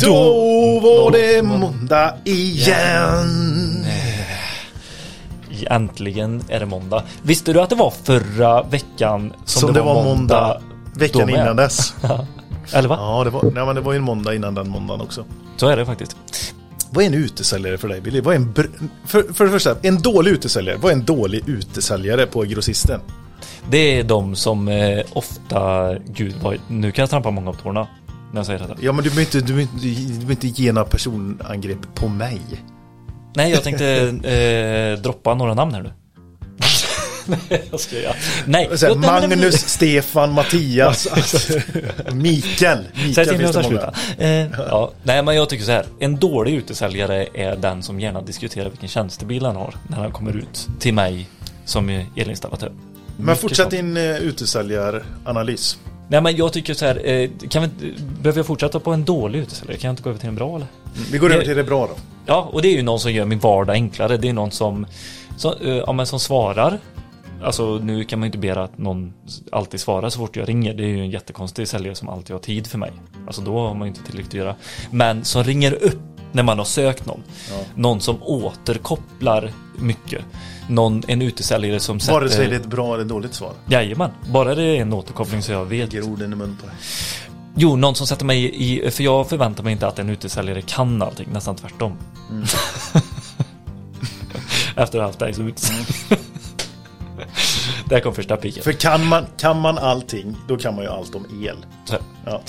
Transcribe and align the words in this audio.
Då 0.00 0.80
var 0.80 1.10
det 1.10 1.42
måndag 1.42 2.14
igen. 2.24 3.84
Äntligen 5.70 6.42
är 6.48 6.60
det 6.60 6.66
måndag. 6.66 7.02
Visste 7.22 7.52
du 7.52 7.60
att 7.60 7.70
det 7.70 7.76
var 7.76 7.90
förra 7.90 8.62
veckan 8.62 9.32
som, 9.44 9.60
Som 9.60 9.72
det 9.72 9.80
var 9.80 10.04
måndag 10.04 10.60
veckan 10.96 11.20
då 11.20 11.26
med? 11.26 11.34
innan 11.34 11.56
dess. 11.56 11.94
Eller 12.72 12.88
va? 12.88 12.96
Ja, 13.00 13.24
det 13.24 13.30
var, 13.30 13.42
nej, 13.42 13.66
men 13.66 13.74
det 13.74 13.80
var 13.80 13.92
ju 13.92 13.96
en 13.96 14.02
måndag 14.04 14.34
innan 14.34 14.54
den 14.54 14.68
måndagen 14.68 15.00
också. 15.00 15.24
Så 15.56 15.68
är 15.68 15.76
det 15.76 15.86
faktiskt. 15.86 16.16
Vad 16.90 17.04
är 17.04 17.08
en 17.08 17.14
utesäljare 17.14 17.78
för 17.78 17.88
dig 17.88 18.00
Billy? 18.00 18.20
Vad 18.20 18.34
är 18.34 18.38
en 18.38 18.54
för, 19.06 19.32
för 19.34 19.44
det 19.44 19.50
första, 19.50 19.76
en 19.82 20.02
dålig 20.02 20.30
utesäljare. 20.30 20.76
Vad 20.76 20.92
är 20.92 20.96
en 20.96 21.04
dålig 21.04 21.48
utesäljare 21.48 22.26
på 22.26 22.42
grossisten? 22.42 23.00
Det 23.70 23.98
är 23.98 24.04
de 24.04 24.36
som 24.36 24.68
eh, 24.68 25.00
ofta, 25.12 25.94
gud 25.98 26.34
vad, 26.42 26.56
nu 26.68 26.92
kan 26.92 27.02
jag 27.02 27.10
trampa 27.10 27.30
många 27.30 27.52
på 27.52 27.58
tårna 27.58 27.86
när 28.32 28.38
jag 28.38 28.46
säger 28.46 28.58
detta. 28.58 28.74
Ja, 28.80 28.92
men 28.92 29.04
du 29.04 29.10
behöver 29.10 29.22
inte, 29.22 29.40
du 29.40 29.54
behöver 29.54 29.62
inte, 29.62 30.26
du 30.26 30.32
inte 30.32 30.46
ge 30.62 30.72
några 30.72 30.88
personangrepp 30.88 31.94
på 31.94 32.08
mig. 32.08 32.40
Nej, 33.36 33.50
jag 33.50 33.62
tänkte 33.62 33.86
eh, 34.96 35.02
droppa 35.02 35.34
några 35.34 35.54
namn 35.54 35.74
här 35.74 35.82
nu. 35.82 35.92
Nej, 37.50 37.62
jag 37.70 37.80
ska 37.80 37.96
göra. 38.00 38.14
Nej, 38.44 38.68
här, 38.70 38.88
jag- 38.88 38.98
men 38.98 39.10
Magnus, 39.30 39.54
Stefan, 39.68 40.32
Mattias, 40.32 41.06
alltså, 41.06 41.58
Mikael. 42.12 42.84
Säg 42.94 43.06
Mikael 43.08 43.28
till 43.28 43.38
finns 43.38 43.56
det 43.56 43.62
många. 43.62 43.92
Eh, 44.18 44.50
ja. 44.68 44.90
Nej, 45.02 45.22
men 45.22 45.36
jag 45.36 45.48
tycker 45.48 45.64
så 45.64 45.72
här. 45.72 45.84
En 46.00 46.16
dålig 46.16 46.54
utesäljare 46.54 47.26
är 47.34 47.56
den 47.56 47.82
som 47.82 48.00
gärna 48.00 48.22
diskuterar 48.22 48.68
vilken 48.70 48.88
tjänstebil 48.88 49.44
han 49.44 49.56
har 49.56 49.74
när 49.88 49.96
han 49.96 50.10
kommer 50.12 50.36
ut 50.36 50.68
till 50.78 50.94
mig 50.94 51.28
som 51.64 52.04
elinstallatör. 52.16 52.72
Men 53.16 53.36
fortsätt 53.36 53.70
din 53.70 53.96
uh, 53.96 54.16
utesäljaranalys. 54.18 55.78
Nej, 56.08 56.20
men 56.20 56.36
jag 56.36 56.52
tycker 56.52 56.74
så 56.74 56.86
här. 56.86 57.08
Eh, 57.08 57.30
kan 57.50 57.62
vi, 57.62 57.94
behöver 58.20 58.38
jag 58.38 58.46
fortsätta 58.46 58.80
på 58.80 58.92
en 58.92 59.04
dålig 59.04 59.38
utesäljare? 59.38 59.78
Kan 59.78 59.88
jag 59.88 59.92
inte 59.92 60.02
gå 60.02 60.10
över 60.10 60.20
till 60.20 60.28
en 60.28 60.34
bra 60.34 60.56
eller? 60.56 60.66
Vi 61.12 61.18
går 61.18 61.32
över 61.32 61.44
till 61.44 61.56
det 61.56 61.64
bra 61.64 61.86
då. 61.86 61.94
Ja, 62.26 62.48
och 62.52 62.62
det 62.62 62.68
är 62.68 62.76
ju 62.76 62.82
någon 62.82 63.00
som 63.00 63.12
gör 63.12 63.24
min 63.24 63.38
vardag 63.38 63.74
enklare. 63.74 64.16
Det 64.16 64.28
är 64.28 64.32
någon 64.32 64.50
som, 64.50 64.86
som, 65.36 65.54
eh, 65.64 65.76
ja, 65.76 65.92
men 65.92 66.06
som 66.06 66.20
svarar. 66.20 66.78
Alltså 67.42 67.78
nu 67.78 68.04
kan 68.04 68.18
man 68.18 68.26
ju 68.26 68.28
inte 68.28 68.38
begära 68.38 68.64
att 68.64 68.78
någon 68.78 69.12
alltid 69.52 69.80
svarar 69.80 70.08
så 70.08 70.18
fort 70.18 70.36
jag 70.36 70.48
ringer. 70.48 70.74
Det 70.74 70.82
är 70.82 70.88
ju 70.88 71.00
en 71.00 71.10
jättekonstig 71.10 71.68
säljare 71.68 71.94
som 71.94 72.08
alltid 72.08 72.30
har 72.32 72.40
tid 72.40 72.66
för 72.66 72.78
mig. 72.78 72.92
Alltså 73.26 73.42
då 73.42 73.58
har 73.58 73.74
man 73.74 73.82
ju 73.82 73.88
inte 73.88 74.02
tillräckligt 74.02 74.30
att 74.30 74.38
göra. 74.46 74.54
Men 74.90 75.24
som 75.24 75.44
ringer 75.44 75.72
upp 75.72 76.00
när 76.32 76.42
man 76.42 76.58
har 76.58 76.64
sökt 76.64 77.06
någon. 77.06 77.22
Ja. 77.50 77.64
Någon 77.74 78.00
som 78.00 78.22
återkopplar 78.22 79.52
mycket. 79.78 80.24
Någon, 80.68 81.02
en 81.06 81.22
utesäljare 81.22 81.80
som 81.80 82.00
sätter... 82.00 82.12
Vare 82.12 82.30
sig 82.30 82.48
det 82.48 82.54
är 82.54 82.60
ett 82.60 82.66
bra 82.66 82.94
eller 82.94 83.04
dåligt 83.04 83.34
svar. 83.34 83.52
Jajamän, 83.66 84.10
bara 84.32 84.54
det 84.54 84.62
är 84.62 84.80
en 84.80 84.92
återkoppling 84.92 85.42
så 85.42 85.52
jag 85.52 85.64
vet. 85.64 85.92
Lägger 85.92 86.08
orden 86.08 86.32
i 86.32 86.36
mun 86.36 86.56
på 86.60 86.66
dig. 86.66 86.74
Jo, 87.54 87.76
någon 87.76 87.94
som 87.94 88.06
sätter 88.06 88.24
mig 88.24 88.50
i... 88.54 88.90
För 88.90 89.04
jag 89.04 89.28
förväntar 89.28 89.64
mig 89.64 89.72
inte 89.72 89.86
att 89.86 89.98
en 89.98 90.10
utesäljare 90.10 90.62
kan 90.62 91.02
allting, 91.02 91.28
nästan 91.32 91.56
tvärtom. 91.56 91.92
Mm. 92.30 92.42
Efter 94.76 94.98
att 94.98 95.02
ha 95.02 95.02
haft 95.02 95.18
dig 95.18 95.34
som 95.34 95.48
utesäljare. 95.48 95.86
Där 97.88 98.00
kom 98.00 98.14
första 98.14 98.36
piken. 98.36 98.62
För 98.62 98.72
kan 98.72 99.06
man, 99.06 99.26
kan 99.38 99.60
man 99.60 99.78
allting, 99.78 100.36
då 100.48 100.56
kan 100.56 100.74
man 100.74 100.84
ju 100.84 100.90
allt 100.90 101.14
om 101.14 101.26
el. 101.44 101.56
Ja. 102.24 102.40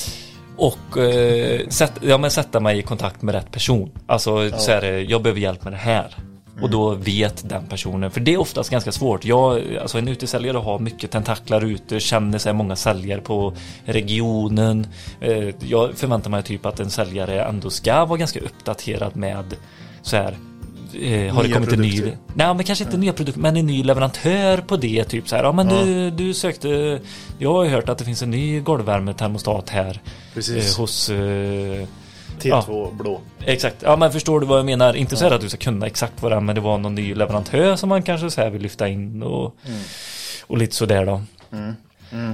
Och 0.58 0.98
eh, 0.98 1.68
sätt, 1.68 1.94
ja, 2.02 2.18
men 2.18 2.32
sätta 2.32 2.60
mig 2.60 2.80
i 2.80 2.82
kontakt 2.82 3.22
med 3.22 3.36
rätt 3.36 3.52
person. 3.52 3.92
Alltså 4.08 4.52
så 4.58 4.72
här, 4.72 4.84
jag 4.84 5.22
behöver 5.22 5.42
hjälp 5.42 5.64
med 5.64 5.74
det 5.74 5.78
här. 5.78 6.16
Och 6.62 6.70
då 6.70 6.96
vet 6.96 7.50
den 7.50 7.68
personen, 7.68 8.12
för 8.12 8.20
det 8.20 8.34
är 8.34 8.38
oftast 8.38 8.70
ganska 8.70 8.92
svårt. 8.92 9.26
Jag, 9.26 9.78
alltså 9.82 9.98
en 9.98 10.08
utesäljare 10.08 10.58
har 10.58 10.80
mycket 10.80 11.12
tentaklar 11.12 11.66
ute, 11.66 12.00
känner 12.00 12.38
sig 12.38 12.54
många 12.54 12.76
säljare 12.76 13.22
på 13.22 13.54
regionen. 13.86 14.88
Eh, 15.22 15.50
jag 15.60 15.98
förväntar 15.98 16.30
mig 16.30 16.44
typ 16.44 16.66
att 16.66 16.80
en 16.80 16.90
säljare 16.90 17.44
ändå 17.44 17.70
ska 17.70 18.06
vara 18.06 18.18
ganska 18.18 18.40
uppdaterad 18.40 19.16
med 19.16 19.56
så 20.02 20.16
här. 20.16 20.38
Eh, 20.94 21.34
har 21.34 21.44
det 21.44 21.48
Nya 21.48 21.56
kommit 21.56 21.74
en 21.74 21.82
ny, 21.82 22.02
nej 22.34 22.54
men 22.54 22.64
kanske 22.64 22.84
inte 22.84 22.98
nya 22.98 23.14
produkter, 23.14 23.42
men 23.42 23.58
en 23.58 23.66
ny 23.66 23.84
leverantör 23.84 24.58
på 24.58 24.78
det. 24.78 25.04
Typ 25.04 25.30
så 25.30 25.36
här, 25.36 25.44
ja 25.44 25.52
men 25.52 25.68
Du, 25.68 26.12
du 26.12 26.34
sökte, 26.34 27.00
jag 27.38 27.54
har 27.54 27.64
ju 27.64 27.70
hört 27.70 27.90
att 27.90 27.98
det 27.98 28.06
finns 28.06 28.22
en 28.22 28.32
ny 28.32 28.60
golvvärmetermostat 28.60 29.70
här. 29.70 30.02
Precis. 30.34 30.76
Eh, 30.76 30.82
hos... 30.82 31.10
Eh, 31.10 31.88
T2 32.40 32.96
blå. 32.96 33.20
exakt, 33.46 33.76
ja 33.82 33.96
men 33.96 34.12
förstår 34.12 34.40
du 34.40 34.46
vad 34.46 34.60
jag 34.60 34.66
menar? 34.66 34.96
Inte 34.96 35.16
så 35.18 35.24
här 35.24 35.32
att 35.32 35.42
du 35.42 35.50
ska 35.50 35.58
kunna 35.58 35.88
exakt 35.88 36.22
vad 36.22 36.32
det 36.32 36.36
är, 36.36 36.40
men 36.42 36.56
det 36.56 36.62
var 36.62 36.78
någon 36.78 36.96
ny 36.96 37.16
leverantör 37.16 37.76
som 37.76 37.90
man 37.90 38.04
kanske 38.04 38.30
så 38.30 38.42
här 38.42 38.50
vill 38.50 38.62
lyfta 38.62 38.88
in 38.88 39.24
och, 39.24 39.56
och 40.48 40.58
lite 40.58 40.76
sådär 40.76 41.06
då. 41.06 41.22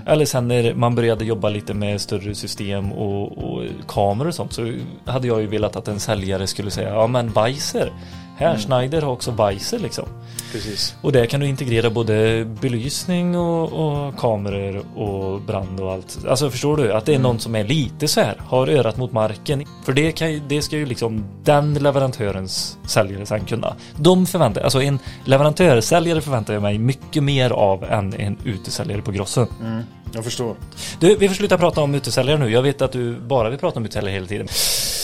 Eller 0.05 0.25
sen 0.25 0.47
när 0.47 0.73
man 0.73 0.95
började 0.95 1.25
jobba 1.25 1.49
lite 1.49 1.73
med 1.73 2.01
större 2.01 2.35
system 2.35 2.91
och, 2.91 3.37
och 3.37 3.63
kameror 3.87 4.27
och 4.27 4.35
sånt 4.35 4.53
så 4.53 4.73
hade 5.05 5.27
jag 5.27 5.41
ju 5.41 5.47
velat 5.47 5.75
att 5.75 5.87
en 5.87 5.99
säljare 5.99 6.47
skulle 6.47 6.71
säga 6.71 6.89
ja 6.89 7.07
men 7.07 7.29
Weiser, 7.31 7.91
här 8.35 8.57
Schneider 8.57 9.01
har 9.01 9.11
också 9.11 9.31
Weiser 9.31 9.79
liksom. 9.79 10.05
Precis. 10.51 10.95
Och 11.01 11.11
där 11.11 11.25
kan 11.25 11.39
du 11.39 11.47
integrera 11.47 11.89
både 11.89 12.45
belysning 12.61 13.37
och, 13.37 13.73
och 13.73 14.17
kameror 14.17 14.83
och 14.95 15.41
brand 15.41 15.79
och 15.79 15.91
allt. 15.91 16.17
Alltså 16.27 16.49
förstår 16.49 16.77
du? 16.77 16.93
Att 16.93 17.05
det 17.05 17.15
är 17.15 17.19
någon 17.19 17.39
som 17.39 17.55
är 17.55 17.63
lite 17.63 18.07
så 18.07 18.21
här, 18.21 18.35
har 18.47 18.67
örat 18.67 18.97
mot 18.97 19.11
marken. 19.11 19.65
För 19.83 19.93
det, 19.93 20.11
kan, 20.11 20.41
det 20.47 20.61
ska 20.61 20.77
ju 20.77 20.85
liksom 20.85 21.23
den 21.43 21.73
leverantörens 21.73 22.77
säljare 22.87 23.25
sen 23.25 23.45
kunna. 23.45 23.75
De 23.95 24.25
förväntar, 24.25 24.61
alltså 24.61 24.81
en 24.81 24.99
leverantörssäljare 25.25 26.21
förväntar 26.21 26.53
jag 26.53 26.63
mig 26.63 26.77
mycket 26.77 27.23
mer 27.23 27.49
av 27.49 27.83
än 27.83 28.13
en 28.13 28.37
utesäljare 28.43 29.01
på 29.01 29.11
grossen. 29.11 29.47
Mm. 29.61 29.83
Jag 30.13 30.23
förstår. 30.23 30.55
Du, 30.99 31.15
vi 31.15 31.27
får 31.27 31.35
sluta 31.35 31.57
prata 31.57 31.81
om 31.81 31.95
utesäljare 31.95 32.37
nu. 32.37 32.49
Jag 32.49 32.61
vet 32.61 32.81
att 32.81 32.91
du 32.91 33.19
bara 33.19 33.49
vill 33.49 33.59
prata 33.59 33.79
om 33.79 33.85
utesäljare 33.85 34.13
hela 34.13 34.27
tiden. 34.27 34.47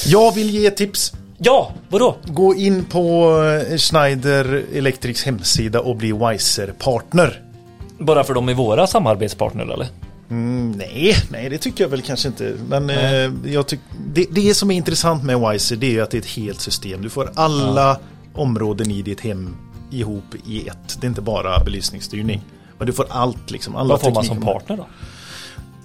Jag 0.05 0.35
vill 0.35 0.49
ge 0.49 0.71
tips. 0.71 1.13
Ja, 1.43 1.71
vadå? 1.89 2.15
Gå 2.25 2.55
in 2.55 2.85
på 2.85 3.35
eh, 3.43 3.77
Schneider 3.77 4.65
Electrics 4.73 5.23
hemsida 5.23 5.79
och 5.79 5.95
bli 5.95 6.11
Wiser-partner. 6.11 7.41
Bara 7.97 8.23
för 8.23 8.33
de 8.33 8.49
är 8.49 8.53
våra 8.53 8.87
samarbetspartner 8.87 9.63
eller? 9.73 9.87
Mm, 10.29 10.71
nej, 10.71 11.15
nej 11.29 11.49
det 11.49 11.57
tycker 11.57 11.83
jag 11.83 11.89
väl 11.89 12.01
kanske 12.01 12.27
inte. 12.27 12.53
Men 12.67 12.89
eh, 12.89 13.51
jag 13.51 13.67
tyck, 13.67 13.79
det, 14.13 14.25
det 14.31 14.53
som 14.53 14.71
är 14.71 14.75
intressant 14.75 15.23
med 15.23 15.39
Wiser 15.39 15.75
det 15.75 15.97
är 15.97 16.01
att 16.03 16.11
det 16.11 16.17
är 16.17 16.21
ett 16.21 16.27
helt 16.27 16.61
system. 16.61 17.01
Du 17.01 17.09
får 17.09 17.31
alla 17.35 17.97
områden 18.33 18.91
i 18.91 19.01
ditt 19.01 19.21
hem 19.21 19.55
ihop 19.91 20.35
i 20.47 20.67
ett. 20.67 20.97
Det 21.01 21.05
är 21.05 21.09
inte 21.09 21.21
bara 21.21 21.63
belysningsstyrning. 21.63 22.41
Men 22.77 22.87
du 22.87 22.93
får 22.93 23.05
allt 23.09 23.51
liksom. 23.51 23.75
Alla 23.75 23.89
Vad 23.89 24.01
får 24.01 24.11
man 24.11 24.23
som 24.23 24.41
partner 24.41 24.77
då? 24.77 24.87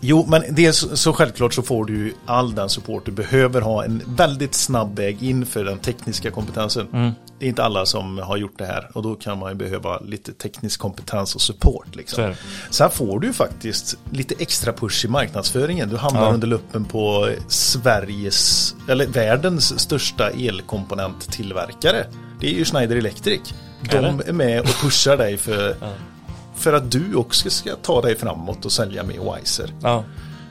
Jo, 0.00 0.26
men 0.28 0.42
dels 0.48 0.86
så 0.94 1.12
självklart 1.12 1.54
så 1.54 1.62
får 1.62 1.84
du 1.84 2.14
all 2.26 2.54
den 2.54 2.68
support 2.68 3.06
du 3.06 3.12
behöver 3.12 3.60
ha. 3.60 3.84
En 3.84 4.02
väldigt 4.06 4.54
snabb 4.54 4.96
väg 4.98 5.22
in 5.22 5.46
för 5.46 5.64
den 5.64 5.78
tekniska 5.78 6.30
kompetensen. 6.30 6.88
Mm. 6.92 7.12
Det 7.38 7.44
är 7.44 7.48
inte 7.48 7.64
alla 7.64 7.86
som 7.86 8.18
har 8.18 8.36
gjort 8.36 8.58
det 8.58 8.66
här 8.66 8.90
och 8.94 9.02
då 9.02 9.14
kan 9.14 9.38
man 9.38 9.48
ju 9.50 9.54
behöva 9.54 9.98
lite 9.98 10.32
teknisk 10.32 10.80
kompetens 10.80 11.34
och 11.34 11.40
support. 11.40 11.96
Liksom. 11.96 12.34
Sen 12.70 12.90
får 12.90 13.20
du 13.20 13.32
faktiskt 13.32 13.98
lite 14.10 14.34
extra 14.38 14.72
push 14.72 15.04
i 15.04 15.08
marknadsföringen. 15.08 15.88
Du 15.88 15.96
hamnar 15.96 16.22
Ja. 16.26 16.32
under 16.34 16.46
luppen 16.48 16.84
på 16.84 17.28
Sveriges, 17.48 18.74
eller 18.88 19.06
världens 19.06 19.80
största 19.80 20.30
elkomponenttillverkare. 20.30 22.06
Det 22.40 22.46
är 22.46 22.52
ju 22.52 22.64
Schneider 22.64 22.96
Electric. 22.96 23.40
De 23.90 23.96
är 24.26 24.32
med 24.32 24.60
och 24.60 24.80
pushar 24.82 25.16
dig 25.16 25.36
för, 25.36 25.76
för 26.56 26.72
att 26.72 26.90
du 26.90 27.14
också 27.14 27.50
ska 27.50 27.76
ta 27.76 28.02
dig 28.02 28.16
framåt 28.16 28.64
och 28.64 28.72
sälja 28.72 29.02
med 29.02 29.16
Wiser. 29.16 29.74
Ja. 29.82 30.04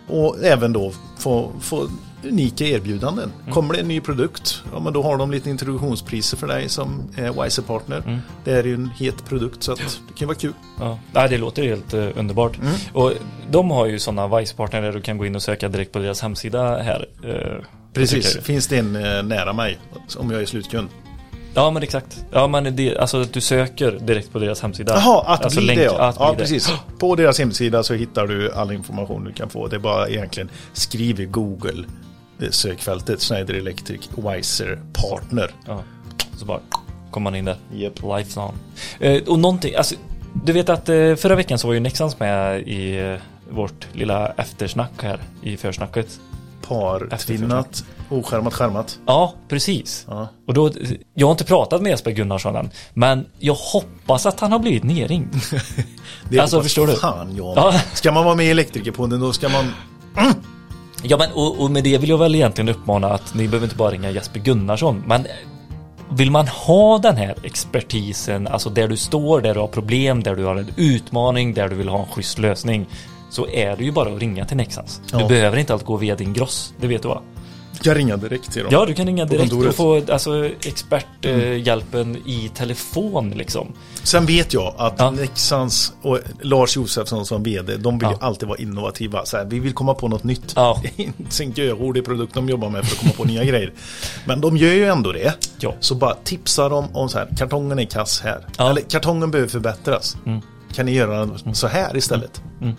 Och 0.07 0.43
även 0.43 0.73
då 0.73 0.91
få, 1.17 1.51
få 1.61 1.87
unika 2.23 2.65
erbjudanden. 2.65 3.31
Mm. 3.41 3.53
Kommer 3.53 3.73
det 3.73 3.79
en 3.79 3.87
ny 3.87 4.01
produkt, 4.01 4.63
ja 4.73 4.79
men 4.79 4.93
då 4.93 5.03
har 5.03 5.17
de 5.17 5.31
lite 5.31 5.49
introduktionspriser 5.49 6.37
för 6.37 6.47
dig 6.47 6.69
som 6.69 7.03
är 7.15 7.43
Wiser-partner. 7.43 8.03
Mm. 8.05 8.19
Det 8.43 8.51
är 8.51 8.63
ju 8.63 8.73
en 8.73 8.89
het 8.97 9.25
produkt 9.25 9.63
så 9.63 9.71
att 9.71 9.79
det 10.07 10.13
kan 10.15 10.27
vara 10.27 10.37
kul. 10.37 10.53
Ja, 10.79 10.99
Nej, 11.13 11.29
det 11.29 11.37
låter 11.37 11.63
helt 11.63 11.93
eh, 11.93 12.07
underbart. 12.15 12.57
Mm. 12.57 12.73
Och 12.93 13.11
de 13.51 13.71
har 13.71 13.85
ju 13.85 13.99
sådana 13.99 14.37
Vice-partner 14.39 14.81
där 14.81 14.91
du 14.91 15.01
kan 15.01 15.17
gå 15.17 15.25
in 15.25 15.35
och 15.35 15.41
söka 15.41 15.69
direkt 15.69 15.91
på 15.91 15.99
deras 15.99 16.21
hemsida 16.21 16.77
här. 16.77 17.07
eh, 17.23 17.31
tycker 17.31 17.65
Precis, 17.93 18.37
finns 18.43 18.67
det 18.67 18.77
en 18.77 18.95
eh, 18.95 19.23
nära 19.23 19.53
mig 19.53 19.79
om 20.17 20.31
jag 20.31 20.41
är 20.41 20.45
slutkund. 20.45 20.89
Ja, 21.55 21.71
men 21.71 21.83
exakt. 21.83 22.25
Ja, 22.31 22.47
men 22.47 22.75
det, 22.75 22.97
alltså 22.97 23.21
att 23.21 23.33
du 23.33 23.41
söker 23.41 23.91
direkt 23.91 24.31
på 24.33 24.39
deras 24.39 24.61
hemsida. 24.61 24.93
Jaha, 24.93 25.23
att 25.25 25.43
alltså, 25.45 25.59
bli 25.59 25.67
länk- 25.67 25.79
det 25.79 25.83
ja. 25.85 25.97
Att 25.99 26.15
ja 26.19 26.25
bli 26.33 26.37
det. 26.37 26.41
precis. 26.43 26.73
På 26.99 27.15
deras 27.15 27.39
hemsida 27.39 27.83
så 27.83 27.93
hittar 27.93 28.27
du 28.27 28.51
all 28.53 28.71
information 28.71 29.23
du 29.23 29.31
kan 29.33 29.49
få. 29.49 29.67
Det 29.67 29.75
är 29.75 29.79
bara 29.79 30.09
egentligen 30.09 30.49
skriv 30.73 31.19
i 31.19 31.25
Google 31.25 31.85
eh, 32.41 32.49
sökfältet 32.49 33.21
Schneider 33.21 33.53
Electric 33.53 34.09
Wiser 34.15 34.79
Partner. 34.93 35.51
Ja. 35.67 35.83
Så 36.37 36.45
bara 36.45 36.59
kommer 37.11 37.23
man 37.31 37.35
in 37.35 37.45
där. 37.45 37.57
Japp. 37.73 38.01
Lights 38.03 38.37
on. 38.37 38.53
Eh, 38.99 39.23
och 39.27 39.39
någonting, 39.39 39.75
alltså 39.75 39.95
du 40.45 40.53
vet 40.53 40.69
att 40.69 40.89
eh, 40.89 41.15
förra 41.15 41.35
veckan 41.35 41.59
så 41.59 41.67
var 41.67 41.73
ju 41.73 41.79
Nexans 41.79 42.19
med 42.19 42.61
i 42.67 43.17
vårt 43.49 43.87
lilla 43.93 44.27
eftersnack 44.37 44.91
här 45.03 45.19
i 45.43 45.57
försnacket. 45.57 46.19
Partvinnat, 46.61 47.83
oskärmat, 48.09 48.53
skärmat. 48.53 48.99
Ja, 49.05 49.33
precis. 49.47 50.05
Ja. 50.09 50.27
Och 50.47 50.53
då, 50.53 50.71
jag 51.13 51.27
har 51.27 51.31
inte 51.31 51.43
pratat 51.43 51.81
med 51.81 51.89
Jesper 51.89 52.11
Gunnarsson 52.11 52.55
än, 52.55 52.69
men 52.93 53.25
jag 53.39 53.53
hoppas 53.53 54.25
att 54.25 54.39
han 54.39 54.51
har 54.51 54.59
blivit 54.59 54.83
nerringd. 54.83 55.35
Det 56.29 56.39
Alltså, 56.39 56.61
förstår 56.61 56.87
du? 56.87 56.95
Fan, 56.95 57.35
ja. 57.35 57.53
Ja. 57.55 57.73
Ska 57.93 58.11
man 58.11 58.25
vara 58.25 58.35
med 58.35 58.45
i 58.45 58.49
Elektrikerpodden 58.49 59.19
då 59.19 59.33
ska 59.33 59.49
man... 59.49 59.73
Mm. 60.17 60.33
Ja, 61.03 61.17
men 61.17 61.31
och, 61.31 61.61
och 61.61 61.71
med 61.71 61.83
det 61.83 61.97
vill 61.97 62.09
jag 62.09 62.17
väl 62.17 62.35
egentligen 62.35 62.69
uppmana 62.69 63.09
att 63.09 63.33
ni 63.33 63.47
behöver 63.47 63.65
inte 63.65 63.75
bara 63.75 63.91
ringa 63.91 64.11
Jesper 64.11 64.39
Gunnarsson, 64.39 65.03
men 65.07 65.27
vill 66.09 66.31
man 66.31 66.47
ha 66.47 66.97
den 66.97 67.15
här 67.15 67.35
expertisen, 67.43 68.47
alltså 68.47 68.69
där 68.69 68.87
du 68.87 68.97
står, 68.97 69.41
där 69.41 69.53
du 69.53 69.59
har 69.59 69.67
problem, 69.67 70.23
där 70.23 70.35
du 70.35 70.43
har 70.43 70.55
en 70.55 70.71
utmaning, 70.75 71.53
där 71.53 71.69
du 71.69 71.75
vill 71.75 71.89
ha 71.89 71.99
en 71.99 72.05
schysst 72.05 72.39
lösning, 72.39 72.85
så 73.35 73.47
är 73.47 73.77
det 73.77 73.83
ju 73.83 73.91
bara 73.91 74.13
att 74.13 74.19
ringa 74.19 74.45
till 74.45 74.57
Nexans. 74.57 75.01
Du 75.11 75.19
Ja. 75.19 75.27
behöver 75.27 75.57
inte 75.57 75.73
allt 75.73 75.85
gå 75.85 75.97
via 75.97 76.15
din 76.15 76.33
gross, 76.33 76.73
det 76.81 76.87
vet 76.87 77.01
du 77.01 77.07
va? 77.07 77.21
Jag 77.71 77.83
kan 77.83 77.95
ringa 77.95 78.17
direkt 78.17 78.51
till 78.51 78.63
dem. 78.63 78.69
Ja, 78.73 78.85
du 78.85 78.93
kan 78.93 79.05
ringa 79.05 79.25
direkt 79.25 79.53
och 79.53 79.75
få 79.75 80.01
alltså, 80.11 80.49
experthjälpen 81.25 82.15
i 82.15 82.51
telefon 82.55 83.29
liksom. 83.29 83.73
Sen 84.03 84.25
vet 84.25 84.53
jag 84.53 84.73
att 84.77 84.93
Ja. 84.97 85.11
Nexans 85.11 85.93
och 86.01 86.19
Lars 86.41 86.75
Josefsson 86.75 87.25
som 87.25 87.43
vd, 87.43 87.77
de 87.77 87.97
vill 87.99 88.07
ju 88.09 88.13
Ja. 88.19 88.27
alltid 88.27 88.47
vara 88.49 88.57
innovativa. 88.59 89.25
Så 89.25 89.37
här, 89.37 89.45
vi 89.45 89.59
vill 89.59 89.73
komma 89.73 89.93
på 89.93 90.07
något 90.07 90.23
nytt. 90.23 90.53
Ja. 90.55 90.81
Det 90.97 91.03
är 91.03 91.07
inte 91.07 91.43
en 91.43 91.51
görordig 91.51 92.05
produkt 92.05 92.33
de 92.33 92.49
jobbar 92.49 92.69
med 92.69 92.85
för 92.85 92.95
att 92.95 92.99
komma 93.01 93.11
på 93.17 93.23
nya 93.23 93.43
grejer. 93.43 93.73
Men 94.25 94.41
de 94.41 94.57
gör 94.57 94.73
ju 94.73 94.85
ändå 94.85 95.11
det. 95.11 95.33
Ja. 95.59 95.73
Så 95.79 95.95
bara 95.95 96.15
tipsa 96.23 96.69
dem 96.69 96.85
om 96.93 97.09
så 97.09 97.17
här, 97.17 97.27
kartongen 97.37 97.79
är 97.79 97.85
kass 97.85 98.21
här. 98.21 98.45
Ja. 98.57 98.69
Eller 98.69 98.81
kartongen 98.81 99.31
behöver 99.31 99.49
förbättras. 99.49 100.17
Kan 100.73 100.85
ni 100.85 100.91
göra 100.91 101.29
så 101.53 101.67
här 101.67 101.97
istället? 101.97 102.41
Mm. 102.61 102.75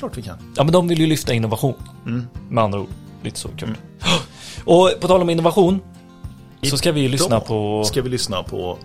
Klart 0.00 0.18
vi 0.18 0.22
kan. 0.22 0.36
Ja, 0.56 0.64
men 0.64 0.72
de 0.72 0.88
vill 0.88 1.00
ju 1.00 1.06
lyfta 1.06 1.34
innovation. 1.34 1.74
Mm. 2.06 2.26
Med 2.48 2.64
andra 2.64 2.80
ord, 2.80 2.88
lite 3.22 3.38
så 3.38 3.48
kul. 3.48 3.76
Och 4.64 4.90
på 5.00 5.08
tal 5.08 5.22
om 5.22 5.30
innovation, 5.30 5.80
så 6.62 6.76
ska 6.76 6.92
vi 6.92 7.08
lyssna 7.08 7.40
på 7.40 7.84
Ska 7.84 8.02
vi 8.02 8.08
lyssna 8.08 8.42
på 8.42 8.78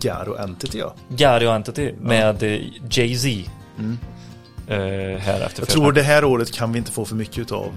Garo 0.00 0.36
Entity 0.36 0.78
ja. 0.78 0.94
Gary 1.08 1.46
och 1.46 1.54
Entity 1.54 1.92
med 2.00 2.42
eh, 2.42 2.60
Jay-Z. 2.90 3.50
Eh, 4.68 4.76
här 5.18 5.40
efter 5.40 5.60
Jag 5.62 5.68
tror 5.68 5.92
det 5.92 6.02
här 6.02 6.24
året 6.24 6.52
kan 6.52 6.72
vi 6.72 6.78
inte 6.78 6.92
få 6.92 7.04
för 7.04 7.14
mycket 7.14 7.52
av 7.52 7.70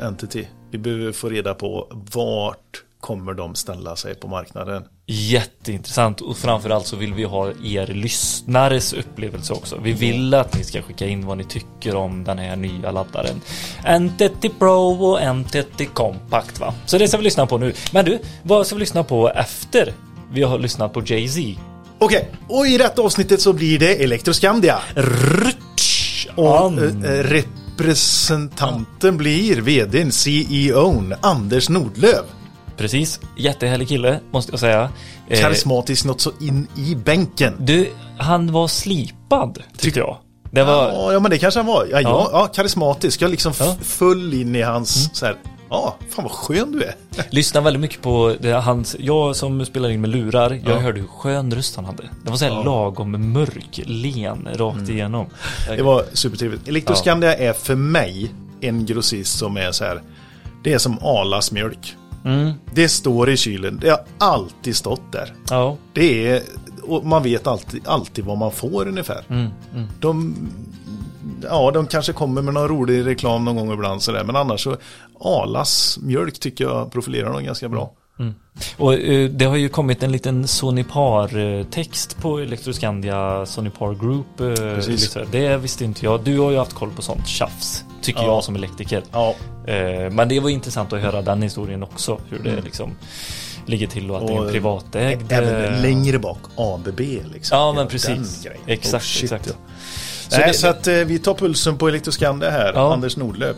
eh, 0.00 0.06
Entity. 0.06 0.46
Vi 0.70 0.78
behöver 0.78 1.12
få 1.12 1.28
reda 1.28 1.54
på 1.54 1.86
vart 2.12 2.82
kommer 3.00 3.34
de 3.34 3.54
ställa 3.54 3.96
sig 3.96 4.14
på 4.14 4.28
marknaden. 4.28 4.84
Jätteintressant 5.06 6.20
och 6.20 6.36
framförallt 6.36 6.86
så 6.86 6.96
vill 6.96 7.14
vi 7.14 7.24
ha 7.24 7.48
er 7.48 7.86
lyssnares 7.86 8.92
upplevelse 8.92 9.52
också. 9.52 9.78
Vi 9.82 9.92
vill 9.92 10.34
att 10.34 10.58
ni 10.58 10.64
ska 10.64 10.82
skicka 10.82 11.06
in 11.06 11.26
vad 11.26 11.38
ni 11.38 11.44
tycker 11.44 11.94
om 11.96 12.24
den 12.24 12.38
här 12.38 12.56
nya 12.56 12.90
laddaren. 12.90 13.40
Entity 13.84 14.48
Pro 14.48 15.04
och 15.04 15.22
Entity 15.22 15.86
Compact 15.86 16.60
va? 16.60 16.74
Så 16.86 16.98
det 16.98 17.08
ska 17.08 17.16
vi 17.16 17.24
lyssna 17.24 17.46
på 17.46 17.58
nu. 17.58 17.72
Men 17.92 18.04
du, 18.04 18.18
vad 18.42 18.66
ska 18.66 18.76
vi 18.76 18.80
lyssna 18.80 19.04
på 19.04 19.30
efter 19.30 19.92
vi 20.32 20.42
har 20.42 20.58
lyssnat 20.58 20.92
på 20.92 21.02
Jay-Z? 21.06 21.60
Okej, 21.98 22.30
och 22.48 22.66
i 22.66 22.78
detta 22.78 23.02
avsnittet 23.02 23.40
så 23.40 23.52
blir 23.52 23.78
det 23.78 24.04
Electroscandia. 24.04 24.78
Rutsch, 24.94 26.28
Och 26.34 26.82
eh, 26.82 27.42
representanten 27.78 29.16
blir 29.16 29.60
vdn, 29.60 30.12
CEOn, 30.12 31.14
Anders 31.20 31.68
Nordlöf. 31.68 32.24
Precis, 32.76 33.20
jättehärlig 33.38 33.88
kille 33.88 34.20
måste 34.30 34.52
jag 34.52 34.60
säga. 34.60 34.90
Eh, 35.28 35.40
Karismatisk 35.40 36.04
något 36.04 36.20
så 36.20 36.30
in 36.40 36.66
i 36.76 36.94
bänken. 36.94 37.54
du, 37.60 37.90
han 38.18 38.52
var 38.52 38.68
slipad 38.68 39.62
tyckte 39.78 39.98
jag. 40.00 40.16
Det 40.50 40.64
var... 40.64 40.88
Ja, 40.92 41.12
ja, 41.12 41.20
men 41.20 41.30
det 41.30 41.38
kanske 41.38 41.60
han 41.60 41.66
var. 41.66 41.84
Ja, 41.90 42.00
ja. 42.00 42.00
Ja. 42.00 42.28
ja 42.32 42.46
karismatisk. 42.46 43.22
Jag 43.22 43.30
liksom 43.30 43.52
Ja. 43.60 43.76
föll 43.82 44.34
in 44.34 44.56
i 44.56 44.62
hans 44.62 45.10
så 45.12 45.26
här. 45.26 45.36
Ja, 45.70 45.96
fan 46.10 46.22
vad 46.24 46.32
skön 46.32 46.72
du 46.72 46.82
är. 46.82 46.94
Lyssnar 47.30 47.60
väldigt 47.60 47.80
mycket 47.80 48.02
på 48.02 48.34
det, 48.40 48.52
hans, 48.52 48.96
jag 48.98 49.36
som 49.36 49.64
spelar 49.66 49.88
in 49.88 50.00
med 50.00 50.10
lurar, 50.10 50.50
jag 50.64 50.76
Ja. 50.76 50.78
hörde 50.78 51.00
hur 51.00 51.06
skön 51.06 51.54
röst 51.54 51.76
han 51.76 51.84
hade. 51.84 52.02
Det 52.24 52.30
var 52.30 52.36
så 52.36 52.44
här 52.44 52.64
lagom 52.64 53.32
mörk, 53.32 53.80
len, 53.84 54.48
rakt 54.54 54.88
igenom. 54.88 55.26
Det 55.76 55.82
var 55.82 56.04
supertrevligt. 56.12 56.68
Electroscandia 56.68 57.34
är 57.36 57.52
för 57.52 57.74
mig 57.74 58.30
en 58.60 58.86
grossist 58.86 59.38
som 59.38 59.56
är 59.56 59.72
så 59.72 59.84
här. 59.84 60.02
Det 60.64 60.72
är 60.72 60.78
som 60.78 60.98
Arlas 61.02 61.52
mjölk. 61.52 61.94
Mm, 62.24 62.52
Det 62.74 62.88
står 62.88 63.30
i 63.30 63.36
kylen. 63.36 63.78
Det 63.80 63.88
har 63.90 64.00
alltid 64.18 64.76
stått 64.76 65.12
där. 65.12 65.32
ja, 65.50 65.76
Det 65.92 66.28
är, 66.28 66.42
och 66.82 67.06
man 67.06 67.22
vet 67.22 67.46
alltid, 67.46 67.82
alltid 67.88 68.24
vad 68.24 68.38
man 68.38 68.52
får 68.52 68.88
ungefär. 68.88 69.24
mm, 69.28 69.50
mm. 69.74 69.86
De, 70.00 70.36
ja, 71.42 71.70
de 71.70 71.86
kanske 71.86 72.12
kommer 72.12 72.42
med 72.42 72.54
någon 72.54 72.68
rolig 72.68 73.06
reklam 73.06 73.44
någon 73.44 73.56
gång 73.56 73.72
ibland 73.72 74.02
sådär. 74.02 74.24
Men 74.24 74.36
annars 74.36 74.64
så, 74.64 74.76
Arlas 75.20 75.98
mjölk 76.02 76.38
tycker 76.40 76.64
jag 76.64 76.92
profilerar 76.92 77.32
dem 77.32 77.44
ganska 77.44 77.68
bra. 77.68 77.92
Och 78.76 78.94
eh, 78.94 79.30
det 79.30 79.44
har 79.44 79.56
ju 79.56 79.68
kommit 79.68 80.02
en 80.02 80.12
liten 80.12 80.48
Sonipar-text 80.48 82.16
på 82.20 82.38
Electroscandia 82.38 83.46
Sonipar 83.46 83.94
Group. 83.94 84.26
sådär. 85.00 85.26
Det 85.32 85.56
visste 85.56 85.84
inte 85.84 86.04
jag. 86.04 86.20
Du 86.24 86.38
har 86.38 86.50
ju 86.50 86.58
haft 86.58 86.72
koll 86.72 86.90
på 86.90 87.02
sånt 87.02 87.26
tjafs, 87.28 87.84
tycker 88.02 88.20
Ja. 88.20 88.26
jag 88.26 88.44
som 88.44 88.56
elektriker. 88.56 89.02
Ja, 89.12 89.34
Eh, 89.66 90.10
Men 90.10 90.28
det 90.28 90.40
var 90.40 90.50
intressant 90.50 90.92
att 90.92 91.00
höra 91.00 91.22
den 91.22 91.42
historien 91.42 91.82
också, 91.82 92.18
hur 92.30 92.38
det 92.38 92.60
liksom 92.62 92.90
ligger 93.66 93.86
till 93.86 94.10
och 94.10 94.16
att 94.16 94.26
det 94.26 94.32
är 94.32 94.38
Och 94.38 94.46
en 94.46 94.52
privatägd... 94.52 95.32
även 95.32 95.82
längre 95.82 96.18
bak, 96.18 96.38
ABB 96.56 97.00
liksom. 97.32 97.58
Ja, 97.58 97.72
men 97.72 97.88
precis. 97.88 98.44
grejen. 98.44 98.60
Exakt, 98.66 99.04
shit, 99.04 99.22
exakt. 99.32 99.56
Så 100.28 100.38
Nej, 100.38 100.48
det- 100.48 100.54
så 100.54 100.66
att 100.66 100.86
vi 100.86 101.18
tar 101.18 101.34
pulsen 101.34 101.78
på 101.78 101.88
Electroscandia 101.88 102.50
här, 102.50 102.72
Ja. 102.74 102.92
Anders 102.92 103.16
Nordlöf. 103.16 103.56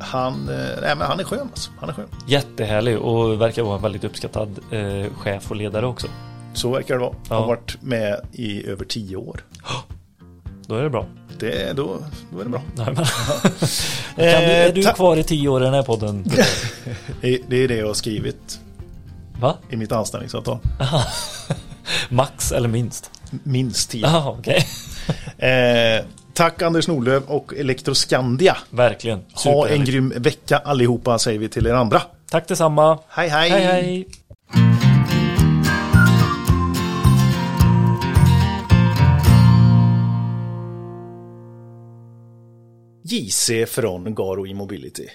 Eh, 0.00 0.06
han, 0.06 0.48
eh, 0.48 0.80
nej, 0.82 0.96
men 0.96 1.00
han 1.06 1.20
är 1.20 1.24
skön 1.24 1.40
alltså. 1.50 1.70
Han 1.80 1.88
är 1.88 1.92
skön. 1.94 2.06
Jättehärlig 2.26 2.98
och 2.98 3.40
verkar 3.40 3.62
vara 3.62 3.76
en 3.76 3.82
väldigt 3.82 4.04
uppskattad 4.04 4.58
eh, 4.70 5.12
chef 5.18 5.50
och 5.50 5.56
ledare 5.56 5.86
också. 5.86 6.06
Så 6.54 6.70
verkar 6.70 6.94
det 6.94 7.00
vara. 7.00 7.14
Ja. 7.28 7.34
Har 7.40 7.46
varit 7.46 7.76
med 7.82 8.20
i 8.32 8.66
över 8.66 8.84
tio 8.84 9.16
år. 9.16 9.44
Då 10.66 10.74
är 10.76 10.82
det 10.82 10.90
bra. 10.90 11.06
Det, 11.38 11.72
då, 11.76 11.98
då 12.32 12.40
är 12.40 12.44
det 12.44 12.50
bra. 12.50 12.62
Nej, 12.76 12.86
men- 12.86 12.94
kan 13.04 13.04
du, 14.16 14.24
är 14.24 14.72
du 14.72 14.80
Eh, 14.82 14.92
kvar 14.94 15.16
i 15.16 15.24
tio 15.24 15.48
år 15.48 15.60
i 15.62 15.64
den 15.64 15.74
här 15.74 15.82
podden? 15.82 16.24
Det, 17.20 17.56
är 17.64 17.68
det 17.68 17.76
jag 17.76 17.86
har 17.86 17.94
skrivit 17.94 18.60
Va? 19.40 19.56
i 19.70 19.76
mitt 19.76 19.92
anställningsavtal. 19.92 20.58
Max 22.08 22.52
eller 22.52 22.68
minst? 22.68 23.10
Minst 23.42 23.90
tio. 23.90 24.00
Jaha, 24.06 24.30
okej. 24.38 24.66
Eh, 25.38 26.04
tack 26.40 26.62
Anders 26.62 26.88
Nordlöf 26.88 27.22
och 27.26 27.54
Electroscandia. 27.54 28.56
Verkligen. 28.70 29.24
Ha 29.44 29.68
en 29.68 29.84
grym 29.84 30.12
vecka 30.16 30.58
allihopa 30.58 31.18
säger 31.18 31.38
vi 31.38 31.48
till 31.48 31.66
er 31.66 31.74
andra. 31.74 32.02
Tack 32.30 32.48
detsamma. 32.48 32.98
Hej 33.08 33.28
hej! 33.28 33.50
Hej 33.50 33.64
hej. 33.64 34.08
JC 43.04 43.50
från 43.68 44.14
Garo 44.14 44.46
Immobility. 44.46 45.06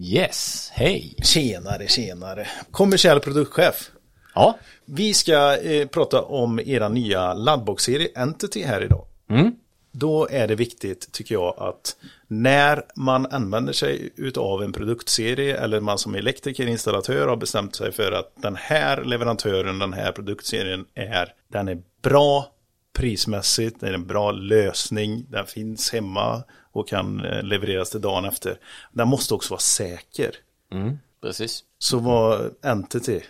Yes, 0.00 0.70
hej. 0.72 1.14
Tjenare, 1.22 1.88
tjenare. 1.88 2.46
Kommersiell 2.70 3.20
produktchef. 3.20 3.90
Ja. 4.34 4.58
Vi 4.84 5.14
ska 5.14 5.56
eh, 5.56 5.86
prata 5.86 6.22
om 6.22 6.60
era 6.60 6.88
nya 6.88 7.34
laddboxserie 7.34 8.08
Entity 8.14 8.62
här 8.62 8.84
idag. 8.84 9.06
Mm. 9.30 9.52
Då 9.92 10.28
är 10.30 10.48
det 10.48 10.54
viktigt, 10.54 11.12
tycker 11.12 11.34
jag, 11.34 11.54
att 11.58 11.96
när 12.26 12.82
man 12.96 13.26
använder 13.26 13.72
sig 13.72 14.12
utav 14.16 14.62
en 14.62 14.72
produktserie 14.72 15.56
eller 15.56 15.80
man 15.80 15.98
som 15.98 16.14
elektriker, 16.14 16.66
installatör 16.66 17.28
har 17.28 17.36
bestämt 17.36 17.74
sig 17.76 17.92
för 17.92 18.12
att 18.12 18.32
den 18.36 18.56
här 18.56 19.04
leverantören, 19.04 19.78
den 19.78 19.92
här 19.92 20.12
produktserien 20.12 20.86
är, 20.94 21.34
den 21.48 21.68
är 21.68 21.82
bra 22.02 22.52
prismässigt, 22.92 23.80
det 23.80 23.88
är 23.88 23.92
en 23.92 24.06
bra 24.06 24.30
lösning, 24.30 25.26
den 25.28 25.46
finns 25.46 25.92
hemma 25.92 26.42
och 26.72 26.88
kan 26.88 27.24
eh, 27.24 27.42
levereras 27.42 27.90
till 27.90 28.00
dagen 28.00 28.24
efter. 28.24 28.58
Den 28.92 29.08
måste 29.08 29.34
också 29.34 29.50
vara 29.50 29.60
säker. 29.60 30.34
Mm, 30.72 30.98
precis. 31.22 31.64
Så 31.78 31.98
vad 31.98 32.54
Entity, 32.62 33.20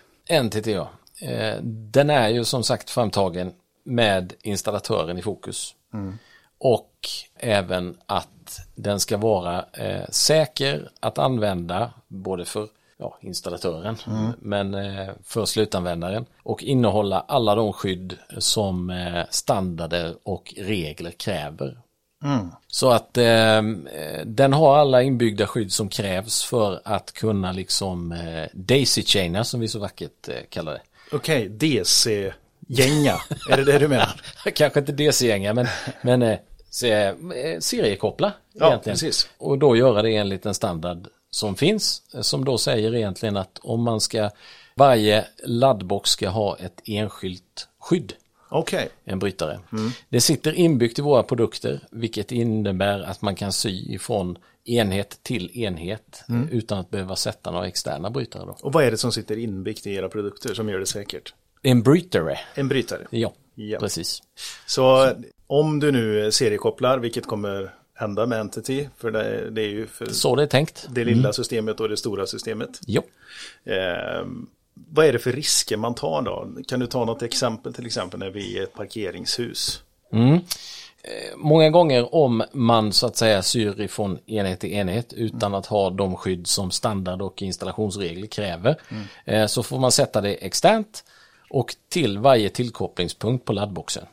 NTT 0.42 0.66
ja. 0.66 0.90
Eh, 1.20 1.62
Den 1.62 2.10
är 2.10 2.28
ju 2.28 2.44
som 2.44 2.64
sagt 2.64 2.90
framtagen 2.90 3.52
med 3.84 4.32
installatören 4.42 5.18
i 5.18 5.22
fokus. 5.22 5.74
Och 6.64 7.08
även 7.36 7.96
att 8.06 8.60
den 8.74 9.00
ska 9.00 9.16
vara 9.16 9.64
eh, 9.72 10.08
säker 10.08 10.90
att 11.00 11.18
använda 11.18 11.90
både 12.08 12.44
för 12.44 12.68
ja, 12.98 13.18
installatören 13.20 13.96
men 14.38 14.74
eh, 14.74 15.08
för 15.24 15.44
slutanvändaren 15.44 16.26
och 16.42 16.62
innehålla 16.62 17.24
alla 17.28 17.54
de 17.54 17.72
skydd 17.72 18.18
som 18.38 18.90
eh, 18.90 19.22
standarder 19.30 20.14
och 20.22 20.54
regler 20.56 21.10
kräver. 21.10 21.78
Så 22.66 22.90
att 22.90 23.18
eh, 23.18 23.62
den 24.24 24.52
har 24.52 24.78
alla 24.78 25.02
inbyggda 25.02 25.46
skydd 25.46 25.72
som 25.72 25.88
krävs 25.88 26.44
för 26.44 26.80
att 26.84 27.12
kunna 27.12 27.52
liksom 27.52 28.12
eh, 28.12 28.48
daisy-chaina 28.52 29.44
som 29.44 29.60
vi 29.60 29.68
så 29.68 29.78
vackert 29.78 30.28
eh, 30.28 30.34
kallar 30.48 30.72
det. 30.72 30.80
okej, 31.12 31.48
DC-gänga, 31.48 33.16
är 33.50 33.56
det 33.56 33.64
det 33.64 33.78
du 33.78 33.88
menar? 33.88 34.20
Kanske 34.54 34.80
inte 34.80 34.92
DC-gänga 34.92 35.54
men, 35.54 35.66
men 36.02 36.36
se, 36.72 36.90
eh, 36.92 37.14
seriekoppla 37.60 38.32
Ja, 38.52 38.66
egentligen. 38.68 38.94
precis. 38.94 39.28
Och 39.38 39.58
då 39.58 39.76
göra 39.76 40.02
det 40.02 40.16
enligt 40.16 40.46
en 40.46 40.54
standard 40.54 41.06
som 41.30 41.56
finns 41.56 42.02
eh, 42.14 42.20
som 42.20 42.44
då 42.44 42.58
säger 42.58 42.94
egentligen 42.94 43.36
att 43.36 43.58
om 43.62 43.82
man 43.82 44.00
ska 44.00 44.30
varje 44.74 45.26
laddbox 45.44 46.10
ska 46.10 46.28
ha 46.28 46.56
ett 46.58 46.80
enskilt 46.84 47.68
skydd 47.80 48.12
Okej, 48.54 48.88
en 49.04 49.18
brytare. 49.18 49.60
Det 50.08 50.20
sitter 50.20 50.52
inbyggt 50.52 50.98
i 50.98 51.02
våra 51.02 51.22
produkter 51.22 51.80
vilket 51.90 52.32
innebär 52.32 53.00
att 53.02 53.22
man 53.22 53.34
kan 53.36 53.52
sy 53.52 53.94
ifrån 53.94 54.38
enhet 54.64 55.18
till 55.22 55.58
enhet 55.60 56.24
Mm. 56.28 56.48
utan 56.48 56.78
att 56.78 56.90
behöva 56.90 57.16
sätta 57.16 57.50
några 57.50 57.66
externa 57.66 58.10
brytare. 58.10 58.44
Då. 58.46 58.56
Och 58.62 58.72
vad 58.72 58.84
är 58.84 58.90
det 58.90 58.96
som 58.98 59.12
sitter 59.12 59.38
inbyggt 59.38 59.86
i 59.86 59.94
era 59.94 60.08
produkter 60.08 60.54
som 60.54 60.68
gör 60.68 60.78
det 60.78 60.86
säkert? 60.86 61.34
En 61.62 61.82
brytare, 61.82 62.38
En 62.54 62.68
brytare. 62.68 63.06
ja, 63.10 63.32
Ja. 63.54 63.78
precis. 63.78 64.22
Så 64.66 65.12
om 65.46 65.80
du 65.80 65.92
nu 65.92 66.32
seriekopplar, 66.32 66.98
vilket 66.98 67.26
kommer 67.26 67.74
hända 67.94 68.26
med 68.26 68.40
Entity, 68.40 68.88
för 68.98 69.10
det, 69.10 69.50
det 69.50 69.62
är 69.62 69.68
ju 69.68 69.86
för 69.86 70.06
Så 70.06 70.36
det 70.36 70.42
är 70.42 70.46
tänkt. 70.46 70.86
det 70.90 71.04
lilla 71.04 71.32
systemet 71.32 71.80
och 71.80 71.88
det 71.88 71.96
stora 71.96 72.26
systemet. 72.26 72.80
Jo. 72.86 73.02
Eh, 73.64 74.26
vad 74.74 75.06
är 75.06 75.12
det 75.12 75.18
för 75.18 75.32
risker 75.32 75.76
man 75.76 75.94
tar 75.94 76.22
då? 76.22 76.48
Kan 76.68 76.80
du 76.80 76.86
ta 76.86 77.04
något 77.04 77.22
exempel 77.22 77.74
till 77.74 77.86
exempel 77.86 78.20
när 78.20 78.30
vi 78.30 78.56
är 78.56 78.60
i 78.60 78.64
ett 78.64 78.74
parkeringshus? 78.74 79.82
Många 81.36 81.70
gånger 81.70 82.14
om 82.14 82.42
man 82.52 82.92
så 82.92 83.06
att 83.06 83.16
säga 83.16 83.42
syr 83.42 83.80
ifrån 83.80 84.18
enhet 84.26 84.60
till 84.60 84.72
enhet 84.72 85.12
utan 85.12 85.54
att 85.54 85.66
ha 85.66 85.90
de 85.90 86.16
skydd 86.16 86.46
som 86.46 86.70
standard 86.70 87.22
och 87.22 87.42
installationsregler 87.42 88.26
kräver 88.26 88.76
eh, 89.24 89.46
så 89.46 89.62
får 89.62 89.78
man 89.78 89.92
sätta 89.92 90.20
det 90.20 90.34
externt 90.34 91.04
och 91.50 91.74
till 91.88 92.18
varje 92.18 92.48
tillkopplingspunkt 92.48 93.44
på 93.44 93.52
laddboxen. 93.52 94.06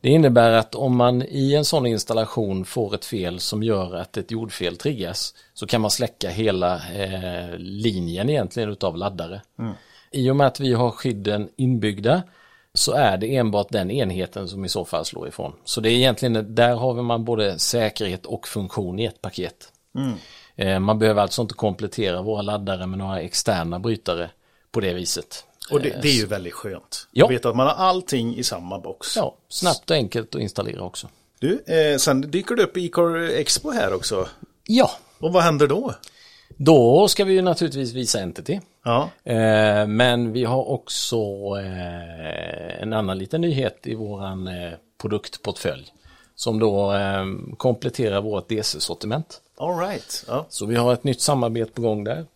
Det 0.00 0.08
innebär 0.10 0.52
att 0.52 0.74
om 0.74 0.96
man 0.96 1.22
i 1.22 1.54
en 1.54 1.64
sån 1.64 1.86
installation 1.86 2.64
får 2.64 2.94
ett 2.94 3.04
fel 3.04 3.40
som 3.40 3.62
gör 3.62 3.94
att 3.94 4.16
ett 4.16 4.30
jordfel 4.30 4.76
triggas 4.76 5.34
så 5.54 5.66
kan 5.66 5.80
man 5.80 5.90
släcka 5.90 6.30
hela 6.30 6.74
eh, 6.74 7.58
linjen 7.58 8.30
egentligen 8.30 8.70
utav 8.70 8.96
laddare. 8.96 9.42
I 10.10 10.30
och 10.30 10.36
med 10.36 10.46
att 10.46 10.60
vi 10.60 10.72
har 10.72 10.90
skydden 10.90 11.48
inbyggda 11.56 12.22
så 12.74 12.92
är 12.92 13.16
det 13.16 13.36
enbart 13.36 13.68
den 13.70 13.90
enheten 13.90 14.48
som 14.48 14.64
i 14.64 14.68
så 14.68 14.84
fall 14.84 15.04
slår 15.04 15.28
ifrån. 15.28 15.52
Så 15.64 15.80
det 15.80 15.90
är 15.90 15.94
egentligen, 15.96 16.54
där 16.54 16.74
har 16.74 17.02
man 17.02 17.24
både 17.24 17.58
säkerhet 17.58 18.26
och 18.26 18.48
funktion 18.48 18.98
i 18.98 19.04
ett 19.04 19.22
paket. 19.22 19.72
Eh, 20.56 20.78
Man 20.78 20.98
behöver 20.98 21.22
alltså 21.22 21.42
inte 21.42 21.54
komplettera 21.54 22.22
våra 22.22 22.42
laddare 22.42 22.86
med 22.86 22.98
några 22.98 23.20
externa 23.20 23.78
brytare 23.78 24.30
på 24.70 24.80
det 24.80 24.94
viset. 24.94 25.44
Och 25.70 25.80
det, 25.80 26.02
det 26.02 26.08
är 26.08 26.12
ju 26.16 26.26
väldigt 26.26 26.52
skönt. 26.54 27.06
Ja. 27.12 27.24
Att 27.24 27.30
veta 27.30 27.48
att 27.48 27.56
man 27.56 27.66
har 27.66 27.74
allting 27.74 28.36
i 28.36 28.42
samma 28.42 28.78
box. 28.78 29.16
Ja, 29.16 29.36
snabbt 29.48 29.90
och 29.90 29.96
enkelt 29.96 30.34
att 30.34 30.40
installera 30.40 30.82
också. 30.82 31.08
Du, 31.38 31.62
eh, 31.66 31.96
sen 31.98 32.20
dyker 32.20 32.54
det 32.54 32.62
upp 32.62 32.76
Ecore 32.76 33.32
Expo 33.32 33.70
här 33.70 33.94
också. 33.94 34.28
Ja, 34.66 34.90
Och 35.18 35.32
vad 35.32 35.42
händer 35.42 35.66
då? 35.66 35.94
då 36.56 37.08
ska 37.08 37.24
vi 37.24 37.32
ju 37.32 37.42
naturligtvis 37.42 37.92
visa 37.92 38.20
Entity. 38.20 38.60
Ja, 38.84 39.10
Eh, 39.24 39.86
Men 39.86 40.32
vi 40.32 40.44
har 40.44 40.68
också 40.70 41.16
eh, 41.58 42.82
en 42.82 42.92
annan 42.92 43.18
liten 43.18 43.40
nyhet 43.40 43.78
i 43.86 43.94
våran 43.94 44.46
eh, 44.48 44.72
produktportfölj. 45.00 45.92
Som 46.34 46.58
då 46.58 46.92
eh, 46.94 47.24
kompletterar 47.56 48.20
vårt 48.20 48.48
DC-sortiment. 48.48 49.40
all 49.56 49.78
right. 49.78 50.24
Ja. 50.28 50.46
Så 50.48 50.66
vi 50.66 50.76
har 50.76 50.92
ett 50.92 51.04
nytt 51.04 51.20
samarbete 51.20 51.70
på 51.72 51.82
gång 51.82 52.04
där. 52.04 52.26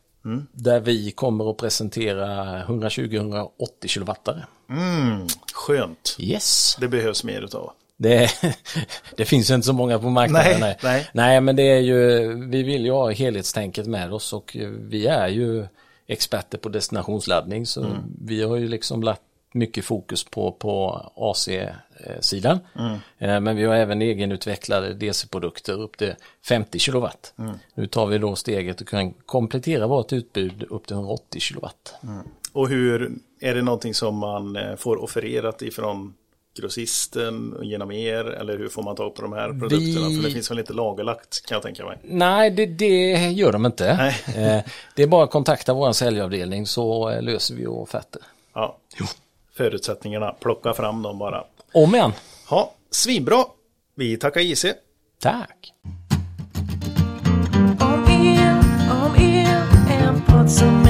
Där 0.52 0.80
vi 0.80 1.10
kommer 1.10 1.50
att 1.50 1.56
presentera 1.56 2.26
120-180 2.64 3.48
kilowattare. 3.86 4.44
Mm, 4.70 5.26
skönt. 5.52 6.16
Yes. 6.18 6.76
Det 6.80 6.88
behövs 6.88 7.24
mer 7.24 7.42
utav. 7.42 7.72
Det, 7.96 8.30
det 9.16 9.24
finns 9.24 9.50
inte 9.50 9.66
så 9.66 9.72
många 9.72 9.98
på 9.98 10.10
marknaden. 10.10 10.60
Nej, 10.60 10.78
nej. 10.82 11.08
nej, 11.12 11.40
men 11.40 11.56
det 11.56 11.62
är 11.62 11.78
ju, 11.80 12.28
vi 12.48 12.62
vill 12.62 12.84
ju 12.84 12.92
ha 12.92 13.10
helhetstänket 13.10 13.86
med 13.86 14.12
oss 14.12 14.32
och 14.32 14.56
vi 14.70 15.06
är 15.06 15.28
ju 15.28 15.66
experter 16.06 16.58
på 16.58 16.68
destinationsladdning 16.68 17.66
så 17.66 17.80
Mm. 17.84 17.96
vi 18.24 18.42
har 18.42 18.56
ju 18.56 18.68
liksom 18.68 19.02
lagt 19.02 19.22
mycket 19.52 19.84
fokus 19.84 20.24
på, 20.24 20.52
på 20.52 20.90
AC-sidan. 21.16 22.58
Mm. 22.78 22.92
Eh, 23.18 23.40
Men 23.40 23.56
vi 23.56 23.64
har 23.64 23.74
även 23.74 24.02
egenutvecklade 24.02 24.94
DC-produkter 24.94 25.80
upp 25.80 25.96
till 25.96 26.14
50 26.48 26.78
kilowatt. 26.78 27.34
Mm. 27.38 27.54
Nu 27.74 27.86
tar 27.86 28.06
vi 28.06 28.18
då 28.18 28.36
steget 28.36 28.80
och 28.80 28.88
kan 28.88 29.12
komplettera 29.12 29.86
vårt 29.86 30.12
utbud 30.12 30.62
upp 30.70 30.86
till 30.86 30.96
180 30.96 31.40
kilowatt. 31.40 31.94
Och 32.52 32.68
hur, 32.68 33.12
är 33.40 33.54
det 33.54 33.62
någonting 33.62 33.94
som 33.94 34.16
man 34.16 34.56
eh, 34.56 34.76
får 34.76 35.02
offererat 35.02 35.62
ifrån 35.62 36.14
grossisten 36.60 37.54
genom 37.62 37.92
er? 37.92 38.24
Eller 38.24 38.58
hur 38.58 38.68
får 38.68 38.82
man 38.82 38.96
tag 38.96 39.14
på 39.14 39.22
de 39.22 39.32
här 39.32 39.48
produkterna? 39.48 40.06
För 40.16 40.22
det 40.28 40.30
finns 40.34 40.50
väl 40.50 40.58
inte 40.58 40.72
lagerlagt 40.72 41.46
kan 41.46 41.54
jag 41.56 41.62
tänka 41.62 41.84
mig. 41.84 41.98
Nej, 42.02 42.50
det, 42.50 42.66
det 42.66 43.12
gör 43.30 43.52
de 43.52 43.66
inte. 43.66 43.96
Nej. 43.96 44.46
Eh, 44.56 44.62
Det 44.96 45.02
är 45.02 45.06
bara 45.06 45.24
att 45.24 45.30
kontakta 45.30 45.74
vår 45.74 45.92
säljavdelning 45.92 46.66
så 46.66 47.20
löser 47.20 47.54
vi 47.54 47.66
offerter. 47.66 48.22
Ja. 48.54 48.78
Förutsättningarna, 49.62 50.32
plocka 50.32 50.74
fram 50.74 51.02
dem 51.02 51.18
bara. 51.18 51.44
Om 51.72 51.94
igen. 51.94 52.12
Ja, 52.50 52.72
svinbra. 52.90 53.44
Vi 53.94 54.16
tackar 54.16 54.40
JC. 54.40 54.64
Tack. 55.20 55.72
Om 57.80 58.04
el, 58.08 58.58
om 58.90 59.14
el, 59.14 59.62
en 59.88 60.22
podd 60.26 60.50
som 60.50 60.81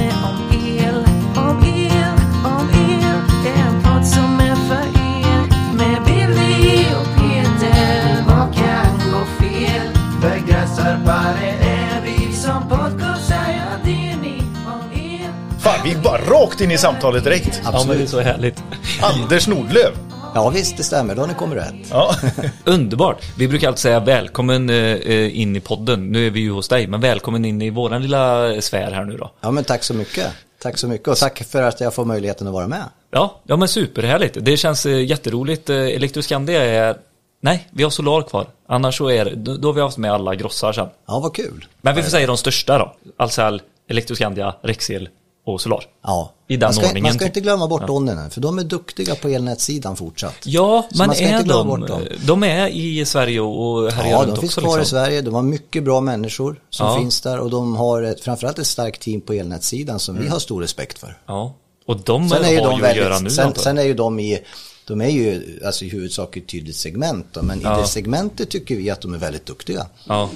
Fan, 15.63 15.79
vi 15.83 15.95
bara 15.95 16.17
rakt 16.17 16.61
in 16.61 16.71
i 16.71 16.77
samtalet 16.77 17.23
direkt. 17.23 17.61
Ja, 17.63 17.83
men 17.87 17.97
det 17.97 18.03
är 18.03 18.07
så 18.07 18.19
härligt. 18.19 18.63
Anders 19.01 19.47
Nordlöf. 19.47 19.93
Ja 20.35 20.49
visst, 20.49 20.77
det 20.77 20.83
stämmer. 20.83 21.15
Då 21.15 21.21
har 21.21 21.27
ni 21.27 21.33
kommit 21.33 21.57
rätt. 21.57 21.73
Ja. 21.89 22.15
Underbart! 22.65 23.17
Vi 23.37 23.47
brukar 23.47 23.67
alltid 23.67 23.79
säga 23.79 23.99
välkommen 23.99 24.69
eh, 24.69 24.75
eh, 24.75 25.39
in 25.39 25.55
i 25.55 25.59
podden. 25.59 26.11
Nu 26.11 26.27
är 26.27 26.31
vi 26.31 26.39
ju 26.39 26.51
hos 26.51 26.67
dig, 26.67 26.87
men 26.87 27.01
välkommen 27.01 27.45
in 27.45 27.61
i 27.61 27.69
våran 27.69 28.01
lilla 28.01 28.61
sfär 28.61 28.91
här 28.91 29.05
nu 29.05 29.17
då. 29.17 29.31
Ja 29.41 29.51
men 29.51 29.63
tack 29.63 29.83
så 29.83 29.93
mycket. 29.93 30.27
Tack 30.61 30.77
så 30.77 30.87
mycket 30.87 31.07
och 31.07 31.17
tack 31.17 31.43
för 31.43 31.61
att 31.61 31.81
jag 31.81 31.93
får 31.93 32.05
möjligheten 32.05 32.47
att 32.47 32.53
vara 32.53 32.67
med. 32.67 32.83
Ja, 33.11 33.41
ja 33.43 33.55
men 33.55 33.67
superhärligt. 33.67 34.37
Det 34.41 34.57
känns 34.57 34.85
eh, 34.85 35.05
jätteroligt. 35.05 35.69
Elektroskandia 35.69 36.63
är... 36.63 36.97
Nej, 37.41 37.67
vi 37.71 37.83
har 37.83 37.89
Solar 37.89 38.21
kvar. 38.21 38.47
Annars 38.67 38.97
så 38.97 39.09
är 39.09 39.25
det... 39.25 39.35
Då 39.35 39.57
då 39.57 39.67
har 39.67 39.73
vi 39.73 39.81
haft 39.81 39.97
med 39.97 40.13
alla 40.13 40.35
grossar 40.35 40.73
sen. 40.73 40.87
Ja 41.07 41.19
vad 41.19 41.35
kul. 41.35 41.65
Men 41.81 41.95
vi 41.95 42.03
får 42.03 42.09
säga 42.09 42.27
de 42.27 42.37
största 42.37 42.77
då. 42.77 42.95
Ahlsell, 43.17 43.61
Elektroskandia, 43.89 44.55
Rexel 44.61 45.09
och 45.45 45.61
Solar. 45.61 45.85
Ja. 46.03 46.33
I 46.47 46.57
den 46.57 46.67
man, 46.67 46.73
ska, 46.73 46.83
ordningen, 46.85 47.03
man 47.03 47.13
ska 47.13 47.25
inte 47.25 47.39
glömma 47.41 47.67
bort 47.67 47.89
Onninen 47.89 48.29
för 48.29 48.41
de 48.41 48.59
är 48.59 48.63
duktiga 48.63 49.15
på 49.15 49.27
elnätssidan 49.29 49.95
fortsatt. 49.95 50.35
Ja, 50.43 50.87
Så 50.91 50.97
men 50.97 51.07
man 51.07 51.15
ska 51.15 51.25
är 51.25 51.31
inte 51.31 51.43
glömma 51.43 51.59
de... 51.63 51.79
bort 51.79 51.87
dem. 51.89 52.01
De 52.25 52.43
är 52.43 52.67
i 52.67 53.05
Sverige 53.05 53.39
och 53.41 53.91
härjar 53.91 54.11
Ja, 54.11 54.25
de 54.25 54.37
finns 54.37 54.51
också. 54.57 54.61
kvar 54.61 54.77
i 54.77 54.79
liksom. 54.79 54.97
Sverige. 54.97 55.21
De 55.21 55.33
har 55.33 55.41
mycket 55.41 55.83
bra 55.83 56.01
människor 56.01 56.61
som 56.69 56.87
Ja. 56.87 56.97
finns 56.99 57.21
där 57.21 57.39
och 57.39 57.49
de 57.49 57.75
har 57.75 58.03
ett, 58.03 58.21
framförallt 58.21 58.59
ett 58.59 58.67
starkt 58.67 59.01
team 59.01 59.21
på 59.21 59.33
elnätssidan 59.33 59.99
som 59.99 60.15
Mm. 60.15 60.25
vi 60.25 60.31
har 60.31 60.39
stor 60.39 60.61
respekt 60.61 60.99
för. 60.99 61.17
Ja, 61.25 61.55
och 61.87 61.99
de 61.99 62.29
Sen 62.29 62.43
är 62.45 62.51
ju 62.51 62.59
har 62.59 62.69
de 62.69 62.79
ju 62.79 62.85
att 62.85 62.95
göra 62.95 63.07
nu 63.09 63.13
väldigt, 63.13 63.33
sen, 63.33 63.55
sen 63.55 63.77
är 63.77 63.83
ju 63.83 63.93
de 63.93 64.19
i, 64.19 64.39
de 64.87 65.01
är 65.01 65.09
ju 65.09 65.59
alltså 65.65 65.85
i 65.85 65.89
huvudsak 65.89 66.37
ett 66.37 66.47
tydligt 66.47 66.75
segment 66.75 67.25
då, 67.31 67.41
men 67.41 67.61
Ja. 67.61 67.77
i 67.77 67.81
det 67.81 67.87
segmentet 67.87 68.49
tycker 68.49 68.75
vi 68.75 68.89
att 68.89 69.01
de 69.01 69.13
är 69.13 69.17
väldigt 69.17 69.45
duktiga. 69.45 69.87
Ja, 70.07 70.29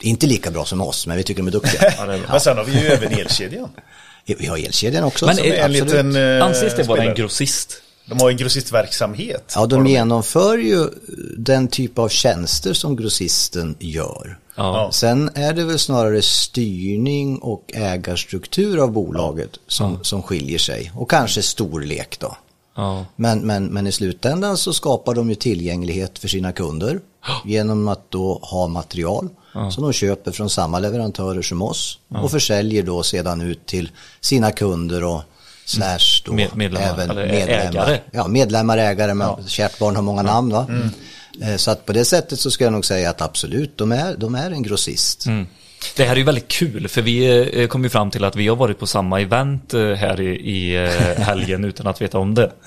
Inte 0.00 0.26
lika 0.26 0.50
bra 0.50 0.64
som 0.64 0.80
oss, 0.80 1.06
men 1.06 1.16
vi 1.16 1.22
tycker 1.22 1.42
de 1.42 1.46
är 1.48 1.52
duktiga. 1.52 1.92
ja. 1.98 2.06
Men 2.30 2.40
sen 2.40 2.56
har 2.56 2.64
vi 2.64 2.80
ju 2.80 2.86
även 2.86 3.12
elkedjan. 3.12 3.68
Vi 4.38 4.46
har 4.46 4.58
elkedjan 4.58 5.04
också. 5.04 5.26
Men 5.26 5.38
är- 5.38 5.52
En 5.54 5.72
liten... 5.72 6.16
eh, 6.38 6.44
Anses 6.46 6.76
det 6.76 6.82
vara 6.82 7.02
en 7.02 7.14
grossist? 7.14 7.82
De 8.06 8.20
har 8.20 8.30
en 8.30 8.36
grossistverksamhet. 8.36 9.52
Ja, 9.54 9.66
de 9.66 9.84
de. 9.84 9.90
genomför 9.90 10.58
ju 10.58 10.86
den 11.36 11.68
typ 11.68 11.98
av 11.98 12.08
tjänster 12.08 12.72
som 12.72 12.96
grossisten 12.96 13.76
gör. 13.78 14.38
Ja. 14.56 14.90
Sen 14.92 15.30
är 15.34 15.52
det 15.52 15.64
väl 15.64 15.78
snarare 15.78 16.22
styrning 16.22 17.38
och 17.38 17.70
ägarstruktur 17.74 18.78
av 18.82 18.92
bolaget 18.92 19.50
som, 19.66 19.98
som 20.04 20.22
skiljer 20.22 20.58
sig. 20.58 20.92
Och 20.96 21.10
kanske 21.10 21.42
storlek 21.42 22.18
då. 22.20 22.36
Ja. 22.76 23.06
Men, 23.16 23.38
men, 23.38 23.66
men 23.66 23.86
i 23.86 23.92
slutändan 23.92 24.56
så 24.56 24.72
skapar 24.72 25.14
de 25.14 25.28
ju 25.28 25.34
tillgänglighet 25.34 26.18
för 26.18 26.28
sina 26.28 26.52
kunder 26.52 27.00
genom 27.44 27.88
att 27.88 28.10
då 28.10 28.38
ha 28.42 28.66
material 28.66 29.28
som 29.70 29.82
de 29.84 29.92
köper 29.92 30.32
från 30.32 30.50
samma 30.50 30.78
leverantörer 30.78 31.42
som 31.42 31.62
oss 31.62 31.98
och 32.08 32.30
försäljer 32.30 32.82
då 32.82 33.02
sedan 33.02 33.40
ut 33.40 33.66
till 33.66 33.90
sina 34.20 34.52
kunder 34.52 35.04
och 35.04 35.22
slash 35.64 36.22
då 36.24 36.32
Med- 36.32 36.56
medlemmar, 36.56 36.88
även 37.02 37.16
medlemmar. 37.16 37.86
ägare. 37.86 38.00
Ja, 38.10 38.28
medlemmar, 38.28 38.78
ägare, 38.78 39.14
men 39.14 39.46
kärt 39.46 39.78
barn 39.78 39.96
har 39.96 40.02
många 40.02 40.22
namn 40.22 40.52
va. 40.52 40.66
Eh, 41.42 41.56
Så 41.56 41.70
att 41.70 41.86
på 41.86 41.92
det 41.92 42.04
sättet 42.04 42.40
så 42.40 42.50
ska 42.50 42.64
jag 42.64 42.72
nog 42.72 42.84
säga 42.84 43.10
att 43.10 43.20
absolut, 43.22 43.76
de 43.78 43.92
är, 43.92 44.16
de 44.16 44.34
är 44.34 44.50
en 44.50 44.62
grossist. 44.62 45.26
Det 45.96 46.04
här 46.04 46.12
är 46.12 46.16
ju 46.16 46.22
väldigt 46.24 46.48
kul 46.48 46.88
för 46.88 47.02
vi 47.02 47.26
eh, 47.62 47.66
kom 47.68 47.84
ju 47.84 47.90
fram 47.90 48.10
till 48.10 48.24
att 48.24 48.36
vi 48.36 48.48
har 48.48 48.56
varit 48.56 48.78
på 48.78 48.86
samma 48.86 49.20
event 49.20 49.74
eh, 49.74 49.80
här 49.92 50.20
i, 50.20 50.28
i 50.30 50.84
eh, 50.84 50.90
helgen 51.24 51.64
utan 51.64 51.86
att 51.86 52.02
veta 52.02 52.18
om 52.18 52.34
det. 52.34 52.50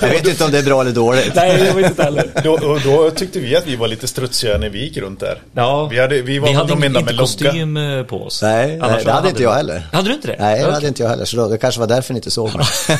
Jag 0.00 0.08
vet 0.08 0.26
inte 0.28 0.44
om 0.44 0.50
det 0.50 0.58
är 0.58 0.62
bra 0.62 0.80
eller 0.80 0.92
dåligt. 0.92 1.32
Nej, 1.34 1.64
jag 1.66 1.74
vet 1.74 1.86
inte 1.90 2.02
heller. 2.02 2.30
Då, 2.44 2.52
och 2.52 2.80
då 2.80 3.10
tyckte 3.10 3.38
vi 3.40 3.56
att 3.56 3.66
vi 3.66 3.76
var 3.76 3.88
lite 3.88 4.08
strutsiga 4.08 4.58
när 4.58 4.68
vi 4.68 4.84
gick 4.84 4.96
runt 4.96 5.20
där. 5.20 5.38
Ja, 5.54 5.86
Vi 5.92 6.00
hade- 6.00 6.22
vi 6.22 6.38
var 6.38 6.48
vi 6.48 6.54
hade 6.54 6.68
de 6.68 6.82
enda 6.82 7.00
inte 7.00 7.12
med 7.12 7.20
kostym 7.20 7.78
på 8.08 8.22
oss. 8.22 8.42
Nej, 8.42 8.76
nej, 8.78 9.04
det 9.04 9.12
hade 9.12 9.28
inte 9.28 9.42
jag 9.42 9.54
heller. 9.54 9.88
Hade 9.92 10.08
du 10.08 10.14
inte 10.14 10.28
det? 10.28 10.36
Nej, 10.38 10.54
det 10.58 10.62
Okej. 10.64 10.74
hade 10.74 10.88
inte 10.88 11.02
jag 11.02 11.10
heller. 11.10 11.24
Så 11.24 11.36
då, 11.36 11.48
det 11.48 11.58
kanske 11.58 11.80
var 11.80 11.86
därför 11.86 12.14
ni 12.14 12.18
inte 12.18 12.30
såg 12.30 12.54
mig. 12.56 12.66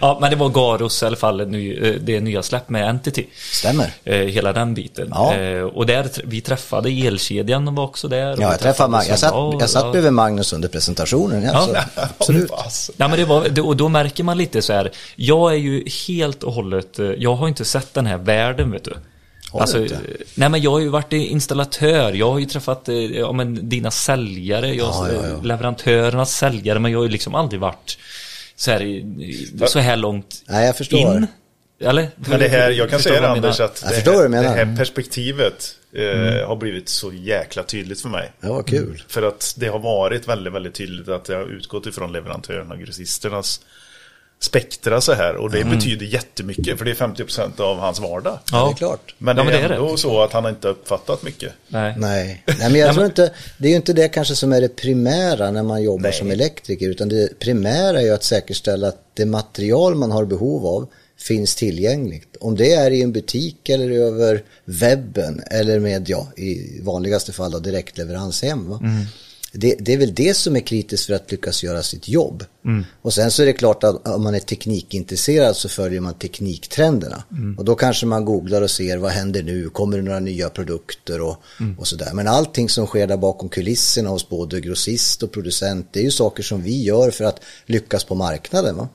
ja, 0.00 0.18
men 0.20 0.30
det 0.30 0.36
var 0.36 0.48
Garus 0.48 1.02
i 1.02 1.06
alla 1.06 1.16
fall, 1.16 1.38
det 2.00 2.20
nya 2.20 2.42
släpp 2.42 2.68
med 2.68 2.88
Entity. 2.88 3.26
Stämmer. 3.52 3.92
Hela 4.04 4.52
den 4.52 4.74
biten. 4.74 5.08
Ja. 5.10 5.34
Och 5.64 5.86
där, 5.86 6.06
vi 6.24 6.40
träffade 6.40 6.88
elkedjan, 7.06 7.74
var 7.74 7.84
också 7.84 8.07
där. 8.08 8.32
och 8.32 8.38
Ja, 8.42 8.50
jag 8.50 8.60
träffade 8.60 8.88
Mag- 8.90 9.04
jag 9.08 9.18
satt, 9.18 9.34
jag 9.60 9.70
satt 9.70 9.84
ja. 9.84 9.90
bredvid 9.92 10.12
Magnus 10.12 10.52
under 10.52 10.68
presentationen. 10.68 11.42
Ja, 11.42 11.66
så, 11.66 12.00
absolut. 12.18 12.50
Alltså. 12.50 12.92
Nej 12.96 13.08
men 13.08 13.18
det 13.18 13.24
var, 13.24 13.60
och 13.66 13.76
då 13.76 13.88
märker 13.88 14.24
man 14.24 14.38
lite 14.38 14.62
så 14.62 14.72
här, 14.72 14.90
jag 15.16 15.52
är 15.52 15.56
ju 15.56 15.84
helt 16.08 16.42
och 16.42 16.52
hållet, 16.52 16.98
eh, 16.98 17.06
jag 17.06 17.34
har 17.34 17.48
inte 17.48 17.64
sett 17.64 17.94
den 17.94 18.06
här 18.06 18.18
världen 18.18 18.70
vet 18.70 18.84
du. 18.84 18.94
Alltså, 19.52 19.82
inte? 19.82 19.94
eh, 19.94 20.00
nej 20.34 20.48
men 20.48 20.62
jag 20.62 20.70
har 20.70 20.80
ju 20.80 20.88
varit 20.88 21.12
installatör, 21.12 22.12
jag 22.12 22.30
har 22.30 22.38
ju 22.38 22.46
träffat 22.46 22.88
eh, 22.88 22.94
ja, 22.96 23.32
men, 23.32 23.68
dina 23.68 23.90
säljare, 23.90 24.68
jag, 24.68 24.76
Ja, 24.88 25.08
ja, 25.12 25.28
ja. 25.28 25.36
leverantörernas 25.42 26.36
säljare, 26.36 26.78
men 26.78 26.92
jag 26.92 26.98
har 26.98 27.04
ju 27.04 27.10
liksom 27.10 27.34
aldrig 27.34 27.60
varit 27.60 27.98
så 28.56 28.70
här, 28.70 29.02
så 29.66 29.78
här 29.78 29.96
långt 29.96 30.42
Nej, 30.46 30.66
jag 30.66 30.76
förstår. 30.76 30.98
in. 31.16 31.26
Eller? 31.80 32.10
Men 32.16 32.40
det 32.40 32.48
här, 32.48 32.70
jag 32.70 32.90
kan 32.90 33.00
säga 33.00 33.20
det 33.20 33.28
Anders, 33.28 33.60
att 33.60 33.84
det 33.88 33.94
här, 34.12 34.28
det 34.42 34.48
här 34.48 34.76
perspektivet 34.76 35.74
eh, 35.92 36.46
har 36.48 36.56
blivit 36.56 36.88
så 36.88 37.12
jäkla 37.12 37.62
tydligt 37.62 38.00
för 38.00 38.08
mig. 38.08 38.32
Det 38.40 38.48
var 38.48 38.62
kul. 38.62 39.02
För 39.08 39.22
att 39.22 39.54
det 39.58 39.68
har 39.68 39.78
varit 39.78 40.28
väldigt, 40.28 40.52
väldigt 40.52 40.74
tydligt 40.74 41.08
att 41.08 41.24
det 41.24 41.34
har 41.34 41.44
utgått 41.52 41.86
ifrån 41.86 42.12
leverantörerna 42.12 42.74
och 42.74 42.80
grossisternas 42.80 43.60
spektra 44.40 45.00
så 45.00 45.12
här. 45.12 45.34
Och 45.36 45.50
det 45.50 45.64
betyder 45.64 46.06
jättemycket, 46.06 46.78
för 46.78 46.84
det 46.84 46.90
är 46.90 46.94
50% 46.94 47.60
av 47.60 47.78
hans 47.78 48.00
vardag. 48.00 48.38
Ja, 48.52 48.58
Ja. 48.58 48.64
det 48.66 48.72
är 48.72 48.76
klart. 48.76 49.14
Men 49.18 49.36
det 49.36 49.40
Ja, 49.40 49.44
men 49.44 49.54
är 49.54 49.58
det 49.68 49.74
är 49.74 49.78
ändå 49.78 49.92
det. 49.92 49.98
så 49.98 50.22
att 50.22 50.32
han 50.32 50.46
inte 50.48 50.68
har 50.68 50.72
uppfattat 50.72 51.22
mycket. 51.22 51.52
Nej. 51.68 51.94
Nej, 51.98 52.42
Nej 52.46 52.70
men 52.72 52.80
jag 52.80 52.94
tror 52.94 53.06
inte, 53.06 53.32
det 53.58 53.66
är 53.66 53.70
ju 53.70 53.76
inte 53.76 53.92
det 53.92 54.08
kanske 54.08 54.34
som 54.36 54.52
är 54.52 54.60
det 54.60 54.76
primära 54.76 55.50
när 55.50 55.62
man 55.62 55.82
jobbar 55.82 56.02
Nej. 56.02 56.12
som 56.12 56.30
elektriker, 56.30 56.88
utan 56.88 57.08
det 57.08 57.38
primära 57.38 58.00
är 58.00 58.04
ju 58.04 58.10
att 58.14 58.24
säkerställa 58.24 58.88
att 58.88 59.02
det 59.14 59.26
material 59.26 59.94
man 59.94 60.10
har 60.10 60.24
behov 60.24 60.66
av 60.66 60.88
finns 61.18 61.54
tillgängligt. 61.54 62.36
Om 62.40 62.56
det 62.56 62.72
är 62.72 62.90
i 62.90 63.02
en 63.02 63.12
butik 63.12 63.68
eller 63.68 63.90
över 63.90 64.44
webben 64.64 65.40
eller 65.50 65.80
med, 65.80 66.08
ja, 66.08 66.32
i 66.36 66.80
vanligaste 66.82 67.32
fall 67.32 67.50
då, 67.50 67.58
direktleverans 67.58 68.42
hem. 68.42 68.68
Va? 68.68 68.80
Det, 69.52 69.76
det 69.78 69.92
är 69.92 69.98
väl 69.98 70.14
det 70.14 70.36
som 70.36 70.56
är 70.56 70.60
kritiskt 70.60 71.06
för 71.06 71.14
att 71.14 71.30
lyckas 71.30 71.62
göra 71.62 71.82
sitt 71.82 72.08
jobb. 72.08 72.44
Och 73.02 73.14
sen 73.14 73.30
så 73.30 73.42
är 73.42 73.46
det 73.46 73.52
klart 73.52 73.84
att 73.84 74.08
om 74.08 74.22
man 74.22 74.34
är 74.34 74.40
teknikintresserad 74.40 75.56
så 75.56 75.68
följer 75.68 76.00
man 76.00 76.14
tekniktrenderna. 76.14 77.22
Och 77.58 77.64
då 77.64 77.74
kanske 77.74 78.06
man 78.06 78.24
googlar 78.24 78.62
och 78.62 78.70
ser 78.70 78.96
vad 78.96 79.10
händer 79.10 79.42
nu, 79.42 79.68
kommer 79.68 79.96
det 79.96 80.02
några 80.02 80.20
nya 80.20 80.48
produkter 80.48 81.20
och, 81.20 81.36
och 81.78 81.86
sådär. 81.86 82.10
Men 82.14 82.28
allting 82.28 82.68
som 82.68 82.86
sker 82.86 83.06
där 83.06 83.16
bakom 83.16 83.48
kulisserna 83.48 84.08
hos 84.10 84.28
både 84.28 84.60
grossist 84.60 85.22
och 85.22 85.32
producent, 85.32 85.88
det 85.92 86.00
är 86.00 86.04
ju 86.04 86.10
saker 86.10 86.42
som 86.42 86.62
vi 86.62 86.82
gör 86.82 87.10
för 87.10 87.24
att 87.24 87.40
lyckas 87.66 88.04
på 88.04 88.14
marknaden. 88.14 88.76
Va? 88.76 88.88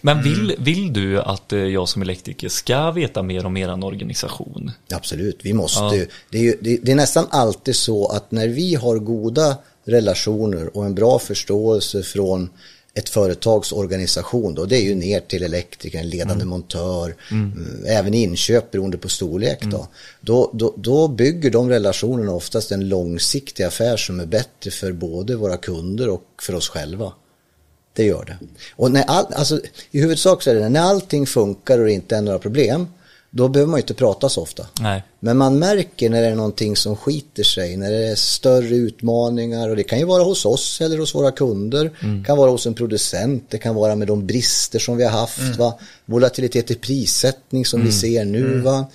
Men 0.00 0.22
vill, 0.22 0.54
vill 0.58 0.92
du 0.92 1.20
att 1.20 1.52
eh, 1.52 1.58
jag 1.58 1.88
som 1.88 2.02
elektriker 2.02 2.48
ska 2.48 2.90
veta 2.90 3.22
mer 3.22 3.46
om 3.46 3.56
eran 3.56 3.82
organisation? 3.82 4.70
Absolut, 4.90 5.38
vi 5.42 5.52
måste 5.52 5.80
Ja. 5.80 6.04
Det 6.30 6.38
är, 6.38 6.42
ju, 6.42 6.56
det, 6.60 6.76
det 6.82 6.92
är 6.92 6.96
nästan 6.96 7.26
alltid 7.30 7.76
så 7.76 8.06
att 8.06 8.30
när 8.30 8.48
vi 8.48 8.74
har 8.74 8.98
goda 8.98 9.56
relationer 9.84 10.76
och 10.76 10.86
en 10.86 10.94
bra 10.94 11.18
förståelse 11.18 12.02
från 12.02 12.50
ett 12.94 13.08
företags 13.08 13.72
organisation 13.72 14.54
då, 14.54 14.64
det 14.64 14.76
är 14.76 14.82
ju 14.82 14.94
ner 14.94 15.20
till 15.20 15.42
elektriker, 15.42 15.98
en 15.98 16.08
ledande 16.08 16.44
montör, 16.44 17.14
mm, 17.30 17.84
även 17.86 18.14
inköp 18.14 18.70
beroende 18.70 18.98
på 18.98 19.08
storlek 19.08 19.62
då. 19.62 19.88
Då, 20.20 20.50
då. 20.54 20.74
Då 20.76 21.08
bygger 21.08 21.50
de 21.50 21.68
relationerna 21.68 22.32
oftast 22.32 22.72
en 22.72 22.88
långsiktig 22.88 23.64
affär 23.64 23.96
som 23.96 24.20
är 24.20 24.26
bättre 24.26 24.70
för 24.70 24.92
både 24.92 25.36
våra 25.36 25.56
kunder 25.56 26.08
och 26.08 26.24
för 26.42 26.54
oss 26.54 26.68
själva. 26.68 27.12
Det 27.96 28.04
gör 28.04 28.24
det. 28.24 28.36
Och 28.76 28.90
när 28.90 29.02
all, 29.02 29.26
alltså, 29.34 29.60
i 29.90 30.00
huvudsak 30.00 30.42
så 30.42 30.50
är 30.50 30.54
det 30.54 30.68
när 30.68 30.80
allting 30.80 31.26
funkar 31.26 31.78
och 31.78 31.84
det 31.84 31.92
inte 31.92 32.16
är 32.16 32.20
några 32.22 32.38
problem, 32.38 32.86
då 33.30 33.48
behöver 33.48 33.70
man 33.70 33.78
ju 33.78 33.82
inte 33.82 33.94
prata 33.94 34.28
så 34.28 34.42
ofta. 34.42 34.66
Nej. 34.80 35.02
Men 35.20 35.36
man 35.36 35.58
märker 35.58 36.10
när 36.10 36.22
det 36.22 36.28
är 36.28 36.34
någonting 36.34 36.76
som 36.76 36.96
skiter 36.96 37.42
sig, 37.42 37.76
när 37.76 37.90
det 37.90 38.06
är 38.06 38.14
större 38.14 38.74
utmaningar 38.76 39.68
och 39.68 39.76
det 39.76 39.82
kan 39.82 39.98
ju 39.98 40.04
vara 40.04 40.22
hos 40.22 40.44
oss 40.46 40.80
eller 40.80 40.98
hos 40.98 41.14
våra 41.14 41.30
kunder, 41.32 41.90
Mm. 42.02 42.24
kan 42.24 42.36
vara 42.36 42.50
hos 42.50 42.66
en 42.66 42.74
producent, 42.74 43.44
det 43.48 43.58
kan 43.58 43.74
vara 43.74 43.96
med 43.96 44.08
de 44.08 44.26
brister 44.26 44.78
som 44.78 44.96
vi 44.96 45.04
har 45.04 45.10
haft, 45.10 45.38
Mm. 45.38 45.56
va? 45.56 45.78
volatilitet 46.04 46.70
i 46.70 46.74
prissättning 46.74 47.64
som 47.66 47.84
vi 47.84 47.92
ser 47.92 48.24
nu. 48.24 48.46
Mm. 48.46 48.62
Va? 48.62 48.86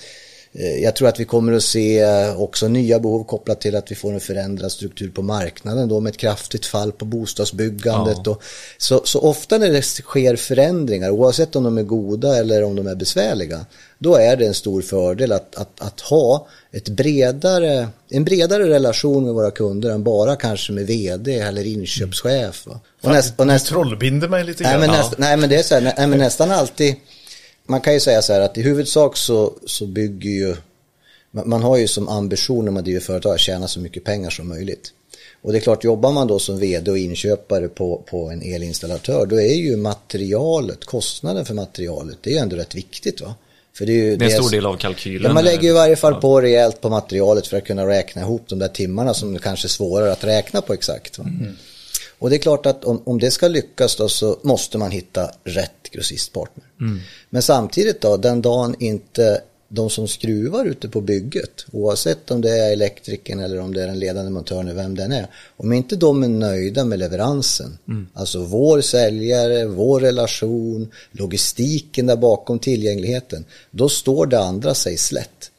Eh, 0.54 0.84
Jag 0.84 0.96
tror 0.96 1.08
att 1.08 1.20
vi 1.20 1.26
kommer 1.26 1.54
att 1.54 1.64
se 1.64 2.00
eh, 2.00 2.42
också 2.42 2.68
nya 2.68 3.00
behov 3.00 3.24
kopplat 3.24 3.62
till 3.62 3.76
att 3.76 3.92
vi 3.92 3.96
får 3.96 4.14
en 4.14 4.20
förändrad 4.20 4.72
struktur 4.72 5.10
på 5.10 5.22
marknaden 5.22 5.90
då 5.90 6.00
med 6.00 6.10
ett 6.12 6.18
kraftigt 6.18 6.66
fall 6.66 6.92
på 6.92 7.06
bostadsbyggandet. 7.06 8.18
Ja. 8.26 8.32
Och 8.32 8.44
så, 8.78 9.02
så 9.06 9.20
ofta 9.20 9.58
när 9.58 9.70
det 9.70 9.82
sker 9.82 10.36
förändringar, 10.36 11.10
oavsett 11.10 11.56
om 11.56 11.64
de 11.64 11.78
är 11.78 11.84
goda 11.84 12.38
eller 12.38 12.64
om 12.64 12.76
de 12.76 12.88
är 12.88 12.96
besvärliga, 12.96 13.66
då 14.00 14.16
är 14.16 14.38
det 14.38 14.46
en 14.48 14.54
stor 14.54 14.82
fördel 14.82 15.32
att, 15.32 15.56
att, 15.56 15.82
att 15.82 16.00
ha 16.02 16.48
ett 16.72 16.90
bredare, 16.90 17.88
en 18.10 18.24
bredare 18.24 18.70
relation 18.70 19.24
med 19.26 19.34
våra 19.34 19.52
kunder 19.52 19.90
än 19.90 20.04
bara 20.04 20.36
kanske 20.36 20.74
med 20.74 20.88
vd 20.88 21.40
eller 21.40 21.68
inköpschef. 21.68 22.68
Va? 22.68 22.80
Och 23.02 23.12
näst, 23.12 23.34
och 23.38 23.46
Du 23.46 23.52
näst, 23.52 23.68
trollbinder 23.68 24.28
mig 24.28 24.44
lite 24.44 24.64
Nej 24.64 24.72
grann. 24.72 24.80
men, 24.82 24.90
Ja. 24.90 24.98
näst, 24.98 25.14
nej 25.18 25.38
men 25.38 25.50
det 25.50 25.56
är 25.56 25.64
så 25.64 25.74
här, 25.76 25.82
nej, 25.98 26.08
men 26.08 26.20
nästan 26.20 26.52
alltid, 26.52 26.96
man 27.66 27.82
kan 27.82 27.94
ju 27.94 28.00
säga 28.00 28.22
så 28.22 28.34
här 28.34 28.42
att 28.42 28.58
i 28.58 28.62
huvudsak 28.62 29.18
så, 29.18 29.54
så 29.66 29.86
bygger 29.86 30.30
ju, 30.30 30.56
man, 31.32 31.50
man 31.50 31.64
har 31.64 31.78
ju 31.78 31.88
som 31.88 32.10
ambition 32.10 32.66
när 32.66 32.72
man 32.72 32.84
driver 32.84 33.00
företag 33.00 33.34
att 33.34 33.40
tjäna 33.40 33.68
så 33.68 33.80
mycket 33.80 34.04
pengar 34.04 34.30
som 34.30 34.48
möjligt. 34.48 34.94
Och 35.42 35.52
det 35.52 35.58
är 35.58 35.62
klart, 35.62 35.84
jobbar 35.84 36.12
man 36.12 36.28
då 36.28 36.40
som 36.40 36.60
vd 36.60 36.92
och 36.92 36.98
inköpare 36.98 37.68
på, 37.68 38.04
på 38.10 38.30
en 38.30 38.42
elinstallatör, 38.42 39.26
då 39.26 39.42
är 39.42 39.56
ju 39.56 39.78
materialet, 39.78 40.86
kostnaden 40.86 41.46
för 41.46 41.54
materialet, 41.54 42.18
det 42.22 42.30
är 42.30 42.34
ju 42.34 42.40
ändå 42.40 42.56
rätt 42.56 42.76
viktigt 42.76 43.22
va. 43.22 43.36
För 43.74 43.86
det 43.86 43.92
är 43.92 43.96
ju 43.96 44.16
Det 44.16 44.26
är 44.26 44.30
en 44.30 44.44
stor 44.44 44.50
del 44.50 44.66
av 44.66 44.78
kalkylen. 44.78 45.30
Ja, 45.30 45.34
man 45.34 45.44
lägger 45.44 45.62
ju 45.62 45.70
i 45.70 45.74
varje 45.74 45.96
fall 45.96 46.16
på 46.16 46.42
rejält 46.42 46.82
på 46.82 46.90
materialet 46.90 47.48
för 47.48 47.58
att 47.58 47.64
kunna 47.64 47.88
räkna 47.88 48.22
ihop 48.22 48.44
de 48.48 48.60
där 48.60 48.68
timmarna 48.68 49.14
som 49.14 49.40
kanske 49.40 49.68
är 49.68 49.70
svårare 49.70 50.12
att 50.12 50.24
räkna 50.24 50.62
på 50.62 50.74
exakt. 50.74 51.18
Va? 51.20 51.26
Och 52.22 52.30
det 52.30 52.36
är 52.36 52.40
klart 52.40 52.66
att 52.66 52.86
om, 52.86 53.02
om 53.06 53.20
det 53.20 53.32
ska 53.32 53.48
lyckas 53.48 53.96
då 53.96 54.10
så 54.10 54.40
måste 54.44 54.78
man 54.78 54.92
hitta 54.92 55.32
rätt 55.44 55.90
grossistpartner. 55.92 56.66
Men 57.30 57.42
samtidigt 57.42 58.02
då, 58.02 58.18
den 58.18 58.42
dagen 58.42 58.76
inte 58.80 59.42
de 59.74 59.90
som 59.90 60.08
skruvar 60.08 60.66
ute 60.66 60.90
på 60.90 61.02
bygget, 61.02 61.66
oavsett 61.72 62.32
om 62.32 62.42
det 62.42 62.50
är 62.50 62.72
elektrikern 62.72 63.40
eller 63.40 63.60
om 63.60 63.74
det 63.74 63.84
är 63.84 63.88
den 63.88 64.00
ledande 64.00 64.32
montören 64.32 64.68
eller 64.68 64.82
vem 64.82 64.96
den 64.96 65.12
är, 65.12 65.28
om 65.58 65.74
inte 65.74 65.96
de 65.96 66.24
är 66.24 66.28
nöjda 66.28 66.86
med 66.86 67.00
leveransen, 67.00 67.78
alltså 68.14 68.44
vår 68.44 68.82
säljare, 68.82 69.66
vår 69.66 70.00
relation, 70.00 70.92
logistiken 71.12 72.06
där 72.06 72.16
bakom 72.16 72.60
tillgängligheten, 72.60 73.46
då 73.72 73.90
står 73.90 74.26
det 74.26 74.40
andra 74.40 74.74
sig 74.74 74.98
slätt. 74.98 75.52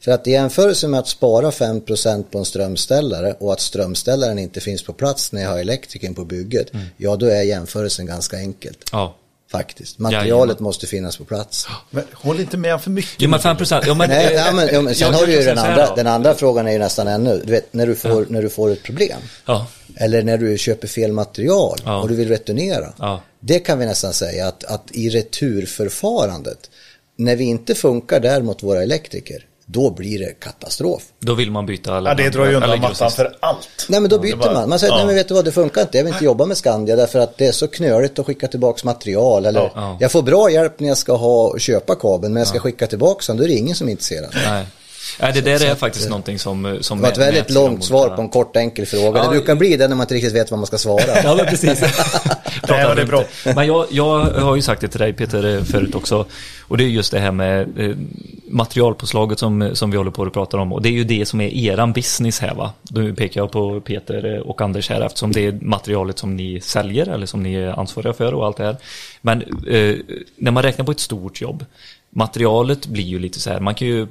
För 0.00 0.12
att 0.12 0.26
i 0.26 0.30
jämförelse 0.30 0.88
med 0.88 1.00
att 1.00 1.08
spara 1.08 1.50
5% 1.50 2.22
på 2.22 2.38
en 2.38 2.44
strömställare 2.44 3.34
och 3.38 3.52
att 3.52 3.60
strömställaren 3.60 4.38
inte 4.38 4.60
finns 4.60 4.82
på 4.82 4.92
plats 4.92 5.32
när 5.32 5.42
jag 5.42 5.50
har 5.50 5.58
elektrikern 5.58 6.14
på 6.14 6.24
bygget, 6.24 6.70
ja 6.96 7.16
då 7.16 7.26
är 7.26 7.42
jämförelsen 7.42 8.06
ganska 8.06 8.36
enkelt. 8.36 8.88
Ja. 8.92 9.16
Faktiskt. 9.50 9.98
Materialet 9.98 10.28
Jajamän. 10.28 10.56
måste 10.60 10.86
finnas 10.86 11.16
på 11.16 11.24
plats. 11.24 11.66
Men 11.90 12.04
håll 12.12 12.40
inte 12.40 12.56
med 12.56 12.80
för 12.82 12.90
mycket. 12.90 13.14
Jo 13.18 13.30
men 13.30 13.40
5 13.40 13.56
procent. 13.56 13.86
Ja, 13.86 13.94
men, 13.94 14.08
Nej, 14.10 14.34
ja, 14.34 14.52
men, 14.52 14.68
ja, 14.72 14.82
men 14.82 14.94
sen 14.94 15.06
jag- 15.12 15.18
har 15.18 15.26
du 15.26 15.32
ju 15.32 15.42
den 15.42 15.58
andra, 15.58 15.94
den 15.94 16.06
andra 16.06 16.34
frågan 16.34 16.66
är 16.66 16.72
ju 16.72 16.78
nästan 16.78 17.08
ännu, 17.08 17.42
du 17.44 17.52
vet 17.52 17.72
när 17.74 17.86
du 17.86 17.96
får, 17.96 18.26
när 18.28 18.42
du 18.42 18.48
får 18.50 18.70
ett 18.70 18.82
problem. 18.82 19.18
Ja. 19.46 19.66
Eller 19.96 20.22
när 20.22 20.38
du 20.38 20.58
köper 20.58 20.88
fel 20.88 21.12
material 21.12 21.78
Ja. 21.84 22.00
och 22.02 22.08
du 22.08 22.14
vill 22.14 22.28
returnera. 22.28 22.92
Ja. 22.98 23.22
Det 23.40 23.58
kan 23.58 23.78
vi 23.78 23.86
nästan 23.86 24.12
säga 24.12 24.46
att, 24.48 24.64
att 24.64 24.90
i 24.92 25.08
returförfarandet, 25.10 26.70
när 27.16 27.36
vi 27.36 27.44
inte 27.44 27.74
funkar 27.74 28.20
där 28.20 28.42
mot 28.42 28.62
våra 28.62 28.82
elektriker, 28.82 29.44
då 29.70 29.90
blir 29.90 30.18
det 30.18 30.40
katastrof. 30.40 31.02
Då 31.20 31.34
vill 31.34 31.50
man 31.50 31.66
byta 31.66 31.90
Ja, 32.04 32.14
det 32.14 32.28
drar 32.30 32.46
ju 32.46 32.54
undan 32.54 32.80
mattan 32.80 33.10
för 33.10 33.36
allt. 33.40 33.86
Nej 33.88 34.00
men 34.00 34.10
då 34.10 34.16
Det 34.16 34.22
byter 34.22 34.36
bara- 34.36 34.52
man. 34.54 34.68
Man 34.68 34.78
säger, 34.78 34.92
ja. 34.92 34.96
nej 34.96 35.06
men 35.06 35.14
vet 35.14 35.28
du 35.28 35.34
vad, 35.34 35.44
det 35.44 35.52
funkar 35.52 35.80
inte. 35.82 35.96
Jag 35.98 36.04
vill 36.04 36.12
inte 36.12 36.24
jobba 36.24 36.44
med 36.46 36.56
Skandia 36.56 36.96
därför 36.96 37.18
att 37.18 37.38
det 37.38 37.46
är 37.46 37.52
så 37.52 37.68
knöligt 37.68 38.18
att 38.18 38.26
skicka 38.26 38.48
tillbaka 38.48 38.80
material. 38.84 39.46
Eller 39.46 39.70
Ja. 39.74 39.96
jag 40.00 40.12
får 40.12 40.22
bra 40.22 40.50
hjälp 40.50 40.80
när 40.80 40.88
jag 40.88 40.98
ska 40.98 41.12
ha, 41.16 41.58
köpa 41.58 41.94
kabeln 41.94 42.32
men 42.34 42.40
jag 42.40 42.48
ska 42.48 42.58
skicka 42.58 42.86
tillbaka 42.86 43.22
den, 43.28 43.36
då 43.36 43.44
är 43.44 43.48
det 43.48 43.54
ingen 43.54 43.76
som 43.76 43.86
är 43.88 43.90
intresserad. 43.92 44.30
Nej. 44.46 44.66
Nej, 45.20 45.32
det 45.32 45.40
där 45.40 45.64
är 45.70 45.74
faktiskt 45.74 46.08
någonting 46.08 46.38
som, 46.38 46.78
som 46.80 46.98
Det 46.98 47.02
var 47.02 47.10
ett 47.12 47.18
väldigt 47.18 47.50
långt 47.50 47.84
svar 47.84 48.08
på 48.08 48.22
en 48.22 48.28
kort 48.28 48.56
enkel 48.56 48.86
fråga. 48.86 49.18
Ja, 49.20 49.24
det 49.24 49.30
brukar 49.30 49.54
bli 49.54 49.76
det 49.76 49.88
när 49.88 49.96
man 49.96 50.04
inte 50.04 50.14
riktigt 50.14 50.34
vet 50.34 50.50
vad 50.50 50.58
man 50.58 50.66
ska 50.66 50.78
svara. 50.78 51.02
Ja, 51.24 51.34
men 51.34 51.46
precis. 51.46 51.80
Nej, 51.80 51.90
men 52.86 52.96
det 52.96 53.02
är 53.02 53.06
bra. 53.06 53.24
Men 53.44 53.66
jag, 53.66 53.86
jag 53.90 54.18
har 54.24 54.56
ju 54.56 54.62
sagt 54.62 54.80
det 54.80 54.88
till 54.88 55.00
dig 55.00 55.12
Peter 55.12 55.56
eh, 55.56 55.64
förut 55.64 55.94
också. 55.94 56.26
Och 56.68 56.76
det 56.76 56.84
är 56.84 56.88
just 56.88 57.12
det 57.12 57.18
här 57.18 57.32
med, 57.32 57.78
eh, 57.78 57.96
materialpåslaget 58.50 59.38
som, 59.38 59.70
som 59.72 59.90
vi 59.90 59.96
håller 59.96 60.10
på 60.10 60.22
att 60.22 60.32
prata 60.32 60.58
om 60.58 60.72
och 60.72 60.82
det 60.82 60.88
är 60.88 60.92
ju 60.92 61.04
det 61.04 61.26
som 61.26 61.40
är 61.40 61.48
eran 61.48 61.92
business 61.92 62.40
här 62.40 62.54
va. 62.54 62.72
Nu 62.90 63.14
pekar 63.14 63.40
jag 63.40 63.50
på 63.50 63.80
Peter 63.80 64.48
och 64.48 64.60
Anders 64.60 64.90
här 64.90 65.00
eftersom 65.00 65.32
det 65.32 65.46
är 65.46 65.52
materialet 65.52 66.18
som 66.18 66.36
ni 66.36 66.60
säljer 66.60 67.08
eller 67.08 67.26
som 67.26 67.42
ni 67.42 67.54
är 67.54 67.80
ansvariga 67.80 68.12
för 68.12 68.34
och 68.34 68.46
allt 68.46 68.56
det 68.56 68.64
här. 68.64 68.76
Men 69.20 69.42
eh, 69.68 69.96
när 70.36 70.50
man 70.50 70.62
räknar 70.62 70.84
på 70.84 70.92
ett 70.92 71.00
stort 71.00 71.40
jobb, 71.40 71.64
materialet 72.10 72.86
blir 72.86 73.04
ju 73.04 73.18
lite 73.18 73.40
så 73.40 73.50
här, 73.50 73.60
man 73.60 73.74
kan 73.74 73.88
ju 73.88 74.06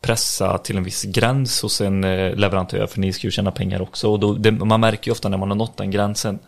pressa 0.00 0.58
till 0.58 0.76
en 0.76 0.84
viss 0.84 1.02
gräns 1.02 1.62
hos 1.62 1.80
en 1.80 2.04
eh, 2.04 2.34
leverantör 2.34 2.86
för 2.86 3.00
ni 3.00 3.12
ska 3.12 3.26
ju 3.26 3.30
tjäna 3.30 3.50
pengar 3.50 3.82
också 3.82 4.12
och 4.12 4.20
då, 4.20 4.34
det, 4.34 4.52
man 4.52 4.80
märker 4.80 5.08
ju 5.08 5.12
ofta 5.12 5.28
när 5.28 5.38
man 5.38 5.50
har 5.50 5.56
nått 5.56 5.76
den 5.76 5.90
gränsen 5.90 6.38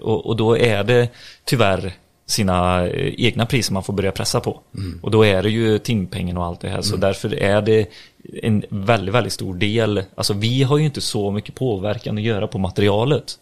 och, 0.00 0.26
och 0.26 0.36
då 0.36 0.58
är 0.58 0.84
det 0.84 1.08
tyvärr 1.44 1.92
sina 2.26 2.86
eh, 2.86 3.14
egna 3.18 3.46
priser 3.46 3.72
man 3.72 3.82
får 3.82 3.92
börja 3.92 4.12
pressa 4.12 4.40
på. 4.40 4.60
Och 5.02 5.10
då 5.10 5.24
är 5.24 5.42
det 5.42 5.50
ju 5.50 5.78
timpengen 5.78 6.36
och 6.36 6.44
allt 6.44 6.60
det 6.60 6.68
här. 6.68 6.82
Så 6.82 6.96
därför 6.96 7.34
är 7.34 7.62
det 7.62 7.86
en 8.42 8.64
väldigt, 8.68 9.14
väldigt 9.14 9.32
stor 9.32 9.54
del. 9.54 10.02
Alltså 10.14 10.32
vi 10.34 10.62
har 10.62 10.78
ju 10.78 10.84
inte 10.84 11.00
så 11.00 11.30
mycket 11.30 11.54
påverkan 11.54 12.18
att 12.18 12.24
göra 12.24 12.46
på 12.46 12.58
materialet. 12.58 13.38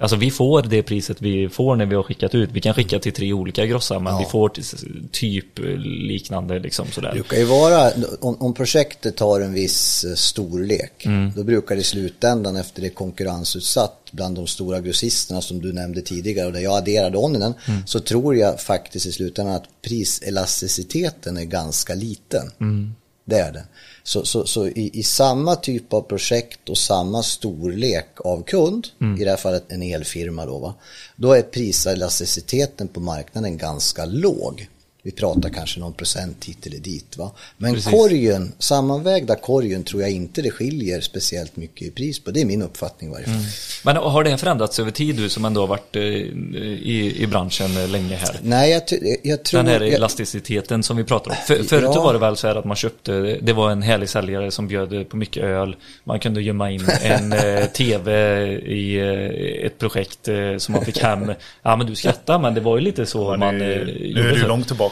Alltså 0.00 0.16
vi 0.16 0.30
får 0.30 0.62
det 0.62 0.82
priset 0.82 1.22
vi 1.22 1.48
får 1.48 1.76
när 1.76 1.86
vi 1.86 1.94
har 1.94 2.02
skickat 2.02 2.34
ut. 2.34 2.50
Vi 2.52 2.60
kan 2.60 2.74
skicka 2.74 2.98
till 2.98 3.12
tre 3.12 3.32
olika 3.32 3.66
grossar 3.66 3.98
men 4.00 4.18
vi 4.18 4.24
får 4.24 4.48
till, 4.48 4.64
typ 5.12 5.58
liknande 5.84 6.58
liksom 6.58 6.86
Det 6.86 6.92
sådär. 6.92 7.12
brukar 7.12 7.36
ju 7.36 7.44
vara, 7.44 7.90
om, 8.20 8.36
om 8.40 8.54
projektet 8.54 9.20
har 9.20 9.40
en 9.40 9.52
viss 9.52 10.04
eh, 10.04 10.14
storlek, 10.14 11.06
Mm. 11.06 11.32
då 11.36 11.44
brukar 11.44 11.74
det 11.74 11.80
i 11.80 11.84
slutändan 11.84 12.56
efter 12.56 12.82
det 12.82 12.88
konkurrensutsatt 12.90 13.96
bland 14.12 14.36
de 14.36 14.46
stora 14.46 14.80
grossisterna 14.80 15.40
som 15.40 15.60
du 15.60 15.72
nämnde 15.72 16.00
tidigare 16.02 16.46
och 16.46 16.52
där 16.52 16.60
jag 16.60 16.72
adderade 16.76 17.18
Onninen, 17.18 17.54
Mm. 17.68 17.86
så 17.86 18.00
tror 18.00 18.36
jag 18.36 18.60
faktiskt 18.60 19.06
i 19.06 19.12
slutändan 19.12 19.54
att 19.54 19.64
priselasticiteten 19.82 21.36
är 21.36 21.44
ganska 21.44 21.94
liten. 21.94 22.50
Mm. 22.60 22.94
Det 23.24 23.36
är 23.38 23.52
den. 23.52 23.62
Så, 24.10 24.24
så, 24.24 24.46
så 24.46 24.66
i, 24.66 24.90
i 24.98 25.02
samma 25.02 25.56
typ 25.56 25.92
av 25.92 26.02
projekt 26.02 26.68
och 26.68 26.78
samma 26.78 27.22
storlek 27.22 28.08
av 28.24 28.42
kund, 28.42 28.86
Mm. 29.00 29.20
i 29.20 29.24
det 29.24 29.30
här 29.30 29.36
fallet 29.36 29.64
en 29.68 29.82
elfirma 29.82 30.46
då, 30.46 30.58
va? 30.58 30.74
då 31.16 31.32
är 31.32 31.42
priselasticiteten 31.42 32.88
på 32.88 33.00
marknaden 33.00 33.56
ganska 33.56 34.04
låg. 34.04 34.68
Vi 35.02 35.10
pratar 35.10 35.48
kanske 35.48 35.80
någon 35.80 35.92
procent 35.92 36.44
hit 36.44 36.66
eller 36.66 36.78
dit. 36.78 37.16
Va? 37.16 37.32
Men 37.56 37.74
Precis. 37.74 37.90
korgen, 37.90 38.52
sammanvägda 38.58 39.36
korgen 39.36 39.84
tror 39.84 40.02
jag 40.02 40.10
inte 40.10 40.42
det 40.42 40.50
skiljer 40.50 41.00
speciellt 41.00 41.56
mycket 41.56 41.88
i 41.88 41.90
pris 41.90 42.20
på. 42.24 42.30
Det 42.30 42.40
är 42.40 42.44
min 42.44 42.62
uppfattning 42.62 43.10
i 43.10 43.12
varje 43.12 43.24
fall. 43.26 43.34
Mm. 43.34 43.46
Men 43.84 43.96
har 43.96 44.24
det 44.24 44.38
förändrats 44.38 44.78
över 44.80 44.90
tid 44.90 45.16
du 45.16 45.28
som 45.28 45.44
ändå 45.44 45.60
har 45.60 45.66
varit 45.66 45.96
eh, 45.96 46.02
i, 46.02 47.14
i 47.18 47.26
branschen 47.26 47.92
länge 47.92 48.16
här? 48.16 48.36
Nej, 48.42 48.70
jag, 48.70 48.82
jag 49.22 49.42
tror... 49.44 49.62
Den 49.62 49.72
här 49.72 49.80
jag, 49.80 49.92
elasticiteten 49.92 50.82
som 50.82 50.96
vi 50.96 51.04
pratar 51.04 51.30
om. 51.30 51.36
För, 51.46 51.62
förut 51.62 51.90
Ja. 51.94 52.02
var 52.02 52.12
det 52.12 52.18
väl 52.18 52.36
så 52.36 52.46
här 52.46 52.54
att 52.54 52.64
man 52.64 52.76
köpte, 52.76 53.12
det 53.42 53.52
var 53.52 53.70
en 53.70 53.82
härlig 53.82 54.08
säljare 54.08 54.50
som 54.50 54.68
bjöd 54.68 55.08
på 55.08 55.16
mycket 55.16 55.44
öl. 55.44 55.76
Man 56.04 56.20
kunde 56.20 56.42
gömma 56.42 56.70
in 56.70 56.86
en 57.02 57.32
eh, 57.60 57.64
tv 57.66 58.10
i 58.52 58.96
eh, 58.96 59.66
ett 59.66 59.78
projekt 59.78 60.28
som 60.58 60.72
man 60.72 60.84
fick 60.84 60.98
hem. 60.98 61.32
Ja 61.62 61.76
men 61.76 61.86
du 61.86 61.94
skrattar 61.94 62.38
men 62.38 62.54
det 62.54 62.60
var 62.60 62.76
ju 62.78 62.82
lite 62.84 63.06
så 63.06 63.36
man 63.36 63.42
eh, 63.42 63.52
nu, 63.52 63.98
gjorde 64.00 64.22
nu 64.22 64.28
är 64.28 64.40
förr. 64.40 64.48
långt 64.48 64.66
tillbaka. 64.66 64.89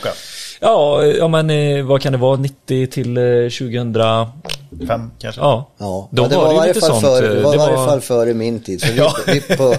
Ja, 0.61 1.05
ja 1.05 1.29
men 1.29 1.51
eh, 1.51 1.85
vad 1.87 2.03
kan 2.03 2.13
det 2.13 2.19
vara? 2.19 2.37
90 2.37 2.87
till 2.87 3.17
eh, 3.17 3.23
2000? 3.23 3.95
Fem 4.89 5.11
kanske. 5.19 5.41
Ja. 5.41 5.71
Ja, 5.79 6.09
Då 6.11 6.23
ja, 6.23 6.29
det 6.29 6.37
var 6.37 6.43
var, 6.43 6.49
det 6.49 6.53
ju 6.55 6.59
varje 6.59 6.75
lite 6.75 6.87
fall 6.87 7.01
sånt, 7.01 7.05
eh, 7.05 7.21
det 7.31 7.43
var 7.43 7.55
i 7.55 7.57
varje 7.59 7.77
var- 7.77 7.87
fall 7.87 8.01
före 8.01 8.35
min 8.35 8.61
tid. 8.61 8.81
Så 8.81 8.87
vi, 8.93 8.97
Ja. 8.99 9.15
vi 9.27 9.41
på, 9.41 9.75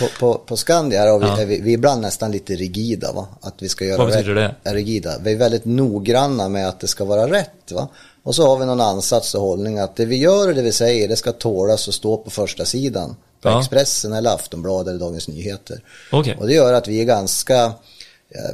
på, 0.00 0.06
på, 0.20 0.34
på 0.34 0.56
Skandia 0.56 1.00
här 1.00 1.08
har 1.08 1.18
vi, 1.18 1.26
Ja. 1.26 1.40
är 1.40 1.46
vi, 1.46 1.60
vi 1.60 1.70
är 1.70 1.74
ibland 1.74 2.02
nästan 2.02 2.32
lite 2.32 2.54
rigida. 2.54 3.12
Va? 3.12 3.26
Att 3.40 3.54
vi 3.58 3.68
ska 3.68 3.84
göra 3.84 3.98
Vad 3.98 4.06
betyder 4.06 4.34
rätt. 4.34 4.54
det? 4.64 4.70
Är 4.70 4.74
rigida. 4.74 5.10
Vi 5.22 5.32
är 5.32 5.36
väldigt 5.36 5.64
noggranna 5.64 6.48
med 6.48 6.68
att 6.68 6.80
det 6.80 6.86
ska 6.86 7.04
vara 7.04 7.30
rätt. 7.30 7.72
Va? 7.72 7.88
Och 8.22 8.34
så 8.34 8.46
har 8.46 8.56
vi 8.58 8.66
någon 8.66 8.80
ansats 8.80 9.34
och 9.34 9.40
hållning 9.42 9.78
att 9.78 9.96
det 9.96 10.04
vi 10.04 10.16
gör 10.16 10.48
och 10.48 10.54
det 10.54 10.62
vi 10.62 10.72
säger 10.72 11.08
det 11.08 11.16
ska 11.16 11.32
tålas 11.32 11.88
och 11.88 11.94
stå 11.94 12.16
på 12.16 12.30
första 12.30 12.64
sidan 12.64 13.16
på 13.42 13.48
Ja. 13.48 13.58
Expressen 13.60 14.12
eller 14.12 14.30
Aftonbladet 14.34 14.88
eller 14.88 15.00
Dagens 15.00 15.28
Nyheter. 15.28 15.80
Okej. 16.12 16.36
Och 16.40 16.46
det 16.46 16.52
gör 16.54 16.72
att 16.72 16.88
vi 16.88 17.00
är 17.00 17.04
ganska, 17.04 17.54
eh, 17.64 17.70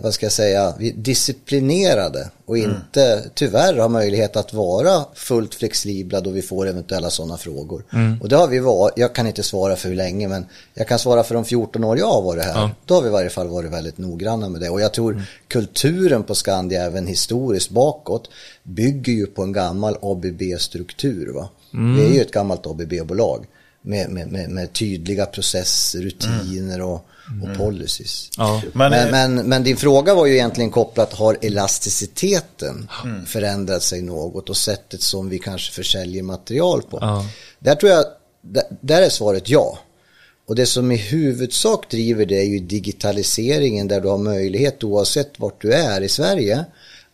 vad 0.03 0.15
ska 0.15 0.27
jag 0.27 0.33
säga, 0.33 0.75
disciplinerade 0.97 2.31
och 2.47 2.59
Mm. 2.59 2.71
inte 2.71 3.31
tyvärr 3.35 3.77
har 3.77 3.89
möjlighet 3.89 4.37
att 4.37 4.53
vara 4.53 5.05
fullt 5.15 5.55
flexibla 5.55 6.21
då 6.21 6.31
vi 6.31 6.43
får 6.43 6.69
eventuella 6.69 7.11
sådana 7.11 7.37
frågor. 7.37 7.85
Mm. 7.93 8.21
Och 8.23 8.29
det 8.29 8.37
har 8.37 8.49
vi 8.49 8.59
varit, 8.59 8.93
jag 8.97 9.15
kan 9.15 9.27
inte 9.27 9.43
svara 9.43 9.77
för 9.77 9.89
hur 9.89 9.97
länge 9.97 10.29
men 10.29 10.47
jag 10.75 10.89
kan 10.89 10.99
svara 10.99 11.23
för 11.23 11.35
de 11.35 11.45
14 11.45 11.85
år 11.85 11.99
jag 11.99 12.07
har 12.07 12.23
varit 12.23 12.45
här. 12.45 12.61
Ja. 12.61 12.71
Då 12.87 12.95
har 12.95 13.03
vi 13.03 13.09
i 13.09 13.13
varje 13.13 13.31
fall 13.31 13.49
varit 13.49 13.73
väldigt 13.73 13.99
noggranna 13.99 14.49
med 14.49 14.61
det. 14.61 14.71
Och 14.71 14.81
jag 14.81 14.93
tror 14.93 15.13
Mm. 15.13 15.25
kulturen 15.49 16.23
på 16.23 16.35
Skandia 16.35 16.83
även 16.85 17.07
historiskt 17.07 17.71
bakåt 17.71 18.31
bygger 18.63 19.13
ju 19.13 19.27
på 19.27 19.43
en 19.43 19.53
gammal 19.53 19.97
ABB-struktur. 20.03 21.33
Va? 21.33 21.49
Mm. 21.75 21.97
Vi 21.97 22.05
är 22.07 22.15
ju 22.15 22.21
ett 22.21 22.33
gammalt 22.33 22.67
ABB-bolag 22.67 23.47
med, 23.83 24.11
med, 24.11 24.51
med, 24.51 24.73
tydliga 24.73 25.27
processer, 25.27 25.99
rutiner 25.99 26.83
och, 26.83 27.07
och 27.43 27.57
policies. 27.57 28.31
Ja. 28.37 28.63
Men, 28.73 28.91
Men, 28.91 29.07
eh, 29.07 29.11
men, 29.11 29.49
men 29.49 29.63
din 29.63 29.77
fråga 29.77 30.15
var 30.15 30.27
ju 30.27 30.33
egentligen 30.33 30.71
kopplat, 30.71 31.13
har 31.13 31.39
elasticiteten 31.43 32.89
förändrat 33.27 33.83
sig 33.83 34.03
något 34.03 34.51
och 34.51 34.57
sättet 34.57 35.03
som 35.03 35.29
vi 35.29 35.39
kanske 35.39 35.73
försäljer 35.73 36.23
material 36.23 36.83
på? 36.83 36.99
Ja. 37.01 37.27
Där 37.59 37.75
tror 37.75 37.93
jag, 37.93 38.05
där, 38.41 38.65
där 38.81 39.03
är 39.03 39.09
svaret 39.09 39.49
ja. 39.49 39.79
Och 40.47 40.55
det 40.55 40.67
som 40.67 40.93
i 40.93 40.97
huvudsak 40.97 41.91
driver 41.91 42.27
det 42.27 42.39
är 42.39 42.49
ju 42.49 42.59
digitaliseringen 42.59 43.89
där 43.89 44.01
du 44.01 44.09
har 44.09 44.19
möjlighet 44.19 44.85
oavsett 44.85 45.41
vart 45.41 45.63
du 45.63 45.73
är 45.73 46.01
i 46.01 46.09
Sverige 46.09 46.65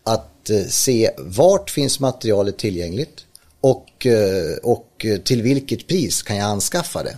att 0.05 0.51
eh, 0.51 0.65
se 0.69 1.11
vart 1.19 1.71
finns 1.71 2.01
materialet 2.01 2.59
tillgängligt 2.59 3.25
och, 3.61 4.07
eh, 4.07 4.57
och 4.63 5.07
till 5.25 5.43
vilket 5.43 5.87
pris 5.87 6.23
kan 6.23 6.37
jag 6.37 6.47
anskaffa 6.47 7.03
det. 7.03 7.17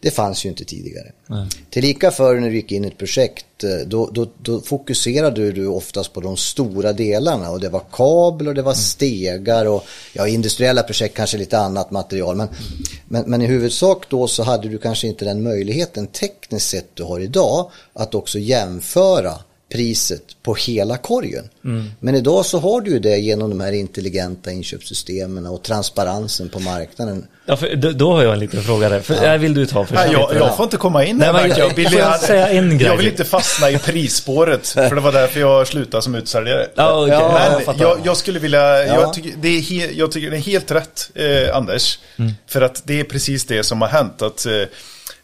Det 0.00 0.10
fanns 0.10 0.44
ju 0.44 0.48
inte 0.48 0.64
tidigare. 0.64 1.12
Tillika 1.70 2.10
för 2.10 2.34
när 2.34 2.48
du 2.48 2.56
gick 2.56 2.72
in 2.72 2.84
i 2.84 2.88
ett 2.88 2.98
projekt 2.98 3.64
eh, 3.64 3.86
då, 3.86 4.10
då, 4.12 4.26
då 4.42 4.60
fokuserade 4.60 5.52
du 5.52 5.66
oftast 5.66 6.12
på 6.12 6.20
de 6.20 6.36
stora 6.36 6.92
delarna. 6.92 7.50
Och 7.50 7.60
det 7.60 7.68
var 7.68 7.82
kabel 7.92 8.48
och 8.48 8.54
det 8.54 8.62
var 8.62 8.74
stegar 8.74 9.66
och 9.66 9.84
ja, 10.12 10.28
industriella 10.28 10.82
projekt 10.82 11.16
kanske 11.16 11.38
lite 11.38 11.58
annat 11.58 11.90
material. 11.90 12.36
Men, 12.36 12.48
men, 13.08 13.24
men 13.26 13.42
i 13.42 13.46
huvudsak 13.46 14.06
då 14.08 14.28
så 14.28 14.42
hade 14.42 14.68
du 14.68 14.78
kanske 14.78 15.06
inte 15.06 15.24
den 15.24 15.42
möjligheten 15.42 16.06
tekniskt 16.06 16.68
sett 16.68 16.88
du 16.94 17.02
har 17.02 17.20
idag 17.20 17.70
att 17.92 18.14
också 18.14 18.38
jämföra 18.38 19.34
priset 19.72 20.22
på 20.42 20.54
hela 20.54 20.96
korgen. 20.96 21.48
Men 22.00 22.14
idag 22.14 22.46
så 22.46 22.58
har 22.58 22.80
du 22.80 22.90
ju 22.90 22.98
det 22.98 23.16
genom 23.18 23.50
de 23.50 23.60
här 23.60 23.72
intelligenta 23.72 24.50
inköpssystemen 24.52 25.46
och 25.46 25.62
transparensen 25.62 26.48
på 26.48 26.60
marknaden. 26.60 27.26
Ja, 27.46 27.56
för, 27.56 27.76
då, 27.76 27.90
då 27.90 28.12
har 28.12 28.22
jag 28.22 28.32
en 28.32 28.38
liten 28.38 28.62
fråga 28.62 28.88
där. 28.88 29.00
För, 29.00 29.24
ja. 29.24 29.36
vill 29.36 29.54
du 29.54 29.66
ta 29.66 29.84
först? 29.84 29.94
Nej, 29.94 30.12
jag, 30.12 30.34
jag 30.36 30.56
får 30.56 30.64
inte 30.64 30.76
komma 30.76 31.04
in 31.04 31.16
Nej, 31.16 31.28
här 31.32 31.48
jag- 31.48 31.58
jag. 31.58 31.90
Får 31.90 31.98
jag 31.98 32.04
han- 32.06 32.18
säga 32.18 32.48
en 32.48 32.78
grej? 32.78 32.88
Jag 32.88 32.96
vill 32.96 33.06
inte 33.08 33.24
fastna 33.24 33.70
i 33.70 33.78
prisspåret. 33.78 34.66
För 34.68 34.94
det 34.94 35.00
var 35.00 35.12
därför 35.12 35.40
jag 35.40 35.66
slutade 35.66 36.02
som 36.02 36.14
utsäljare. 36.14 36.66
Ja, 36.74 37.00
okej. 37.02 37.14
Ja, 37.14 37.50
jag 37.66 37.66
Men 37.66 37.78
jag, 37.78 37.98
jag 38.04 38.16
skulle 38.16 38.38
vilja, 38.38 38.60
Ja. 38.86 39.00
jag, 39.00 39.12
tycker, 39.14 39.32
det 39.40 39.48
är 39.48 39.60
he, 39.60 39.90
jag 39.92 40.12
tycker 40.12 40.30
det 40.30 40.36
är 40.36 40.40
helt 40.40 40.70
rätt 40.70 41.10
eh, 41.14 41.56
Anders. 41.56 41.98
Mm. 42.16 42.32
För 42.46 42.60
att 42.60 42.82
det 42.86 43.00
är 43.00 43.04
precis 43.04 43.44
det 43.44 43.62
som 43.64 43.80
har 43.80 43.88
hänt. 43.88 44.22
Att 44.22 44.46
eh, 44.46 44.52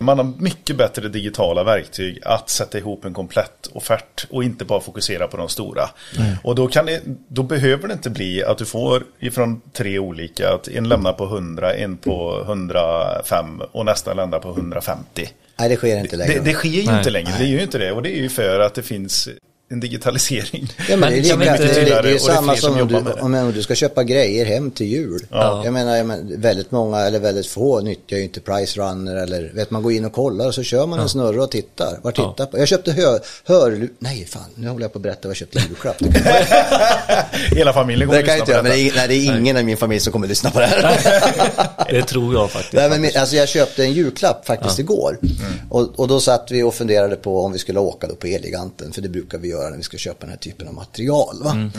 man 0.00 0.18
har 0.18 0.32
mycket 0.38 0.76
bättre 0.76 1.08
digitala 1.08 1.64
verktyg 1.64 2.18
att 2.22 2.50
sätta 2.50 2.78
ihop 2.78 3.04
en 3.04 3.14
komplett 3.14 3.70
offert 3.72 4.26
och 4.30 4.44
inte 4.44 4.64
bara 4.64 4.80
fokusera 4.80 5.26
på 5.26 5.36
de 5.36 5.48
stora. 5.48 5.90
Mm. 6.18 6.36
Och 6.42 6.54
då, 6.54 6.68
kan 6.68 6.86
det, 6.86 7.00
då 7.28 7.42
behöver 7.42 7.88
det 7.88 7.94
inte 7.94 8.10
bli 8.10 8.44
att 8.44 8.58
du 8.58 8.64
får 8.64 9.02
ifrån 9.18 9.60
tre 9.72 9.98
olika, 9.98 10.54
att 10.54 10.68
en 10.68 10.88
lämnar 10.88 11.12
på 11.12 11.24
100, 11.24 11.74
en 11.74 11.96
på 11.96 12.42
105 12.46 13.62
och 13.72 13.84
nästa 13.84 14.14
lämnar 14.14 14.38
på 14.38 14.50
150. 14.50 15.28
Nej, 15.58 15.68
det 15.68 15.76
sker 15.76 15.96
inte 15.96 16.16
längre. 16.16 16.34
Det, 16.34 16.40
det 16.40 16.52
sker 16.52 16.68
ju 16.68 16.86
Nej. 16.86 16.98
inte 16.98 17.10
längre, 17.10 17.32
det 17.38 17.44
är 17.44 17.48
ju 17.48 17.62
inte 17.62 17.78
det. 17.78 17.92
Och 17.92 18.02
det 18.02 18.18
är 18.18 18.22
ju 18.22 18.28
för 18.28 18.60
att 18.60 18.74
det 18.74 18.82
finns 18.82 19.28
en 19.72 19.80
digitalisering. 19.80 20.72
Ja, 20.88 20.96
men 20.96 21.10
det 21.12 21.18
är, 21.18 21.36
lika, 21.36 21.52
det, 21.56 21.58
det, 21.58 21.74
det 21.84 21.92
är 21.92 22.02
det 22.02 22.10
är 22.14 22.18
samma 22.18 22.56
som 22.56 22.72
som 22.72 22.80
om 22.80 22.88
du, 22.88 22.96
om, 22.96 23.34
om 23.34 23.52
du 23.52 23.62
ska 23.62 23.74
köpa 23.74 24.04
grejer 24.04 24.44
hem 24.46 24.70
till 24.70 24.86
jul. 24.86 25.26
Ja. 25.30 25.62
Jag 25.64 25.72
menar, 25.72 25.96
jag 25.96 26.06
menar, 26.06 26.36
väldigt 26.36 26.70
många 26.70 26.98
eller 27.00 27.18
väldigt 27.18 27.46
få 27.46 27.80
nyttjar 27.80 28.16
ju 28.16 28.22
inte 28.24 28.40
Price 28.40 28.80
Runner 28.80 29.16
eller 29.16 29.50
vet 29.54 29.70
man 29.70 29.82
går 29.82 29.92
in 29.92 30.04
och 30.04 30.12
kollar 30.12 30.46
och 30.46 30.54
så 30.54 30.62
kör 30.62 30.86
man 30.86 31.00
en 31.00 31.08
snurra 31.08 31.42
och 31.42 31.50
tittar. 31.50 31.98
Var 32.02 32.12
tittar 32.12 32.34
Ja. 32.36 32.46
på? 32.46 32.58
Jag 32.58 32.68
köpte 32.68 32.92
hör, 32.92 33.20
hör 33.44 33.88
nej 33.98 34.24
fan, 34.26 34.42
nu 34.54 34.68
håller 34.68 34.84
jag 34.84 34.92
på 34.92 34.98
att 34.98 35.02
berätta 35.02 35.20
vad 35.22 35.30
jag 35.30 35.36
köpte 35.36 35.58
i 35.58 35.62
julklapp. 35.68 35.96
Hela 37.56 37.72
familjen 37.72 38.08
kommer 38.08 38.22
det 38.22 38.26
kan 38.26 38.36
jag 38.38 38.40
lyssna 38.40 38.54
inte 38.58 38.70
på 38.70 38.76
men 38.78 38.84
detta. 38.84 38.96
nej, 38.96 39.08
det 39.08 39.14
är 39.14 39.36
ingen 39.38 39.56
i 39.56 39.62
min 39.62 39.76
familj 39.76 40.00
som 40.00 40.12
kommer 40.12 40.26
att 40.26 40.30
lyssna 40.30 40.50
på 40.50 40.60
det 40.60 40.66
här. 40.66 41.00
Det 41.90 42.02
tror 42.02 42.34
jag 42.34 42.50
faktiskt. 42.50 42.72
Nej, 42.72 43.00
men, 43.00 43.10
alltså 43.16 43.36
jag 43.36 43.48
köpte 43.48 43.84
en 43.84 43.92
julklapp 43.92 44.46
faktiskt 44.46 44.78
igår. 44.78 45.18
Och, 45.70 46.00
och 46.00 46.08
då 46.08 46.20
satt 46.20 46.50
vi 46.50 46.62
och 46.62 46.74
funderade 46.74 47.16
på 47.16 47.44
om 47.44 47.52
vi 47.52 47.58
skulle 47.58 47.80
åka 47.80 48.06
då 48.06 48.14
på 48.14 48.26
Eleganten. 48.26 48.92
För 48.92 49.00
det 49.02 49.08
brukar 49.08 49.38
vi 49.38 49.48
göra 49.48 49.59
när 49.68 49.76
vi 49.76 49.82
ska 49.82 49.96
köpa 49.96 50.20
den 50.20 50.30
här 50.30 50.36
typen 50.36 50.68
av 50.68 50.74
material. 50.74 51.42
Va? 51.42 51.70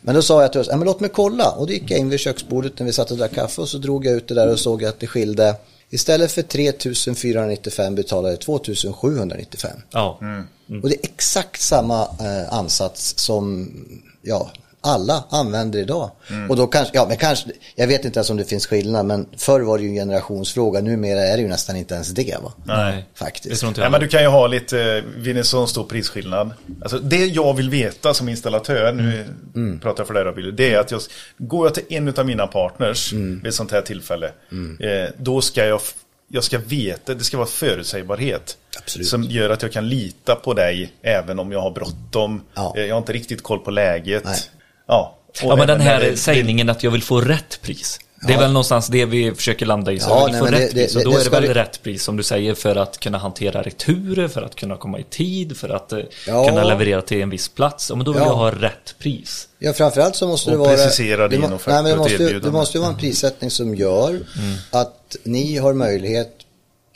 Men 0.00 0.14
då 0.14 0.22
sa 0.22 0.42
jag 0.42 0.52
till 0.52 0.60
oss, 0.60 0.68
ja, 0.70 0.76
men 0.76 0.86
låt 0.86 1.00
mig 1.00 1.10
kolla. 1.10 1.50
Och 1.50 1.66
då 1.66 1.72
gick 1.72 1.90
jag 1.90 2.00
in 2.00 2.08
vid 2.08 2.20
köksbordet 2.20 2.78
när 2.78 2.86
vi 2.86 2.92
satt 2.92 3.10
och 3.10 3.16
drack 3.16 3.34
kaffe. 3.34 3.60
Och 3.60 3.68
så 3.68 3.78
drog 3.78 4.06
jag 4.06 4.14
ut 4.14 4.28
det 4.28 4.34
där 4.34 4.52
och 4.52 4.58
såg 4.58 4.84
att 4.84 5.00
det 5.00 5.06
skilde. 5.06 5.54
Istället 5.90 6.32
för 6.32 6.42
3495 6.42 7.94
betalade 7.94 8.32
jag 8.32 8.40
2795. 8.40 9.70
Ja. 9.90 10.18
Och 10.82 10.88
det 10.88 10.94
är 10.94 11.00
exakt 11.02 11.60
samma 11.60 12.02
eh, 12.02 12.52
ansats 12.52 13.14
som 13.18 13.70
ja, 14.22 14.50
alla 14.80 15.24
använder 15.30 15.78
idag. 15.78 16.10
Mm. 16.30 16.50
Och 16.50 16.56
då 16.56 16.66
kanske, 16.66 16.96
ja 16.96 17.04
men 17.08 17.16
kanske, 17.16 17.50
jag 17.74 17.86
vet 17.86 18.04
inte 18.04 18.18
ens 18.18 18.30
om 18.30 18.36
det 18.36 18.44
finns 18.44 18.66
skillnad 18.66 19.06
men 19.06 19.26
förr 19.36 19.60
var 19.60 19.78
det 19.78 19.84
ju 19.84 19.88
en 19.90 19.94
generationsfråga, 19.94 20.80
numera 20.80 21.20
är 21.20 21.36
det 21.36 21.42
ju 21.42 21.48
nästan 21.48 21.76
inte 21.76 21.94
ens 21.94 22.08
det 22.08 22.36
va? 22.42 22.52
Nej, 22.64 22.96
det 22.96 23.18
Faktiskt. 23.18 23.62
Nej, 23.62 23.72
jag. 23.76 23.90
men 23.92 24.00
du 24.00 24.08
kan 24.08 24.22
ju 24.22 24.28
ha 24.28 24.46
lite, 24.46 25.04
vid 25.16 25.36
en 25.38 25.44
sån 25.44 25.68
stor 25.68 25.84
prisskillnad. 25.84 26.50
Alltså, 26.82 26.98
det 26.98 27.26
jag 27.26 27.54
vill 27.54 27.70
veta 27.70 28.14
som 28.14 28.28
installatör, 28.28 28.92
nu 28.92 29.24
Mm. 29.54 29.80
pratar 29.80 30.00
jag 30.00 30.06
för 30.06 30.14
dig 30.14 30.24
då 30.24 30.32
Billy, 30.32 30.50
det 30.50 30.74
är 30.74 30.78
att 30.78 30.90
jag, 30.90 31.00
går 31.38 31.66
jag 31.66 31.74
till 31.74 31.84
en 31.88 32.08
av 32.18 32.26
mina 32.26 32.46
partners 32.46 33.12
Mm. 33.12 33.36
vid 33.38 33.46
ett 33.46 33.54
sånt 33.54 33.70
här 33.72 33.82
tillfälle, 33.82 34.26
eh, 34.80 35.10
då 35.18 35.40
ska 35.40 35.66
jag, 35.66 35.80
jag 36.28 36.44
ska 36.44 36.58
veta, 36.58 37.14
det 37.14 37.24
ska 37.24 37.36
vara 37.36 37.46
förutsägbarhet. 37.46 38.56
Absolut. 38.78 39.08
Som 39.08 39.22
gör 39.22 39.50
att 39.50 39.62
jag 39.62 39.72
kan 39.72 39.88
lita 39.88 40.34
på 40.34 40.54
dig 40.54 40.92
även 41.02 41.38
om 41.38 41.52
jag 41.52 41.60
har 41.60 41.70
bråttom. 41.70 42.42
Ja. 42.54 42.74
Eh, 42.76 42.84
Jag 42.84 42.94
har 42.94 42.98
inte 42.98 43.12
riktigt 43.12 43.42
koll 43.42 43.58
på 43.58 43.70
läget. 43.70 44.50
Ja, 44.90 45.16
Ja 45.42 45.56
men 45.56 45.66
den 45.68 45.80
här 45.80 46.00
det- 46.00 46.16
sägningen 46.16 46.68
att 46.70 46.82
jag 46.82 46.90
vill 46.90 47.02
få 47.02 47.20
rätt 47.20 47.58
pris. 47.62 47.98
Det 48.26 48.32
är 48.32 48.36
Ja. 48.36 48.40
väl 48.40 48.52
någonstans 48.52 48.86
det 48.88 49.04
vi 49.04 49.32
försöker 49.34 49.66
landa 49.66 49.92
i. 49.92 50.00
Så 50.00 50.10
Ja, 50.10 50.28
nej, 50.30 50.40
få 50.40 50.46
det- 50.46 50.52
rätt 50.52 50.60
det- 50.68 50.74
pris. 50.74 50.94
Och 50.96 50.98
det- 51.00 51.04
då 51.04 51.10
det 51.10 51.20
är 51.20 51.24
det 51.24 51.30
väl 51.30 51.42
det- 51.42 51.54
rätt 51.54 51.82
pris 51.82 52.02
som 52.02 52.16
du 52.16 52.22
säger 52.22 52.54
för 52.54 52.76
att 52.76 52.98
kunna 53.00 53.18
hantera 53.18 53.62
returer, 53.62 54.28
för 54.28 54.42
att 54.42 54.54
kunna 54.54 54.76
komma 54.76 54.98
i 54.98 55.02
tid, 55.02 55.56
för 55.56 55.68
att 55.68 55.92
eh, 55.92 55.98
Ja. 56.26 56.46
kunna 56.48 56.64
leverera 56.64 57.02
till 57.02 57.22
en 57.22 57.30
viss 57.30 57.48
plats. 57.48 57.90
Ja, 57.90 57.96
men 57.96 58.04
då 58.04 58.12
vill 58.12 58.22
Ja. 58.22 58.28
jag 58.28 58.34
ha 58.34 58.50
rätt 58.50 58.94
pris. 58.98 59.48
Ja, 59.58 59.72
framförallt 59.72 60.16
så 60.16 60.26
måste 60.28 60.50
Och 60.50 60.52
det 60.52 60.58
vara... 60.58 60.76
precisera 60.76 61.28
det 61.28 61.36
din 61.36 61.40
må- 61.50 61.56
offert 61.56 61.72
nej, 61.72 61.82
men 61.82 61.92
det 61.92 61.98
måste, 61.98 62.38
det 62.38 62.50
måste 62.50 62.78
ju 62.78 62.82
vara 62.82 62.92
en 62.92 62.98
prissättning 62.98 63.50
som 63.50 63.74
gör 63.74 64.20
att 64.70 65.16
ni 65.22 65.56
har 65.56 65.72
möjlighet 65.74 66.32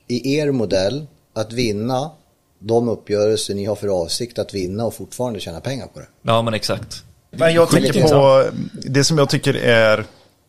i 0.09 0.37
er 0.39 0.51
modell 0.51 1.07
att 1.35 1.53
vinna 1.53 2.11
de 2.59 2.89
uppgörelser 2.89 3.55
ni 3.55 3.65
har 3.65 3.77
för 3.77 3.89
avsikt 4.03 4.39
att 4.39 4.55
vinna 4.55 4.85
och 4.85 4.95
fortfarande 4.95 5.41
tjäna 5.41 5.61
pengar 5.61 5.87
på 5.87 6.01
det. 6.01 6.07
Ja 6.23 6.43
men 6.43 6.55
exakt. 6.55 7.04
Men 7.37 7.55
jag 7.55 7.71
tänker 7.71 8.03
på 8.03 8.45
det 8.73 9.05
som 9.05 9.19
jag 9.19 9.29
tycker 9.29 9.55
är 9.55 10.05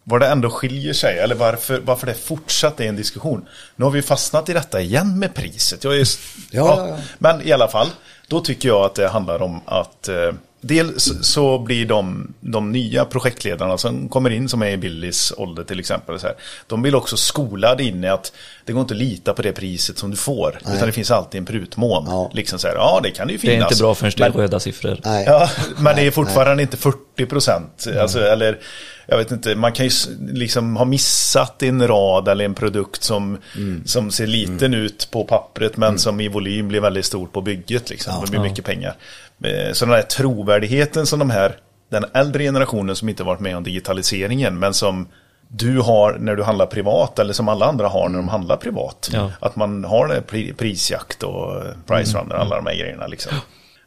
var 0.07 0.19
det 0.19 0.27
ändå 0.27 0.49
skiljer 0.49 0.93
sig 0.93 1.19
eller 1.19 1.35
varför, 1.35 1.79
varför 1.79 2.07
det 2.07 2.13
fortsatt 2.13 2.79
är 2.79 2.85
en 2.85 2.95
diskussion. 2.95 3.45
Nu 3.75 3.85
har 3.85 3.91
vi 3.91 4.01
fastnat 4.01 4.49
i 4.49 4.53
detta 4.53 4.81
igen 4.81 5.19
med 5.19 5.33
priset. 5.33 5.83
Jag 5.83 5.95
är, 5.99 6.07
ja, 6.51 6.87
ja. 6.89 6.97
Men 7.17 7.41
i 7.41 7.51
alla 7.51 7.67
fall, 7.67 7.87
då 8.27 8.39
tycker 8.39 8.69
jag 8.69 8.85
att 8.85 8.95
det 8.95 9.07
handlar 9.07 9.41
om 9.41 9.61
att 9.65 10.07
eh, 10.07 10.33
dels 10.67 11.13
så 11.21 11.59
blir 11.59 11.85
de, 11.85 12.33
de 12.39 12.71
nya 12.71 13.05
projektledarna 13.05 13.77
som 13.77 14.09
kommer 14.09 14.29
in 14.29 14.49
som 14.49 14.61
är 14.61 14.69
i 14.69 14.77
Billys 14.77 15.33
ålder 15.37 15.63
till 15.63 15.79
exempel. 15.79 16.19
Så 16.19 16.27
här, 16.27 16.35
de 16.67 16.81
blir 16.81 16.95
också 16.95 17.17
skolade 17.17 17.83
in 17.83 18.03
i 18.03 18.07
att 18.07 18.31
det 18.65 18.73
går 18.73 18.81
inte 18.81 18.93
att 18.93 18.97
lita 18.99 19.33
på 19.33 19.41
det 19.41 19.51
priset 19.51 19.97
som 19.97 20.11
du 20.11 20.17
får. 20.17 20.59
Utan 20.61 20.87
det 20.87 20.91
finns 20.91 21.11
alltid 21.11 21.39
en 21.39 21.45
prutmån. 21.45 22.03
Ja. 22.07 22.31
Liksom 22.33 22.59
så 22.59 22.67
här, 22.67 22.75
ja 22.75 22.99
det 23.03 23.11
kan 23.11 23.27
det 23.27 23.33
ju 23.33 23.39
Det 23.39 23.47
är 23.47 23.51
finnas. 23.51 23.71
inte 23.71 23.83
bra 23.83 23.95
förrän 23.95 24.11
det 24.17 24.23
är 24.23 24.31
röda 24.31 24.59
siffror. 24.59 24.99
Nej. 25.03 25.23
Ja, 25.27 25.49
men 25.77 25.95
det 25.95 26.01
är 26.07 26.11
fortfarande 26.11 26.63
inte 26.63 26.77
40 26.77 27.25
procent. 27.25 27.87
Alltså, 28.01 28.19
eller, 28.19 28.59
jag 29.07 29.17
vet 29.17 29.31
inte, 29.31 29.55
man 29.55 29.71
kan 29.71 29.85
ju 29.85 29.91
liksom 30.31 30.75
ha 30.77 30.85
missat 30.85 31.63
en 31.63 31.87
rad 31.87 32.27
eller 32.27 32.45
en 32.45 32.53
produkt 32.53 33.03
som, 33.03 33.37
som 33.85 34.11
ser 34.11 34.27
liten 34.27 34.73
ut 34.73 35.07
på 35.11 35.23
pappret 35.23 35.77
men 35.77 35.99
som 35.99 36.19
i 36.21 36.27
volym 36.27 36.67
blir 36.67 36.79
väldigt 36.79 37.05
stort 37.05 37.33
på 37.33 37.41
bygget. 37.41 37.89
Liksom. 37.89 38.13
det 38.25 38.31
blir 38.31 38.39
mycket 38.39 38.65
pengar. 38.65 38.95
Eh, 39.43 39.73
Så 39.73 39.85
den 39.85 39.93
här 39.93 40.01
trovärdigheten 40.01 41.05
som 41.05 41.19
de 41.19 41.29
här, 41.29 41.57
den 41.91 42.05
äldre 42.13 42.43
generationen 42.43 42.95
som 42.95 43.09
inte 43.09 43.23
varit 43.23 43.39
med 43.39 43.57
om 43.57 43.63
digitaliseringen 43.63 44.59
men 44.59 44.73
som 44.73 45.07
du 45.47 45.79
har 45.79 46.17
när 46.19 46.35
du 46.35 46.43
handlar 46.43 46.65
privat 46.65 47.19
eller 47.19 47.33
som 47.33 47.49
alla 47.49 47.65
andra 47.65 47.87
har 47.87 48.09
när 48.09 48.17
de 48.17 48.27
handlar 48.27 48.57
privat. 48.57 49.09
Ja. 49.13 49.31
Att 49.39 49.55
man 49.55 49.83
har 49.85 50.07
det 50.07 50.21
pri- 50.27 50.53
prisjakt 50.53 51.23
och 51.23 51.61
price 51.87 52.17
runner, 52.17 52.35
alla 52.35 52.55
de 52.55 52.65
här 52.65 52.75
grejerna. 52.75 53.07
Liksom. 53.07 53.31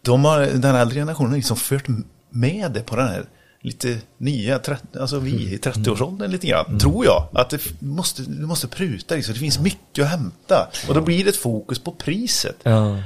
De 0.02 0.24
har, 0.24 0.40
den 0.40 0.74
äldre 0.76 0.98
generationen 1.00 1.30
har 1.30 1.37
liksom 1.37 1.56
fört 1.56 1.84
med 2.30 2.70
det 2.72 2.80
på 2.80 2.96
den 2.96 3.08
här 3.08 3.24
lite 3.62 3.96
nya, 4.18 4.58
30, 4.58 4.98
alltså 5.00 5.18
vi 5.18 5.30
i 5.30 5.56
30-årsåldern 5.56 6.30
lite 6.30 6.46
grann, 6.46 6.78
tror 6.78 7.04
jag. 7.04 7.28
Att 7.34 7.50
det 7.50 7.61
måste, 7.80 8.22
du 8.22 8.46
måste 8.46 8.68
pruta 8.68 9.14
liksom. 9.14 9.34
det 9.34 9.40
finns 9.40 9.58
mycket 9.58 10.04
att 10.04 10.11
hämta. 10.11 10.68
Och 10.88 10.94
då 10.94 11.00
blir 11.00 11.24
det 11.24 11.30
ett 11.30 11.37
fokus 11.37 11.78
på 11.78 11.92
priset. 11.92 12.56
Ja. 12.62 12.96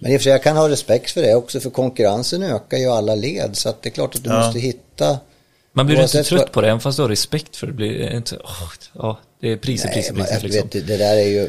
Men 0.00 0.12
i 0.12 0.16
och 0.16 0.20
för 0.20 0.22
sig, 0.22 0.32
jag 0.32 0.42
kan 0.42 0.56
ha 0.56 0.68
respekt 0.68 1.10
för 1.10 1.22
det 1.22 1.34
också, 1.34 1.60
för 1.60 1.70
konkurrensen 1.70 2.42
ökar 2.42 2.76
ju 2.78 2.86
alla 2.86 3.14
led. 3.14 3.56
Så 3.56 3.68
att 3.68 3.82
det 3.82 3.88
är 3.88 3.90
klart 3.90 4.14
att 4.14 4.24
du 4.24 4.30
Ja. 4.30 4.38
måste 4.46 4.58
hitta... 4.60 5.18
Man 5.72 5.86
blir 5.86 6.02
inte 6.02 6.22
trött 6.24 6.40
vad- 6.40 6.52
på 6.52 6.60
det, 6.60 6.66
även 6.68 6.80
fast 6.80 6.96
du 6.96 7.02
har 7.02 7.08
respekt 7.08 7.56
för 7.56 7.66
det. 7.66 7.72
blir 7.72 8.10
inte, 8.16 8.36
åh, 8.44 8.72
ja, 8.94 9.18
det 9.40 9.52
är 9.52 9.56
priser, 9.56 9.86
Nej, 9.86 9.94
priser, 9.94 10.14
priser 10.14 10.32
efter, 10.34 10.48
liksom. 10.48 10.68
vet, 10.72 10.86
det 10.86 10.96
där 10.96 11.16
är 11.16 11.26
ju, 11.28 11.48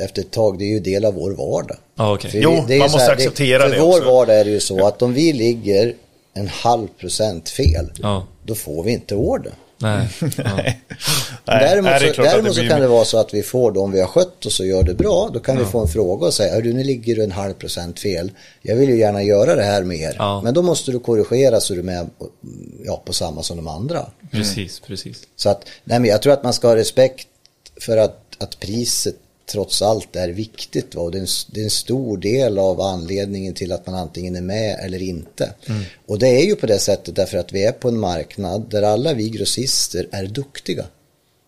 efter 0.00 0.22
ett 0.22 0.30
tag, 0.30 0.58
det 0.58 0.64
är 0.64 0.68
ju 0.68 0.80
del 0.80 1.04
av 1.04 1.14
vår 1.14 1.30
vardag. 1.30 1.76
Ja, 1.96 2.14
okej. 2.14 2.30
För 2.30 2.38
Jo, 2.38 2.64
det 2.68 2.78
man 2.78 2.84
måste 2.90 2.98
här, 3.02 3.12
acceptera 3.12 3.62
för 3.62 3.68
det 3.70 3.74
För 3.76 3.82
vår 3.82 3.98
också. 3.98 4.10
vardag 4.10 4.36
är 4.40 4.44
det 4.44 4.50
ju 4.50 4.60
så 4.60 4.86
att 4.86 5.02
om 5.02 5.12
vi 5.12 5.32
ligger 5.32 5.94
en 6.34 6.48
halv 6.48 6.86
procent 6.98 7.48
fel, 7.48 7.92
Ja. 8.02 8.26
då 8.44 8.54
får 8.54 8.82
vi 8.82 8.92
inte 8.92 9.14
order. 9.14 9.52
Nej. 9.82 10.08
Ja. 10.36 10.56
Nej, 10.56 10.74
däremot 11.46 11.90
det 12.00 12.14
så, 12.14 12.22
att 12.22 12.30
däremot 12.30 12.54
så 12.54 12.60
kan 12.68 12.80
det 12.80 12.88
vara 12.88 13.04
så 13.04 13.18
att 13.18 13.34
vi 13.34 13.42
får 13.42 13.72
det 13.72 13.78
om 13.80 13.92
vi 13.92 14.00
har 14.00 14.06
skött 14.06 14.46
oss 14.46 14.60
och 14.60 14.66
gör 14.66 14.82
det 14.82 14.94
bra. 14.94 15.30
Då 15.34 15.40
kan 15.40 15.58
vi 15.58 15.64
få 15.64 15.80
en 15.80 15.88
fråga 15.88 16.26
och 16.26 16.34
säga, 16.34 16.60
du 16.60 16.72
nu 16.72 16.84
ligger 16.84 17.16
du 17.16 17.24
en 17.24 17.30
halv 17.32 17.54
procent 17.54 18.00
fel. 18.00 18.30
Jag 18.62 18.76
vill 18.76 18.88
ju 18.88 18.98
gärna 18.98 19.22
göra 19.22 19.54
det 19.54 19.62
här 19.62 19.82
med 19.82 19.96
er. 20.00 20.14
Ja. 20.18 20.40
Men 20.44 20.54
då 20.54 20.62
måste 20.62 20.90
du 20.92 20.98
korrigera 20.98 21.60
så 21.60 21.72
du 21.74 21.78
är 21.78 21.84
med 21.84 22.18
på- 22.18 22.28
ja, 22.84 23.02
på 23.06 23.12
samma 23.12 23.42
som 23.42 23.56
de 23.56 23.68
andra. 23.68 24.06
Precis, 24.30 24.80
precis. 24.80 25.22
Så 25.36 25.48
att, 25.50 25.64
nej 25.84 26.00
men 26.00 26.10
jag 26.10 26.22
tror 26.22 26.32
att 26.32 26.42
man 26.42 26.52
ska 26.52 26.68
ha 26.68 26.76
respekt 26.76 27.26
för 27.80 27.96
att, 27.96 28.20
att 28.38 28.60
priset 28.60 29.16
trots 29.52 29.82
allt 29.82 30.16
är 30.16 30.28
viktigt. 30.28 30.94
Va? 30.94 31.02
Och 31.02 31.10
det, 31.10 31.18
är 31.18 31.22
en, 31.22 31.28
det 31.52 31.60
är 31.60 31.64
en 31.64 31.70
stor 31.70 32.16
del 32.16 32.58
av 32.58 32.80
anledningen 32.80 33.54
till 33.54 33.72
att 33.72 33.86
man 33.86 33.94
antingen 33.94 34.36
är 34.36 34.40
med 34.40 34.80
eller 34.84 35.02
inte. 35.02 35.52
Och 36.06 36.18
det 36.18 36.28
är 36.28 36.44
ju 36.44 36.56
på 36.56 36.66
det 36.66 36.78
sättet 36.78 37.16
därför 37.16 37.38
att 37.38 37.52
vi 37.52 37.64
är 37.64 37.72
på 37.72 37.88
en 37.88 37.98
marknad 37.98 38.70
där 38.70 38.82
alla 38.82 39.14
vi 39.14 39.28
grossister 39.28 40.08
är 40.10 40.26
duktiga. 40.26 40.86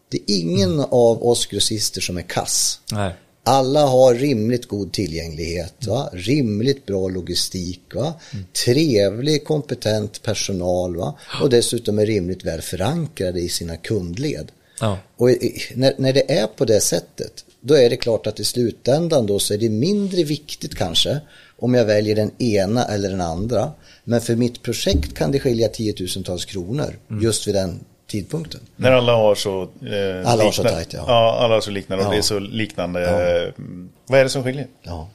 Det 0.08 0.16
är 0.16 0.38
ingen 0.38 0.80
av 0.80 1.26
oss 1.26 1.46
grossister 1.46 2.00
som 2.00 2.16
är 2.16 2.22
kass. 2.22 2.80
Nej. 2.92 3.12
Alla 3.44 3.86
har 3.86 4.14
rimligt 4.14 4.68
god 4.68 4.92
tillgänglighet, 4.92 5.86
va? 5.86 6.10
rimligt 6.12 6.86
bra 6.86 7.08
logistik, 7.08 7.80
va? 7.94 8.14
trevlig, 8.64 9.44
kompetent 9.44 10.22
personal 10.22 10.96
va? 10.96 11.18
och 11.42 11.50
dessutom 11.50 11.98
är 11.98 12.06
rimligt 12.06 12.44
väl 12.44 12.62
förankrade 12.62 13.40
i 13.40 13.48
sina 13.48 13.76
kundled. 13.76 14.52
Ja. 14.82 14.98
Och 15.16 15.28
när, 15.74 15.92
när 15.98 16.12
det 16.12 16.32
är 16.38 16.46
på 16.46 16.64
det 16.64 16.80
sättet, 16.80 17.44
då 17.60 17.74
är 17.74 17.90
det 17.90 17.96
klart 17.96 18.26
att 18.26 18.40
i 18.40 18.44
slutändan 18.44 19.26
då 19.26 19.38
så 19.38 19.54
är 19.54 19.58
det 19.58 19.68
mindre 19.68 20.22
viktigt 20.22 20.74
kanske 20.74 21.20
om 21.58 21.74
jag 21.74 21.84
väljer 21.84 22.16
den 22.16 22.30
ena 22.38 22.84
eller 22.84 23.10
den 23.10 23.20
andra. 23.20 23.70
Men 24.04 24.20
för 24.20 24.36
mitt 24.36 24.62
projekt 24.62 25.14
kan 25.14 25.32
det 25.32 25.40
skilja 25.40 25.68
tiotusentals 25.68 26.44
kronor 26.44 26.98
just 27.22 27.46
vid 27.48 27.54
den 27.54 27.80
tidpunkten. 28.06 28.60
När 28.76 28.92
alla 28.92 29.14
har 29.14 29.34
så... 29.34 29.62
Eh, 29.62 30.30
Alla 30.30 30.44
har 30.44 30.52
så 30.52 30.62
tajt, 30.62 30.92
ja. 30.92 31.04
ja. 31.06 31.36
alla 31.40 31.54
har 31.54 31.60
så 31.60 31.70
liknande 31.70 32.04
och 32.04 32.08
Ja. 32.10 32.12
det 32.14 32.18
är 32.18 32.22
så 32.22 32.38
liknande. 32.38 33.00
Ja. 33.00 33.46
eh, 33.46 33.52
Vad 34.06 34.20
är 34.20 34.24
det 34.24 34.30
som 34.30 34.44
skiljer? 34.44 34.66
Ja, 34.82 35.08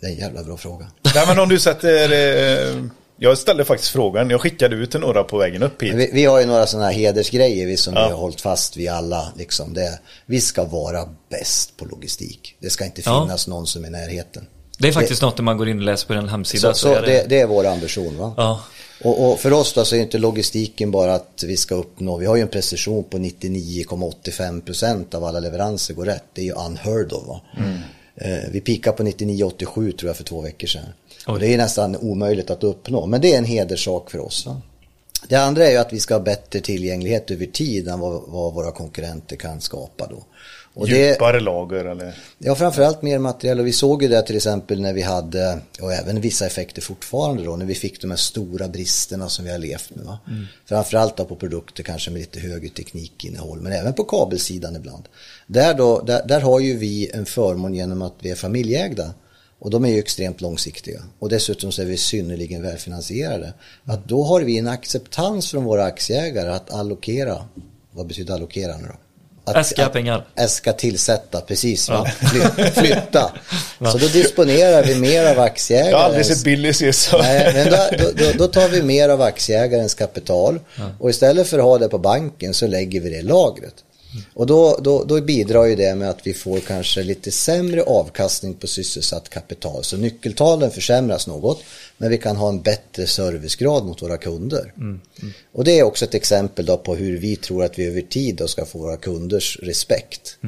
det 0.00 0.06
är 0.06 0.10
en 0.10 0.16
jävla 0.16 0.42
bra 0.44 0.56
fråga. 0.56 0.86
Nej 1.14 1.24
men 1.28 1.38
om 1.38 1.48
du 1.48 1.58
sätter... 1.58 2.12
Eh, 2.12 2.84
jag 3.16 3.38
ställde 3.38 3.64
faktiskt 3.64 3.90
frågan, 3.92 4.30
jag 4.30 4.40
skickade 4.40 4.76
ut 4.76 4.94
några 4.94 5.24
på 5.24 5.38
vägen 5.38 5.62
upp 5.62 5.82
hit. 5.82 5.94
Vi, 5.94 6.10
vi 6.12 6.24
har 6.24 6.40
ju 6.40 6.46
några 6.46 6.66
sådana 6.66 6.86
här 6.86 6.94
hedersgrejer 6.94 7.66
vi 7.66 7.76
som 7.76 7.94
Ja. 7.94 8.06
vi 8.06 8.12
har 8.12 8.20
hållit 8.20 8.40
fast 8.40 8.76
vid 8.76 8.88
alla. 8.88 9.32
Liksom 9.36 9.74
det, 9.74 9.98
vi 10.26 10.40
ska 10.40 10.64
vara 10.64 11.08
bäst 11.30 11.76
på 11.76 11.84
logistik. 11.84 12.56
Det 12.60 12.70
ska 12.70 12.84
inte 12.84 13.02
Ja. 13.04 13.22
finnas 13.24 13.46
någon 13.48 13.66
som 13.66 13.84
är 13.84 13.88
i 13.88 13.90
närheten. 13.90 14.46
Det 14.78 14.88
är 14.88 14.92
faktiskt 14.92 15.22
något 15.22 15.38
när 15.38 15.42
man 15.44 15.56
går 15.58 15.68
in 15.68 15.78
och 15.78 15.84
läser 15.84 16.06
på 16.06 16.12
den 16.12 16.28
hemsida. 16.28 16.74
Så, 16.74 16.78
Så, 16.78 16.88
så 16.88 16.94
är 16.94 17.02
det, 17.02 17.06
det... 17.06 17.24
det 17.28 17.40
är 17.40 17.46
vår 17.46 17.66
ambition. 17.66 18.16
Va? 18.18 18.34
Ja. 18.36 18.60
Och, 19.04 19.30
och 19.32 19.40
för 19.40 19.52
oss 19.52 19.72
då 19.72 19.84
så 19.84 19.96
är 19.96 20.00
inte 20.00 20.18
logistiken 20.18 20.90
bara 20.90 21.14
att 21.14 21.44
vi 21.46 21.56
ska 21.56 21.74
uppnå, 21.74 22.16
vi 22.16 22.26
har 22.26 22.36
ju 22.36 22.42
en 22.42 22.48
precision 22.48 23.04
på 23.04 23.18
99,85% 23.18 25.14
av 25.14 25.24
alla 25.24 25.40
leveranser 25.40 25.94
går 25.94 26.04
rätt. 26.04 26.24
Det 26.32 26.40
är 26.40 26.44
ju 26.44 26.52
unheard 26.52 27.12
of. 27.12 27.26
Va? 27.26 27.40
Eh, 28.16 28.38
vi 28.52 28.60
pikar 28.60 28.92
på 28.92 29.02
99,87 29.02 29.96
tror 29.96 30.08
jag 30.08 30.16
för 30.16 30.24
två 30.24 30.40
veckor 30.40 30.66
sedan. 30.66 30.82
Och 31.26 31.38
det 31.38 31.54
är 31.54 31.56
nästan 31.56 31.96
omöjligt 31.96 32.50
att 32.50 32.64
uppnå, 32.64 33.06
men 33.06 33.20
det 33.20 33.34
är 33.34 33.38
en 33.38 33.44
hederssak 33.44 34.10
för 34.10 34.18
oss. 34.18 34.46
Va? 34.46 34.60
Det 35.28 35.36
andra 35.36 35.66
är 35.66 35.70
ju 35.70 35.76
att 35.76 35.92
vi 35.92 36.00
ska 36.00 36.14
ha 36.14 36.20
bättre 36.20 36.60
tillgänglighet 36.60 37.30
över 37.30 37.46
tid 37.46 37.88
än 37.88 38.00
vad, 38.00 38.22
vad 38.26 38.54
våra 38.54 38.72
konkurrenter 38.72 39.36
kan 39.36 39.60
skapa 39.60 40.06
då. 40.06 40.24
Och 40.74 40.88
det, 40.88 41.08
Djupare 41.08 41.40
lager 41.40 41.84
eller? 41.84 42.14
Ja, 42.38 42.54
framförallt 42.54 43.02
mer 43.02 43.18
material 43.18 43.60
och 43.60 43.66
vi 43.66 43.72
såg 43.72 44.02
ju 44.02 44.08
det 44.08 44.22
till 44.22 44.36
exempel 44.36 44.80
när 44.80 44.92
vi 44.92 45.02
hade, 45.02 45.58
och 45.80 45.92
även 45.92 46.20
vissa 46.20 46.46
effekter 46.46 46.82
fortfarande 46.82 47.44
då, 47.44 47.56
när 47.56 47.66
vi 47.66 47.74
fick 47.74 48.00
de 48.00 48.10
här 48.10 48.18
stora 48.18 48.68
bristerna 48.68 49.28
som 49.28 49.44
vi 49.44 49.50
har 49.50 49.58
levt 49.58 49.90
med. 49.94 50.04
Va? 50.04 50.18
Framförallt 50.66 51.16
då 51.16 51.24
på 51.24 51.36
produkter 51.36 51.82
kanske 51.82 52.10
med 52.10 52.20
lite 52.20 52.40
högre 52.40 52.68
teknikinnehåll, 52.68 53.60
men 53.60 53.72
även 53.72 53.94
på 53.94 54.04
kabelsidan 54.04 54.76
ibland. 54.76 55.04
Där, 55.46 55.74
då, 55.74 56.00
där, 56.00 56.26
där 56.26 56.40
har 56.40 56.60
ju 56.60 56.76
vi 56.76 57.10
en 57.14 57.26
förmån 57.26 57.74
genom 57.74 58.02
att 58.02 58.14
vi 58.20 58.30
är 58.30 58.34
familjeägda. 58.34 59.14
Och 59.64 59.70
de 59.70 59.84
är 59.84 59.88
ju 59.88 59.98
extremt 59.98 60.40
långsiktiga. 60.40 61.02
Och 61.18 61.28
dessutom 61.28 61.72
så 61.72 61.82
är 61.82 61.86
vi 61.86 61.96
synnerligen 61.96 62.62
välfinansierade. 62.62 63.52
Att 63.84 64.08
då 64.08 64.24
har 64.24 64.40
vi 64.40 64.58
en 64.58 64.68
acceptans 64.68 65.50
från 65.50 65.64
våra 65.64 65.84
aktieägare 65.84 66.50
att 66.50 66.70
allokera, 66.70 67.48
vad 67.90 68.06
betyder 68.06 68.34
allokera 68.34 68.76
nu 68.76 68.86
då? 68.86 68.94
att, 69.44 69.56
Äska 69.56 69.86
att 69.86 69.92
pengar. 69.92 70.26
Äska 70.34 70.72
tillsätta, 70.72 71.40
precis. 71.40 71.88
Va? 71.88 72.04
Fly, 72.04 72.40
flytta. 72.70 73.32
Så 73.92 73.98
då 73.98 74.06
disponerar 74.06 74.84
vi 74.84 74.94
mer 74.94 75.26
av 75.26 75.40
aktieägarens... 75.40 75.90
Jag 75.90 75.98
har 75.98 76.04
aldrig 76.04 76.26
sett 76.26 76.44
Billy 76.44 76.72
se 76.72 76.92
så. 76.92 77.18
Nej, 77.18 77.52
men 77.54 77.70
då, 77.98 78.10
då, 78.16 78.32
då 78.38 78.46
tar 78.46 78.68
vi 78.68 78.82
mer 78.82 79.08
av 79.08 79.22
aktieägarens 79.22 79.94
kapital 79.94 80.60
och 81.00 81.10
istället 81.10 81.48
för 81.48 81.58
att 81.58 81.64
ha 81.64 81.78
det 81.78 81.88
på 81.88 81.98
banken 81.98 82.54
så 82.54 82.66
lägger 82.66 83.00
vi 83.00 83.10
det 83.10 83.16
i 83.16 83.22
lagret. 83.22 83.74
Och 84.34 84.46
då, 84.46 84.78
då, 84.82 85.04
då 85.04 85.20
bidrar 85.20 85.64
ju 85.64 85.76
det 85.76 85.94
med 85.94 86.10
att 86.10 86.26
vi 86.26 86.34
får 86.34 86.60
kanske 86.60 87.02
lite 87.02 87.30
sämre 87.30 87.82
avkastning 87.82 88.54
på 88.54 88.66
sysselsatt 88.66 89.28
kapital. 89.28 89.84
Så 89.84 89.96
nyckeltalen 89.96 90.70
försämras 90.70 91.26
något 91.26 91.62
men 91.96 92.10
vi 92.10 92.18
kan 92.18 92.36
ha 92.36 92.48
en 92.48 92.62
bättre 92.62 93.06
servicegrad 93.06 93.84
mot 93.86 94.02
våra 94.02 94.16
kunder. 94.16 94.72
Och 95.52 95.64
det 95.64 95.78
är 95.78 95.82
också 95.82 96.04
ett 96.04 96.14
exempel 96.14 96.66
då 96.66 96.76
på 96.76 96.94
hur 96.94 97.18
vi 97.18 97.36
tror 97.36 97.64
att 97.64 97.78
vi 97.78 97.86
över 97.86 98.00
tid 98.00 98.36
då 98.36 98.48
ska 98.48 98.66
få 98.66 98.78
våra 98.78 98.96
kunders 98.96 99.58
respekt. 99.62 100.38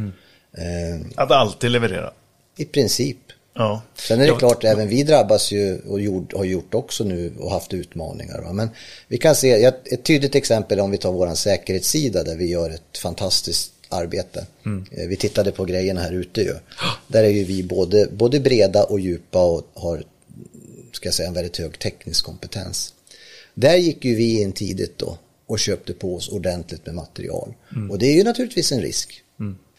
Eh, 0.59 1.07
Att 1.15 1.31
alltid 1.31 1.71
leverera. 1.71 2.13
I 2.57 2.65
princip. 2.65 3.19
Ja. 3.57 3.83
Sen 3.95 4.19
är 4.21 4.23
det 4.23 4.29
Ja, 4.29 4.39
klart, 4.39 4.65
även 4.65 4.89
vi 4.89 5.03
drabbas 5.03 5.53
ju 5.53 5.79
och 5.79 6.01
gjort, 6.01 6.33
har 6.33 6.45
gjort 6.45 6.75
också 6.75 7.05
nu 7.05 7.33
och 7.39 7.51
haft 7.51 7.75
utmaningar. 7.75 8.43
Va? 8.43 8.53
Men 8.53 8.69
vi 9.09 9.19
kan 9.19 9.35
se, 9.35 9.65
ett 9.65 10.05
tydligt 10.05 10.35
exempel 10.35 10.81
om 10.81 10.91
vi 10.91 10.99
tar 10.99 11.13
våran 11.13 11.37
säkerhetssida 11.37 12.23
där 12.25 12.37
vi 12.37 12.47
gör 12.47 12.71
ett 12.71 12.99
fantastiskt 12.99 13.73
arbete. 13.89 14.47
Eh, 14.91 15.07
Vi 15.09 15.17
tittade 15.17 15.53
på 15.53 15.65
grejerna 15.65 16.01
här 16.01 16.13
ute 16.13 16.41
ju. 16.41 16.55
Där 17.09 17.25
är 17.25 17.29
ju 17.29 17.45
vi 17.45 17.63
både, 17.63 18.07
både 18.13 18.41
breda 18.41 18.85
och 18.85 19.01
djupa 19.01 19.45
och 19.45 19.63
har, 19.75 20.03
ska 20.93 21.07
jag 21.07 21.15
säga, 21.15 21.29
en 21.29 21.35
väldigt 21.35 21.57
hög 21.57 21.79
teknisk 21.79 22.25
kompetens. 22.25 22.93
Där 23.55 23.77
gick 23.77 24.05
ju 24.05 24.15
vi 24.15 24.41
in 24.43 24.53
tidigt 24.53 24.99
då 24.99 25.19
och 25.47 25.59
köpte 25.59 25.93
på 25.93 26.15
oss 26.17 26.29
ordentligt 26.29 26.87
med 26.87 26.95
material. 26.95 27.55
Och 27.91 27.99
det 27.99 28.07
är 28.07 28.15
ju 28.15 28.25
naturligtvis 28.25 28.73
en 28.73 28.81
risk. 28.81 29.23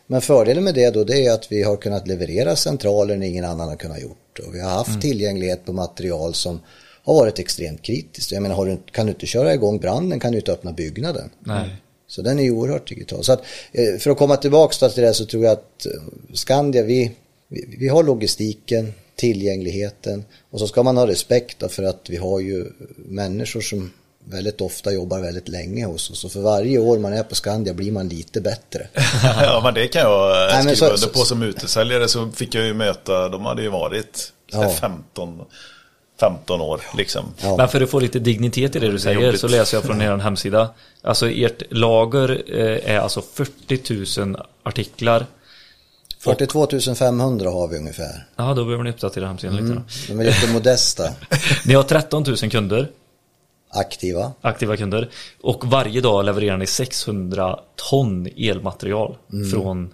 Men 0.08 0.22
fördelen 0.22 0.64
med 0.64 0.76
det 0.76 0.90
då 0.90 1.04
det 1.04 1.26
är 1.26 1.34
att 1.34 1.52
vi 1.52 1.64
har 1.64 1.78
kunnat 1.78 2.08
leverera 2.08 2.56
centraler 2.56 3.18
när 3.18 3.28
ingen 3.28 3.46
annan 3.46 3.70
har 3.70 3.76
kunnat 3.76 4.02
gjort. 4.02 4.40
Och 4.48 4.56
vi 4.56 4.60
har 4.60 4.70
haft 4.70 5.02
tillgänglighet 5.02 5.66
på 5.66 5.74
material 5.74 6.34
som 6.34 6.60
har 7.04 7.14
varit 7.14 7.40
extremt 7.40 7.82
kritiskt. 7.82 8.32
Jag 8.32 8.42
menar, 8.42 8.66
du, 8.66 8.78
kan 8.92 9.06
du 9.06 9.12
inte 9.12 9.26
köra 9.26 9.54
igång 9.54 9.80
branden 9.80 10.20
kan 10.20 10.32
du 10.32 10.38
inte 10.38 10.52
öppna 10.52 10.72
byggnaden. 10.72 11.30
Nej. 11.40 11.70
Så 12.08 12.22
den 12.22 12.40
är 12.40 12.44
ju 12.44 12.52
oerhört 12.52 12.90
digital. 12.90 13.24
Så 13.24 13.34
att, 13.34 13.44
eh, 13.72 13.98
för 14.00 14.12
att 14.12 14.18
komma 14.18 14.38
tillbaka 14.38 14.90
till 14.90 15.04
det 15.04 15.14
så 15.14 15.26
tror 15.26 15.44
jag 15.44 15.54
att 15.54 15.86
eh, 15.86 15.92
Skandia, 16.34 16.84
vi, 16.84 17.12
vi, 17.48 17.76
vi 17.80 17.88
har 17.88 18.04
logistiken, 18.04 18.94
tillgängligheten 19.16 20.26
och 20.50 20.60
så 20.60 20.68
ska 20.68 20.84
man 20.84 20.98
ha 20.98 21.08
respekt 21.08 21.72
för 21.72 21.84
att 21.84 22.10
vi 22.10 22.18
har 22.18 22.40
ju 22.40 22.66
människor 22.96 23.62
som 23.62 23.92
väldigt 24.30 24.62
ofta 24.62 24.92
jobbar 24.94 25.20
väldigt 25.20 25.48
länge 25.48 25.86
hos 25.86 26.10
oss. 26.12 26.24
Och 26.24 26.32
för 26.32 26.40
varje 26.40 26.78
år 26.80 27.00
man 27.00 27.14
är 27.14 27.24
på 27.24 27.36
Skandia 27.36 27.74
blir 27.74 27.92
man 27.92 28.08
lite 28.10 28.42
bättre. 28.42 28.88
ja, 29.24 29.62
men 29.64 29.74
det 29.74 29.88
kan 29.88 30.02
jag 30.02 30.30
Nej, 30.52 30.62
skriva 30.76 30.76
så- 30.76 30.94
under 31.06 31.20
på 31.20 31.26
som 31.26 31.44
utesäljare 31.44 32.08
så 32.08 32.32
fick 32.32 32.56
jag 32.56 32.66
ju 32.66 32.74
möta, 32.74 33.30
de 33.30 33.46
hade 33.46 33.62
ju 33.62 33.70
varit 33.70 34.34
Ja. 34.52 34.70
15, 34.70 35.42
15 36.20 36.62
år 36.62 36.82
liksom. 36.98 37.34
Ja. 37.42 37.58
Men 37.58 37.70
för 37.70 37.82
att 37.82 37.90
få 37.90 38.00
lite 38.00 38.20
dignitet 38.20 38.76
i 38.76 38.80
det 38.80 38.92
du 38.92 39.00
säger 39.00 39.22
jobbigt. 39.22 39.42
så 39.42 39.48
läser 39.48 39.78
jag 39.78 39.84
från 39.84 40.02
er 40.02 40.18
hemsida. 40.18 40.70
Alltså 41.02 41.30
ert 41.30 41.62
lager 41.70 42.44
eh, 42.60 42.96
är 42.96 43.00
alltså 43.00 43.22
40 43.34 44.20
000 44.22 44.38
artiklar. 44.64 45.26
42 46.20 46.68
500 46.96 47.50
har 47.50 47.68
vi 47.68 47.78
ungefär. 47.78 48.28
Ja, 48.36 48.54
då 48.54 48.66
behöver 48.66 48.84
ni 48.84 48.90
uppdatera 48.90 49.28
hemsidan 49.28 49.56
lite 49.56 49.68
då. 49.74 49.82
De 50.08 50.20
är 50.20 50.24
lite 50.24 50.48
modesta, 50.54 51.14
Ni 51.66 51.74
har 51.74 51.84
13 51.84 52.24
000 52.28 52.38
kunder, 52.38 52.90
aktiva. 53.70 54.32
aktiva 54.42 54.78
kunder. 54.78 55.10
Och 55.42 55.66
varje 55.68 56.02
dag 56.02 56.26
levererar 56.26 56.58
ni 56.58 56.68
600 56.68 57.60
ton 57.90 58.28
elmaterial 58.38 59.18
från 59.54 59.94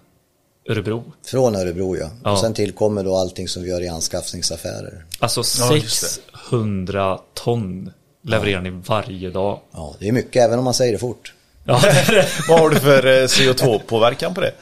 Örebro. 0.69 1.03
Från 1.25 1.55
Örebro 1.55 1.97
ja. 1.97 2.09
Ja. 2.23 2.31
Och 2.31 2.37
sen 2.39 2.53
tillkommer 2.53 3.03
då 3.03 3.15
allting 3.15 3.47
som 3.47 3.63
vi 3.63 3.69
gör 3.69 3.81
i 3.81 3.87
anskaffningsaffärer. 3.87 5.05
Alltså 5.19 5.41
Ja, 5.59 5.75
just 5.75 6.01
det. 6.01 6.07
600 6.07 7.19
ton 7.33 7.91
levererar 8.23 8.61
ni 8.61 8.69
varje 8.69 9.29
dag. 9.29 9.59
Ja, 9.71 9.95
det 9.99 10.07
är 10.07 10.11
mycket 10.11 10.43
även 10.43 10.59
om 10.59 10.65
man 10.65 10.73
säger 10.73 10.91
det 10.93 10.99
fort. 10.99 11.33
Ja, 11.65 11.81
Vad 12.49 12.59
har 12.59 12.69
du 12.69 12.79
för 12.79 13.05
eh, 13.05 13.27
CO2-påverkan 13.27 14.33
på 14.33 14.41
det? 14.41 14.53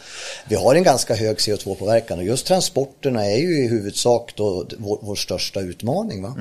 Vi 0.47 0.55
har 0.55 0.75
en 0.75 0.83
ganska 0.83 1.15
hög 1.15 1.37
CO2-påverkan 1.37 2.19
och 2.19 2.25
just 2.25 2.45
transporterna 2.47 3.25
är 3.25 3.37
ju 3.37 3.63
i 3.63 3.67
huvudsak 3.67 4.33
då 4.35 4.65
vår, 4.77 4.99
vår 5.01 5.15
största 5.15 5.59
utmaning. 5.59 6.21
Va? 6.21 6.35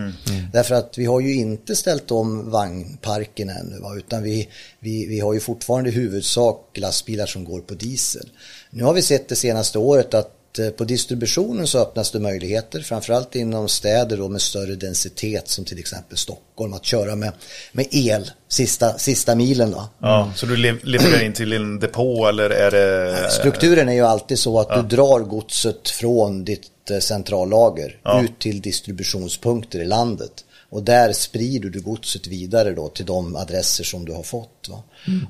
Därför 0.52 0.74
att 0.74 0.98
vi 0.98 1.04
har 1.04 1.20
ju 1.20 1.34
inte 1.34 1.76
ställt 1.76 2.10
om 2.10 2.50
vagnparken 2.50 3.48
ännu 3.48 3.78
va? 3.78 3.94
utan 3.96 4.22
vi, 4.22 4.48
vi, 4.80 5.06
vi 5.06 5.20
har 5.20 5.34
ju 5.34 5.40
fortfarande 5.40 5.90
i 5.90 5.92
huvudsak 5.92 6.70
lastbilar 6.74 7.26
som 7.26 7.44
går 7.44 7.60
på 7.60 7.74
diesel. 7.74 8.28
Nu 8.70 8.84
har 8.84 8.92
vi 8.92 9.02
sett 9.02 9.28
det 9.28 9.36
senaste 9.36 9.78
året 9.78 10.14
att 10.14 10.39
eh, 10.58 10.68
på 10.68 10.84
distributionen 10.84 11.66
så 11.66 11.78
öppnas 11.78 12.10
det 12.10 12.18
möjligheter, 12.20 12.80
framförallt 12.80 13.34
inom 13.34 13.68
städer 13.68 14.16
då 14.16 14.28
med 14.28 14.42
större 14.42 14.74
densitet 14.74 15.48
som 15.48 15.64
till 15.64 15.78
exempel 15.78 16.16
Stockholm, 16.16 16.72
att 16.72 16.84
köra 16.84 17.16
med, 17.16 17.32
med 17.72 17.86
el 17.90 18.30
sista, 18.48 18.98
sista 18.98 19.34
milen. 19.34 19.70
Då. 19.70 19.88
Ja, 19.98 20.32
så 20.36 20.46
du 20.46 20.56
le- 20.56 20.78
levererar 20.82 21.22
in 21.24 21.32
till 21.32 21.52
en 21.52 21.78
depå 21.78 22.26
eller 22.26 22.50
är 22.50 22.70
det... 22.70 23.30
Strukturen 23.30 23.88
är 23.88 23.92
ju 23.92 24.06
alltid 24.06 24.38
så 24.38 24.60
att 24.60 24.74
du 24.90 24.96
drar 24.96 25.20
godset 25.20 25.88
från 25.88 26.44
ditt 26.44 26.90
eh, 26.90 26.98
centrallager 26.98 28.00
ut 28.24 28.38
till 28.38 28.60
distributionspunkter 28.60 29.80
i 29.80 29.86
landet. 29.86 30.44
Och 30.70 30.82
där 30.82 31.12
sprider 31.12 31.68
du 31.68 31.80
godset 31.80 32.26
vidare 32.26 32.72
då 32.72 32.88
till 32.88 33.06
de 33.06 33.36
adresser 33.36 33.84
som 33.84 34.04
du 34.04 34.12
har 34.12 34.22
fått. 34.22 34.68
Va? 34.68 34.82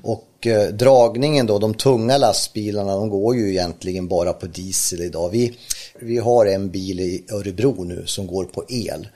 Och 0.03 0.47
eh, 0.47 0.67
dragningen 0.69 1.45
då, 1.45 1.59
de 1.59 1.73
tunga 1.73 2.17
lastbilarna, 2.17 2.95
de 2.95 3.09
går 3.09 3.35
ju 3.35 3.49
egentligen 3.49 4.07
bara 4.07 4.33
på 4.33 4.45
diesel 4.45 5.01
idag. 5.01 5.29
Vi, 5.29 5.57
vi 5.99 6.17
har 6.17 6.45
en 6.45 6.69
bil 6.69 6.99
i 6.99 7.23
Örebro 7.31 7.83
nu 7.83 8.03
som 8.05 8.27
går 8.27 8.43
på 8.43 8.65
el. 8.69 9.07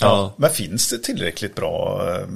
ja. 0.00 0.34
Men 0.36 0.50
finns 0.50 0.90
det 0.90 0.98
tillräckligt 0.98 1.54
bra 1.54 2.02
eh, 2.08 2.26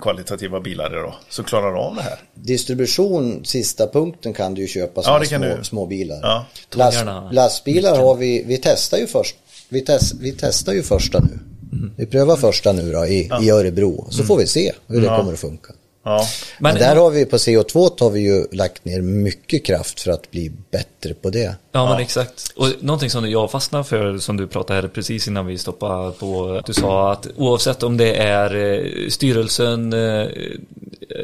kvalitativa 0.00 0.60
bilar 0.60 0.98
idag 0.98 1.14
som 1.28 1.44
klarar 1.44 1.74
av 1.86 1.94
det 1.94 2.02
här? 2.02 2.18
Distribution, 2.34 3.44
sista 3.44 3.86
punkten 3.86 4.32
kan 4.34 4.54
du 4.54 4.60
ju 4.62 4.68
köpa 4.68 5.02
som 5.02 5.12
Ja, 5.14 5.24
små, 5.24 5.38
du. 5.56 5.64
små 5.64 5.86
bilar. 5.86 6.18
Ja. 6.22 6.46
Last, 6.74 7.04
lastbilar 7.32 7.98
har 7.98 8.14
vi, 8.14 8.42
vi 8.46 8.58
testar 8.58 8.98
ju 8.98 9.06
först, 9.06 9.36
vi, 9.68 9.80
test, 9.80 10.14
vi 10.20 10.32
testar 10.32 10.72
ju 10.72 10.82
första 10.82 11.18
nu. 11.20 11.38
Mm. 11.72 11.90
Vi 11.96 12.06
prövar 12.06 12.36
första 12.36 12.72
nu 12.72 12.92
då 12.92 13.06
i, 13.06 13.30
i 13.42 13.50
Örebro, 13.50 14.06
så 14.10 14.24
får 14.24 14.38
vi 14.38 14.46
se 14.46 14.72
hur 14.86 15.00
det 15.00 15.06
kommer 15.06 15.32
att 15.32 15.38
funka. 15.38 15.72
Ja, 16.02 16.26
Men, 16.58 16.72
Men, 16.74 16.82
där 16.82 16.96
har 16.96 17.10
vi 17.10 17.24
på 17.26 17.36
CO2 17.36 18.00
har 18.00 18.10
vi 18.10 18.20
ju 18.20 18.46
lagt 18.52 18.84
ner 18.84 19.00
mycket 19.00 19.64
kraft 19.64 20.00
för 20.00 20.10
att 20.10 20.30
bli 20.30 20.52
bättre 20.70 21.14
på 21.14 21.30
det. 21.30 21.56
Ja, 21.72 21.88
men 21.88 21.98
exakt. 21.98 22.52
Och 22.56 22.68
någonting 22.80 23.10
som 23.10 23.30
jag 23.30 23.50
fastnade 23.50 23.84
för, 23.84 24.18
som 24.18 24.36
du 24.36 24.46
pratade 24.46 24.80
här 24.80 24.88
precis 24.88 25.28
innan 25.28 25.46
vi 25.46 25.58
stoppade 25.58 26.12
på, 26.12 26.62
du 26.66 26.72
sa 26.74 27.12
att 27.12 27.26
oavsett 27.36 27.82
om 27.82 27.96
det 27.96 28.14
är 28.14 28.54
eh, 28.56 29.08
styrelsen, 29.08 29.92
eh, 29.92 30.26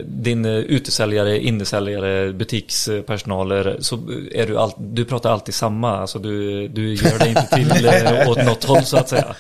din 0.04 0.44
eh, 0.44 0.52
utesäljare, 0.52 1.38
innesäljare, 1.38 2.32
butikspersonaler, 2.32 3.76
så 3.80 3.96
är 4.34 4.46
du, 4.46 4.58
all, 4.58 4.72
du 4.78 5.04
pratar 5.04 5.30
alltid 5.30 5.54
samma, 5.54 5.96
alltså 5.98 6.18
du, 6.18 6.68
du 6.68 6.94
gör 6.94 7.18
det 7.18 7.28
inte 7.28 7.46
till 7.54 7.88
åt 8.28 8.44
något 8.44 8.64
håll 8.64 8.84
så 8.84 8.96
att 8.96 9.08
säga. 9.08 9.34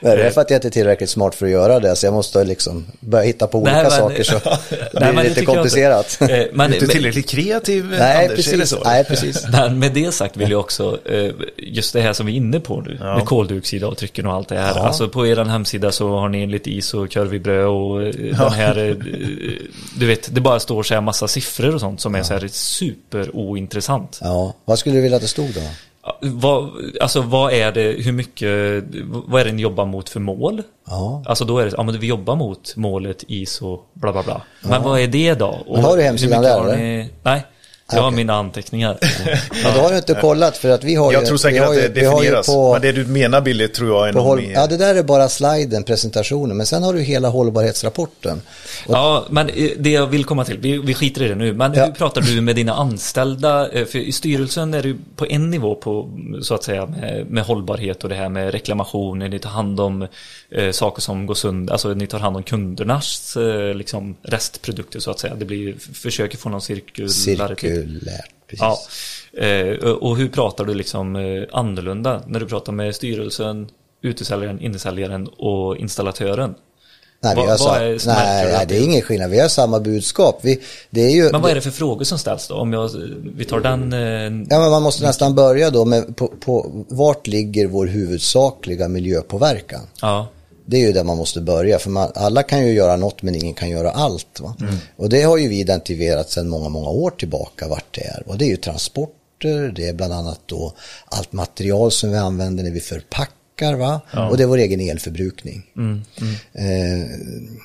Men 0.00 0.16
det 0.16 0.22
är 0.22 0.30
för 0.30 0.40
att 0.40 0.50
jag 0.50 0.56
inte 0.56 0.68
är 0.68 0.70
tillräckligt 0.70 1.10
smart 1.10 1.34
för 1.34 1.46
att 1.46 1.52
göra 1.52 1.80
det, 1.80 1.96
så 1.96 2.06
jag 2.06 2.14
måste 2.14 2.44
liksom 2.44 2.86
börja 3.00 3.24
hitta 3.24 3.46
på 3.46 3.58
olika 3.58 3.72
Nej, 3.72 3.82
men- 3.82 3.90
saker 3.90 4.22
så 4.22 4.40
det 4.68 5.00
det 5.00 5.22
lite 5.22 5.44
komplicerat. 5.44 6.18
inte. 6.20 6.36
Eh, 6.36 6.46
Men, 6.52 6.70
du 6.70 6.76
är 6.76 6.80
inte 6.82 6.92
tillräckligt 6.92 7.28
kreativ 7.28 7.84
Nej, 7.90 8.00
Anders, 8.28 8.48
är 8.48 8.52
det 8.52 8.58
precis. 8.58 8.70
så? 8.70 8.78
Nej, 8.84 9.04
precis. 9.04 9.46
Men 9.52 9.78
med 9.78 9.92
det 9.92 10.12
sagt 10.12 10.36
vill 10.36 10.50
jag 10.50 10.60
också, 10.60 10.98
eh, 11.04 11.30
just 11.56 11.92
det 11.92 12.00
här 12.00 12.12
som 12.12 12.26
vi 12.26 12.32
är 12.32 12.36
inne 12.36 12.60
på 12.60 12.80
nu, 12.80 12.96
Ja. 13.00 13.16
med 13.16 13.24
koldioxidavtrycken 13.26 14.26
och 14.26 14.32
allt 14.34 14.48
det 14.48 14.58
här. 14.58 14.74
Alltså 14.78 15.08
på 15.08 15.26
er 15.26 15.44
hemsida 15.44 15.92
så 15.92 16.08
har 16.18 16.28
ni 16.28 16.46
lite 16.46 16.70
is 16.70 16.94
och 16.94 17.12
korvbröd 17.12 17.66
och 17.66 18.02
eh, 18.02 18.14
den 18.38 18.52
här, 18.52 18.74
du 19.98 20.06
vet, 20.06 20.34
det 20.34 20.40
bara 20.40 20.60
står 20.60 20.82
så 20.82 20.94
här 20.94 21.00
massa 21.00 21.28
siffror 21.28 21.74
och 21.74 21.80
sånt 21.80 22.00
som 22.00 22.14
är 22.14 22.22
så 22.22 22.32
här 22.34 22.48
super 22.48 23.36
ointressant. 23.36 24.18
Ja, 24.22 24.54
vad 24.64 24.78
skulle 24.78 24.96
du 24.96 25.02
vilja 25.02 25.16
att 25.16 25.22
det 25.22 25.28
stod 25.28 25.54
då? 25.54 25.60
Vad, 26.22 26.70
alltså 27.00 27.20
vad 27.20 27.52
är 27.52 27.72
det, 27.72 27.82
hur 27.82 28.12
mycket, 28.12 28.84
vad 29.04 29.40
är 29.40 29.44
det 29.44 29.52
ni 29.52 29.62
jobbar 29.62 29.86
mot 29.86 30.08
för 30.08 30.20
mål? 30.20 30.62
Ja. 30.86 31.22
Alltså 31.26 31.44
då 31.44 31.58
är 31.58 31.64
det, 31.66 31.72
ja 31.76 31.82
men 31.82 31.98
vi 31.98 32.06
jobbar 32.06 32.36
mot 32.36 32.76
målet 32.76 33.24
ISO 33.28 33.80
bla 33.94 34.12
bla 34.12 34.22
bla. 34.22 34.42
Men 34.62 34.82
vad 34.82 35.00
är 35.00 35.06
det 35.08 35.34
då? 35.34 35.58
Och 35.66 35.78
har 35.78 35.96
du 35.96 36.02
hemsidan 36.02 36.42
där, 36.42 36.64
eller? 36.64 36.76
ni- 36.76 37.08
Nej, 37.22 37.42
jag 37.92 38.00
har 38.02 38.08
Okej. 38.08 38.16
mina 38.16 38.34
anteckningar. 38.34 38.98
Men 39.64 39.74
då 39.74 39.80
har 39.80 39.90
du 39.90 39.96
inte 39.96 40.14
kollat 40.14 40.56
för 40.56 40.68
att 40.70 40.84
vi 40.84 40.94
har 40.94 41.12
Jag 41.12 41.20
ju, 41.22 41.26
tror 41.26 41.36
säkert 41.36 41.62
har 41.62 41.68
att 41.68 41.94
det 41.94 42.04
har 42.04 42.12
ju 42.12 42.18
definieras. 42.20 42.46
på, 42.46 42.72
Men 42.72 42.82
det 42.82 42.92
du 42.92 43.04
menar 43.06 43.40
Billy 43.40 43.68
tror 43.68 43.88
jag 43.90 44.08
är 44.08 44.12
nog 44.12 44.24
håll. 44.24 44.44
Ja, 44.54 44.66
det 44.66 44.76
där 44.76 44.94
är 44.94 45.02
bara 45.02 45.28
sliden, 45.28 45.82
presentationen, 45.84 46.56
men 46.56 46.66
sen 46.66 46.82
har 46.82 46.92
du 46.94 47.00
hela 47.00 47.28
hållbarhetsrapporten. 47.28 48.40
Och, 48.86 48.94
Ja, 48.94 49.24
men 49.30 49.48
eh, 49.48 49.70
det 49.78 49.90
jag 49.90 50.06
vill 50.06 50.24
komma 50.24 50.44
till, 50.44 50.58
vi, 50.58 50.78
vi 50.78 50.94
skiter 50.94 51.22
i 51.22 51.28
det 51.28 51.34
nu, 51.34 51.52
men 51.52 51.74
Ja. 51.74 51.84
hur 51.84 51.92
pratar 51.92 52.20
du 52.20 52.40
med 52.40 52.56
dina 52.56 52.74
anställda? 52.74 53.68
Eh, 53.72 53.84
För 53.86 53.98
i 53.98 54.12
styrelsen 54.12 54.74
är 54.74 54.82
du 54.82 54.96
på 55.16 55.26
en 55.26 55.50
nivå 55.50 55.74
på, 55.74 56.10
så 56.42 56.54
att 56.54 56.64
säga, 56.64 56.86
med, 56.86 57.26
med 57.30 57.44
hållbarhet 57.44 58.02
och 58.04 58.08
det 58.08 58.14
här 58.14 58.28
med 58.28 58.52
reklamationer, 58.52 59.28
ni 59.28 59.38
tar 59.38 59.50
hand 59.50 59.80
om 59.80 60.06
eh, 60.50 60.70
saker 60.70 61.02
som 61.02 61.26
går 61.26 61.34
sönder, 61.34 61.72
alltså 61.72 61.88
ni 61.94 62.06
tar 62.06 62.18
hand 62.18 62.36
om 62.36 62.42
kundernas 62.42 63.36
eh, 63.36 63.74
liksom, 63.74 64.16
restprodukter 64.22 65.00
så 65.00 65.10
att 65.10 65.18
säga. 65.18 65.34
Det 65.34 65.44
blir, 65.44 65.74
försöker 65.94 66.38
få 66.38 66.48
någon 66.48 66.60
cirkularitet. 66.60 67.79
Cirkulärt. 67.82 68.30
Precis. 68.46 68.60
Ja. 69.32 69.46
Eh, 69.46 69.74
och 69.90 70.16
hur 70.16 70.28
pratar 70.28 70.64
du 70.64 70.74
liksom 70.74 71.16
eh, 71.16 71.42
annorlunda 71.52 72.22
när 72.26 72.40
du 72.40 72.46
pratar 72.46 72.72
med 72.72 72.94
styrelsen, 72.94 73.68
utesäljaren, 74.02 74.60
innesäljaren 74.60 75.28
och 75.28 75.76
installatören? 75.76 76.54
Nej, 77.22 77.36
Vad- 77.36 77.44
har 77.44 77.50
vad 77.50 77.60
sa- 77.60 77.76
är- 77.76 78.00
nej, 78.06 78.52
nej, 78.52 78.66
det- 78.68 78.76
är 78.76 78.84
ingen 78.84 79.02
skillnad. 79.02 79.30
Vi 79.30 79.40
har 79.40 79.48
samma 79.48 79.80
budskap. 79.80 80.38
Vi, 80.42 80.60
det 80.90 81.00
är 81.00 81.10
ju, 81.10 81.30
Men 81.32 81.40
vad 81.42 81.50
är 81.50 81.54
det 81.54 81.60
för 81.60 81.70
frågor 81.70 82.04
som 82.04 82.18
ställs 82.18 82.48
då? 82.48 82.54
Om 82.54 82.72
jag, 82.72 82.90
vi 83.36 83.44
tar 83.44 83.60
den... 83.60 83.92
Eh, 83.92 84.00
Ja, 84.50 84.60
men 84.60 84.70
man 84.70 84.82
måste 84.82 85.04
nästan 85.06 85.34
börja 85.34 85.70
då 85.70 85.84
med 85.84 86.16
på, 86.16 86.26
på 86.28 86.84
vart 86.88 87.26
ligger 87.26 87.66
vår 87.66 87.86
huvudsakliga 87.86 88.88
miljöpåverkan? 88.88 89.80
ja. 90.02 90.26
Det 90.70 90.76
är 90.76 90.80
ju 90.80 90.92
där 90.92 91.04
man 91.04 91.16
måste 91.16 91.40
börja, 91.40 91.78
för 91.78 91.90
man, 91.90 92.12
alla 92.14 92.42
kan 92.42 92.66
ju 92.66 92.72
göra 92.72 92.96
något 92.96 93.22
men 93.22 93.34
ingen 93.34 93.54
kan 93.54 93.70
göra 93.70 93.90
allt. 93.90 94.40
Va? 94.40 94.54
Och 94.96 95.08
det 95.08 95.22
har 95.22 95.36
ju 95.36 95.48
vi 95.48 95.60
identifierat 95.60 96.30
sedan 96.30 96.48
många, 96.48 96.68
många 96.68 96.88
år 96.88 97.10
tillbaka 97.10 97.68
vart 97.68 97.94
det 97.94 98.04
är. 98.04 98.22
Och 98.26 98.38
det 98.38 98.44
är 98.44 98.48
ju 98.48 98.56
transporter, 98.56 99.72
det 99.76 99.88
är 99.88 99.92
bland 99.92 100.12
annat 100.12 100.40
då 100.46 100.72
allt 101.04 101.32
material 101.32 101.92
som 101.92 102.10
vi 102.10 102.16
använder 102.16 102.64
när 102.64 102.70
vi 102.70 102.80
förpackar. 102.80 103.74
Va? 103.74 104.00
Och 104.30 104.36
det 104.36 104.42
är 104.42 104.46
vår 104.46 104.58
egen 104.58 104.80
elförbrukning. 104.80 105.62
Eh, 106.52 107.06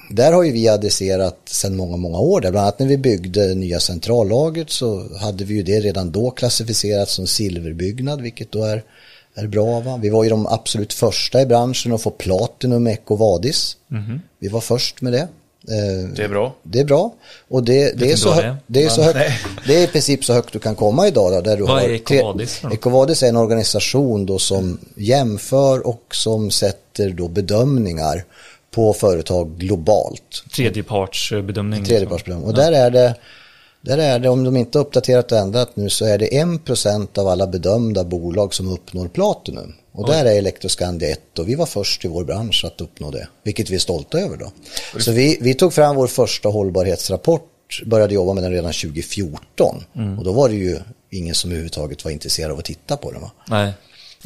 där 0.09 0.33
har 0.33 0.43
ju 0.43 0.51
vi 0.51 0.67
adresserat 0.67 1.37
sedan 1.45 1.75
många, 1.75 1.97
många 1.97 2.19
år. 2.19 2.41
Där. 2.41 2.51
Bland 2.51 2.63
annat 2.63 2.79
när 2.79 2.87
vi 2.87 2.97
byggde 2.97 3.55
nya 3.55 3.79
centrallagret 3.79 4.69
så 4.69 5.17
hade 5.17 5.43
vi 5.43 5.53
ju 5.53 5.63
det 5.63 5.79
redan 5.79 6.11
då 6.11 6.31
klassificerat 6.31 7.09
som 7.09 7.27
silverbyggnad, 7.27 8.21
vilket 8.21 8.51
då 8.51 8.63
är, 8.63 8.83
är 9.35 9.47
bra. 9.47 9.79
Va? 9.79 9.99
Vi 10.01 10.09
var 10.09 10.23
ju 10.23 10.29
de 10.29 10.47
absolut 10.47 10.93
första 10.93 11.41
i 11.41 11.45
branschen 11.45 11.93
att 11.93 12.01
få 12.01 12.09
Platinum 12.09 12.83
med 12.83 12.93
Ecovadis. 12.93 13.77
Vi 14.39 14.47
var 14.47 14.61
först 14.61 15.01
med 15.01 15.13
det. 15.13 15.27
Eh, 15.67 16.09
Det 16.15 16.23
är 16.23 16.27
bra. 16.27 16.55
det 16.63 16.79
är 16.79 16.85
bra. 16.85 17.13
Och 17.47 17.63
det, 17.63 17.99
det, 17.99 18.11
är, 18.11 18.15
så 18.15 18.33
det 18.35 18.55
det, 18.67 18.83
är 18.83 18.89
så 18.89 19.01
högt, 19.01 19.19
det 19.67 19.75
är 19.75 19.83
i 19.83 19.87
princip 19.87 20.25
så 20.25 20.33
högt 20.33 20.53
du 20.53 20.59
kan 20.59 20.75
komma 20.75 21.07
idag. 21.07 21.31
Då, 21.31 21.41
där 21.41 21.57
du 21.57 21.63
Vad 21.63 21.71
har 21.71 21.81
är 21.81 21.93
Ecovadis? 21.93 22.61
Ecovadis 22.73 23.23
är 23.23 23.29
en 23.29 23.37
organisation 23.37 24.25
då 24.25 24.39
som 24.39 24.79
jämför 24.95 25.87
och 25.87 26.03
som 26.11 26.51
sätter 26.51 27.09
då 27.09 27.27
bedömningar 27.27 28.23
på 28.71 28.93
företag 28.93 29.57
globalt. 29.57 30.43
Tredjepartsbedömning. 30.55 31.85
Tredjepartsbedömning. 31.85 32.47
Och 32.47 32.53
där 32.53 32.71
är 32.71 32.91
det 32.91 33.15
där 33.85 33.97
är 33.97 34.19
det, 34.19 34.29
om 34.29 34.43
de 34.43 34.57
inte 34.57 34.77
har 34.77 34.85
uppdaterat 34.85 35.31
och 35.31 35.37
ändrat 35.37 35.75
nu, 35.75 35.89
så 35.89 36.05
är 36.05 36.17
det 36.17 36.27
1% 36.27 37.19
av 37.19 37.27
alla 37.27 37.47
bedömda 37.47 38.03
bolag 38.03 38.53
som 38.53 38.67
uppnår 38.73 39.07
Platinum. 39.07 39.73
Och 39.91 40.07
där 40.07 40.25
är 40.25 40.37
Electroscandia 40.37 41.09
ett 41.09 41.39
och 41.39 41.49
vi 41.49 41.55
var 41.55 41.65
först 41.65 42.05
i 42.05 42.07
vår 42.07 42.23
bransch 42.23 42.65
att 42.65 42.81
uppnå 42.81 43.11
det, 43.11 43.27
vilket 43.43 43.69
vi 43.69 43.75
är 43.75 43.79
stolta 43.79 44.19
över 44.19 44.37
då. 44.37 44.51
Så 44.99 45.11
vi, 45.11 45.37
vi 45.41 45.53
tog 45.53 45.73
fram 45.73 45.95
vår 45.95 46.07
första 46.07 46.49
hållbarhetsrapport, 46.49 47.81
började 47.85 48.13
jobba 48.13 48.33
med 48.33 48.43
den 48.43 48.51
redan 48.51 48.71
2014 48.73 49.83
och 50.17 50.23
då 50.23 50.31
var 50.33 50.49
det 50.49 50.55
ju 50.55 50.79
ingen 51.09 51.35
som 51.35 51.49
överhuvudtaget 51.51 52.03
var 52.03 52.11
intresserad 52.11 52.51
av 52.51 52.59
att 52.59 52.65
titta 52.65 52.97
på 52.97 53.11
den. 53.11 53.21
Va? 53.21 53.31
Nej. 53.49 53.73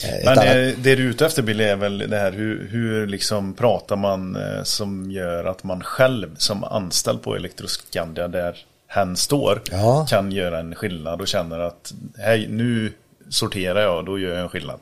Eh, 0.04 0.14
ett 0.14 0.26
Men 0.26 0.34
annat- 0.34 0.46
eh, 0.46 0.54
det 0.56 0.96
du 0.96 1.06
är 1.06 1.10
ute 1.10 1.26
efter 1.26 1.42
Billy 1.42 1.64
är 1.64 1.76
väl 1.76 1.98
det 1.98 2.18
här 2.18 2.32
hur, 2.32 2.68
hur 2.72 3.08
liksom 3.08 3.54
pratar 3.54 3.96
man 3.96 4.36
eh, 4.36 4.64
som 4.64 5.12
gör 5.12 5.44
att 5.46 5.64
man 5.64 5.82
själv 5.84 6.36
som 6.38 6.64
anställd 6.64 7.22
på 7.24 7.36
Electroscandia 7.36 8.28
där 8.28 8.58
hen 8.92 9.16
står 9.18 9.62
Ja. 9.72 10.06
kan 10.10 10.32
göra 10.32 10.60
en 10.60 10.76
skillnad 10.76 11.22
och 11.22 11.28
känner 11.28 11.60
att 11.60 11.94
hej 12.18 12.48
nu 12.48 12.94
sorterar 13.30 13.82
jag 13.82 14.06
då 14.06 14.20
gör 14.20 14.30
jag 14.32 14.40
en 14.42 14.50
skillnad. 14.50 14.80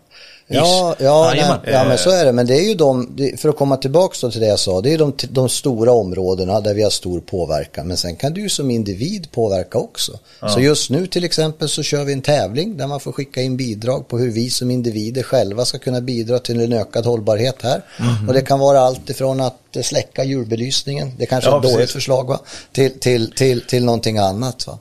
Ja, 0.50 0.96
ja, 1.00 1.32
nej, 1.36 1.74
ja 1.74 1.84
men 1.84 1.98
så 1.98 2.10
är 2.10 2.26
det. 2.26 2.32
Men 2.32 2.46
det 2.48 2.56
är 2.56 2.68
ju 2.68 2.76
de, 2.76 3.18
för 3.38 3.50
att 3.50 3.58
komma 3.58 3.78
tillbaka 3.78 4.30
till 4.30 4.40
det 4.40 4.48
jag 4.48 4.60
sa, 4.60 4.82
det 4.82 4.94
är 4.94 4.98
de, 4.98 5.14
de 5.30 5.50
stora 5.50 5.92
områdena 5.92 6.62
där 6.62 6.74
vi 6.74 6.84
har 6.84 6.90
stor 6.90 7.20
påverkan. 7.20 7.88
Men 7.88 7.98
sen 7.98 8.16
kan 8.16 8.34
du 8.34 8.42
ju 8.42 8.50
som 8.50 8.72
individ 8.72 9.32
påverka 9.32 9.78
också. 9.78 10.20
Så 10.54 10.60
just 10.60 10.90
nu 10.90 11.08
till 11.08 11.24
exempel 11.24 11.70
så 11.70 11.84
kör 11.84 12.04
vi 12.04 12.14
en 12.14 12.22
tävling 12.22 12.78
där 12.78 12.88
man 12.88 13.00
får 13.00 13.12
skicka 13.12 13.42
in 13.42 13.58
bidrag 13.58 14.08
på 14.08 14.18
hur 14.18 14.32
vi 14.32 14.50
som 14.50 14.72
individer 14.72 15.24
själva 15.24 15.66
ska 15.66 15.78
kunna 15.78 16.02
bidra 16.02 16.40
till 16.40 16.60
en 16.62 16.74
ökad 16.74 17.06
hållbarhet 17.06 17.56
här. 17.64 17.82
Och 18.28 18.34
det 18.34 18.42
kan 18.42 18.60
vara 18.60 18.80
allt 18.80 19.10
ifrån 19.10 19.42
att 19.42 19.76
eh, 19.76 19.82
släcka 19.82 20.24
julbelysningen, 20.24 21.12
det 21.18 21.26
kanske 21.26 21.50
är 21.50 21.54
Ja, 21.54 21.58
ett 21.58 21.74
dåligt 21.74 21.92
förslag 21.92 22.28
va, 22.28 22.40
till, 22.72 23.00
till, 23.00 23.32
till, 23.32 23.62
till 23.62 23.86
någonting 23.86 24.18
annat 24.18 24.68
va. 24.68 24.80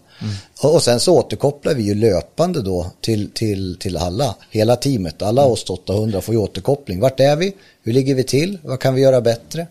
Och 0.62 0.74
och 0.74 0.82
sen 0.82 1.00
så 1.00 1.14
återkopplar 1.18 1.74
vi 1.74 1.82
ju 1.82 1.94
löpande 1.94 2.62
då 2.62 2.90
till, 3.00 3.30
till, 3.30 3.76
till 3.80 3.96
alla, 3.96 4.34
hela 4.50 4.76
teamet, 4.76 5.22
alla 5.22 5.44
oss 5.44 5.70
800 5.70 6.20
får 6.20 6.34
ju 6.34 6.40
återkoppling. 6.40 7.00
Vart 7.00 7.20
är 7.20 7.36
vi? 7.36 7.52
Hur 7.82 7.92
ligger 7.92 8.14
vi 8.14 8.24
till? 8.24 8.58
Vad 8.62 8.80
kan 8.80 8.94
vi 8.94 9.00
göra 9.00 9.20
bättre? 9.20 9.66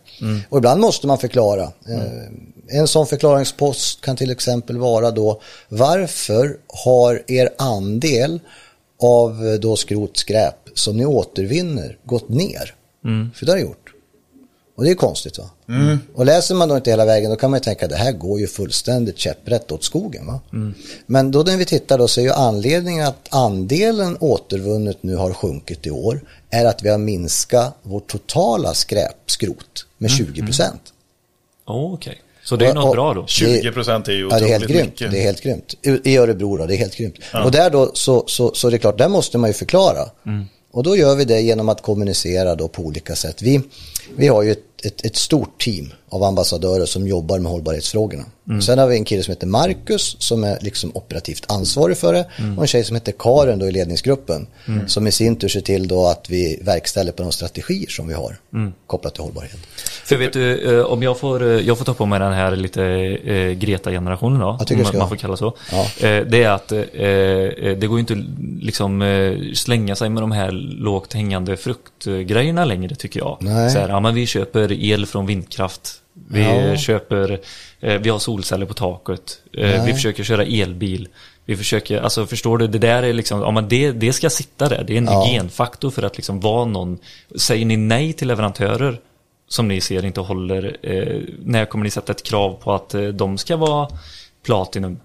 Och 0.49 0.57
ibland 0.57 0.81
måste 0.81 1.07
man 1.07 1.17
förklara. 1.17 1.63
Eh, 1.89 2.77
En 2.79 2.87
sån 2.87 3.07
förklaringspost 3.07 4.01
kan 4.01 4.15
till 4.15 4.31
exempel 4.31 4.77
vara 4.77 5.11
då 5.11 5.41
varför 5.69 6.57
har 6.67 7.23
er 7.27 7.49
andel 7.57 8.39
av 9.01 9.47
eh, 9.47 9.53
då 9.53 9.75
skrot 9.75 10.17
skräp 10.17 10.55
som 10.73 10.97
ni 10.97 11.05
återvinner 11.05 11.97
gått 12.03 12.29
ner? 12.29 12.73
För 13.35 13.45
det 13.45 13.51
har 13.51 13.57
det 13.57 13.63
gjort. 13.63 13.84
Och 14.77 14.83
det 14.83 14.91
är 14.91 14.95
konstigt 14.95 15.37
va? 15.37 15.49
Och 16.15 16.25
läser 16.25 16.55
man 16.55 16.69
då 16.69 16.75
inte 16.75 16.89
hela 16.89 17.05
vägen 17.05 17.29
då 17.29 17.35
kan 17.35 17.51
man 17.51 17.57
ju 17.59 17.63
tänka 17.63 17.87
det 17.87 17.95
här 17.95 18.11
går 18.11 18.39
ju 18.39 18.47
fullständigt 18.47 19.17
käpprätt 19.17 19.71
åt 19.71 19.83
skogen 19.83 20.27
va? 20.27 20.39
Men 21.05 21.31
då 21.31 21.39
när 21.43 21.57
vi 21.57 21.65
tittar 21.65 21.97
då 21.97 22.07
så 22.07 22.19
är 22.21 22.25
ju 22.25 22.31
anledningen 22.31 23.07
att 23.07 23.27
andelen 23.29 24.17
återvunnet 24.19 24.97
nu 25.03 25.15
har 25.15 25.33
sjunkit 25.33 25.87
i 25.87 25.91
år 25.91 26.21
är 26.49 26.65
att 26.65 26.83
vi 26.83 26.89
har 26.89 26.97
minskat 26.97 27.75
vårt 27.83 28.07
totala 28.07 28.73
skräpskrot 28.73 29.85
med 29.97 30.11
20 30.11 30.41
procent. 30.45 30.81
Oh, 31.67 31.93
Okej. 31.93 32.21
Så 32.43 32.55
det 32.55 32.67
är 32.67 32.73
något 32.73 32.85
och- 32.85 32.91
bra 32.95 33.13
då? 33.13 33.27
20 33.27 33.71
procent 33.71 34.07
är 34.07 34.11
ju 34.11 34.19
Ja, 34.19 34.25
otroligt 34.27 34.43
det 34.43 34.47
är 34.53 34.59
helt 34.59 34.67
grymt. 34.71 34.85
mycket. 34.89 35.11
Det 35.11 35.17
är 35.19 35.23
helt 35.23 35.41
grymt. 35.41 35.73
I 36.03 36.17
Örebro 36.17 36.57
då, 36.57 36.65
det 36.65 36.75
är 36.75 36.77
helt 36.77 36.95
grymt. 36.95 37.15
Och 37.45 37.51
där 37.51 37.69
då, 37.69 37.91
så, 37.93 38.23
så, 38.27 38.53
så 38.53 38.69
det 38.69 38.75
är 38.75 38.77
klart, 38.77 38.97
där 38.97 39.07
måste 39.09 39.37
man 39.37 39.49
ju 39.49 39.53
förklara. 39.53 40.09
Och 40.75 40.83
då 40.83 40.95
gör 40.95 41.15
vi 41.15 41.25
det 41.25 41.41
genom 41.41 41.69
att 41.69 41.81
kommunicera 41.81 42.55
då 42.55 42.67
på 42.67 42.81
olika 42.81 43.15
sätt. 43.15 43.41
Vi, 43.41 43.61
vi 44.15 44.27
har 44.27 44.43
ju 44.43 44.51
ett, 44.51 44.85
ett, 44.85 45.05
ett 45.05 45.15
stort 45.15 45.61
team 45.61 45.93
av 46.09 46.23
ambassadörer 46.23 46.85
som 46.85 47.07
jobbar 47.07 47.39
med 47.39 47.51
hållbarhetsfrågorna. 47.51 48.23
Sen 48.61 48.79
har 48.79 48.87
vi 48.87 48.97
en 48.97 49.05
kille 49.05 49.23
som 49.23 49.31
heter 49.31 49.47
Marcus 49.47 50.15
som 50.19 50.43
är 50.43 50.57
liksom 50.61 50.91
operativt 50.93 51.51
ansvarig 51.51 51.97
för 51.97 52.13
det 52.13 52.25
och 52.57 52.61
en 52.61 52.67
tjej 52.67 52.83
som 52.83 52.95
heter 52.95 53.13
Karen 53.19 53.59
då 53.59 53.67
i 53.67 53.71
ledningsgruppen 53.71 54.47
som 54.87 55.07
i 55.07 55.11
sin 55.11 55.35
tur 55.35 55.47
ser 55.47 55.61
till 55.61 55.87
då 55.87 56.07
att 56.07 56.29
vi 56.29 56.59
verkställer 56.61 57.11
på 57.11 57.23
de 57.23 57.31
strategier 57.31 57.89
som 57.89 58.07
vi 58.07 58.13
har 58.13 58.37
kopplat 58.87 59.13
till 59.13 59.23
hållbarhet. 59.23 59.57
För 60.05 60.17
vet 60.17 60.33
du, 60.33 60.79
eh, 60.79 60.85
om 60.85 61.03
jag 61.03 61.19
får, 61.19 61.43
eh, 61.43 61.67
jag 61.67 61.77
får 61.77 61.85
ta 61.85 61.93
på 61.93 62.05
mig 62.05 62.19
den 62.19 62.33
här 62.33 62.55
lite 62.55 62.83
eh, 62.83 63.51
Greta-generationen 63.51 64.39
då, 64.39 64.57
Jag 64.69 64.79
om 64.93 64.99
man 64.99 65.09
får 65.09 65.15
kalla 65.15 65.37
så. 65.37 65.57
Ja. 65.71 65.85
Det 66.23 66.43
är 66.43 66.49
att 66.49 66.67
det 67.79 67.87
går 67.87 67.97
ju 67.97 67.99
inte 67.99 68.25
liksom 68.61 69.03
slänga 69.55 69.95
sig 69.95 70.09
med 70.09 70.23
de 70.23 70.31
här 70.31 70.51
lågt 70.51 71.13
hängande 71.13 71.57
fruktgrejerna 71.57 72.65
längre 72.65 72.95
tycker 72.95 73.19
jag. 73.19 73.37
Nej. 73.39 73.69
Så 73.69 73.79
här, 73.79 73.89
ja 73.89 73.99
men 73.99 74.15
vi 74.15 74.25
köper 74.25 74.71
el 74.71 75.05
från 75.05 75.25
vindkraft. 75.25 76.01
Vi 76.29 76.41
Ja. 76.69 76.77
köper, 76.77 77.39
eh, 77.79 77.93
vi 78.01 78.09
har 78.09 78.19
solceller 78.19 78.65
på 78.65 78.73
taket. 78.73 79.41
Eh, 79.53 79.67
vi 79.71 79.77
Nej. 79.77 79.93
försöker 79.93 80.23
köra 80.23 80.43
elbil. 80.43 81.07
Vi 81.45 81.57
försöker, 81.57 82.01
alltså 82.01 82.25
förstår 82.25 82.57
du, 82.57 82.67
det 82.67 82.79
där 82.79 83.03
är 83.03 83.13
liksom, 83.13 83.39
ja 83.41 83.51
men 83.51 83.67
det, 83.69 83.91
det 83.91 84.13
ska 84.13 84.29
sitta 84.29 84.69
där. 84.69 84.83
Det 84.87 84.93
är 84.93 84.97
en 84.97 85.05
Ja. 85.05 85.23
hygienfaktor 85.25 85.89
för 85.91 86.03
att 86.03 86.15
liksom 86.17 86.39
vara 86.39 86.65
någon. 86.65 86.97
Säger 87.35 87.65
ni 87.65 87.77
nej 87.77 88.13
till 88.13 88.27
leverantörer 88.27 88.99
som 89.47 89.67
ni 89.67 89.81
ser 89.81 90.05
inte 90.05 90.19
håller, 90.21 90.77
eh, 90.81 91.21
när 91.43 91.65
kommer 91.65 91.83
ni 91.83 91.89
sätta 91.89 92.11
ett 92.11 92.23
krav 92.23 92.53
på 92.63 92.73
att 92.73 92.93
eh, 92.93 93.01
de 93.03 93.37
ska 93.37 93.57
vara 93.57 93.87
Platinum? 94.45 94.99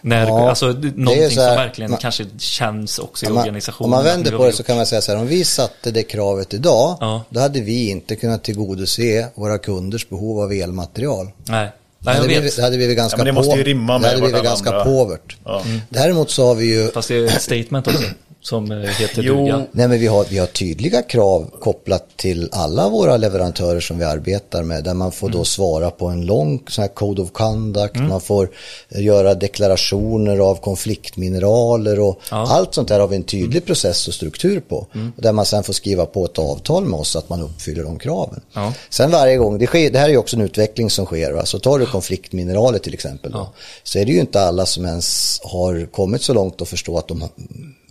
När, 0.00 0.26
Ja, 0.26 0.48
alltså 0.48 0.72
det 0.72 0.88
är 0.88 0.92
någonting 0.92 1.30
så 1.30 1.40
här, 1.40 1.48
som 1.48 1.56
verkligen 1.56 1.90
man- 1.90 2.00
kanske 2.00 2.24
känns 2.38 2.98
också 2.98 3.26
i 3.26 3.28
man, 3.28 3.38
organisationen. 3.38 3.84
om 3.84 3.90
man 3.90 4.04
vänder 4.04 4.32
på 4.36 4.44
det 4.46 4.52
så 4.52 4.62
kan 4.62 4.76
man 4.76 4.86
säga 4.86 5.00
så 5.02 5.12
här, 5.12 5.18
om 5.18 5.26
vi 5.26 5.44
satte 5.44 5.90
det 5.90 6.02
kravet 6.02 6.54
idag, 6.54 6.96
Ja. 7.00 7.24
då 7.30 7.40
hade 7.40 7.60
vi 7.60 7.88
inte 7.90 8.16
kunnat 8.16 8.44
tillgodose 8.44 9.26
våra 9.34 9.58
kunders 9.58 10.08
behov 10.08 10.40
av 10.40 10.52
elmaterial. 10.52 11.24
Nej, 11.26 11.32
nej 11.44 11.70
Det 11.98 12.10
jag 12.10 12.14
hade, 12.14 12.20
vet. 12.28 12.36
blivit, 12.38 12.56
det 12.56 12.62
hade 12.62 12.76
blivit 12.76 12.96
ganska 12.96 13.18
Ja, 13.18 13.24
det 13.24 13.32
måste 13.32 13.56
ju 13.56 13.62
på- 13.62 13.68
rimma 13.68 13.92
det 13.92 13.98
med 14.00 14.10
hade 14.10 14.22
blivit 14.22 14.42
ganska 14.44 14.84
påvert. 14.84 15.36
Ja. 15.44 15.62
Däremot 15.88 16.30
så 16.30 16.46
har 16.46 16.54
vi 16.54 16.64
ju 16.66 16.90
Fast 16.90 17.08
det 17.08 17.16
är 17.16 17.24
ett 17.24 17.42
statement 17.42 17.86
också 17.88 18.02
som 18.42 18.72
eh, 18.72 18.78
heter 18.78 19.22
Jo. 19.22 19.36
duga. 19.36 19.56
Nej 19.72 19.88
men 19.88 20.00
vi 20.00 20.06
har, 20.06 20.24
vi 20.30 20.38
har 20.38 20.46
tydliga 20.46 21.02
krav 21.02 21.50
kopplat 21.60 22.16
till 22.16 22.48
alla 22.52 22.88
våra 22.88 23.16
leverantörer 23.16 23.80
som 23.80 23.98
vi 23.98 24.04
arbetar 24.04 24.62
med. 24.62 24.84
Där 24.84 24.94
man 24.94 25.12
får 25.12 25.26
Mm. 25.26 25.38
då 25.38 25.44
svara 25.44 25.90
på 25.90 26.06
en 26.06 26.26
lång 26.26 26.62
sån 26.68 26.82
här 26.82 26.88
code 26.88 27.22
of 27.22 27.32
conduct. 27.32 27.96
Man 27.96 28.20
får 28.20 28.50
eh, 28.88 29.02
göra 29.04 29.34
deklarationer 29.34 30.38
av 30.38 30.54
konfliktmineraler 30.54 32.00
och 32.00 32.20
Ja. 32.30 32.36
Mm. 32.36 32.48
allt 32.50 32.74
sånt 32.74 32.88
där 32.88 33.00
har 33.00 33.08
vi 33.08 33.16
en 33.16 33.22
tydlig 33.22 33.64
process 33.66 34.08
och 34.08 34.14
struktur 34.14 34.60
på. 34.60 34.76
Och 35.16 35.22
där 35.22 35.32
man 35.32 35.44
sen 35.46 35.62
får 35.62 35.72
skriva 35.72 36.06
på 36.06 36.24
ett 36.24 36.38
avtal 36.38 36.84
med 36.84 37.00
oss 37.00 37.16
att 37.16 37.28
man 37.28 37.40
uppfyller 37.42 37.82
de 37.82 37.98
kraven. 37.98 38.40
Ja. 38.52 38.72
Sen 38.90 39.10
varje 39.10 39.36
gång, 39.36 39.58
det, 39.58 39.66
sker, 39.66 39.90
det 39.90 39.98
här 39.98 40.06
är 40.06 40.10
ju 40.12 40.16
också 40.18 40.36
en 40.36 40.42
utveckling 40.42 40.90
som 40.90 41.06
sker. 41.06 41.32
Va? 41.32 41.46
Så 41.46 41.58
tar 41.58 41.78
du 41.78 41.86
konfliktmineraler 41.86 42.78
till 42.78 42.94
exempel. 42.94 43.32
Då, 43.32 43.38
Ja. 43.38 43.52
Så 43.82 43.98
är 43.98 44.04
det 44.04 44.12
ju 44.12 44.20
inte 44.20 44.40
alla 44.40 44.66
som 44.66 44.86
ens 44.86 45.40
har 45.44 45.86
kommit 45.92 46.22
så 46.22 46.34
långt 46.34 46.62
att 46.62 46.68
förstå 46.68 46.98
att 46.98 47.08
de 47.08 47.24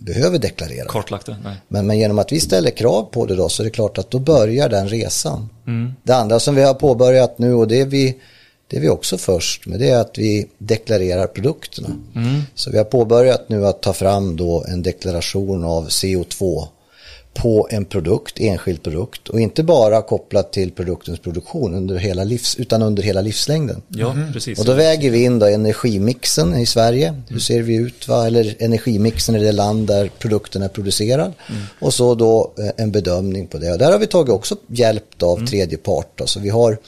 behöver 0.02 0.38
deklarera. 0.38 0.86
Kartlagt 0.88 1.26
det? 1.26 1.36
Nej. 1.44 1.56
Men, 1.68 1.86
men 1.86 1.98
genom 1.98 2.18
att 2.18 2.32
vi 2.32 2.40
ställer 2.40 2.70
krav 2.70 3.02
på 3.02 3.26
det 3.26 3.36
då 3.36 3.48
så 3.48 3.62
är 3.62 3.64
det 3.64 3.70
klart 3.70 3.98
att 3.98 4.10
då 4.10 4.18
börjar 4.18 4.68
den 4.68 4.88
resan. 4.88 5.48
Mm. 5.66 5.92
Det 6.02 6.12
andra 6.12 6.40
som 6.40 6.54
vi 6.54 6.62
har 6.62 6.74
påbörjat 6.74 7.38
nu 7.38 7.54
och 7.54 7.68
det 7.68 7.84
vi, 7.84 8.16
det 8.66 8.76
är 8.76 8.80
vi 8.80 8.88
också 8.88 9.18
först 9.18 9.66
med, 9.66 9.80
det 9.80 9.90
är 9.90 10.00
att 10.00 10.18
vi 10.18 10.46
deklarerar 10.58 11.26
produkterna. 11.26 11.88
Så 12.54 12.70
vi 12.70 12.78
har 12.78 12.84
påbörjat 12.84 13.48
nu 13.48 13.66
att 13.66 13.82
ta 13.82 13.92
fram 13.92 14.36
då 14.36 14.64
en 14.68 14.82
deklaration 14.82 15.64
av 15.64 15.88
CO2 15.88 16.66
på 17.34 17.68
en 17.70 17.84
produkt, 17.84 18.40
enskild 18.40 18.82
produkt 18.82 19.28
och 19.28 19.40
inte 19.40 19.62
bara 19.62 20.02
kopplat 20.02 20.52
till 20.52 20.72
produktens 20.72 21.18
produktion 21.18 21.74
under 21.74 21.96
hela 21.96 22.24
livs, 22.24 22.56
utan 22.56 22.82
under 22.82 23.02
hela 23.02 23.20
livslängden. 23.20 23.82
Ja, 23.88 24.16
precis. 24.32 24.58
Och 24.58 24.64
då 24.64 24.74
väger 24.74 25.10
vi 25.10 25.24
in 25.24 25.38
då 25.38 25.46
energimixen 25.46 26.56
i 26.56 26.66
Sverige. 26.66 27.22
Hur 27.28 27.38
ser 27.38 27.62
vi 27.62 27.74
ut? 27.74 28.08
Va? 28.08 28.26
Eller 28.26 28.56
energimixen 28.58 29.36
i 29.36 29.38
det 29.38 29.52
land 29.52 29.86
där 29.86 30.10
produkten 30.18 30.62
är 30.62 30.68
producerad. 30.68 31.32
Och 31.78 31.94
så 31.94 32.14
då 32.14 32.52
eh, 32.58 32.84
en 32.84 32.92
bedömning 32.92 33.46
på 33.46 33.58
det. 33.58 33.72
Och 33.72 33.78
där 33.78 33.92
har 33.92 33.98
vi 33.98 34.06
tagit 34.06 34.32
också 34.32 34.56
hjälp 34.66 35.22
av 35.22 35.46
tredje 35.46 35.78
part. 35.78 36.12
Då. 36.14 36.26
Så 36.26 36.40
vi 36.40 36.48
har, 36.48 36.78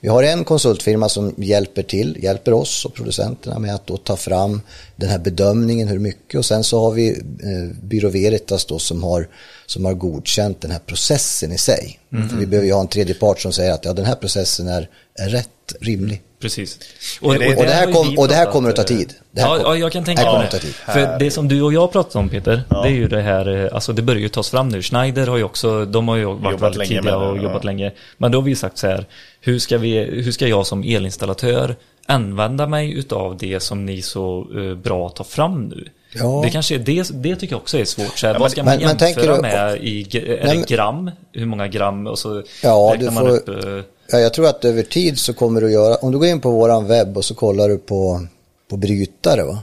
vi 0.00 0.08
har 0.08 0.22
en 0.22 0.44
konsultfirma 0.44 1.08
som 1.08 1.34
hjälper 1.36 1.82
till, 1.82 2.16
hjälper 2.22 2.52
oss 2.52 2.84
och 2.84 2.94
producenterna 2.94 3.58
med 3.58 3.74
att 3.74 3.86
då 3.86 3.96
ta 3.96 4.16
fram 4.16 4.60
den 4.96 5.08
här 5.10 5.18
bedömningen, 5.18 5.88
hur 5.88 5.98
mycket. 5.98 6.38
Och 6.38 6.44
sen 6.44 6.64
så 6.64 6.80
har 6.80 6.90
vi 6.92 7.08
eh, 7.10 7.76
Byrå 7.82 8.08
Veritas 8.08 8.64
då 8.64 8.78
som 8.78 9.02
har, 9.02 9.28
som 9.66 9.84
har 9.84 9.94
godkänt 9.94 10.60
den 10.60 10.70
här 10.70 10.80
processen 10.86 11.52
i 11.52 11.58
sig. 11.58 11.98
För 12.30 12.36
vi 12.36 12.46
behöver 12.46 12.66
ju 12.66 12.72
ha 12.72 12.80
en 12.80 12.88
tredje 12.88 13.14
part 13.14 13.40
som 13.40 13.52
säger 13.52 13.72
att 13.72 13.84
ja, 13.84 13.92
den 13.92 14.04
här 14.04 14.14
processen 14.14 14.68
är, 14.68 14.88
är 15.18 15.28
rätt, 15.28 15.48
rimlig. 15.80 16.22
Precis. 16.40 16.78
Är 17.22 17.38
det- 17.38 17.56
Och 17.56 17.62
det 17.64 17.70
här, 17.70 17.92
kom, 17.92 18.18
och 18.18 18.28
det 18.28 18.34
här 18.34 18.46
kommer 18.46 18.68
att 18.70 18.76
ta 18.76 18.82
tid. 18.82 19.14
Det 19.32 19.40
här 19.40 19.48
Ja, 19.48 19.60
ja, 19.62 19.76
jag 19.76 19.92
kan 19.92 20.04
tänka 20.04 20.32
mig 20.32 20.48
det. 20.50 20.60
För 20.92 21.18
det 21.18 21.30
som 21.30 21.48
du 21.48 21.62
och 21.62 21.72
jag 21.72 21.92
pratat 21.92 22.16
om 22.16 22.28
Peter, 22.28 22.62
det 22.70 22.88
är 22.88 22.92
ju 22.92 23.08
det 23.08 23.22
här, 23.22 23.64
eh, 23.64 23.74
alltså 23.74 23.92
det 23.92 24.02
börjar 24.02 24.20
ju 24.20 24.28
tas 24.28 24.50
fram 24.50 24.68
nu. 24.68 24.82
Schneider 24.82 25.26
har 25.26 25.36
ju 25.36 25.44
också, 25.44 25.84
de 25.84 26.08
har 26.08 26.16
ju 26.16 26.24
varit 26.24 26.42
Jobbat 26.52 26.62
väldigt 26.62 26.88
tidiga 26.88 27.16
och 27.16 27.36
ja. 27.38 27.42
jobbat 27.42 27.64
länge. 27.64 27.92
Men 28.18 28.32
då 28.32 28.38
har 28.38 28.42
vi 28.42 28.56
sagt 28.56 28.78
så 28.78 28.86
här, 28.86 29.06
hur 29.40 29.58
ska, 29.58 29.78
vi, 29.78 29.98
hur 29.98 30.32
ska 30.32 30.46
jag 30.48 30.66
som 30.66 30.82
elinstallatör 30.82 31.76
använda 32.06 32.66
mig 32.66 32.92
utav 32.92 33.36
det 33.36 33.60
som 33.60 33.86
ni 33.86 34.02
så 34.02 34.46
eh, 34.56 34.74
bra 34.74 35.08
tar 35.08 35.24
fram 35.24 35.64
nu? 35.68 35.88
Ja. 36.14 36.40
Det 36.44 36.50
kanske 36.50 36.74
är 36.74 36.78
det, 36.78 37.08
det 37.14 37.36
tycker 37.36 37.54
jag 37.54 37.60
också 37.60 37.78
är 37.78 37.84
svårt. 37.84 38.18
Så 38.18 38.26
här, 38.26 38.38
vad 38.38 38.50
ska 38.50 38.62
man 38.64 38.78
men- 38.78 38.86
men 38.98 39.08
jämföra 39.08 39.36
du- 39.36 39.42
med 39.42 39.78
i, 39.84 40.00
är 40.02 40.26
Nej, 40.26 40.38
det 40.42 40.54
men- 40.54 40.64
gram? 40.68 41.10
Hur 41.32 41.46
många 41.46 41.68
gram? 41.68 42.06
Och 42.06 42.18
så 42.18 42.42
Ja, 42.62 42.90
räknar 42.94 43.10
man 43.10 43.26
får- 43.26 43.30
upp, 43.36 43.48
eh, 43.48 43.84
Ja, 44.12 44.18
jag 44.18 44.34
tror 44.34 44.46
att 44.46 44.64
över 44.64 44.82
tid 44.82 45.18
så 45.18 45.32
kommer 45.34 45.60
du 45.60 45.66
att 45.66 45.72
göra, 45.72 45.94
om 45.96 46.12
du 46.12 46.18
går 46.18 46.28
in 46.28 46.40
på 46.40 46.50
våran 46.50 46.86
webb 46.86 47.16
och 47.16 47.24
så 47.24 47.34
kollar 47.34 47.68
du 47.68 47.78
på, 47.78 48.26
på 48.70 48.76
brytare 48.76 49.42
va? 49.44 49.58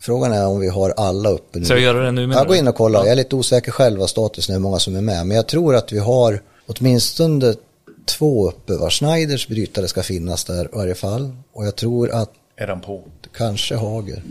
Frågan 0.00 0.32
är 0.32 0.46
om 0.46 0.60
vi 0.60 0.68
har 0.68 0.90
alla 0.96 1.30
uppe 1.30 1.58
nu. 1.58 1.64
Ska 1.64 1.74
jag 1.74 1.82
göra 1.82 2.04
det 2.04 2.10
nu 2.12 2.32
Jag 2.32 2.46
går 2.46 2.56
in 2.56 2.68
och 2.68 2.74
kollar, 2.74 3.00
Ja. 3.00 3.04
jag 3.04 3.12
är 3.12 3.16
lite 3.16 3.36
osäker 3.36 3.72
själv 3.72 4.00
vad 4.00 4.10
statusen 4.10 4.52
är, 4.54 4.58
hur 4.58 4.62
många 4.62 4.78
som 4.78 4.96
är 4.96 5.00
med. 5.00 5.26
Men 5.26 5.36
jag 5.36 5.46
tror 5.46 5.74
att 5.74 5.92
vi 5.92 5.98
har 5.98 6.40
åtminstone 6.66 7.54
två 8.06 8.48
uppe? 8.48 8.72
Schneiders 8.90 9.48
brytare 9.48 9.88
ska 9.88 10.02
finnas 10.02 10.44
där 10.44 10.64
i 10.64 10.68
varje 10.72 10.94
fall. 10.94 11.36
Och 11.52 11.66
jag 11.66 11.76
tror 11.76 12.10
att 12.10 12.30
Är 12.56 12.66
den 12.66 12.80
på? 12.80 13.02
kanske 13.36 13.76
Hager. 13.76 14.22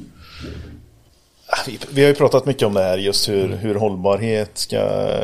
Ah, 1.47 1.57
Vi, 1.67 1.79
vi 1.91 2.01
har 2.01 2.07
ju 2.09 2.15
pratat 2.15 2.45
mycket 2.45 2.67
om 2.67 2.73
det 2.73 2.83
här, 2.83 2.97
just 2.97 3.29
hur, 3.29 3.47
hur 3.55 3.75
hållbarhet 3.75 4.49
ska 4.53 4.79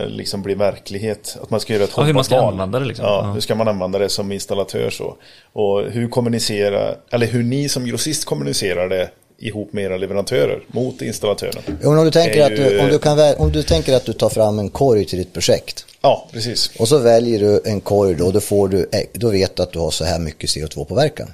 liksom 0.08 0.42
bli 0.42 0.54
verklighet. 0.54 1.38
Att 1.42 1.50
man 1.50 1.60
ska 1.60 1.74
göra 1.74 1.84
ett 1.84 1.90
Ja, 1.98 2.04
hur 2.04 2.14
man 2.14 2.16
hållbart 2.16 2.26
ska 2.26 2.36
val. 2.42 2.54
använda 2.54 2.80
det 2.80 2.86
liksom. 2.86 3.06
Ja, 3.06 3.22
Ja. 3.26 3.32
hur 3.34 3.42
ska 3.42 3.56
man 3.56 3.68
använda 3.68 4.00
det 4.00 4.10
som 4.10 4.32
installatör 4.32 4.90
så. 4.90 5.16
Och 5.54 5.84
hur 5.84 6.08
kommunicera, 6.10 6.96
eller 7.12 7.28
hur 7.28 7.44
ni 7.44 7.70
som 7.70 7.86
grossist 7.86 8.26
kommunicerar 8.26 8.90
det 8.90 9.10
ihop 9.40 9.74
med 9.74 9.84
era 9.84 9.98
leverantörer 9.98 10.64
mot 10.68 11.02
installatören. 11.02 11.64
Jo, 11.68 11.90
men 11.90 12.00
om, 12.00 12.06
du 12.06 12.12
tänker 12.12 12.42
att 12.44 12.50
du, 12.56 12.70
ju- 12.70 12.80
om, 12.80 12.88
du 12.90 13.00
kan, 13.00 13.18
väl- 13.18 13.36
om 13.38 13.52
du 13.52 13.64
tänker 13.64 13.94
att 13.96 14.06
du 14.06 14.14
tar 14.14 14.30
fram 14.30 14.60
en 14.60 14.70
korg 14.70 15.06
till 15.06 15.20
ditt 15.20 15.34
projekt. 15.34 15.86
Ja, 16.02 16.28
precis. 16.34 16.72
Och 16.80 16.88
så 16.88 16.98
väljer 16.98 17.40
du 17.40 17.62
en 17.66 17.82
korg 17.82 18.16
då, 18.16 18.32
då, 18.32 18.40
får 18.40 18.68
du, 18.68 18.90
då 19.14 19.30
vet 19.30 19.56
du 19.56 19.64
att 19.64 19.72
du 19.72 19.80
har 19.80 19.92
så 19.92 20.04
här 20.04 20.20
mycket 20.20 20.50
CO2-påverkan. 20.50 21.28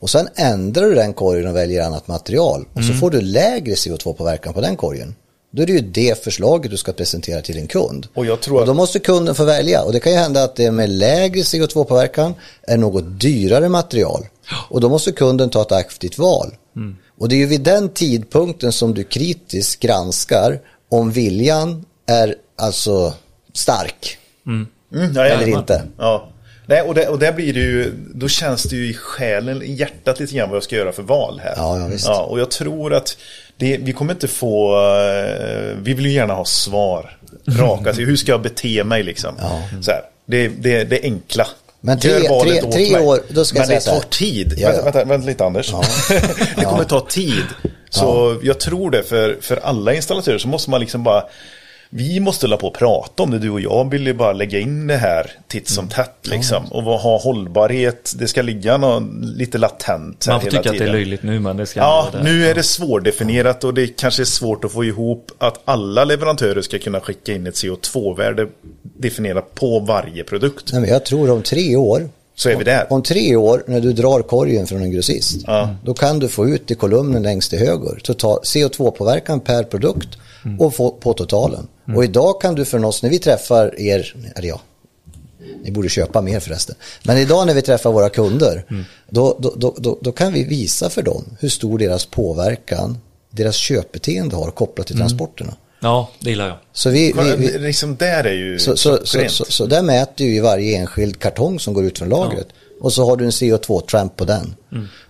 Och 0.00 0.10
sen 0.10 0.28
ändrar 0.36 0.86
du 0.86 0.94
den 0.94 1.12
korgen 1.12 1.46
och 1.48 1.56
väljer 1.56 1.82
annat 1.82 2.08
material. 2.08 2.64
Och 2.74 2.84
så 2.84 2.92
får 2.92 3.10
du 3.10 3.20
lägre 3.20 3.74
CO2-påverkan 3.74 4.52
på 4.54 4.60
den 4.60 4.76
korgen. 4.76 5.14
Då 5.50 5.62
är 5.62 5.66
det 5.66 5.72
ju 5.72 5.80
det 5.80 6.24
förslaget 6.24 6.70
du 6.70 6.76
ska 6.76 6.92
presentera 6.92 7.40
till 7.42 7.54
din 7.54 7.66
kund. 7.66 8.06
Och 8.14 8.26
jag 8.26 8.40
tror 8.40 8.54
Och 8.56 8.60
att- 8.60 8.66
då 8.66 8.74
måste 8.74 8.98
kunden 8.98 9.34
få 9.34 9.44
välja. 9.44 9.82
Och 9.82 9.92
det 9.92 10.00
kan 10.00 10.12
ju 10.12 10.18
hända 10.18 10.42
att 10.42 10.56
det 10.56 10.70
med 10.70 10.88
lägre 10.90 11.42
CO2-påverkan 11.42 12.34
är 12.62 12.76
något 12.76 13.20
dyrare 13.20 13.68
material. 13.68 14.26
Och 14.70 14.80
då 14.80 14.88
måste 14.88 15.12
kunden 15.12 15.50
ta 15.50 15.62
ett 15.62 15.72
aktivt 15.72 16.18
val. 16.18 16.54
Och 17.18 17.28
det 17.28 17.34
är 17.34 17.38
ju 17.38 17.46
vid 17.46 17.60
den 17.60 17.88
tidpunkten 17.88 18.72
som 18.72 18.94
du 18.94 19.04
kritiskt 19.04 19.80
granskar 19.80 20.58
om 20.88 21.10
viljan 21.10 21.84
är 22.06 22.34
alltså 22.56 23.14
stark. 23.52 24.18
Mm, 24.46 24.66
ja, 24.88 25.00
ja, 25.14 25.24
Eller 25.24 25.46
ja. 25.46 25.58
inte. 25.58 25.82
Ja. 25.98 26.28
Nej, 26.66 26.82
och, 26.82 26.94
det, 26.94 27.08
och 27.08 27.18
där 27.18 27.32
blir 27.32 27.54
det 27.54 27.60
ju, 27.60 27.92
då 28.14 28.28
känns 28.28 28.62
det 28.62 28.76
ju 28.76 28.90
i 28.90 28.94
själen, 28.94 29.62
i 29.62 29.72
hjärtat 29.72 30.20
lite 30.20 30.34
grann 30.34 30.48
vad 30.48 30.56
jag 30.56 30.62
ska 30.62 30.76
göra 30.76 30.92
för 30.92 31.02
val 31.02 31.40
här. 31.44 31.54
Ja, 31.56 31.78
ja, 31.78 31.86
visst. 31.86 32.06
Ja, 32.06 32.22
och 32.22 32.40
jag 32.40 32.50
tror 32.50 32.94
att 32.94 33.16
det, 33.56 33.76
vi 33.76 33.92
kommer 33.92 34.12
inte 34.12 34.28
få, 34.28 34.74
eh, 34.76 35.76
vi 35.82 35.94
vill 35.94 36.06
ju 36.06 36.12
gärna 36.12 36.34
ha 36.34 36.44
svar. 36.44 37.16
Raka, 37.46 37.88
alltså, 37.88 38.02
hur 38.02 38.16
ska 38.16 38.32
jag 38.32 38.42
bete 38.42 38.84
mig 38.84 39.02
liksom? 39.02 39.34
Så 39.82 39.90
här, 39.90 40.02
det, 40.26 40.48
det, 40.48 40.84
det 40.84 41.00
enkla. 41.02 41.46
Men 41.80 41.98
tre- 42.00 42.20
tre- 42.42 42.72
tre 42.72 42.98
år, 42.98 43.20
då 43.28 43.44
ska 43.44 43.58
jag 43.58 43.68
Men 43.68 43.74
det 43.76 43.80
säga 43.80 43.94
så 43.94 44.00
tar 44.00 44.08
tid. 44.08 44.54
Ja, 44.56 44.72
ja. 44.74 44.82
vänta, 44.82 45.04
vänta 45.04 45.26
lite 45.26 45.44
Anders. 45.44 45.70
det 46.56 46.64
kommer 46.64 46.84
ta 46.84 47.00
tid. 47.00 47.44
Så 47.90 48.36
jag 48.42 48.60
tror 48.60 48.90
det 48.90 49.02
för, 49.02 49.38
för 49.40 49.56
alla 49.56 49.94
installatörer 49.94 50.38
så 50.38 50.48
måste 50.48 50.70
man 50.70 50.80
liksom 50.80 51.02
bara 51.02 51.24
vi 51.90 52.20
måste 52.20 52.46
la 52.46 52.56
på 52.56 52.66
och 52.66 52.74
prata 52.74 53.22
om 53.22 53.30
det, 53.30 53.38
du 53.38 53.50
och 53.50 53.60
jag 53.60 53.90
vill 53.90 54.06
ju 54.06 54.14
bara 54.14 54.32
lägga 54.32 54.58
in 54.58 54.86
det 54.86 54.96
här 54.96 55.30
titt 55.48 55.68
som 55.68 55.88
tätt 55.88 56.26
liksom. 56.30 56.64
Och 56.70 56.82
ha 56.82 57.18
hållbarhet, 57.18 58.12
det 58.18 58.28
ska 58.28 58.42
ligga 58.42 58.76
någon, 58.76 59.32
lite 59.36 59.58
latent 59.58 60.26
Man 60.28 60.40
får 60.40 60.50
hela 60.50 60.62
tycka 60.62 60.70
att 60.72 60.78
det 60.78 60.84
är 60.84 60.92
löjligt 60.92 61.22
nu 61.22 61.40
men 61.40 61.56
det 61.56 61.66
ska 61.66 61.80
Ja, 61.80 62.08
det. 62.12 62.22
nu 62.22 62.46
är 62.46 62.54
det 62.54 62.62
svårdefinierat 62.62 63.64
och 63.64 63.74
det 63.74 63.86
kanske 63.86 64.22
är 64.22 64.24
svårt 64.24 64.64
att 64.64 64.72
få 64.72 64.84
ihop 64.84 65.30
att 65.38 65.60
alla 65.64 66.04
leverantörer 66.04 66.62
ska 66.62 66.78
kunna 66.78 67.00
skicka 67.00 67.32
in 67.34 67.46
ett 67.46 67.54
CO2-värde 67.54 68.46
definierat 68.82 69.54
på 69.54 69.80
varje 69.80 70.24
produkt. 70.24 70.72
Nej, 70.72 70.80
men 70.80 70.90
jag 70.90 71.04
tror 71.04 71.30
om 71.30 71.42
tre 71.42 71.76
år, 71.76 72.08
Så 72.34 72.48
är 72.50 72.56
vi 72.56 72.64
där. 72.64 72.92
om 72.92 73.02
tre 73.02 73.36
år 73.36 73.62
när 73.66 73.80
du 73.80 73.92
drar 73.92 74.22
korgen 74.22 74.66
från 74.66 74.82
en 74.82 74.90
grossist, 74.92 75.46
då 75.84 75.94
kan 75.94 76.18
du 76.18 76.28
få 76.28 76.48
ut 76.48 76.70
i 76.70 76.74
kolumnen 76.74 77.22
längst 77.22 77.50
till 77.50 77.58
höger 77.58 78.00
total, 78.02 78.38
CO2-påverkan 78.42 79.40
per 79.40 79.62
produkt 79.62 80.08
och 80.58 80.74
få 80.74 80.90
på 80.90 81.12
totalen. 81.12 81.66
Och 81.94 82.04
idag 82.04 82.40
kan 82.40 82.54
du 82.54 82.64
från 82.64 82.84
oss, 82.84 83.02
när 83.02 83.10
vi 83.10 83.18
träffar 83.18 83.80
er, 83.80 84.14
eller 84.36 84.48
ja, 84.48 84.60
ni 85.62 85.70
borde 85.70 85.88
köpa 85.88 86.20
mer 86.20 86.40
förresten. 86.40 86.76
Men 87.02 87.18
idag 87.18 87.46
när 87.46 87.54
vi 87.54 87.62
träffar 87.62 87.92
våra 87.92 88.08
kunder, 88.08 88.64
då, 89.08 89.36
då, 89.38 89.54
då, 89.56 89.74
då, 89.78 89.98
då 90.00 90.12
kan 90.12 90.32
vi 90.32 90.44
visa 90.44 90.90
för 90.90 91.02
dem 91.02 91.24
hur 91.40 91.48
stor 91.48 91.78
deras 91.78 92.06
påverkan, 92.06 92.98
deras 93.30 93.56
köpbeteende 93.56 94.36
har 94.36 94.50
kopplat 94.50 94.86
till 94.86 94.96
transporterna. 94.96 95.54
Ja, 95.80 96.10
det 96.18 96.30
gillar 96.30 96.48
jag. 96.48 96.56
Så 96.72 96.90
vi, 96.90 97.12
vi, 97.12 97.36
vi, 97.36 97.58
Liksom 97.58 97.96
där 97.96 98.24
är 98.24 98.32
ju 98.32 98.58
så, 98.58 98.76
så, 98.76 98.98
så, 99.04 99.28
så, 99.28 99.44
så 99.44 99.66
där 99.66 99.82
mäter 99.82 100.24
du 100.24 100.34
ju 100.34 100.40
varje 100.40 100.78
enskild 100.78 101.18
kartong 101.18 101.60
som 101.60 101.74
går 101.74 101.84
ut 101.84 101.98
från 101.98 102.08
lagret. 102.08 102.48
Och 102.80 102.92
så 102.92 103.04
har 103.04 103.16
du 103.16 103.24
en 103.24 103.30
CO2-tramp 103.30 104.16
på 104.16 104.24
den. 104.24 104.54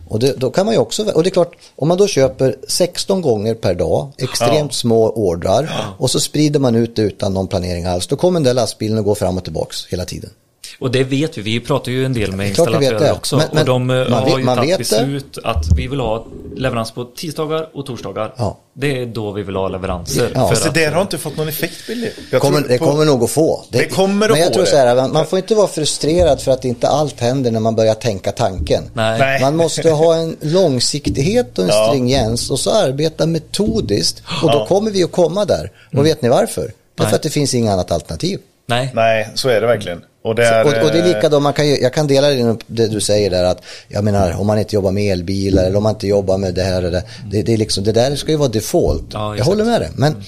Och 0.08 0.18
det, 0.18 0.32
då 0.36 0.50
kan 0.50 0.66
man 0.66 0.74
ju 0.74 0.80
också, 0.80 1.12
och 1.12 1.22
det 1.22 1.28
är 1.28 1.30
klart, 1.30 1.56
om 1.76 1.88
man 1.88 1.98
då 1.98 2.06
köper 2.06 2.56
16 2.68 3.22
gånger 3.22 3.54
per 3.54 3.74
dag, 3.74 4.08
extremt 4.18 4.74
små 4.74 5.10
ordrar, 5.10 5.94
och 5.98 6.10
så 6.10 6.20
sprider 6.20 6.60
man 6.60 6.74
ut 6.74 6.96
det 6.96 7.02
utan 7.02 7.34
någon 7.34 7.48
planering 7.48 7.84
alls, 7.84 8.06
då 8.06 8.16
kommer 8.16 8.40
den 8.40 8.44
där 8.44 8.54
lastbilen 8.54 8.98
att 8.98 9.04
gå 9.04 9.14
fram 9.14 9.36
och 9.36 9.44
tillbaks 9.44 9.86
hela 9.86 10.04
tiden. 10.04 10.30
Och 10.78 10.90
det 10.90 11.04
vet 11.04 11.38
vi, 11.38 11.42
vi 11.42 11.60
pratar 11.60 11.92
ju 11.92 12.04
en 12.04 12.12
del 12.12 12.32
med 12.32 12.48
installatörer 12.48 12.98
det. 12.98 13.12
också. 13.12 13.36
Men- 13.36 13.46
men 13.52 13.58
och 13.60 13.66
de 13.66 13.90
eh, 13.90 13.96
har 13.96 14.24
vet- 14.24 14.38
ju 14.40 14.44
tagit 14.46 14.70
det. 14.72 14.78
beslut 14.78 15.38
att 15.44 15.64
vi 15.76 15.86
vill 15.88 16.00
ha 16.00 16.26
leverans 16.56 16.90
på 16.90 17.04
tisdagar 17.04 17.68
och 17.74 17.86
torsdagar. 17.86 18.34
Ja. 18.36 18.58
Det 18.72 19.02
är 19.02 19.06
då 19.06 19.32
vi 19.32 19.42
vill 19.42 19.56
ha 19.56 19.68
leveranser. 19.68 20.30
Ja. 20.34 20.48
för 20.48 20.54
Fast 20.54 20.74
det 20.74 20.80
där 20.80 20.92
har 20.92 21.02
inte 21.02 21.18
fått 21.18 21.36
någon 21.36 21.48
effekt 21.48 21.86
Billy. 21.86 22.10
Jag 22.30 22.40
Kommer, 22.42 22.60
det 22.68 22.78
på- 22.78 22.84
kommer 22.84 23.04
nog 23.04 23.22
att 23.24 23.30
få. 23.30 23.64
Det 23.70 23.84
kommer 23.86 24.26
att 24.26 24.30
Men 24.32 24.40
jag 24.40 24.48
få 24.48 24.54
tror 24.54 24.64
det. 24.64 24.70
så 24.70 24.76
här, 24.76 24.96
man, 24.96 25.12
man 25.12 25.26
får 25.26 25.38
inte 25.38 25.54
vara 25.54 25.68
frustrerad 25.68 26.40
för 26.40 26.52
att 26.52 26.64
inte 26.64 26.88
allt 26.88 27.20
händer 27.20 27.50
när 27.50 27.60
man 27.60 27.76
börjar 27.76 27.94
tänka 27.94 28.32
tanken. 28.32 28.82
Nej. 28.94 29.18
Nej. 29.18 29.40
Man 29.40 29.56
måste 29.56 29.90
ha 29.90 30.14
en 30.16 30.36
långsiktighet 30.40 31.58
och 31.58 31.64
en 31.64 31.70
Ja. 31.70 31.86
stringens 31.88 32.50
och 32.50 32.60
så 32.60 32.70
arbeta 32.70 33.26
metodiskt. 33.26 34.22
Och 34.42 34.50
då 34.52 34.58
Ja. 34.58 34.66
kommer 34.66 34.90
vi 34.90 35.04
att 35.04 35.12
komma 35.12 35.44
där. 35.44 35.70
Och 35.96 36.06
vet 36.06 36.22
ni 36.22 36.28
varför? 36.28 36.72
Därför 36.94 37.16
att 37.16 37.22
det 37.22 37.30
finns 37.30 37.54
inget 37.54 37.72
annat 37.72 37.92
alternativ. 37.92 38.38
Nej. 38.68 38.90
Nej, 38.94 39.28
så 39.34 39.48
är 39.48 39.60
det 39.60 39.66
verkligen. 39.66 40.04
Och 40.22 40.34
det 40.34 40.46
är, 40.46 40.64
Och, 40.64 40.86
och 40.86 40.92
det 40.92 40.98
är 40.98 41.02
eh, 41.02 41.14
likadant, 41.14 41.42
man 41.42 41.52
kan, 41.52 41.68
jag 41.68 41.92
kan 41.92 42.06
dela 42.06 42.28
det, 42.28 42.56
det 42.66 42.88
du 42.88 43.00
säger 43.00 43.30
där 43.30 43.44
att 43.44 43.62
jag 43.88 44.04
menar 44.04 44.40
om 44.40 44.46
man 44.46 44.58
inte 44.58 44.74
jobbar 44.74 44.92
med 44.92 45.12
elbilar 45.12 45.64
eller 45.64 45.76
om 45.76 45.82
man 45.82 45.94
inte 45.94 46.06
jobbar 46.06 46.38
med 46.38 46.54
det 46.54 46.62
här 46.62 46.84
och 46.84 46.90
det, 46.90 47.02
det, 47.30 47.42
det, 47.42 47.52
är 47.52 47.56
liksom, 47.56 47.84
det 47.84 47.92
där 47.92 48.16
ska 48.16 48.30
ju 48.30 48.36
vara 48.36 48.48
default. 48.48 49.06
Ja, 49.12 49.36
jag 49.36 49.44
håller 49.44 49.64
med 49.64 49.80
dig. 49.80 49.90
Men 49.94 50.22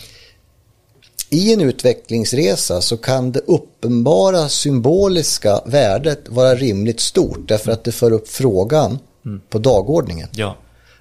i 1.30 1.52
en 1.52 1.60
utvecklingsresa 1.60 2.80
så 2.80 2.96
kan 2.96 3.32
det 3.32 3.40
uppenbara 3.46 4.48
symboliska 4.48 5.60
värdet 5.64 6.20
vara 6.28 6.54
rimligt 6.54 7.00
stort 7.00 7.48
därför 7.48 7.72
att 7.72 7.84
det 7.84 7.92
för 7.92 8.12
upp 8.12 8.28
frågan 8.28 8.98
på 9.48 9.58
dagordningen. 9.58 10.28
Ja. 10.32 10.56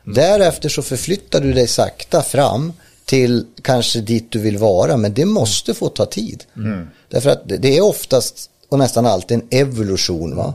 Därefter 0.06 0.70
så 0.70 0.82
förflyttar 0.82 1.42
du 1.42 1.54
dig 1.54 1.68
sakta 1.68 2.22
fram 2.22 2.74
till 3.10 3.46
kanske 3.62 4.02
dit 4.02 4.32
du 4.32 4.40
vill 4.40 4.58
vara, 4.58 4.98
men 4.98 5.14
det 5.14 5.26
måste 5.26 5.74
få 5.74 5.90
ta 5.90 6.06
tid. 6.06 6.44
Därför 7.10 7.30
att 7.30 7.42
det- 7.50 7.58
det 7.58 7.78
är 7.78 7.82
oftast 7.82 8.50
och 8.70 8.80
nästan 8.80 9.06
alltid 9.06 9.38
en 9.38 9.48
evolution. 9.60 10.36
Va? 10.36 10.54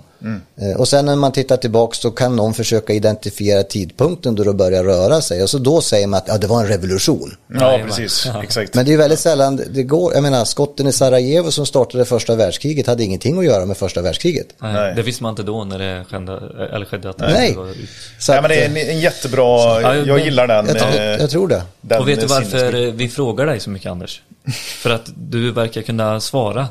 Eh, 0.60 0.76
Och 0.80 0.88
sen 0.88 1.04
när 1.06 1.16
man 1.16 1.32
tittar 1.32 1.56
tillbaks 1.56 1.98
så 1.98 2.10
kan 2.10 2.36
någon 2.36 2.54
försöka 2.54 2.92
identifiera 2.92 3.62
tidpunkten 3.62 4.34
då 4.34 4.44
det 4.44 4.52
börjar 4.54 4.84
röra 4.84 5.20
sig. 5.20 5.42
Och 5.42 5.50
så 5.50 5.58
då 5.58 5.80
säger 5.80 6.06
man 6.06 6.18
att 6.18 6.24
ja, 6.28 6.38
det 6.38 6.46
var 6.46 6.60
en 6.60 6.66
revolution. 6.68 7.34
Ja, 7.48 7.60
Jajamän. 7.60 7.86
precis. 7.88 8.26
Exakt. 8.42 8.74
Men 8.74 8.84
det 8.86 8.92
är 8.92 8.96
väldigt 8.96 9.18
sällan 9.20 9.60
det 9.70 9.82
går. 9.82 10.14
Jag 10.14 10.22
menar, 10.22 10.44
skotten 10.44 10.86
i 10.86 10.92
Sarajevo 10.92 11.50
som 11.50 11.66
startade 11.66 12.04
första 12.04 12.34
världskriget 12.34 12.86
hade 12.86 13.04
ingenting 13.04 13.38
att 13.38 13.44
göra 13.44 13.66
med 13.66 13.76
första 13.76 14.02
världskriget. 14.02 14.46
Nej, 14.58 14.72
Nej. 14.72 14.94
Det 14.96 15.02
visste 15.02 15.22
man 15.22 15.30
inte 15.30 15.42
då 15.42 15.64
när 15.64 15.78
det 15.78 16.04
skedde, 16.10 16.32
eller 16.74 16.86
skedde 16.86 17.10
att 17.10 17.18
Nej. 17.18 17.50
det 17.52 17.58
var 17.58 17.70
ut. 17.70 17.76
Så 18.18 18.32
Nej, 18.32 18.40
men 18.42 18.50
det 18.50 18.56
är 18.64 18.66
en, 18.68 18.76
en 18.76 19.00
jättebra, 19.00 19.80
Ja, 19.82 19.94
jag 19.94 20.06
men- 20.06 20.24
gillar 20.24 20.46
den. 20.46 20.66
jag, 20.66 20.78
tror- 20.78 20.94
eh, 21.00 21.04
jag 21.04 21.30
tror 21.30 21.48
det. 21.48 21.62
den 21.80 22.00
Och 22.02 22.08
vet 22.08 22.20
du 22.20 22.26
varför 22.26 22.90
vi 22.92 23.08
frågar 23.08 23.46
dig 23.46 23.60
så 23.60 23.70
mycket 23.70 23.90
Anders? 23.90 24.22
För 24.82 24.90
att 24.90 25.10
du 25.16 25.50
verkar 25.52 25.82
kunna 25.82 26.20
svara. 26.20 26.68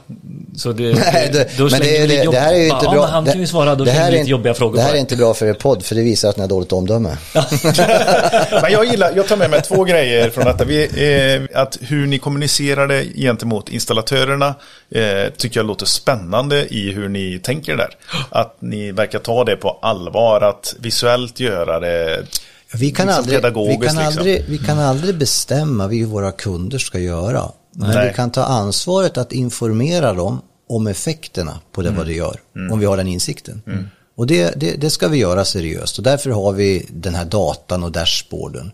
Så 0.58 0.72
det, 0.72 0.84
Nej, 0.94 1.30
det, 1.34 1.58
då 1.58 1.64
men 1.72 1.80
det, 1.80 2.08
det, 2.08 2.32
det 2.32 2.40
här 2.40 2.54
är 2.54 2.58
ju 2.58 2.68
jobb- 2.68 2.74
inte 2.76 2.86
ja, 2.86 2.92
bra. 2.92 3.02
men 3.02 3.14
ju 3.44 3.48
svara, 3.48 3.76
då 3.76 3.84
det 3.84 3.92
här 3.92 4.12
vi 4.12 4.16
är 4.18 4.20
lite 4.20 4.32
jobbiga 4.32 4.54
frågor 4.54 4.78
Det 4.78 4.84
här 4.84 4.94
är 4.94 4.98
inte 4.98 5.16
bra 5.16 5.34
för 5.34 5.46
er 5.46 5.54
podd 5.54 5.84
för 5.84 5.96
det 5.96 6.02
visar 6.02 6.30
att 6.30 6.38
ni 6.38 6.42
har 6.42 6.48
dåligt 6.48 6.72
omdöme. 6.72 7.18
Men 8.62 8.72
jag 8.72 8.86
gillar, 8.86 9.14
jag 9.16 9.28
tar 9.28 9.38
med 9.38 9.50
mig 9.50 9.62
två 9.62 9.84
grejer 9.84 10.30
från 10.30 10.46
detta. 10.46 10.66
Vi, 10.66 10.84
eh, 11.52 11.62
att 11.62 11.78
hur 11.82 12.08
ni 12.08 12.20
kommunicerade 12.20 13.06
gentemot 13.16 13.70
installatörerna 13.70 14.56
eh, 14.92 15.34
tycker 15.38 15.60
jag 15.60 15.66
låter 15.66 15.86
spännande 15.86 16.74
i 16.74 16.92
hur 16.92 17.10
ni 17.10 17.40
tänker 17.44 17.76
där. 17.76 17.90
Att 18.30 18.58
ni 18.60 18.92
verkar 18.92 19.20
ta 19.20 19.44
det 19.44 19.56
på 19.56 19.80
allvar, 19.82 20.42
att 20.42 20.76
visuellt 20.80 21.40
göra 21.40 21.80
det 21.80 22.24
Vi 22.74 22.92
kan, 22.92 23.08
liksom 23.08 23.24
aldrig, 23.24 23.54
vi, 23.54 23.74
kan 23.74 23.80
liksom. 23.80 23.98
aldrig, 23.98 24.46
vi 24.48 24.58
kan 24.58 24.80
aldrig 24.80 25.18
bestämma 25.18 25.88
vad 25.88 25.96
våra 25.96 26.32
kunder 26.32 26.78
ska 26.78 27.00
göra. 27.00 27.52
Men 27.76 27.90
Nej. 27.90 28.08
vi 28.08 28.14
kan 28.14 28.32
ta 28.32 28.44
ansvaret 28.44 29.18
att 29.18 29.32
informera 29.32 30.14
dem 30.14 30.42
om 30.76 30.88
effekterna 30.88 31.60
på 31.72 31.82
det 31.82 31.92
vad 31.92 32.06
det 32.06 32.14
gör. 32.14 32.40
Om 32.72 32.80
vi 32.80 32.86
har 32.86 32.98
den 32.98 33.08
insikten. 33.08 33.62
Och 34.16 34.28
det, 34.28 34.54
det, 34.60 34.76
det 34.82 34.90
ska 34.90 35.08
vi 35.08 35.18
göra 35.18 35.46
seriöst. 35.46 35.98
Och 35.98 36.04
därför 36.04 36.30
har 36.30 36.54
vi 36.54 36.86
den 36.90 37.16
här 37.16 37.26
datan 37.26 37.84
och 37.84 37.92
dashboarden. 37.92 38.72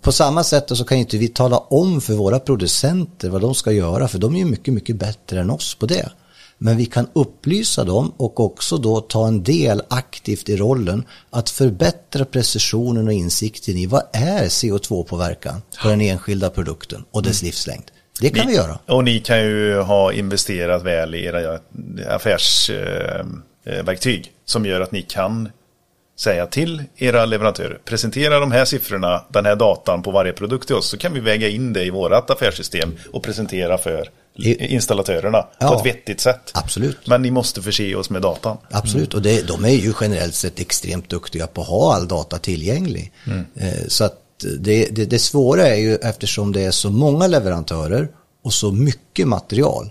På 0.00 0.12
samma 0.12 0.44
sätt 0.44 0.64
så 0.68 0.84
kan 0.84 0.98
inte 0.98 1.18
vi 1.18 1.28
tala 1.28 1.58
om 1.58 2.00
för 2.00 2.14
våra 2.14 2.38
producenter 2.38 3.28
vad 3.28 3.40
de 3.40 3.54
ska 3.54 3.72
göra. 3.72 4.08
För 4.08 4.18
de 4.18 4.34
är 4.34 4.38
ju 4.38 4.44
mycket, 4.44 4.74
mycket 4.74 4.96
bättre 4.96 5.40
än 5.40 5.50
oss 5.50 5.74
på 5.74 5.86
det. 5.86 6.10
Men 6.58 6.76
vi 6.76 6.86
kan 6.86 7.08
upplysa 7.12 7.84
dem 7.84 8.12
och 8.16 8.40
också 8.40 8.76
då 8.76 9.00
ta 9.00 9.26
en 9.26 9.42
del 9.42 9.82
aktivt 9.88 10.48
i 10.48 10.56
rollen 10.56 11.04
att 11.30 11.50
förbättra 11.50 12.24
precisionen 12.24 13.06
och 13.06 13.12
insikten 13.12 13.76
i 13.76 13.86
vad 13.86 14.02
är 14.12 14.44
CO2-påverkan 14.44 15.62
på 15.82 15.88
den 15.88 16.00
enskilda 16.00 16.50
produkten 16.50 17.04
och 17.10 17.22
dess 17.22 17.42
livslängd. 17.42 17.90
Det 18.20 18.30
kan 18.30 18.46
Ni- 18.46 18.52
vi 18.52 18.56
göra. 18.58 18.78
Och 18.86 19.04
ni 19.04 19.20
kan 19.20 19.40
ju 19.44 19.78
ha 19.80 20.12
investerat 20.12 20.82
väl 20.82 21.14
i 21.14 21.24
era 21.24 21.58
affärsverktyg 22.08 24.32
som 24.44 24.66
gör 24.66 24.80
att 24.80 24.92
ni 24.92 25.02
kan 25.02 25.48
säga 26.18 26.46
till 26.46 26.82
era 26.96 27.24
leverantörer, 27.24 27.78
presentera 27.84 28.40
de 28.40 28.52
här 28.52 28.64
siffrorna, 28.64 29.24
den 29.28 29.46
här 29.46 29.56
datan 29.56 30.02
på 30.02 30.10
varje 30.10 30.32
produkt 30.32 30.66
till 30.66 30.76
oss, 30.76 30.88
så 30.88 30.96
kan 30.98 31.14
vi 31.14 31.20
väga 31.20 31.48
in 31.48 31.72
det 31.72 31.84
i 31.84 31.90
vårt 31.90 32.30
affärssystem 32.30 32.96
och 33.12 33.22
presentera 33.22 33.78
för 33.78 34.08
installatörerna 34.58 35.42
på 35.42 35.48
Ja. 35.60 35.78
ett 35.80 35.86
vettigt 35.86 36.20
sätt. 36.20 36.50
Absolut. 36.54 37.06
Men 37.06 37.22
ni 37.22 37.30
måste 37.30 37.62
förse 37.62 37.94
oss 37.94 38.10
med 38.10 38.22
datan. 38.22 38.56
Absolut, 38.70 39.14
och 39.14 39.22
det, 39.22 39.48
de 39.48 39.64
är 39.64 39.68
ju 39.68 39.92
generellt 40.00 40.34
sett 40.34 40.60
extremt 40.60 41.10
duktiga 41.10 41.46
på 41.46 41.60
att 41.60 41.66
ha 41.68 41.94
all 41.94 42.08
data 42.08 42.38
tillgänglig. 42.38 43.12
Eh, 43.56 43.86
Så 43.88 44.04
att 44.04 44.22
det, 44.58 44.86
det, 44.86 45.04
det 45.04 45.18
svåra 45.18 45.68
är 45.68 45.76
ju 45.76 45.94
eftersom 45.94 46.52
det 46.52 46.60
är 46.60 46.70
så 46.70 46.90
många 46.90 47.26
leverantörer 47.26 48.08
och 48.44 48.52
så 48.52 48.72
mycket 48.72 49.28
material 49.28 49.90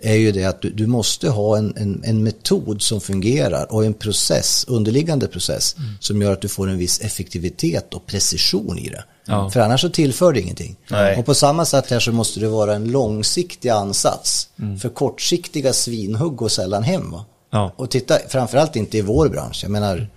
är 0.00 0.14
ju 0.14 0.32
det 0.32 0.44
att 0.44 0.62
du, 0.62 0.70
du 0.70 0.86
måste 0.86 1.28
ha 1.28 1.58
en, 1.58 1.76
en, 1.76 2.02
en 2.04 2.22
metod 2.22 2.82
som 2.82 3.00
fungerar 3.00 3.72
och 3.72 3.84
en 3.84 3.94
process, 3.94 4.64
underliggande 4.68 5.26
process 5.26 5.76
som 6.00 6.22
gör 6.22 6.32
att 6.32 6.40
du 6.40 6.48
får 6.48 6.68
en 6.68 6.78
viss 6.78 7.00
effektivitet 7.00 7.94
och 7.94 8.06
precision 8.06 8.78
i 8.78 8.88
det. 8.88 9.04
Ja. 9.26 9.50
För 9.50 9.60
annars 9.60 9.80
så 9.80 9.88
tillför 9.88 10.32
det 10.32 10.40
ingenting. 10.40 10.76
Nej. 10.88 11.18
Och 11.18 11.26
på 11.26 11.34
samma 11.34 11.64
sätt 11.64 11.90
här 11.90 12.00
så 12.00 12.12
måste 12.12 12.40
det 12.40 12.48
vara 12.48 12.74
en 12.74 12.90
långsiktig 12.90 13.68
ansats. 13.68 14.48
För 14.82 14.88
kortsiktiga 14.88 15.72
svinhugg 15.72 16.36
går 16.36 16.48
sällan 16.48 16.82
hem. 16.82 17.10
Va? 17.10 17.24
Ja. 17.50 17.72
Och 17.76 17.90
titta, 17.90 18.18
framförallt 18.28 18.76
inte 18.76 18.98
i 18.98 19.00
vår 19.00 19.28
bransch. 19.28 19.60
Jag 19.62 19.70
menar, 19.70 20.08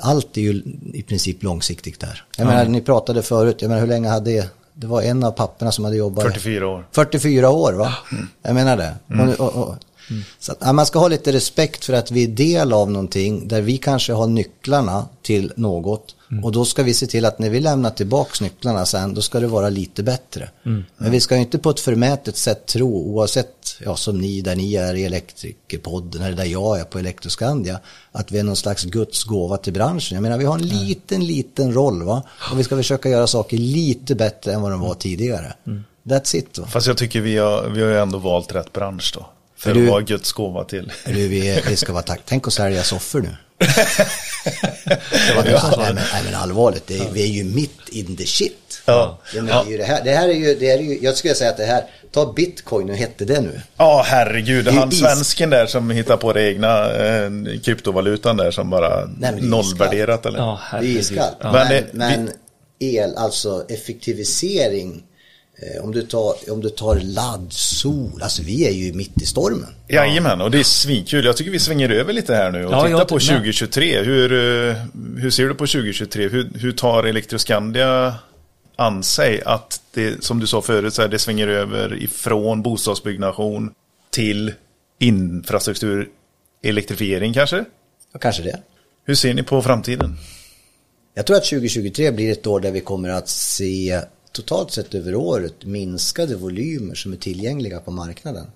allt 0.00 0.36
är 0.36 0.40
ju 0.40 0.62
i 0.94 1.02
princip 1.02 1.42
långsiktigt 1.42 2.00
där. 2.00 2.24
Jag 2.36 2.46
menar, 2.46 2.64
ni 2.64 2.80
pratade 2.80 3.22
förut, 3.22 3.56
jag 3.58 3.68
menar 3.68 3.80
hur 3.80 3.88
länge 3.88 4.08
hade 4.08 4.30
det, 4.30 4.50
det 4.74 4.86
var 4.86 5.02
en 5.02 5.24
av 5.24 5.30
papporna 5.30 5.72
som 5.72 5.84
hade 5.84 5.96
jobbat 5.96 6.24
44 6.24 6.68
år. 6.68 6.86
44 6.92 7.50
år 7.50 7.72
va? 7.72 7.94
Jag 8.42 8.54
menar 8.54 8.76
det. 8.76 8.94
Och, 9.22 9.46
och, 9.46 9.68
och, 9.68 9.74
Så 10.38 10.52
att, 10.52 10.58
ja, 10.60 10.72
man 10.72 10.86
ska 10.86 10.98
ha 10.98 11.08
lite 11.08 11.32
respekt 11.32 11.84
för 11.84 11.92
att 11.92 12.10
vi 12.10 12.24
är 12.24 12.28
del 12.28 12.72
av 12.72 12.90
någonting 12.90 13.48
där 13.48 13.60
vi 13.60 13.78
kanske 13.78 14.12
har 14.12 14.26
nycklarna 14.26 15.08
till 15.22 15.52
något. 15.56 16.14
Och 16.42 16.52
då 16.52 16.64
ska 16.64 16.82
vi 16.82 16.94
se 16.94 17.06
till 17.06 17.24
att 17.24 17.38
när 17.38 17.50
vi 17.50 17.60
lämnar 17.60 17.90
tillbaka 17.90 18.44
nycklarna 18.44 18.86
sen, 18.86 19.14
då 19.14 19.22
ska 19.22 19.40
det 19.40 19.46
vara 19.46 19.68
lite 19.68 20.02
bättre. 20.02 20.50
Men 20.96 21.10
vi 21.10 21.20
ska 21.20 21.34
ju 21.34 21.40
inte 21.40 21.58
på 21.58 21.70
ett 21.70 21.80
förmätet 21.80 22.36
sätt 22.36 22.66
tro, 22.66 22.94
oavsett, 22.94 23.76
ja 23.84 23.96
som 23.96 24.18
ni, 24.18 24.40
där 24.40 24.56
ni 24.56 24.74
är 24.74 24.94
i 24.94 25.04
Elektrikerpodden, 25.04 26.22
eller 26.22 26.36
där 26.36 26.44
jag 26.44 26.80
är 26.80 26.84
på 26.84 26.98
Elektroskandia, 26.98 27.80
att 28.12 28.32
vi 28.32 28.38
är 28.38 28.44
någon 28.44 28.56
slags 28.56 28.84
Guds 28.84 29.24
gåva 29.24 29.56
till 29.56 29.72
branschen. 29.72 30.14
Jag 30.14 30.22
menar, 30.22 30.38
vi 30.38 30.44
har 30.44 30.54
en 30.54 30.68
liten, 30.68 31.26
liten 31.26 31.72
roll 31.74 32.02
va? 32.02 32.22
Och 32.52 32.58
vi 32.58 32.64
ska 32.64 32.76
försöka 32.76 33.08
göra 33.08 33.26
saker 33.26 33.56
lite 33.56 34.14
bättre 34.14 34.52
än 34.52 34.62
vad 34.62 34.70
de 34.70 34.80
var 34.80 34.94
tidigare. 34.94 35.54
That's 36.04 36.36
it 36.36 36.58
va? 36.58 36.66
Fast 36.66 36.86
jag 36.86 36.96
tycker 36.96 37.20
vi 37.20 37.36
har, 37.36 37.68
vi 37.68 37.82
har 37.82 37.88
ju 37.88 37.98
ändå 37.98 38.18
valt 38.18 38.54
rätt 38.54 38.72
bransch 38.72 39.12
då. 39.16 39.26
För 39.60 39.74
du- 39.74 39.84
att 39.84 39.90
vara 39.90 40.00
Guds 40.00 40.32
gåva 40.32 40.64
till. 40.64 40.92
Du, 41.06 41.28
vi, 41.28 41.62
vi 41.68 41.76
ska 41.76 41.92
vara 41.92 42.02
tack. 42.02 42.20
Tänk 42.24 42.46
att 42.46 42.52
sälja 42.52 42.82
soffor 42.82 43.20
nu. 43.20 43.36
det 45.44 45.52
var 45.52 45.60
som 45.60 45.80
nej, 45.82 45.94
men, 45.94 46.04
nej 46.12 46.22
men 46.24 46.34
allvarligt, 46.34 46.86
det 46.86 46.98
är, 46.98 47.10
vi 47.12 47.22
är 47.22 47.26
ju 47.26 47.44
mitt 47.44 47.88
in 47.88 48.16
the 48.16 48.26
shit. 48.26 48.82
Ja. 48.86 49.18
Det, 49.34 49.42
men 49.42 49.46
det, 49.46 49.52
är 49.52 49.70
ju 49.70 49.78
det, 49.78 49.84
här, 49.84 50.04
det 50.04 50.10
här 50.10 50.28
är 50.28 50.32
ju, 50.32 50.54
det 50.54 50.70
är 50.70 50.78
ju, 50.78 50.98
jag 51.02 51.16
skulle 51.16 51.34
säga 51.34 51.50
att 51.50 51.56
det 51.56 51.64
här, 51.64 51.84
ta 52.12 52.32
bitcoin, 52.32 52.88
hur 52.88 52.96
hette 52.96 53.24
det 53.24 53.40
nu? 53.40 53.60
Ja, 53.76 54.02
herregud. 54.06 54.68
Han 54.68 54.88
is- 54.92 54.98
svensken 54.98 55.50
där 55.50 55.66
som 55.66 55.90
hittar 55.90 56.16
på 56.16 56.32
det 56.32 56.42
egna 56.52 56.92
eh, 56.94 57.30
kryptovalutan 57.64 58.36
där 58.36 58.50
som 58.50 58.70
bara 58.70 59.06
Nej, 59.18 59.32
men 59.32 59.50
nollvärderat 59.50 60.26
eller? 60.26 60.38
Ja, 60.38 60.60
Det 60.72 60.76
är 60.76 60.82
iskallt. 60.82 61.36
Ja. 61.40 61.52
Men 61.52 61.68
Men, 61.68 61.70
det- 61.70 61.86
men 61.92 62.30
el, 62.78 63.16
alltså 63.16 63.64
effektivisering, 63.68 64.92
eh, 64.92 65.00
om, 65.82 65.92
du 65.92 66.02
tar, 66.02 66.50
om 66.50 66.60
du 66.60 66.70
tar 66.70 66.96
ladd, 66.96 67.46
sol, 67.52 68.22
alltså 68.22 68.42
vi 68.42 68.66
är 68.66 68.70
ju 68.70 68.92
mitt 68.92 69.22
i 69.22 69.26
stormen. 69.26 69.68
Jajamän, 69.88 70.40
och 70.40 70.50
det 70.50 70.58
är 70.58 70.64
svinkul. 70.64 71.24
Jag 71.24 71.36
tycker 71.36 71.50
vi 71.50 71.58
svänger 71.58 71.88
över 71.88 72.12
lite 72.12 72.34
här 72.34 72.50
nu 72.50 72.66
och 72.66 72.72
Ja, 72.72 72.86
tittar 72.86 73.04
på 73.04 73.18
tycker 73.18 73.32
med. 73.32 73.38
2023. 73.38 74.02
Hur, 74.02 74.32
eh, 74.32 74.76
hur 75.16 75.30
ser 75.30 75.48
du 75.48 75.54
på 75.54 75.66
2023? 75.66 76.28
Hur, 76.28 76.50
hur 76.54 76.72
tar 76.72 77.04
Elektroskandia 77.04 78.14
an 78.76 79.02
sig 79.02 79.42
att 79.42 79.80
det, 79.94 80.24
som 80.24 80.40
du 80.40 80.46
sa 80.46 80.62
förut, 80.62 80.94
så 80.94 81.02
här, 81.02 81.08
det 81.08 81.18
svänger 81.18 81.48
över 81.48 82.02
ifrån 82.02 82.62
bostadsbyggnation 82.62 83.72
till 84.10 84.52
infrastruktur, 84.98 86.08
elektrifiering 86.62 87.34
kanske? 87.34 87.64
Ja, 88.12 88.18
kanske 88.18 88.42
det. 88.42 88.60
Hur 89.04 89.14
ser 89.14 89.34
ni 89.34 89.42
på 89.42 89.62
framtiden? 89.62 90.16
Jag 91.14 91.26
tror 91.26 91.36
att 91.36 91.44
2023 91.44 92.10
blir 92.10 92.32
ett 92.32 92.46
år 92.46 92.60
där 92.60 92.70
vi 92.70 92.80
kommer 92.80 93.08
att 93.08 93.28
se 93.28 94.00
totalt 94.32 94.72
sett 94.72 94.94
över 94.94 95.14
året 95.14 95.64
minskade 95.64 96.36
volymer 96.36 96.94
som 96.94 97.12
är 97.12 97.16
tillgängliga 97.16 97.80
på 97.80 97.90
marknaden. 97.90 98.46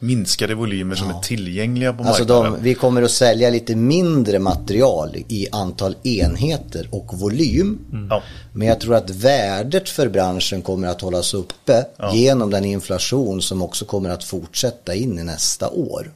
Minskade 0.00 0.54
volymer 0.54 0.94
som 0.94 1.10
är 1.10 1.20
tillgängliga 1.20 1.92
på 1.92 2.02
Alltså 2.02 2.22
marknaden? 2.22 2.52
de, 2.52 2.62
vi 2.62 2.74
kommer 2.74 3.02
att 3.02 3.10
sälja 3.10 3.50
lite 3.50 3.76
mindre 3.76 4.38
material 4.38 5.16
i 5.28 5.46
antal 5.52 5.94
enheter 6.02 6.88
och 6.90 7.18
volym. 7.18 7.78
Ja. 8.10 8.22
Men 8.52 8.68
jag 8.68 8.80
tror 8.80 8.94
att 8.94 9.10
värdet 9.10 9.88
för 9.88 10.08
branschen 10.08 10.62
kommer 10.62 10.88
att 10.88 11.00
hållas 11.00 11.34
uppe 11.34 11.84
genom 12.12 12.50
den 12.50 12.64
inflation 12.64 13.42
som 13.42 13.62
också 13.62 13.84
kommer 13.84 14.10
att 14.10 14.24
fortsätta 14.24 14.94
in 14.94 15.18
i 15.18 15.24
nästa 15.24 15.70
år. 15.70 16.12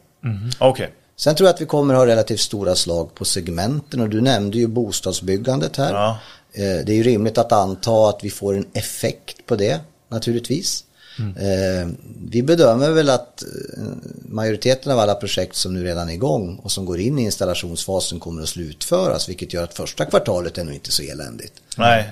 Okej. 0.59 0.93
Sen 1.17 1.35
tror 1.35 1.47
jag 1.47 1.55
att 1.55 1.61
vi 1.61 1.67
kommer 1.67 1.95
att 1.95 2.01
ha 2.01 2.07
relativt 2.07 2.41
stora 2.41 2.75
slag 2.75 3.15
på 3.15 3.25
segmenten 3.25 4.01
och 4.01 4.09
du 4.09 4.21
nämnde 4.21 4.59
ju 4.59 4.67
bostadsbyggandet 4.67 5.77
här. 5.77 5.93
Ja. 5.93 6.19
Eh, 6.55 6.85
Det 6.85 6.93
är 6.93 6.97
ju 6.97 7.03
rimligt 7.03 7.39
att 7.39 7.53
anta 7.53 8.09
att 8.09 8.25
vi 8.25 8.31
får 8.31 8.57
en 8.57 8.67
effekt 8.73 9.47
på 9.47 9.57
det 9.57 9.81
naturligtvis. 10.09 10.85
Eh, 11.19 11.89
Vi 12.31 12.43
bedömer 12.43 12.91
väl 12.91 13.11
att 13.11 13.43
eh, 13.43 13.83
majoriteten 14.29 14.93
av 14.93 14.99
alla 14.99 15.15
projekt 15.15 15.57
som 15.57 15.75
nu 15.75 15.85
redan 15.85 16.09
är 16.09 16.13
igång 16.15 16.57
och 16.63 16.73
som 16.73 16.85
går 16.85 17.01
in 17.01 17.19
i 17.19 17.23
installationsfasen 17.23 18.21
kommer 18.21 18.43
att 18.43 18.49
slutföras 18.49 19.29
vilket 19.29 19.53
gör 19.53 19.65
att 19.65 19.75
första 19.75 20.05
kvartalet 20.05 20.59
är 20.59 20.65
nog 20.65 20.75
inte 20.75 20.93
så 20.93 21.03
eländigt. 21.03 21.53
Nej. 21.77 22.11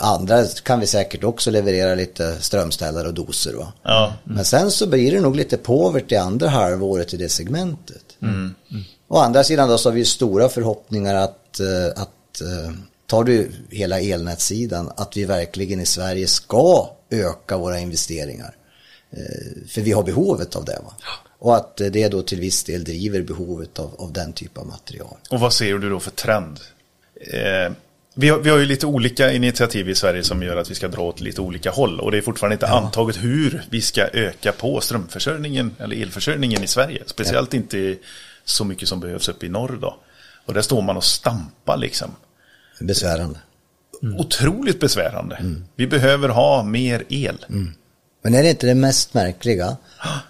Andra 0.00 0.44
kan 0.46 0.80
vi 0.80 0.86
säkert 0.86 1.24
också 1.24 1.50
leverera 1.50 1.94
lite 1.94 2.36
strömställare 2.40 3.08
och 3.08 3.14
doser. 3.14 3.52
Va? 3.54 3.72
Ja. 3.82 4.14
Men 4.24 4.44
sen 4.44 4.70
så 4.70 4.86
blir 4.86 5.12
det 5.12 5.20
nog 5.20 5.36
lite 5.36 5.56
påvert 5.56 6.12
i 6.12 6.16
andra 6.16 6.48
halvåret 6.48 7.14
i 7.14 7.16
det 7.16 7.28
segmentet. 7.28 8.04
Å 9.08 9.18
andra 9.18 9.44
sidan 9.44 9.68
då 9.68 9.78
så 9.78 9.88
har 9.88 9.94
vi 9.94 10.04
stora 10.04 10.48
förhoppningar 10.48 11.14
att, 11.14 11.60
att 11.96 12.42
tar 13.14 13.24
du 13.24 13.50
hela 13.70 14.00
elnätssidan, 14.00 14.92
att 14.96 15.16
vi 15.16 15.24
verkligen 15.24 15.80
i 15.80 15.86
Sverige 15.86 16.26
ska 16.26 16.90
öka 17.10 17.56
våra 17.56 17.78
investeringar. 17.78 18.54
Eh, 19.10 19.68
För 19.68 19.80
vi 19.80 19.92
har 19.92 20.02
behovet 20.02 20.56
av 20.56 20.64
det. 20.64 20.78
Va? 20.84 20.94
Och 21.38 21.56
att 21.56 21.76
det 21.76 22.08
då 22.08 22.22
till 22.22 22.40
viss 22.40 22.64
del 22.64 22.84
driver 22.84 23.22
behovet 23.22 23.78
av, 23.78 23.94
av 23.98 24.12
den 24.12 24.32
typ 24.32 24.58
av 24.58 24.66
material. 24.66 25.16
Och 25.30 25.40
vad 25.40 25.52
ser 25.52 25.78
du 25.78 25.90
då 25.90 26.00
för 26.00 26.10
trend? 26.10 26.60
Eh, 27.20 27.72
vi, 28.14 28.28
har, 28.28 28.38
vi 28.38 28.50
har 28.50 28.58
ju 28.58 28.66
lite 28.66 28.86
olika 28.86 29.32
initiativ 29.32 29.88
i 29.88 29.94
Sverige 29.94 30.22
som 30.24 30.42
gör 30.42 30.56
att 30.56 30.70
vi 30.70 30.74
ska 30.74 30.88
dra 30.88 31.02
åt 31.02 31.20
lite 31.20 31.40
olika 31.40 31.70
håll. 31.70 32.00
Och 32.00 32.10
det 32.10 32.18
är 32.18 32.22
fortfarande 32.22 32.54
inte 32.54 32.68
antaget 32.68 33.16
hur 33.16 33.62
vi 33.70 33.80
ska 33.80 34.02
öka 34.02 34.52
på 34.52 34.80
strömförsörjningen 34.80 35.76
eller 35.78 36.02
elförsörjningen 36.02 36.64
i 36.64 36.66
Sverige. 36.66 37.02
Speciellt 37.06 37.54
inte 37.54 37.96
så 38.44 38.64
mycket 38.64 38.88
som 38.88 39.00
behövs 39.00 39.28
uppe 39.28 39.46
i 39.46 39.48
norr 39.48 39.78
då. 39.80 39.96
Och 40.46 40.54
där 40.54 40.62
står 40.62 40.82
man 40.82 40.96
och 40.96 41.04
stampar 41.04 41.76
liksom. 41.76 42.10
Besvärande. 42.80 43.38
Otroligt 44.18 44.80
besvärande. 44.80 45.38
Vi 45.76 45.86
behöver 45.86 46.28
ha 46.28 46.62
mer 46.62 47.04
el. 47.08 47.46
Men 48.22 48.34
är 48.34 48.42
det 48.42 48.50
inte 48.50 48.66
det 48.66 48.74
mest 48.74 49.14
märkliga? 49.14 49.76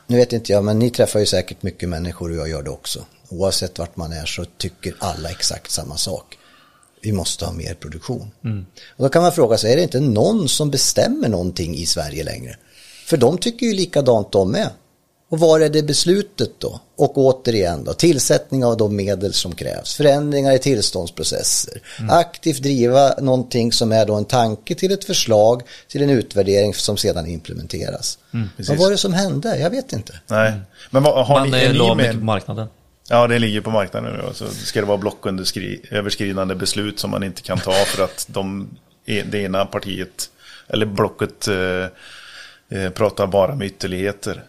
Nu 0.06 0.16
vet 0.16 0.32
inte 0.32 0.52
jag, 0.52 0.64
men 0.64 0.78
ni 0.78 0.90
träffar 0.90 1.20
ju 1.20 1.26
säkert 1.26 1.62
mycket 1.62 1.88
människor 1.88 2.30
och 2.30 2.36
jag 2.36 2.48
gör 2.48 2.62
det 2.62 2.70
också. 2.70 3.04
Oavsett 3.28 3.78
vart 3.78 3.96
man 3.96 4.12
är 4.12 4.24
så 4.24 4.44
tycker 4.44 4.94
alla 4.98 5.30
exakt 5.30 5.70
samma 5.70 5.96
sak. 5.96 6.38
Vi 7.02 7.12
måste 7.12 7.44
ha 7.44 7.52
mer 7.52 7.74
produktion. 7.74 8.30
Och 8.96 9.02
då 9.04 9.08
kan 9.08 9.22
man 9.22 9.32
fråga 9.32 9.58
sig, 9.58 9.72
är 9.72 9.76
det 9.76 9.82
inte 9.82 10.00
någon 10.00 10.48
som 10.48 10.70
bestämmer 10.70 11.28
någonting 11.28 11.74
i 11.74 11.86
Sverige 11.86 12.24
längre? 12.24 12.56
För 13.06 13.16
de 13.16 13.38
tycker 13.38 13.66
ju 13.66 13.72
likadant 13.72 14.32
de 14.32 14.50
med. 14.50 14.70
Och 15.34 15.40
var 15.40 15.60
är 15.60 15.68
det 15.68 15.82
beslutet 15.82 16.50
då? 16.58 16.80
Och 16.96 17.18
återigen 17.18 17.84
då, 17.84 17.92
tillsättning 17.92 18.64
av 18.64 18.76
de 18.76 18.96
medel 18.96 19.32
som 19.32 19.54
krävs, 19.54 19.94
förändringar 19.94 20.52
i 20.52 20.58
tillståndsprocesser, 20.58 21.80
aktivt 22.10 22.62
driva 22.62 23.14
någonting 23.20 23.72
som 23.72 23.92
är 23.92 24.06
då 24.06 24.14
en 24.14 24.24
tanke 24.24 24.74
till 24.74 24.92
ett 24.92 25.04
förslag, 25.04 25.62
till 25.88 26.02
en 26.02 26.10
utvärdering 26.10 26.74
som 26.74 26.96
sedan 26.96 27.26
implementeras. 27.26 28.18
precis. 28.56 28.68
Vad 28.68 28.78
var 28.78 28.90
det 28.90 28.96
som 28.98 29.12
hände? 29.12 29.58
Jag 29.58 29.70
vet 29.70 29.92
inte. 29.92 30.20
Nej. 30.26 30.52
Men 30.90 31.02
vad, 31.02 31.26
har 31.26 31.38
Man 31.40 31.50
ni, 31.50 31.58
eh, 31.58 31.70
är 31.70 31.74
la 31.74 31.94
ni 31.94 31.94
mycket 31.94 32.12
på 32.12 32.16
med? 32.16 32.24
marknaden. 32.24 32.68
Ja, 33.08 33.26
det 33.26 33.38
ligger 33.38 33.60
på 33.60 33.70
marknaden 33.70 34.12
nu. 34.12 34.34
Så 34.34 34.46
ska 34.48 34.80
det 34.80 34.86
vara 34.86 34.98
blocköverskridande 34.98 36.54
beslut 36.54 36.98
som 37.00 37.10
man 37.10 37.22
inte 37.22 37.42
kan 37.42 37.58
ta 37.58 37.72
för 37.72 38.04
att 38.04 38.26
de, 38.28 38.68
det 39.04 39.38
ena 39.38 39.66
partiet 39.66 40.30
eller 40.68 40.86
blocket 40.86 41.48
eh, 41.48 42.78
eh, 42.78 42.90
pratar 42.90 43.26
bara 43.26 43.54
med 43.54 43.66
ytterligheter. 43.66 44.44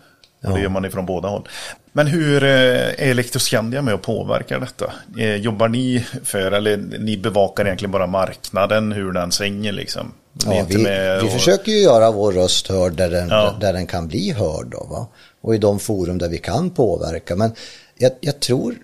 Och 0.46 0.56
det 0.56 0.62
gör 0.62 0.70
man 0.70 0.86
ifrån 0.86 1.06
båda 1.06 1.28
håll. 1.28 1.48
Men 1.94 2.08
hur 2.08 2.44
eh, 2.44 2.50
är 2.50 2.94
Elektroskandia 2.98 3.82
med 3.82 3.94
att 3.94 4.02
påverka 4.02 4.60
detta? 4.60 4.94
Eh, 5.20 5.36
jobbar 5.36 5.68
ni 5.68 6.06
för, 6.24 6.52
eller 6.52 6.78
ni 6.78 7.18
bevakar 7.18 7.66
egentligen 7.66 7.92
bara 7.92 8.08
marknaden, 8.08 8.92
hur 8.92 9.12
den 9.12 9.32
svänger 9.32 9.72
liksom? 9.72 10.12
Ja, 10.46 10.66
vi, 10.70 10.76
vi 10.76 11.28
och- 11.28 11.32
försöker 11.32 11.72
ju 11.72 11.78
göra 11.78 12.12
vår 12.12 12.32
röst 12.32 12.68
hörd 12.68 12.94
där 12.94 13.10
den, 13.10 13.30
Ja. 13.30 13.58
där 13.62 13.74
den 13.74 13.88
kan 13.88 14.08
bli 14.08 14.32
hörd. 14.32 14.68
Då, 14.72 14.88
va? 14.90 15.08
Och 15.42 15.56
i 15.56 15.58
de 15.58 15.80
forum 15.80 16.18
där 16.18 16.30
vi 16.30 16.38
kan 16.38 16.70
påverka. 16.70 17.36
Men 17.36 17.52
jag, 17.98 18.12
jag 18.22 18.40
tror, 18.40 18.76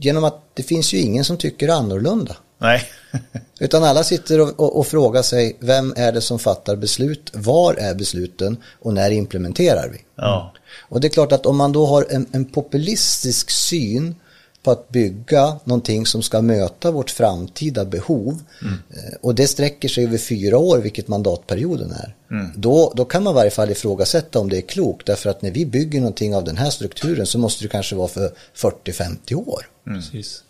genom 0.00 0.24
att 0.24 0.42
det 0.54 0.62
finns 0.62 0.92
ju 0.94 0.98
ingen 0.98 1.24
som 1.24 1.36
tycker 1.36 1.68
annorlunda. 1.68 2.36
Nej. 2.58 2.82
Utan 3.60 3.84
alla 3.84 4.04
sitter 4.04 4.40
och, 4.40 4.60
och, 4.60 4.78
och 4.78 4.86
frågar 4.86 5.22
sig, 5.22 5.56
vem 5.60 5.94
är 5.96 6.12
det 6.12 6.20
som 6.20 6.38
fattar 6.38 6.76
beslut? 6.76 7.30
Var 7.34 7.74
är 7.74 7.94
besluten? 7.94 8.56
Och 8.82 8.94
när 8.94 9.10
implementerar 9.10 9.88
vi? 9.92 9.98
ja. 10.16 10.52
Och 10.80 11.00
det 11.00 11.06
är 11.06 11.10
klart 11.10 11.32
att 11.32 11.46
om 11.46 11.56
man 11.56 11.72
då 11.72 11.86
har 11.86 12.06
en, 12.10 12.26
en 12.32 12.44
populistisk 12.44 13.50
syn 13.50 14.14
på 14.62 14.70
att 14.70 14.88
bygga 14.88 15.58
någonting 15.64 16.06
som 16.06 16.22
ska 16.22 16.42
möta 16.42 16.90
vårt 16.90 17.10
framtida 17.10 17.84
behov 17.84 18.42
eh, 18.62 19.14
och 19.20 19.34
det 19.34 19.46
sträcker 19.46 19.88
sig 19.88 20.04
över 20.04 20.18
fyra 20.18 20.58
år, 20.58 20.78
vilket 20.78 21.08
mandatperioden 21.08 21.92
är, 21.92 22.14
då, 22.56 22.92
då 22.96 23.04
kan 23.04 23.22
man 23.22 23.32
i 23.32 23.34
varje 23.34 23.50
fall 23.50 23.70
ifrågasätta 23.70 24.38
om 24.38 24.48
det 24.48 24.56
är 24.56 24.60
klokt. 24.62 25.06
Därför 25.06 25.30
att 25.30 25.42
när 25.42 25.50
vi 25.50 25.66
bygger 25.66 26.00
någonting 26.00 26.34
av 26.34 26.44
den 26.44 26.56
här 26.56 26.70
strukturen 26.70 27.26
så 27.26 27.38
måste 27.38 27.64
det 27.64 27.68
kanske 27.68 27.96
vara 27.96 28.08
för 28.08 28.32
40-50 28.56 29.34
år. 29.34 29.68
Precis. 29.84 30.42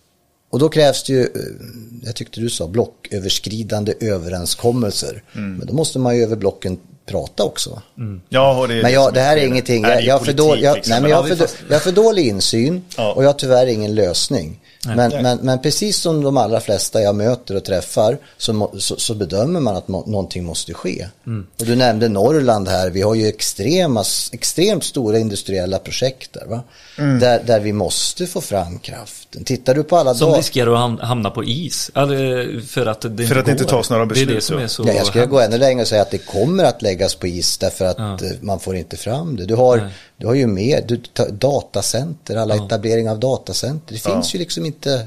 Och 0.50 0.58
då 0.58 0.68
krävs 0.68 1.02
det 1.02 1.12
ju, 1.12 1.22
eh, 1.22 1.28
jag 2.02 2.14
tyckte 2.14 2.40
du 2.40 2.50
sa, 2.50 2.68
blocköverskridande 2.68 3.94
överenskommelser. 4.00 5.22
Men 5.32 5.66
då 5.66 5.74
måste 5.74 5.98
man 5.98 6.16
ju 6.16 6.22
över 6.22 6.36
blocken 6.36 6.78
prata 7.06 7.44
också. 7.44 7.70
va? 7.70 7.82
ja, 8.28 8.66
det 8.68 8.82
Men 8.82 8.92
jag, 8.92 9.14
det 9.14 9.20
här 9.20 9.36
är 9.36 9.46
ingenting, 9.46 9.82
Nej, 9.82 9.90
det 9.90 9.94
jag, 9.94 10.02
är 10.02 10.06
jag, 10.06 10.14
har 10.14 10.18
för 10.18 10.32
politik, 10.32 10.60
då, 10.60 10.66
jag, 10.66 10.78
nej, 10.86 11.00
men 11.00 11.10
jag, 11.10 11.22
har 11.22 11.28
ja, 11.28 11.36
för, 11.36 11.48
jag 11.68 11.74
har 11.74 11.80
för 11.80 11.92
dålig 11.92 12.26
insyn 12.26 12.84
Ja. 12.96 13.12
och 13.12 13.24
jag 13.24 13.28
har 13.28 13.34
tyvärr 13.34 13.66
ingen 13.66 13.94
lösning. 13.94 14.60
Men, 14.86 15.22
men, 15.22 15.38
men 15.42 15.58
precis 15.62 15.96
som 15.96 16.22
de 16.24 16.36
allra 16.36 16.60
flesta 16.60 17.00
jag 17.02 17.14
möter 17.14 17.56
och 17.56 17.64
träffar 17.64 18.18
så, 18.38 18.70
så, 18.78 18.96
så 18.96 19.14
bedömer 19.14 19.60
man 19.60 19.76
att 19.76 19.88
må, 19.88 20.06
någonting 20.06 20.44
måste 20.44 20.74
ske. 20.74 21.06
Mm. 21.26 21.46
Och 21.60 21.66
du 21.66 21.76
nämnde 21.76 22.08
Norrland 22.08 22.68
här, 22.68 22.90
vi 22.90 23.02
har 23.02 23.14
ju 23.14 23.26
extrema, 23.28 24.04
extremt 24.32 24.84
stora 24.84 25.18
industriella 25.18 25.78
projekt 25.78 26.32
där, 26.32 26.46
va? 26.46 26.62
Mm. 26.98 27.18
Där, 27.18 27.42
där 27.46 27.60
vi 27.60 27.72
måste 27.72 28.26
få 28.26 28.40
fram 28.40 28.78
kraften. 28.78 29.44
Tittar 29.44 29.74
du 29.74 29.82
på 29.82 29.96
alla 29.96 30.14
Som 30.14 30.30
dag- 30.30 30.38
riskerar 30.38 30.72
att 30.72 30.78
ham- 30.80 31.00
hamna 31.02 31.30
på 31.30 31.44
is. 31.44 31.90
Eller 31.94 32.60
för 32.66 32.86
att 32.86 33.00
det 33.16 33.26
För 33.26 33.36
att 33.36 33.44
det 33.46 33.50
inte 33.52 33.64
går. 33.64 33.70
tas 33.70 33.90
några 33.90 34.04
Det 34.06 34.20
är 34.20 34.26
det 34.26 34.34
beslut, 34.34 34.44
som 34.44 34.56
ja. 34.58 34.64
är 34.64 34.68
så 34.68 34.84
Ja, 34.86 34.92
jag 34.92 35.06
skulle 35.06 35.26
gå 35.26 35.38
hemskt. 35.38 35.54
ännu 35.54 35.58
längre 35.64 35.82
och 35.82 35.88
säga 35.88 36.02
att 36.02 36.10
det 36.10 36.18
kommer 36.18 36.64
att 36.64 36.82
läggas 36.82 37.14
på 37.14 37.26
is 37.26 37.58
därför 37.58 37.84
att 37.84 37.98
eh, 37.98 38.28
man 38.40 38.60
får 38.60 38.76
inte 38.76 38.96
fram 38.96 39.36
det. 39.36 39.44
Du 39.46 39.54
har, 39.54 39.90
du 40.16 40.26
har 40.26 40.34
ju 40.34 40.46
mer, 40.46 40.84
du, 40.88 40.96
ta- 40.96 41.28
datacenter, 41.28 42.36
alla 42.36 42.54
etableringar 42.66 43.12
av 43.12 43.18
datacenter. 43.20 43.94
Det 43.94 44.00
finns 44.00 44.34
ju 44.34 44.38
liksom 44.38 44.66
inte, 44.66 45.06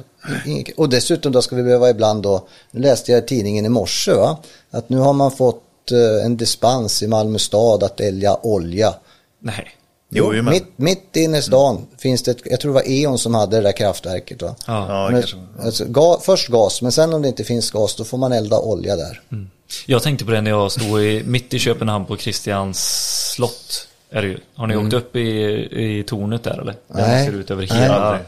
och 0.78 0.90
dessutom 0.90 1.32
då 1.32 1.42
ska 1.42 1.56
vi 1.56 1.64
behöva 1.64 1.90
ibland 1.90 2.24
då, 2.24 2.48
nu 2.72 2.82
läste 2.82 3.12
jag 3.12 3.24
i 3.24 3.28
tidningen 3.28 3.66
i 3.66 3.70
morse 3.70 4.14
va, 4.14 4.38
att 4.72 4.90
nu 4.90 4.98
har 4.98 5.14
man 5.14 5.32
fått 5.32 5.92
eh, 5.92 6.26
en 6.26 6.38
dispens 6.38 7.04
i 7.04 7.08
Malmö 7.08 7.40
stad 7.40 7.84
att 7.84 8.00
elda 8.00 8.40
olja. 8.44 8.94
Nej. 9.42 9.70
Jo, 10.12 10.32
men. 10.32 10.46
mitt, 10.46 10.66
mitt 10.76 11.16
inne 11.16 11.38
i 11.38 11.42
stan 11.42 11.88
finns 11.98 12.24
det, 12.24 12.32
ett, 12.32 12.38
jag 12.46 12.60
tror 12.60 12.72
det 12.72 12.76
var 12.76 12.84
E.ON 12.90 13.18
som 13.18 13.36
hade 13.36 13.56
det 13.58 13.62
där 13.64 13.72
kraftverket 13.72 14.42
va. 14.42 14.56
Ja. 14.68 14.86
Ja, 14.90 15.10
Men, 15.12 15.22
kanske. 15.22 15.38
alltså, 15.62 15.86
ga, 15.86 16.20
först 16.22 16.48
gas, 16.48 16.82
men 16.82 16.92
sen 16.92 17.14
om 17.14 17.22
det 17.22 17.28
inte 17.28 17.44
finns 17.44 17.72
gas 17.72 17.96
då 17.96 18.04
får 18.04 18.18
man 18.18 18.32
elda 18.32 18.60
olja 18.60 18.96
där. 18.96 19.22
Jag 19.86 20.04
tänkte 20.04 20.26
på 20.26 20.32
det 20.32 20.42
när 20.42 20.52
jag 20.52 20.72
stod 20.72 21.02
i, 21.04 21.24
mitt 21.26 21.54
i 21.54 21.60
Köpenhamn 21.60 22.06
på 22.06 22.18
Christians 22.18 22.80
slott. 23.36 23.88
Är 24.12 24.22
det 24.22 24.28
ju. 24.28 24.38
Har 24.56 24.68
ni 24.68 24.76
åkt 24.76 24.94
upp 24.94 25.16
i, 25.16 25.30
i 25.72 26.04
tornet 26.04 26.44
där 26.44 26.62
eller? 26.62 26.76
Där 26.88 27.08
Nej. 27.08 27.26
ser 27.26 27.34
ut 27.34 27.52
över 27.52 27.68
Nej. 27.70 27.82
hela. 27.82 28.20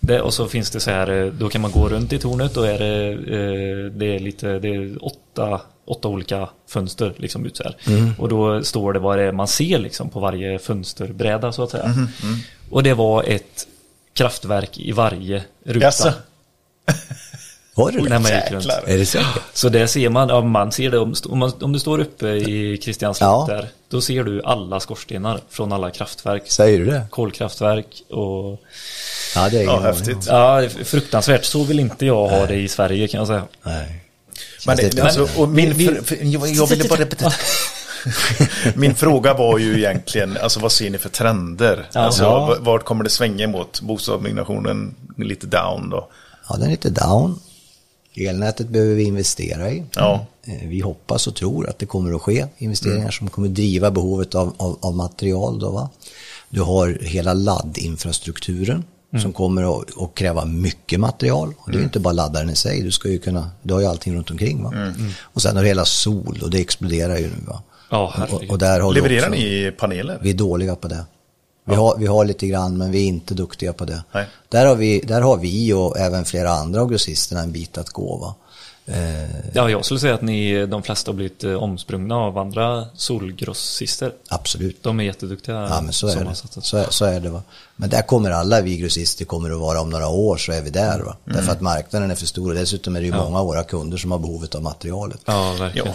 Det, 0.00 0.20
och 0.20 0.34
så 0.34 0.48
finns 0.48 0.70
det 0.70 0.80
så 0.80 0.90
här, 0.90 1.10
eh, 1.10 1.32
då 1.32 1.48
kan 1.48 1.60
man 1.60 1.70
gå 1.70 1.88
runt 1.88 2.12
i 2.12 2.18
tornet 2.18 2.56
och 2.56 2.66
är 2.66 2.78
det, 2.78 3.08
eh, 3.12 3.92
det 3.92 4.14
är 4.14 4.18
lite, 4.18 4.58
det 4.58 4.68
är 4.68 5.04
åtta, 5.04 5.60
åtta 5.84 6.08
olika 6.08 6.48
fönster 6.68 7.14
liksom 7.16 7.46
ut 7.46 7.56
så 7.56 7.62
här. 7.62 7.76
Och 8.18 8.28
då 8.28 8.64
står 8.64 8.92
det 8.92 8.98
vad 8.98 9.18
det 9.18 9.24
är 9.24 9.32
man 9.32 9.48
ser 9.48 9.78
liksom 9.78 10.10
på 10.10 10.20
varje 10.20 10.58
fönsterbräda 10.58 11.52
så 11.52 11.62
att 11.62 11.70
säga. 11.70 11.94
Och 12.70 12.82
det 12.82 12.94
var 12.94 13.22
ett 13.22 13.66
kraftverk 14.12 14.78
i 14.78 14.92
varje 14.92 15.42
ruta. 15.64 15.86
Jaså? 15.86 16.12
Var 17.78 17.90
det 17.92 17.98
När 18.02 18.08
det? 18.10 18.18
man 18.18 18.22
gick 18.32 18.50
runt. 18.52 18.64
Jäklar. 18.64 18.82
Är 18.94 18.98
det 18.98 19.06
säkert? 19.06 19.42
Så 19.52 19.68
där 19.68 19.86
ser 19.86 20.08
man, 20.08 20.28
ja, 20.28 20.40
man 20.40 20.72
ser 20.72 20.90
det 20.90 20.98
om, 20.98 21.14
om, 21.28 21.38
man, 21.38 21.52
om 21.60 21.72
du 21.72 21.78
står 21.78 21.98
uppe 22.00 22.28
i 22.28 22.76
Kristianslott 22.84 23.48
Ja. 23.48 23.54
där, 23.54 23.68
då 23.88 24.00
ser 24.00 24.24
du 24.24 24.42
alla 24.44 24.80
skorstenar 24.80 25.40
från 25.50 25.72
alla 25.72 25.90
kraftverk. 25.90 26.42
Säger 26.50 26.78
du 26.78 26.86
det? 26.86 27.06
Kolkraftverk 27.10 28.02
och 28.10 28.60
Ja, 29.34 29.48
det 29.48 29.58
är 29.58 29.62
Ja, 29.64 29.80
häftigt. 29.80 30.26
ja, 30.26 30.62
fruktansvärt. 30.84 31.44
Så 31.44 31.64
vill 31.64 31.80
inte 31.80 32.06
jag 32.06 32.28
ha 32.28 32.46
det 32.46 32.56
i 32.56 32.68
Sverige 32.68 33.08
kan 33.08 33.18
jag 33.18 33.26
säga. 33.26 33.42
Nej. 33.62 34.04
Men, 34.66 34.76
det, 34.76 35.00
alltså, 35.00 35.28
och 35.36 35.48
min, 35.48 35.74
jag, 36.22 36.48
jag 36.48 36.66
ville 36.66 36.88
bara 36.88 37.00
repetera. 37.00 37.32
Min 38.74 38.94
fråga 38.94 39.34
var 39.34 39.58
ju 39.58 39.78
egentligen, 39.78 40.36
alltså 40.42 40.60
vad 40.60 40.72
ser 40.72 40.90
ni 40.90 40.98
för 40.98 41.08
trender? 41.08 41.86
Ja. 41.92 42.00
Alltså, 42.00 42.56
Vart 42.60 42.84
kommer 42.84 43.04
det 43.04 43.10
svänga 43.10 43.44
emot? 43.44 43.80
Bostadsbyggnationen 43.80 44.94
lite 45.16 45.46
down 45.46 45.90
då? 45.90 46.08
Ja, 46.48 46.54
den 46.56 46.66
är 46.66 46.70
lite 46.70 46.90
down. 46.90 47.40
Elnätet 48.26 48.68
behöver 48.68 48.94
vi 48.94 49.02
investera 49.02 49.70
i. 49.70 49.82
Ja. 49.94 50.26
Eh, 50.46 50.68
Vi 50.68 50.80
hoppas 50.80 51.26
och 51.26 51.34
tror 51.34 51.68
att 51.68 51.78
det 51.78 51.86
kommer 51.86 52.14
att 52.16 52.22
ske 52.22 52.46
investeringar 52.58 53.10
som 53.10 53.30
kommer 53.30 53.48
driva 53.48 53.90
behovet 53.90 54.34
av, 54.34 54.54
av, 54.56 54.78
av 54.80 54.96
material. 54.96 55.58
Då, 55.58 55.70
va? 55.70 55.90
Du 56.48 56.60
har 56.60 56.98
hela 57.02 57.34
laddinfrastrukturen 57.34 58.84
som 59.22 59.32
kommer 59.32 59.80
att, 59.80 60.02
att 60.02 60.14
kräva 60.14 60.44
mycket 60.44 61.00
material. 61.00 61.54
Och 61.58 61.70
det 61.70 61.76
är 61.76 61.78
ju 61.78 61.84
inte 61.84 62.00
bara 62.00 62.12
laddaren 62.12 62.50
i 62.50 62.56
sig, 62.56 62.82
du, 62.82 62.90
ska 62.90 63.08
ju 63.08 63.18
kunna, 63.18 63.50
du 63.62 63.74
har 63.74 63.80
ju 63.80 63.86
allting 63.86 64.14
runt 64.14 64.30
omkring. 64.30 64.62
Va? 64.62 64.72
Och 65.20 65.42
sen 65.42 65.56
har 65.56 65.62
du 65.62 65.68
hela 65.68 65.84
sol 65.84 66.38
och 66.42 66.50
det 66.50 66.58
exploderar 66.60 67.16
ju 67.18 67.26
nu. 67.26 67.36
Va? 67.46 67.62
Ja, 67.90 68.14
och, 68.30 68.42
och 68.48 68.58
där 68.58 68.80
har 68.80 68.92
Levererar 68.92 69.28
också, 69.28 69.40
ni 69.40 69.72
paneler? 69.78 70.18
Vi 70.22 70.30
är 70.30 70.34
dåliga 70.34 70.76
på 70.76 70.88
det. 70.88 71.04
Vi, 71.68 71.74
har, 71.74 71.96
vi 71.98 72.06
har 72.06 72.24
lite 72.24 72.46
grann 72.46 72.78
men 72.78 72.90
vi 72.90 73.02
är 73.02 73.06
inte 73.06 73.34
duktiga 73.34 73.72
på 73.72 73.84
det. 73.84 74.02
Nej. 74.12 74.26
Där 74.48 74.66
har, 74.66 74.74
vi, 74.74 75.00
där 75.00 75.20
har 75.20 75.36
vi 75.36 75.72
och 75.72 75.98
även 75.98 76.24
flera 76.24 76.50
andra 76.50 76.80
av 76.82 76.90
grossisterna 76.90 77.40
en 77.42 77.52
bit 77.52 77.78
att 77.78 77.88
gå. 77.90 78.16
Va? 78.16 78.34
Eh, 78.86 79.30
Ja, 79.52 79.70
jag 79.70 79.84
skulle 79.84 80.00
säga 80.00 80.14
att 80.14 80.22
ni, 80.22 80.66
de 80.66 80.82
flesta 80.82 81.08
har 81.10 81.14
blivit 81.16 81.44
eh, 81.44 81.52
omsprungna 81.54 82.16
av 82.16 82.38
andra 82.38 82.86
solgrossister. 82.96 84.12
absolut. 84.28 84.82
De 84.82 85.00
är 85.00 85.04
jätteduktiga. 85.04 85.54
Ja 85.54 85.80
men 85.80 85.92
så 85.92 86.06
är 86.08 86.24
det. 86.24 86.62
Så, 86.62 86.76
är- 86.76 86.86
så 86.90 87.04
är 87.04 87.20
det 87.20 87.28
va. 87.30 87.42
Men 87.76 87.90
där 87.90 88.02
kommer 88.02 88.30
alla 88.30 88.60
vi 88.60 88.76
grossister 88.76 89.24
kommer 89.24 89.50
att 89.50 89.58
vara 89.60 89.80
om 89.80 89.90
några 89.90 90.08
år 90.08 90.36
så 90.36 90.52
är 90.52 90.62
vi 90.62 90.70
där 90.70 90.98
va. 91.00 91.16
Mm. 91.26 91.36
Därför 91.36 91.52
att 91.52 91.60
marknaden 91.60 92.10
är 92.10 92.14
för 92.14 92.26
stor 92.26 92.48
och 92.48 92.54
dessutom 92.54 92.96
är 92.96 93.00
det 93.00 93.06
ju 93.06 93.14
många 93.14 93.38
av 93.40 93.46
våra 93.46 93.62
kunder 93.64 93.96
som 93.96 94.10
har 94.12 94.18
behovet 94.18 94.54
av 94.54 94.62
materialet. 94.62 95.20
Ja, 95.24 95.52
verkligen. 95.58 95.86
Ja. 95.88 95.94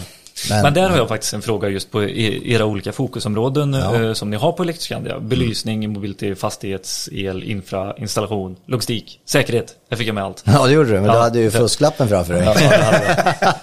Men- 0.50 0.64
Men 0.64 0.74
där 0.74 0.90
har 0.90 0.98
jag 0.98 1.08
faktiskt 1.08 1.34
en 1.34 1.42
fråga 1.42 1.70
just 1.70 1.92
på 1.92 2.04
era 2.04 2.66
olika 2.66 2.92
fokusområden 2.92 3.74
eh, 3.74 4.14
som 4.14 4.30
ni 4.30 4.38
har 4.38 4.52
på 4.52 4.64
Electroscandia. 4.64 5.20
Belysning, 5.20 5.94
mobilitet, 5.94 6.40
fastighets, 6.40 7.10
el, 7.12 7.44
infra, 7.44 7.94
installation, 7.98 8.56
logistik, 8.66 9.20
säkerhet. 9.26 9.76
Där 9.90 9.98
fick 9.98 10.08
jag 10.08 10.16
med 10.16 10.24
allt. 10.24 10.44
Ja, 10.46 10.66
det 10.66 10.74
gjorde 10.74 10.90
du, 10.90 10.94
men 10.96 11.06
Ja, 11.06 11.14
du 11.14 11.20
hade 11.20 11.40
ju 11.40 11.52
fusklappen 11.52 12.08
framför 12.08 12.34
dig. 12.34 12.44
Ja. 12.46 12.54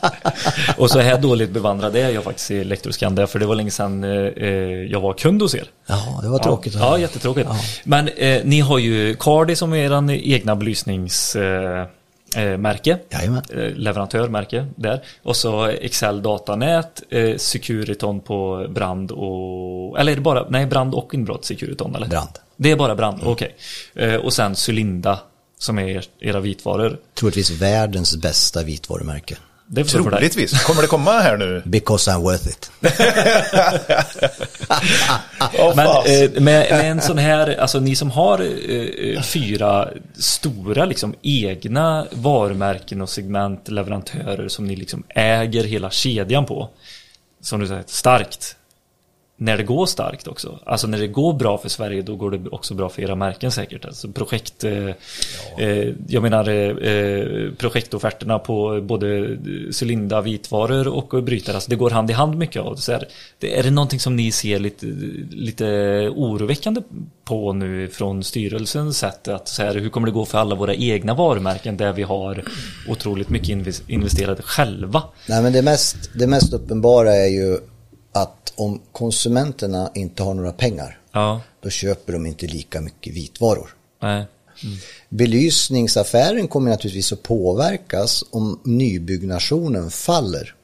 Och 0.77 0.91
så 0.91 0.99
här 1.01 1.19
dåligt 1.19 1.51
bevandrad 1.51 1.97
är 1.97 2.09
jag 2.11 2.25
faktiskt 2.25 2.51
i 2.51 2.61
Electroscandia 2.61 3.27
för 3.27 3.39
det 3.39 3.47
var 3.47 3.55
länge 3.55 3.71
sedan 3.71 4.05
eh, 4.05 4.11
eh, 4.11 4.51
jag 4.91 5.01
var 5.01 5.13
kund 5.15 5.43
hos 5.43 5.55
er. 5.55 5.65
Ja, 5.87 6.21
det 6.23 6.29
var 6.29 6.39
tråkigt. 6.39 6.75
Ja, 6.75 6.81
ja 6.81 6.99
jättetråkigt. 6.99 7.49
Men 7.85 8.09
eh, 8.09 8.41
ni 8.45 8.61
har 8.61 8.79
ju 8.79 9.17
Cardi 9.21 9.57
som 9.57 9.73
är 9.73 9.77
er 9.77 10.11
egna 10.11 10.57
belysningsmärke. 10.57 11.81
Eh, 11.81 11.87
märke. 12.37 12.99
Jajamän. 13.11 13.43
Eh, 13.53 13.59
leverantörmärke 13.75 14.67
där. 14.77 15.03
Och 15.23 15.37
så 15.37 15.67
Excel 15.67 16.23
datanät, 16.23 17.03
eh, 17.11 17.37
Securiton 17.37 18.21
på 18.21 18.67
brand 18.71 19.11
och, 19.13 19.99
eller 20.01 20.13
är 20.13 20.17
det 20.17 20.23
bara, 20.23 20.47
nej 20.49 20.67
brand 20.67 20.95
och 20.95 21.15
inbrott 21.15 21.45
Securiton 21.45 21.95
eller? 21.95 22.07
Brand. 22.09 22.31
Det 22.57 22.71
är 22.71 22.77
bara 22.77 22.95
brand, 22.95 23.21
Mm. 23.21 23.33
okej. 23.33 23.57
Eh, 23.95 24.15
och 24.15 24.33
sen 24.33 24.55
Cylinda 24.69 25.19
som 25.59 25.79
är 25.79 25.89
er, 25.89 26.05
era 26.21 26.41
vitvaror. 26.41 26.99
Troligtvis 27.15 27.51
världens 27.51 28.17
bästa 28.17 28.63
vitvarumärke. 28.63 29.37
Det. 29.73 29.85
Troligtvis. 29.85 30.65
Kommer 30.65 30.83
det 30.83 30.89
komma 30.89 31.21
här 31.21 31.37
nu? 31.37 31.63
Because 31.65 32.11
I'm 32.11 32.21
worth 32.21 32.49
it. 32.49 32.71
Åh, 35.59 35.77
Men 35.77 35.87
eh, 35.87 36.31
med, 36.31 36.43
med 36.43 36.91
en 36.91 37.01
sån 37.01 37.19
här, 37.19 37.61
alltså 37.61 37.81
ni 37.81 37.97
som 37.97 38.11
har 38.11 38.41
eh, 38.41 39.23
fyra 39.23 39.89
stora 40.19 40.85
liksom 40.85 41.15
egna 41.23 42.07
varumärken 42.11 43.01
och 43.01 43.09
segment, 43.09 43.69
leverantörer 43.69 44.49
som 44.49 44.65
ni 44.65 44.77
liksom 44.77 45.03
äger 45.09 45.65
hela 45.65 45.91
kedjan 45.91 46.47
på. 46.47 46.69
Som 47.43 47.61
du 47.61 47.67
säger, 47.67 47.85
starkt. 47.87 48.57
När 49.43 49.57
det 49.57 49.63
går 49.63 49.87
starkt 49.87 50.29
också. 50.29 50.59
Alltså 50.67 50.87
när 50.87 50.99
det 50.99 51.07
går 51.07 51.33
bra 51.33 51.59
för 51.59 51.69
Sverige 51.69 52.03
då 52.03 52.17
går 52.17 52.31
det 52.31 52.49
också 52.49 52.75
bra 52.75 52.89
för 52.89 53.03
era 53.03 53.15
märken 53.15 53.51
säkert. 53.51 53.85
Alltså 53.85 54.09
projekt, 54.09 54.65
eh, 54.65 54.89
eh, 55.59 55.89
jag 56.09 56.23
menar 56.23 56.49
eh, 56.49 56.93
eh, 56.93 57.53
projektofferterna 57.59 58.39
på 58.39 58.81
både 58.83 59.37
Cylinda, 59.81 60.21
vitvaror 60.21 60.89
och 60.89 61.23
brytare. 61.23 61.55
Alltså 61.57 61.71
det 61.71 61.77
går 61.77 61.91
hand 61.91 62.11
i 62.11 62.13
hand 62.13 62.37
mycket 62.37 62.63
av 62.63 62.77
det. 62.87 63.05
Det. 63.39 63.59
Är 63.59 63.63
det 63.63 63.71
någonting 63.71 64.01
som 64.01 64.17
ni 64.17 64.33
ser 64.33 64.59
lite, 64.59 64.87
lite 65.31 65.65
oroväckande 66.17 66.81
på 67.25 67.53
nu 67.53 67.89
från 67.89 68.25
styrelsens 68.25 68.99
sätt? 68.99 69.29
Att 69.29 69.49
så 69.49 69.63
här, 69.63 69.75
hur 69.75 69.89
kommer 69.89 70.07
det 70.07 70.13
gå 70.13 70.25
för 70.25 70.39
alla 70.39 70.55
våra 70.55 70.75
egna 70.75 71.15
varumärken 71.15 71.77
där 71.77 71.93
vi 71.93 72.03
har 72.03 72.45
otroligt 72.89 73.29
mycket 73.29 73.49
inves- 73.49 73.83
investerade 73.87 74.43
själva? 74.43 75.03
Nej, 75.29 75.43
men 75.43 75.53
det 75.53 75.63
mest, 75.63 76.11
det 76.15 76.27
mest 76.27 76.53
uppenbara 76.53 77.15
är 77.15 77.29
ju 77.29 77.59
att 78.13 78.53
om 78.57 78.81
konsumenterna 78.93 79.91
inte 79.95 80.23
har 80.23 80.35
några 80.35 80.53
pengar, 80.53 80.97
Ja, 81.13 81.41
då 81.63 81.71
köper 81.71 82.13
de 82.13 82.27
inte 82.27 82.47
lika 82.47 82.81
mycket 82.81 83.15
vitvaror. 83.15 83.77
nej. 84.03 84.25
Belysningsaffären 85.09 86.49
kommer 86.49 86.71
naturligtvis 86.71 87.13
att 87.13 87.23
påverkas 87.23 88.25
om 88.31 88.61
nybyggnationen 88.65 89.91
faller. 89.91 90.55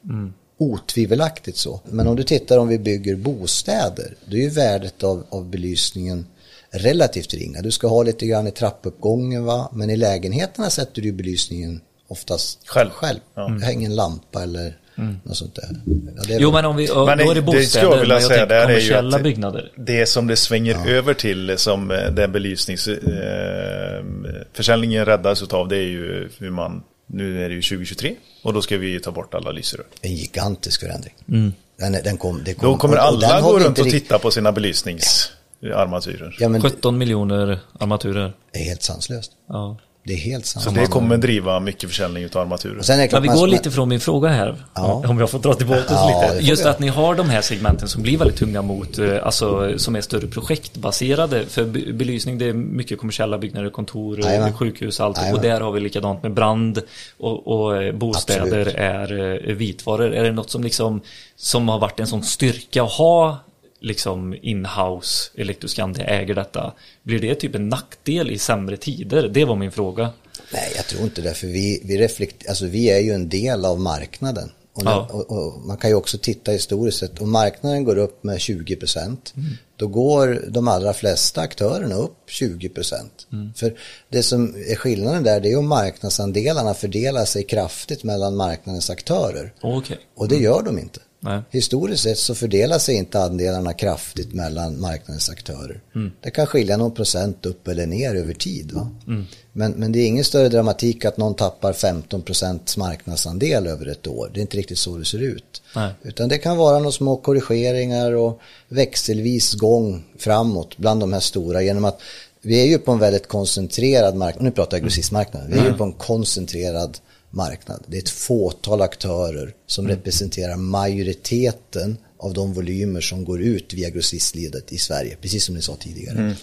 Otvivelaktigt 0.58 1.56
så. 1.58 1.80
Men 1.84 2.06
om 2.06 2.16
du 2.16 2.22
tittar 2.22 2.58
om 2.58 2.68
vi 2.68 2.78
bygger 2.78 3.16
bostäder, 3.16 4.16
då 4.24 4.36
är 4.36 4.40
ju 4.40 4.48
värdet 4.50 5.02
av, 5.02 5.24
av 5.28 5.44
belysningen 5.50 6.26
relativt 6.70 7.34
ringa. 7.34 7.62
Du 7.62 7.70
ska 7.70 7.88
ha 7.88 8.02
lite 8.02 8.26
grann 8.26 8.46
i 8.46 8.50
trappuppgången 8.50 9.44
va, 9.44 9.70
men 9.72 9.90
i 9.90 9.96
lägenheterna 9.96 10.70
sätter 10.70 11.02
du 11.02 11.12
belysningen 11.12 11.80
oftast 12.08 12.58
Själv. 12.66 12.90
själv. 12.90 13.18
Ja. 13.34 13.50
Jag 13.50 13.66
har 13.66 13.72
ingen 13.72 13.94
lampa 13.96 14.42
eller 14.42 14.78
något 14.96 15.36
sånt 15.36 15.54
där. 15.54 15.68
Ja, 16.16 16.22
det 16.26 16.34
är 16.34 16.40
Jo 16.40 16.52
men 16.52 16.64
om 16.64 16.76
vi, 16.76 16.88
Men 16.94 17.18
då 17.18 17.30
är 17.30 17.34
det 17.34 17.40
det 17.40 17.66
skulle 17.66 17.84
jag 17.84 17.90
bostäder, 17.90 18.00
vilja 18.00 18.14
men 18.14 18.22
jag 18.22 18.22
säga, 18.22 18.38
tänker 18.40 18.54
där 18.54 18.56
är 18.56 18.68
ju 18.68 18.74
kommersiella 18.74 19.16
att- 19.16 19.22
byggnader. 19.22 19.72
Det 19.76 20.06
som 20.06 20.26
det 20.26 20.36
svänger 20.36 20.88
över 20.88 21.14
till 21.14 21.58
som 21.58 21.90
eh, 21.90 22.10
den 22.10 22.32
belysnings 22.32 22.88
eh, 22.88 24.04
försäljningen 24.52 25.04
räddas 25.04 25.42
utav 25.42 25.68
det 25.68 25.76
är 25.76 25.82
ju 25.88 26.28
hur 26.38 26.50
man 26.50 26.82
nu 27.06 27.44
är 27.44 27.48
det 27.48 27.54
ju 27.54 27.62
2023 27.62 28.14
och 28.42 28.52
då 28.52 28.62
ska 28.62 28.76
vi 28.78 29.00
ta 29.00 29.10
bort 29.10 29.34
alla 29.34 29.52
lysrör. 29.52 29.84
en 30.02 30.14
gigantisk 30.14 30.80
förändring. 30.80 31.14
Mm. 31.28 31.52
Den, 31.78 31.92
den 31.92 32.16
kom, 32.16 32.42
det 32.44 32.54
kom, 32.54 32.68
Då 32.70 32.76
kommer 32.76 32.96
alla 32.96 33.40
gå 33.40 33.58
runt 33.58 33.78
och 33.78 33.90
titta 33.90 34.18
på 34.18 34.30
sina 34.30 34.52
belysningsarmaturer. 34.52 36.36
Ja, 36.40 36.48
men 36.48 36.60
det 36.60 36.70
17 36.70 36.98
miljoner 36.98 37.58
armaturer. 37.80 38.32
är 38.52 38.64
helt 38.64 38.82
sanslöst. 38.82 39.32
Ja. 39.48 39.78
Det 40.06 40.12
är 40.12 40.16
helt 40.16 40.46
Så 40.46 40.60
sanslöst. 40.60 40.86
det 40.86 40.92
kommer 40.92 41.16
driva 41.16 41.60
mycket 41.60 41.88
försäljning 41.90 42.22
utav 42.22 42.42
armaturer. 42.42 42.78
Och 42.78 42.84
sen 42.84 43.00
är 43.00 43.06
klart 43.06 43.22
Men 43.24 43.32
vi 43.34 43.38
går 43.40 43.46
lite 43.46 43.70
från 43.70 43.88
min 43.88 44.00
fråga 44.00 44.28
här. 44.28 44.56
Ja. 44.74 45.02
Om 45.08 45.18
jag 45.18 45.30
får 45.30 45.38
dra 45.38 45.54
tillbaka 45.54 45.80
oss 45.80 45.90
Ja, 45.90 46.30
lite. 46.32 46.46
Just 46.46 46.66
att 46.66 46.78
ni 46.78 46.88
har 46.88 47.14
de 47.14 47.30
här 47.30 47.40
segmenten 47.40 47.88
som 47.88 48.02
blir 48.02 48.18
väldigt 48.18 48.36
tunga 48.38 48.62
mot, 48.62 48.98
eh, 48.98 49.26
alltså 49.26 49.78
som 49.78 49.96
är 49.96 50.00
större 50.00 50.26
projektbaserade. 50.26 51.46
För 51.46 51.64
be- 51.64 51.92
belysning 51.92 52.38
det 52.38 52.44
är 52.48 52.52
mycket 52.52 52.98
kommersiella 52.98 53.38
byggnader, 53.38 53.70
kontor, 53.70 54.20
Jajamän. 54.20 54.52
sjukhus, 54.54 55.00
allt. 55.00 55.16
Jajamän. 55.16 55.36
Och 55.36 55.42
där 55.42 55.60
har 55.60 55.72
vi 55.72 55.80
likadant 55.80 56.22
med 56.22 56.32
brand 56.34 56.82
och, 57.18 57.46
och 57.46 57.82
eh, 57.82 57.92
bostäder 57.94 58.60
Absolut. 58.60 58.74
är 58.76 59.48
eh, 59.48 59.54
vitvaror. 59.54 60.14
Är 60.14 60.24
det 60.24 60.32
något 60.32 60.50
som 60.50 60.62
liksom, 60.62 61.00
som 61.36 61.68
har 61.68 61.78
varit 61.78 62.00
en 62.00 62.06
sån 62.06 62.22
styrka 62.22 62.82
att 62.82 62.92
ha 62.92 63.38
liksom 63.86 64.34
in-house 64.42 65.30
Electroscandia 65.34 66.04
äger 66.06 66.34
detta. 66.34 66.72
Blir 67.02 67.18
det 67.18 67.34
typ 67.34 67.54
en 67.54 67.68
nackdel 67.68 68.30
i 68.30 68.38
sämre 68.38 68.76
tider? 68.76 69.28
Det 69.28 69.44
var 69.44 69.56
min 69.56 69.72
fråga. 69.72 70.10
Nej, 70.52 70.72
jag 70.76 70.86
tror 70.86 71.02
inte 71.02 71.20
det. 71.22 71.34
För 71.34 71.46
vi, 71.46 71.80
vi, 71.84 71.98
reflekt, 71.98 72.48
alltså, 72.48 72.66
vi 72.66 72.90
är 72.90 72.98
ju 73.00 73.10
en 73.12 73.28
del 73.28 73.64
av 73.64 73.80
marknaden. 73.80 74.50
Och, 74.72 74.84
när, 74.84 74.90
Ja. 74.90 75.08
och, 75.12 75.30
och 75.30 75.60
man 75.66 75.76
kan 75.76 75.90
ju 75.90 75.96
också 75.96 76.18
titta 76.18 76.52
historiskt 76.52 76.98
sett. 76.98 77.20
Om 77.20 77.32
marknaden 77.32 77.84
går 77.84 77.98
upp 77.98 78.24
med 78.24 78.40
20 78.40 78.76
procent, 78.76 79.32
Mm. 79.36 79.48
då 79.76 79.86
går 79.86 80.44
de 80.48 80.68
allra 80.68 80.92
flesta 80.92 81.40
aktörerna 81.40 81.94
upp 81.94 82.16
20 82.26 82.68
procent. 82.68 83.26
Mm. 83.32 83.54
För 83.54 83.74
det 84.08 84.22
som 84.22 84.54
är 84.68 84.74
skillnaden 84.76 85.22
där, 85.22 85.40
det 85.40 85.52
är 85.52 85.58
om 85.58 85.68
marknadsandelarna 85.68 86.74
fördelar 86.74 87.24
sig 87.24 87.42
kraftigt 87.42 88.04
mellan 88.04 88.36
marknadens 88.36 88.90
aktörer. 88.90 89.52
Okej. 89.60 89.98
Och 90.16 90.28
det 90.28 90.36
gör 90.36 90.62
de 90.62 90.78
inte. 90.78 91.00
Nej. 91.26 91.42
Historiskt 91.50 92.02
sett 92.02 92.18
så 92.18 92.34
fördelar 92.34 92.78
sig 92.78 92.94
inte 92.94 93.20
andelarna 93.20 93.72
kraftigt 93.72 94.34
mellan 94.34 94.80
marknadens 94.80 95.30
aktörer. 95.30 95.80
Mm. 95.94 96.12
Det 96.20 96.30
kan 96.30 96.46
skilja 96.46 96.76
någon 96.76 96.94
procent 96.94 97.46
upp 97.46 97.68
eller 97.68 97.86
ner 97.86 98.14
över 98.14 98.34
tid. 98.34 98.72
Va? 98.72 98.90
Mm. 99.06 99.24
Men, 99.52 99.72
men 99.72 99.92
det 99.92 99.98
är 99.98 100.06
ingen 100.06 100.24
större 100.24 100.48
dramatik 100.48 101.04
att 101.04 101.16
någon 101.16 101.34
tappar 101.34 101.72
15 101.72 102.22
procents 102.22 102.76
marknadsandel 102.76 103.66
över 103.66 103.86
ett 103.86 104.06
år. 104.06 104.30
Det 104.34 104.40
är 104.40 104.42
inte 104.42 104.56
riktigt 104.56 104.78
så 104.78 104.96
det 104.96 105.04
ser 105.04 105.22
ut. 105.22 105.62
Nej. 105.74 105.92
Utan 106.02 106.28
det 106.28 106.38
kan 106.38 106.56
vara 106.56 106.78
några 106.78 106.92
små 106.92 107.16
korrigeringar 107.16 108.12
och 108.12 108.40
växelvis 108.68 109.54
gång 109.54 110.04
framåt 110.18 110.76
bland 110.76 111.00
de 111.00 111.12
här 111.12 111.20
stora 111.20 111.62
genom 111.62 111.84
att 111.84 112.00
vi 112.40 112.62
är 112.62 112.66
ju 112.66 112.78
på 112.78 112.92
en 112.92 112.98
väldigt 112.98 113.28
koncentrerad 113.28 114.16
marknad. 114.16 114.44
Nu 114.44 114.50
pratar 114.50 114.76
jag 114.76 114.82
grossistmarknaden. 114.82 115.50
Vi 115.52 115.58
är 115.58 115.64
ju 115.64 115.72
på 115.72 115.84
en 115.84 115.92
koncentrerad 115.92 116.98
marknad. 117.36 117.84
Det 117.86 117.96
är 117.96 118.02
ett 118.02 118.08
fåtal 118.08 118.82
aktörer 118.82 119.54
som 119.66 119.88
representerar 119.88 120.56
majoriteten 120.56 121.98
av 122.18 122.32
de 122.32 122.52
volymer 122.52 123.00
som 123.00 123.24
går 123.24 123.40
ut 123.40 123.74
via 123.74 123.90
grossistledet 123.90 124.72
i 124.72 124.78
Sverige, 124.78 125.16
precis 125.20 125.44
som 125.44 125.54
ni 125.54 125.62
sa 125.62 125.76
tidigare. 125.76 126.36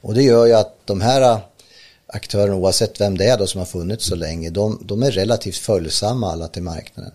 Och 0.00 0.14
det 0.14 0.22
gör 0.22 0.46
ju 0.46 0.52
att 0.52 0.76
de 0.84 1.00
här 1.00 1.40
aktörerna, 2.06 2.56
oavsett 2.56 3.00
vem 3.00 3.18
det 3.18 3.24
är 3.24 3.38
då 3.38 3.46
som 3.46 3.58
har 3.58 3.66
funnits 3.66 4.04
så 4.06 4.14
länge, 4.14 4.50
de, 4.50 4.78
de 4.84 5.02
är 5.02 5.10
relativt 5.10 5.56
följsamma 5.56 6.32
alla 6.32 6.48
till 6.48 6.62
marknaden. 6.62 7.12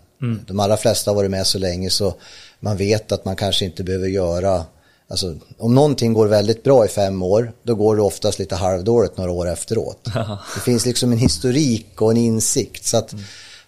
De 0.47 0.59
allra 0.59 0.77
flesta 0.77 1.11
har 1.11 1.15
varit 1.15 1.31
med 1.31 1.47
så 1.47 1.59
länge 1.59 1.89
så 1.89 2.15
man 2.59 2.77
vet 2.77 3.11
att 3.11 3.25
man 3.25 3.36
kanske 3.36 3.65
inte 3.65 3.83
behöver 3.83 4.07
göra 4.07 4.65
Alltså, 5.08 5.36
om 5.58 5.76
någonting 5.76 6.14
går 6.14 6.28
väldigt 6.28 6.64
bra 6.64 6.86
i 6.86 6.88
fem 6.88 7.24
år, 7.24 7.51
då 7.64 7.76
går 7.76 7.95
det 7.95 8.01
oftast 8.01 8.39
lite 8.39 8.56
halvdåligt 8.56 9.18
några 9.18 9.32
år 9.32 9.49
efteråt. 9.49 10.08
Det 10.56 10.62
finns 10.62 10.86
liksom 10.86 11.12
en 11.12 11.18
historik 11.18 12.01
och 12.01 12.12
en 12.12 12.18
insikt. 12.18 12.86
Så 12.86 12.97
att, 12.97 13.16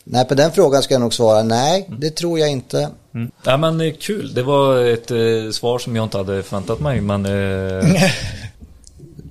nej, 0.03 0.25
på 0.25 0.35
den 0.35 0.51
frågan 0.51 0.83
ska 0.83 0.93
jag 0.93 1.01
nog 1.01 1.13
svara 1.13 1.43
nej, 1.43 1.89
det 1.99 2.09
tror 2.09 2.39
jag 2.39 2.49
inte. 2.49 2.89
Mm. 3.13 3.31
Ja 3.43 3.57
men 3.57 3.81
eh, 3.81 3.93
kul, 3.99 4.33
det 4.33 4.43
var 4.43 4.83
ett 4.83 5.11
eh, 5.11 5.51
svar 5.51 5.79
som 5.79 5.95
jag 5.95 6.03
inte 6.03 6.17
hade 6.17 6.43
förväntat 6.43 6.79
mig 6.79 7.01
men 7.01 7.25
eh, 7.25 8.03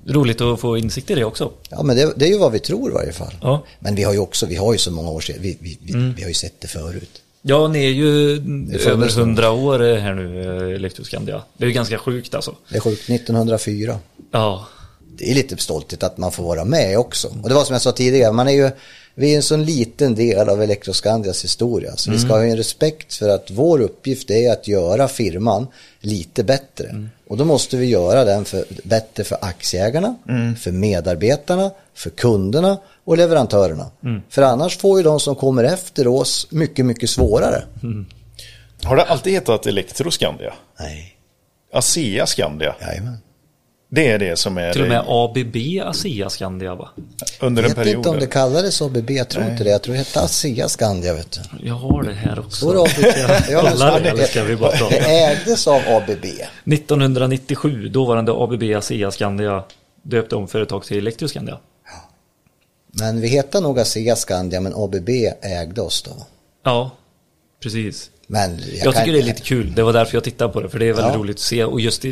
Roligt 0.09 0.41
att 0.41 0.61
få 0.61 0.77
insikt 0.77 1.11
i 1.11 1.15
det 1.15 1.25
också. 1.25 1.53
Ja, 1.69 1.83
men 1.83 1.97
det, 1.97 2.13
det 2.17 2.25
är 2.25 2.29
ju 2.29 2.39
vad 2.39 2.53
vi 2.53 2.59
tror 2.59 2.91
i 2.91 2.95
varje 2.95 3.13
fall. 3.13 3.35
Ja. 3.43 3.65
Men 3.79 3.95
vi 3.95 4.03
har 4.03 4.13
ju 4.13 4.19
också, 4.19 4.47
vi 4.47 4.57
har 4.57 4.73
ju 4.73 4.79
så 4.79 4.91
många 4.91 5.11
år 5.11 5.21
sedan, 5.21 5.37
vi, 5.41 5.59
vi, 5.61 5.79
vi, 5.83 6.13
vi 6.17 6.23
har 6.23 6.29
ju 6.29 6.35
sett 6.35 6.61
det 6.61 6.69
förut. 6.69 7.23
Ja, 7.49 7.69
ni 7.69 7.85
är 7.87 7.91
ju 7.91 8.33
är 8.33 8.39
över 8.75 8.79
föddes 8.79 9.15
då. 9.15 9.21
hundra 9.21 9.51
år 9.51 9.85
eh, 9.85 9.97
här 9.97 10.15
nu, 10.15 10.41
eh, 10.41 10.75
Electroscandia. 10.77 11.43
Det 11.57 11.65
är 11.65 11.69
ju 11.69 11.75
ganska 11.75 11.99
sjukt 11.99 12.35
alltså. 12.35 12.55
Det 12.69 12.77
är 12.77 12.81
sjukt, 12.81 13.11
1904. 13.11 13.99
Ja, 14.31 14.67
Det 15.19 15.31
är 15.31 15.35
lite 15.35 15.57
stoltigt 15.57 16.03
att 16.03 16.19
man 16.19 16.33
får 16.33 16.45
vara 16.45 16.65
med 16.65 16.99
också. 16.99 17.29
Och 17.43 17.49
det 17.49 17.55
var 17.55 17.65
som 17.65 17.73
jag 17.73 17.83
sa 17.83 17.93
tidigare, 17.93 18.33
man 18.33 18.49
är 18.49 18.53
ju, 18.53 18.71
vi 19.15 19.33
är 19.33 19.37
en 19.37 19.43
sån 19.43 19.65
liten 19.65 20.15
del 20.15 20.49
av 20.49 20.63
Electroscandias 20.63 21.45
historia. 21.45 21.97
Så 21.97 22.11
vi 22.11 22.19
ska 22.19 22.29
ha 22.29 22.45
en 22.45 22.57
respekt 22.57 23.15
för 23.15 23.29
att 23.29 23.51
vår 23.51 23.81
uppgift 23.81 24.31
är 24.31 24.53
att 24.53 24.69
göra 24.69 25.09
firman 25.09 25.67
lite 26.01 26.45
bättre. 26.45 27.09
Och 27.29 27.37
då 27.37 27.45
måste 27.45 27.77
vi 27.77 27.87
göra 27.87 28.25
den 28.25 28.45
för, 28.45 28.65
bättre 28.85 29.25
för 29.25 29.39
aktieägarna, 29.41 30.17
för 30.61 30.73
medarbetarna, 30.73 31.71
för 31.95 32.11
kunderna 32.11 32.79
och 33.07 33.17
leverantörerna. 33.17 33.91
För 34.29 34.43
annars 34.43 34.77
får 34.79 34.99
ju 34.99 35.05
de 35.05 35.21
som 35.21 35.35
kommer 35.35 35.65
efter 35.65 36.07
oss 36.07 36.47
mycket, 36.51 36.87
mycket 36.87 37.11
svårare. 37.11 37.63
Har 38.85 38.97
det 38.97 39.03
alltid 39.05 39.33
hetat 39.33 39.67
Electroscandia? 39.67 40.53
Nej, 40.81 41.17
ASEA 41.73 42.27
Scandia? 42.27 42.75
jajamän. 42.81 43.17
Det 43.91 44.09
är 44.09 44.19
det 44.19 44.39
som 44.39 44.59
är 44.59 44.73
Till 44.73 44.83
och 44.83 44.89
med 44.89 45.05
ABB 45.07 45.57
ASEA 45.85 46.31
Scandia 46.31 46.75
va? 46.75 46.89
under 47.41 47.63
en 47.63 47.69
Jag 47.69 47.77
vet 47.77 47.85
period. 47.85 47.97
inte 47.99 48.09
om 48.09 48.19
det 48.21 48.27
kallades 48.27 48.83
ABB, 48.83 49.11
jag 49.11 49.29
tror 49.29 49.45
inte 49.45 49.65
det. 49.65 49.71
Jag 49.71 49.83
tror 49.83 49.93
det 49.95 49.99
hette 49.99 50.21
ASEA 50.21 50.69
Skandia, 50.69 51.15
vet 51.15 51.31
du. 51.33 51.67
Jag 51.69 51.75
har 51.75 52.03
det 52.03 52.13
här 52.13 52.39
också. 52.39 52.51
Står 52.57 52.75
det 52.75 52.81
ABB? 52.81 53.45
Ja, 53.51 53.71
så- 53.77 53.99
det, 53.99 54.11
eller 54.11 54.25
ska 54.25 54.43
vi 54.45 54.57
bara 54.57 54.71
prata? 54.71 54.91
Det 54.95 55.25
ägdes 55.25 55.67
av 55.69 55.81
ABB. 55.89 56.25
1997, 56.65 57.89
dåvarande 57.89 58.33
ABB 58.33 58.63
ASEA 58.77 59.11
Scandia 59.11 59.65
döpte 60.03 60.37
om 60.37 60.49
företag 60.49 60.85
till 60.85 60.99
Electroscandia. 60.99 61.59
Men 63.01 63.21
vi 63.21 63.29
heter 63.29 63.61
nog 63.61 63.79
ASEA 63.79 64.17
Skandia, 64.17 64.61
men 64.61 64.73
ABB 64.77 65.09
ägde 65.43 65.81
oss 65.81 66.03
då. 66.03 66.11
Ja, 66.65 66.91
precis. 67.63 68.11
Men 68.27 68.51
jag, 68.51 68.87
Jag, 68.87 68.95
kan 68.95 69.03
tycker 69.03 69.13
det 69.13 69.19
är 69.19 69.23
lite 69.27 69.43
kul. 69.43 69.75
Det 69.75 69.83
var 69.83 69.93
därför 69.93 70.17
jag 70.17 70.25
tittade 70.25 70.53
på 70.53 70.61
det. 70.61 70.69
För 70.69 70.79
det 70.79 70.85
är 70.89 70.93
väldigt 70.93 71.13
Ja. 71.15 71.19
roligt 71.21 71.37
att 71.37 71.41
se. 71.41 71.65
Och 71.65 71.81
just 71.81 72.05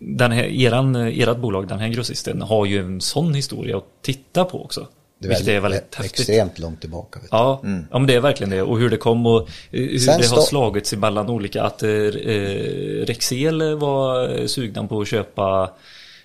den 0.00 0.32
här, 0.32 0.44
eran, 0.44 0.96
ert 0.96 1.36
bolag, 1.38 1.68
den 1.68 1.78
här 1.78 1.88
grossisten, 1.88 2.42
har 2.42 2.66
ju 2.66 2.78
en 2.80 3.00
sån 3.00 3.34
historia 3.34 3.76
att 3.76 3.84
titta 4.02 4.44
på 4.44 4.64
också. 4.64 4.86
Det 5.20 5.28
vilket 5.28 5.48
är 5.48 5.60
väldigt 5.60 5.94
häftigt. 5.94 6.18
extremt 6.20 6.58
långt 6.58 6.80
tillbaka. 6.80 7.20
Vet 7.20 7.30
du. 7.30 7.36
Ja, 7.36 7.60
ja, 7.90 7.98
men 7.98 8.06
det 8.06 8.14
är 8.14 8.20
verkligen 8.20 8.50
det. 8.50 8.62
Och 8.62 8.78
hur 8.78 8.90
det 8.90 8.96
kom 8.96 9.26
och 9.26 9.40
eh, 9.40 9.46
hur 9.70 9.98
Sen 9.98 10.20
det 10.20 10.26
har 10.28 10.40
slagits 10.40 10.92
emellan 10.92 11.28
olika. 11.30 11.62
Att 11.62 11.82
eh, 11.82 11.90
eh, 11.90 13.04
Rexel 13.06 13.74
var 13.78 14.46
sugna 14.46 14.86
på 14.86 15.00
att 15.00 15.08
köpa 15.08 15.70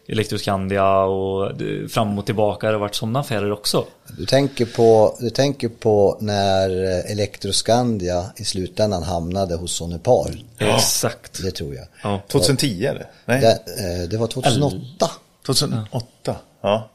Electroscandia 0.07 0.97
och 1.03 1.51
fram 1.89 2.19
och 2.19 2.25
tillbaka. 2.25 2.67
Det 2.67 2.73
har 2.73 2.79
varit 2.79 2.95
sådana 2.95 3.19
affärer 3.19 3.51
också. 3.51 3.85
Du, 4.17 4.25
tänker 4.25 4.65
på, 4.65 5.15
du 5.19 5.29
tänker 5.29 5.69
på 5.69 6.17
när 6.19 6.69
Electroscandia 7.11 8.25
i 8.35 8.43
slutändan 8.43 9.03
hamnade 9.03 9.55
hos 9.55 9.71
Sonepar. 9.75 10.31
Exakt. 10.57 11.41
Det 11.43 11.51
tror 11.51 11.75
jag. 11.75 11.85
Ja. 12.03 12.21
2010 12.27 12.85
eller? 12.85 13.07
Nej, 13.25 13.41
Det, 13.41 13.51
eh, 14.01 14.09
det 14.09 14.17
var 14.17 14.27
2008. 14.27 15.11
2008. 15.45 16.35
Ja. 16.61 16.89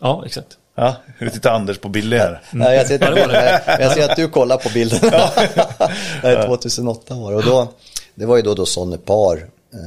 ja, 0.00 0.22
exakt. 0.26 0.58
Ja, 0.74 0.96
nu 1.18 1.30
tittar 1.30 1.50
Anders 1.52 1.78
på 1.78 1.88
bilder 1.88 2.18
här. 2.18 2.42
Nej, 2.50 2.76
jag, 2.76 2.86
ser, 2.86 2.98
Ja, 3.00 3.10
det 3.10 3.26
det. 3.26 3.76
jag 3.80 3.92
ser 3.92 4.10
att 4.10 4.16
du 4.16 4.28
kollar 4.28 4.56
på 4.56 4.68
bilden. 4.74 4.98
Nej, 6.22 6.46
2008 6.46 7.14
var 7.14 7.30
det. 7.30 7.36
Och 7.36 7.44
då, 7.44 7.68
det 8.14 8.26
var 8.26 8.36
ju 8.36 8.42
då, 8.42 8.54
då 8.54 8.66
Sonepar 8.66 9.36
eh, 9.74 9.78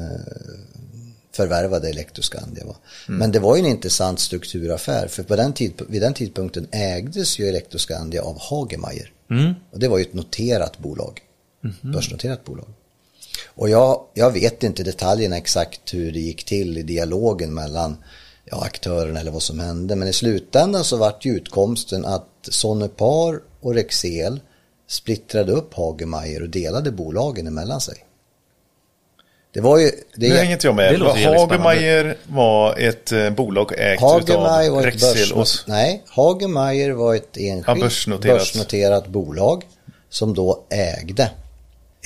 förvärvade 1.35 1.89
Electroscandia. 1.89 2.65
Va? 2.65 2.75
Men 3.07 3.31
det 3.31 3.39
var 3.39 3.55
ju 3.55 3.59
en 3.59 3.69
intressant 3.69 4.19
strukturaffär. 4.19 5.07
För 5.07 5.23
på 5.23 5.35
den 5.35 5.53
tid, 5.53 5.81
vid 5.89 6.01
den 6.01 6.13
tidpunkten 6.13 6.67
ägdes 6.71 7.39
ju 7.39 7.47
Electroscandia 7.47 8.21
av 8.21 8.39
Hagemeyer. 8.39 9.11
Och 9.71 9.79
det 9.79 9.87
var 9.87 9.97
ju 9.97 10.03
ett 10.03 10.13
noterat 10.13 10.79
bolag. 10.79 11.21
Börsnoterat 11.81 12.45
bolag. 12.45 12.67
Och 13.45 13.69
jag, 13.69 14.01
jag 14.13 14.31
vet 14.31 14.63
inte 14.63 14.83
detaljerna 14.83 15.37
exakt 15.37 15.93
hur 15.93 16.11
det 16.11 16.19
gick 16.19 16.43
till 16.43 16.77
i 16.77 16.83
dialogen 16.83 17.53
mellan 17.53 17.97
ja, 18.45 18.63
aktörerna 18.63 19.19
eller 19.19 19.31
vad 19.31 19.43
som 19.43 19.59
hände. 19.59 19.95
Men 19.95 20.07
i 20.07 20.13
slutändan 20.13 20.83
så 20.83 20.97
vart 20.97 21.25
ju 21.25 21.35
utkomsten 21.35 22.05
att 22.05 22.29
Sonepar 22.41 23.39
och 23.61 23.73
Rexel 23.73 24.39
splittrade 24.87 25.51
upp 25.51 25.73
Hagemeyer 25.73 26.41
och 26.41 26.49
delade 26.49 26.91
bolagen 26.91 27.47
emellan 27.47 27.81
sig. 27.81 28.05
Det 29.55 29.61
var 29.61 29.77
ju... 29.79 29.91
Det, 30.15 30.29
Nu 30.29 30.35
hänger 30.37 30.51
inte 30.51 30.67
jag 30.67 30.75
med. 30.75 30.91
jävligt 30.91 31.39
Hagemeyer 31.39 32.17
var 32.27 32.75
ett 32.79 33.11
eh, 33.11 33.29
bolag 33.29 33.71
ägt 33.77 34.01
Hagemeyer 34.01 34.71
utav 34.71 34.81
Rexel 34.81 35.31
och... 35.33 35.43
börsnot- 35.43 35.63
Nej, 35.67 36.03
Hagemeyer 36.09 36.91
var 36.91 37.15
ett 37.15 37.37
enskilt 37.37 37.67
Ja, 37.67 37.75
börsnoterat. 37.75 38.37
börsnoterat 38.39 39.07
bolag 39.07 39.63
som 40.09 40.33
då 40.33 40.63
ägde 40.69 41.29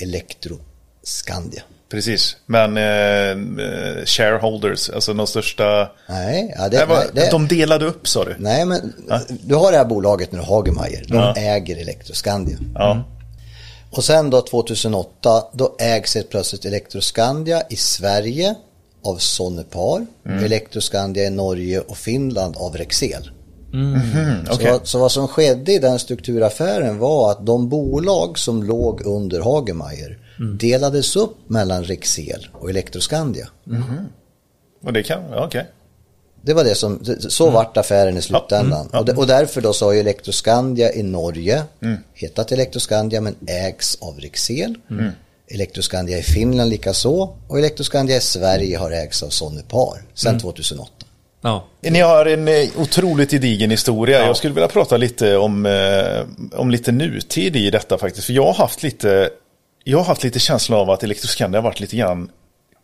Electroscandia. 0.02 1.62
Precis, 1.90 2.36
men 2.46 2.76
eh, 2.76 2.84
eh, 2.84 4.04
shareholders, 4.04 4.90
alltså 4.90 5.14
de 5.14 5.26
största... 5.26 5.88
Nej, 6.08 6.54
ja, 6.58 6.68
det, 6.68 6.76
Det 6.78 6.84
var, 6.84 6.96
nej, 6.96 7.08
det, 7.14 7.30
De 7.30 7.48
delade 7.48 7.84
upp 7.86 8.08
sa 8.08 8.24
du? 8.24 8.34
Nej, 8.38 8.64
men 8.64 8.92
du 9.44 9.54
har 9.54 9.72
det 9.72 9.78
här 9.78 9.84
bolaget 9.84 10.32
nu, 10.32 10.38
Hagemeyer. 10.38 11.04
De 11.08 11.40
äger 11.40 11.76
Electroscandia. 11.76 12.56
Ja. 12.74 13.04
Och 13.90 14.04
sen 14.04 14.30
då 14.30 14.40
2008, 14.40 15.44
då 15.52 15.76
ägs 15.78 16.14
helt 16.14 16.30
plötsligt 16.30 16.64
Electroscandia 16.64 17.62
i 17.70 17.76
Sverige 17.76 18.54
av 19.04 19.16
Sonepar. 19.16 20.06
Electroscandia 20.44 21.24
i 21.24 21.30
Norge 21.30 21.80
och 21.80 21.96
Finland 21.96 22.56
av 22.56 22.76
Rexel. 22.76 23.30
Så, 24.46 24.54
okej. 24.54 24.70
vad, 24.70 24.86
så 24.86 24.98
vad 24.98 25.12
som 25.12 25.28
skedde 25.28 25.72
i 25.72 25.78
den 25.78 25.98
strukturaffären 25.98 26.98
var 26.98 27.30
att 27.30 27.46
de 27.46 27.68
bolag 27.68 28.38
som 28.38 28.62
låg 28.62 29.06
under 29.06 29.40
Hagemeyer 29.40 30.18
delades 30.58 31.16
upp 31.16 31.36
mellan 31.46 31.84
Rexel 31.84 32.48
och 32.52 32.70
Electroscandia. 32.70 33.48
Och 34.82 34.92
det 34.92 35.02
kan, 35.02 35.22
ja, 35.30 35.44
okej. 35.46 35.66
Det 36.42 36.54
var 36.54 36.64
det 36.64 36.74
som, 36.74 37.04
så 37.28 37.50
vart 37.50 37.76
affären 37.76 38.16
i 38.16 38.22
slutändan. 38.22 38.86
Och, 38.86 39.04
de, 39.04 39.12
och 39.12 39.26
därför 39.26 39.60
då 39.60 39.72
så 39.72 39.84
har 39.84 39.92
ju 39.92 40.00
Electroscandia 40.00 40.92
i 40.92 41.02
Norge 41.02 41.62
hetat 42.14 42.52
Electroscandia 42.52 43.20
men 43.20 43.36
ägs 43.46 43.98
av 44.00 44.20
Rexel. 44.20 44.74
Electroscandia 45.50 46.18
i 46.18 46.22
Finland 46.22 46.70
likaså 46.70 47.34
och 47.48 47.58
Electroscandia 47.58 48.16
i 48.16 48.20
Sverige 48.20 48.78
har 48.78 48.90
ägts 48.90 49.22
av 49.22 49.28
Sonepar 49.28 50.02
sedan 50.14 50.38
2008. 50.38 50.90
Ja. 51.42 51.66
Ni 51.80 52.00
har 52.00 52.26
en 52.26 52.48
eh, 52.48 52.68
otroligt 52.76 53.30
gedigen 53.30 53.70
historia. 53.70 54.26
Jag 54.26 54.36
skulle 54.36 54.54
vilja 54.54 54.68
prata 54.68 54.96
lite 54.96 55.36
om, 55.36 55.66
eh, 55.66 56.58
om 56.58 56.70
lite 56.70 56.92
nutid 56.92 57.56
i 57.56 57.70
detta 57.70 57.98
faktiskt. 57.98 58.26
För 58.26 58.32
jag 58.32 58.46
har 58.46 58.54
haft 58.54 58.82
lite, 58.82 59.30
jag 59.84 59.98
har 59.98 60.04
haft 60.04 60.24
lite 60.24 60.38
känsla 60.38 60.76
av 60.76 60.90
att 60.90 61.02
Electroscandia 61.02 61.60
har 61.60 61.64
varit 61.64 61.80
lite 61.80 61.96
grann 61.96 62.30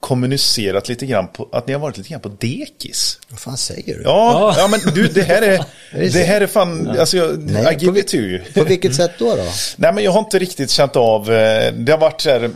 kommunicerat 0.00 0.88
lite 0.88 1.06
grann 1.06 1.28
på, 1.28 1.48
att 1.52 1.66
ni 1.66 1.72
har 1.72 1.80
varit 1.80 1.96
lite 1.96 2.08
grann 2.10 2.20
på 2.20 2.28
dekis. 2.28 3.20
Vad 3.28 3.40
fan 3.40 3.56
säger 3.56 3.96
du? 3.96 4.02
Ja, 4.04 4.54
ja. 4.58 4.68
men 4.68 4.94
du, 4.94 5.08
det 5.08 5.22
här 5.22 5.42
är, 5.42 5.64
det 6.12 6.22
här 6.22 6.40
är 6.40 6.46
fan, 6.46 6.96
alltså 6.98 7.16
jag, 7.16 7.38
Nej, 7.38 7.74
I 7.74 7.84
give 7.84 8.00
it 8.00 8.08
to 8.08 8.14
you. 8.14 8.40
På 8.54 8.64
vilket 8.64 8.94
sätt 8.94 9.12
då? 9.18 9.36
då? 9.36 9.42
Nej, 9.76 9.92
men 9.92 10.04
jag 10.04 10.12
har 10.12 10.18
inte 10.18 10.38
riktigt 10.38 10.70
känt 10.70 10.96
av, 10.96 11.32
eh, 11.32 11.72
det 11.72 11.92
har 11.92 11.98
varit 11.98 12.20
så 12.20 12.30
här, 12.30 12.50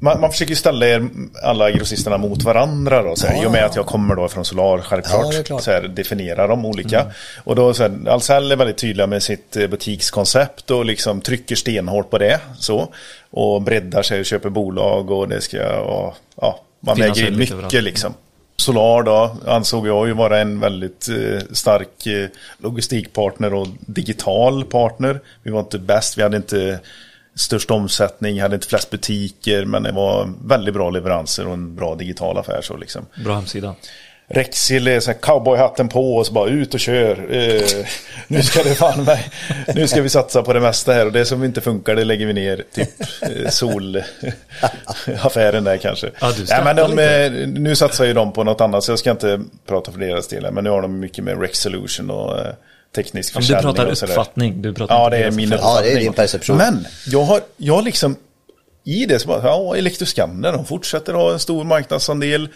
man, 0.00 0.20
man 0.20 0.30
försöker 0.30 0.50
ju 0.50 0.56
ställa 0.56 0.86
er, 0.86 1.08
alla 1.42 1.70
grossisterna 1.70 2.18
mot 2.18 2.42
varandra 2.42 3.02
då, 3.02 3.16
så 3.16 3.26
här, 3.26 3.42
i 3.42 3.46
och 3.46 3.52
med 3.52 3.64
att 3.64 3.76
jag 3.76 3.86
kommer 3.86 4.14
då 4.14 4.28
från 4.28 4.44
Solar, 4.44 4.78
självklart, 4.78 5.34
Ja. 5.34 5.42
Mm. 5.50 5.62
så 5.62 5.70
här, 5.70 5.82
definiera 5.82 6.46
dem 6.46 6.64
olika. 6.64 7.06
Och 7.44 7.56
då 7.56 7.74
så 7.74 7.82
här, 7.82 8.08
Ahlsell 8.08 8.52
är 8.52 8.56
väldigt 8.56 8.78
tydliga 8.78 9.06
med 9.06 9.22
sitt 9.22 9.56
eh, 9.56 9.66
butikskoncept 9.66 10.70
och 10.70 10.84
liksom 10.84 11.20
trycker 11.20 11.56
stenhårt 11.56 12.10
på 12.10 12.18
det, 12.18 12.40
så. 12.58 12.92
Och 13.30 13.62
breddar 13.62 14.02
sig 14.02 14.20
och 14.20 14.26
köper 14.26 14.48
bolag 14.48 15.10
och 15.10 15.28
det 15.28 15.40
ska, 15.40 15.80
och, 15.80 16.14
ja, 16.40 16.60
man 16.82 16.98
lägger 16.98 17.26
in 17.28 17.38
mycket 17.38 17.54
överallt. 17.54 17.72
liksom. 17.72 18.14
Solar 18.56 19.02
då 19.02 19.36
ansåg 19.46 19.88
jag 19.88 20.08
ju 20.08 20.12
vara 20.12 20.40
en 20.40 20.60
väldigt 20.60 21.08
eh, 21.08 21.40
stark 21.52 22.06
eh, 22.06 22.28
logistikpartner 22.58 23.54
och 23.54 23.68
digital 23.80 24.64
partner. 24.64 25.20
Vi 25.42 25.50
var 25.50 25.60
inte 25.60 25.78
bäst, 25.78 26.18
vi 26.18 26.22
hade 26.22 26.36
inte 26.36 26.80
störst 27.34 27.70
omsättning, 27.70 28.40
hade 28.40 28.54
inte 28.54 28.66
flest 28.66 28.90
butiker, 28.90 29.64
men 29.64 29.82
det 29.82 29.92
var 29.92 30.32
väldigt 30.44 30.74
bra 30.74 30.90
leveranser 30.90 31.46
och 31.46 31.52
en 31.52 31.74
bra 31.74 31.94
digital 31.94 32.38
affär. 32.38 32.60
Så 32.62 32.76
liksom. 32.76 33.06
Bra 33.24 33.34
hemsida. 33.34 33.74
Rexil 34.34 34.88
är 34.88 35.00
så 35.00 35.14
cowboyhatten 35.14 35.88
på 35.88 36.16
och 36.16 36.26
så 36.26 36.32
bara 36.32 36.48
ut 36.50 36.74
och 36.74 36.80
kör. 36.80 37.36
Eh, 37.36 37.62
nu 38.28 38.42
ska 38.42 38.62
det 38.62 38.74
fan 38.74 39.04
mig. 39.04 39.28
Nu 39.74 39.88
ska 39.88 40.02
vi 40.02 40.08
satsa 40.08 40.42
på 40.42 40.52
det 40.52 40.60
mesta 40.60 40.92
här 40.92 41.06
och 41.06 41.12
det 41.12 41.24
som 41.24 41.44
inte 41.44 41.60
funkar 41.60 41.96
det 41.96 42.04
lägger 42.04 42.26
vi 42.26 42.32
ner. 42.32 42.64
Typ 42.74 42.88
eh, 43.22 43.48
solaffären 43.50 44.04
där 45.64 45.76
kanske. 45.76 46.10
Ja, 46.20 46.32
Nej, 46.48 46.64
men 46.64 46.76
de, 46.76 46.98
eh, 46.98 47.32
nu 47.48 47.76
satsar 47.76 48.04
ju 48.04 48.12
de 48.12 48.32
på 48.32 48.44
något 48.44 48.60
annat 48.60 48.84
så 48.84 48.92
jag 48.92 48.98
ska 48.98 49.10
inte 49.10 49.40
prata 49.66 49.92
för 49.92 49.98
deras 49.98 50.28
del. 50.28 50.52
Men 50.52 50.64
nu 50.64 50.70
har 50.70 50.82
de 50.82 51.00
mycket 51.00 51.24
med 51.24 51.40
Rex 51.40 51.58
Solution 51.60 52.10
och 52.10 52.38
eh, 52.38 52.46
teknisk 52.94 53.36
Om 53.36 53.40
du 53.40 53.46
försäljning. 53.46 53.74
pratar 53.74 53.86
och 53.90 54.02
uppfattning. 54.02 54.62
Du 54.62 54.74
pratar 54.74 54.94
Ja, 54.94 55.10
det 55.10 55.16
är 55.18 55.30
min 55.30 55.52
affär. 55.52 55.62
Ja, 55.64 55.70
det 55.74 55.76
är 55.76 55.80
uppfattning. 55.80 56.04
din 56.04 56.12
perception. 56.12 56.56
Men 56.56 56.86
jag 57.06 57.22
har, 57.22 57.40
jag 57.56 57.84
liksom 57.84 58.16
i 58.84 59.06
det 59.06 59.18
så 59.18 59.28
bara, 59.28 59.42
ja, 59.42 59.76
Electroscanner, 59.76 60.52
de 60.52 60.64
fortsätter 60.64 61.14
ha 61.14 61.32
en 61.32 61.38
stor 61.38 61.64
marknadsandel, 61.64 62.48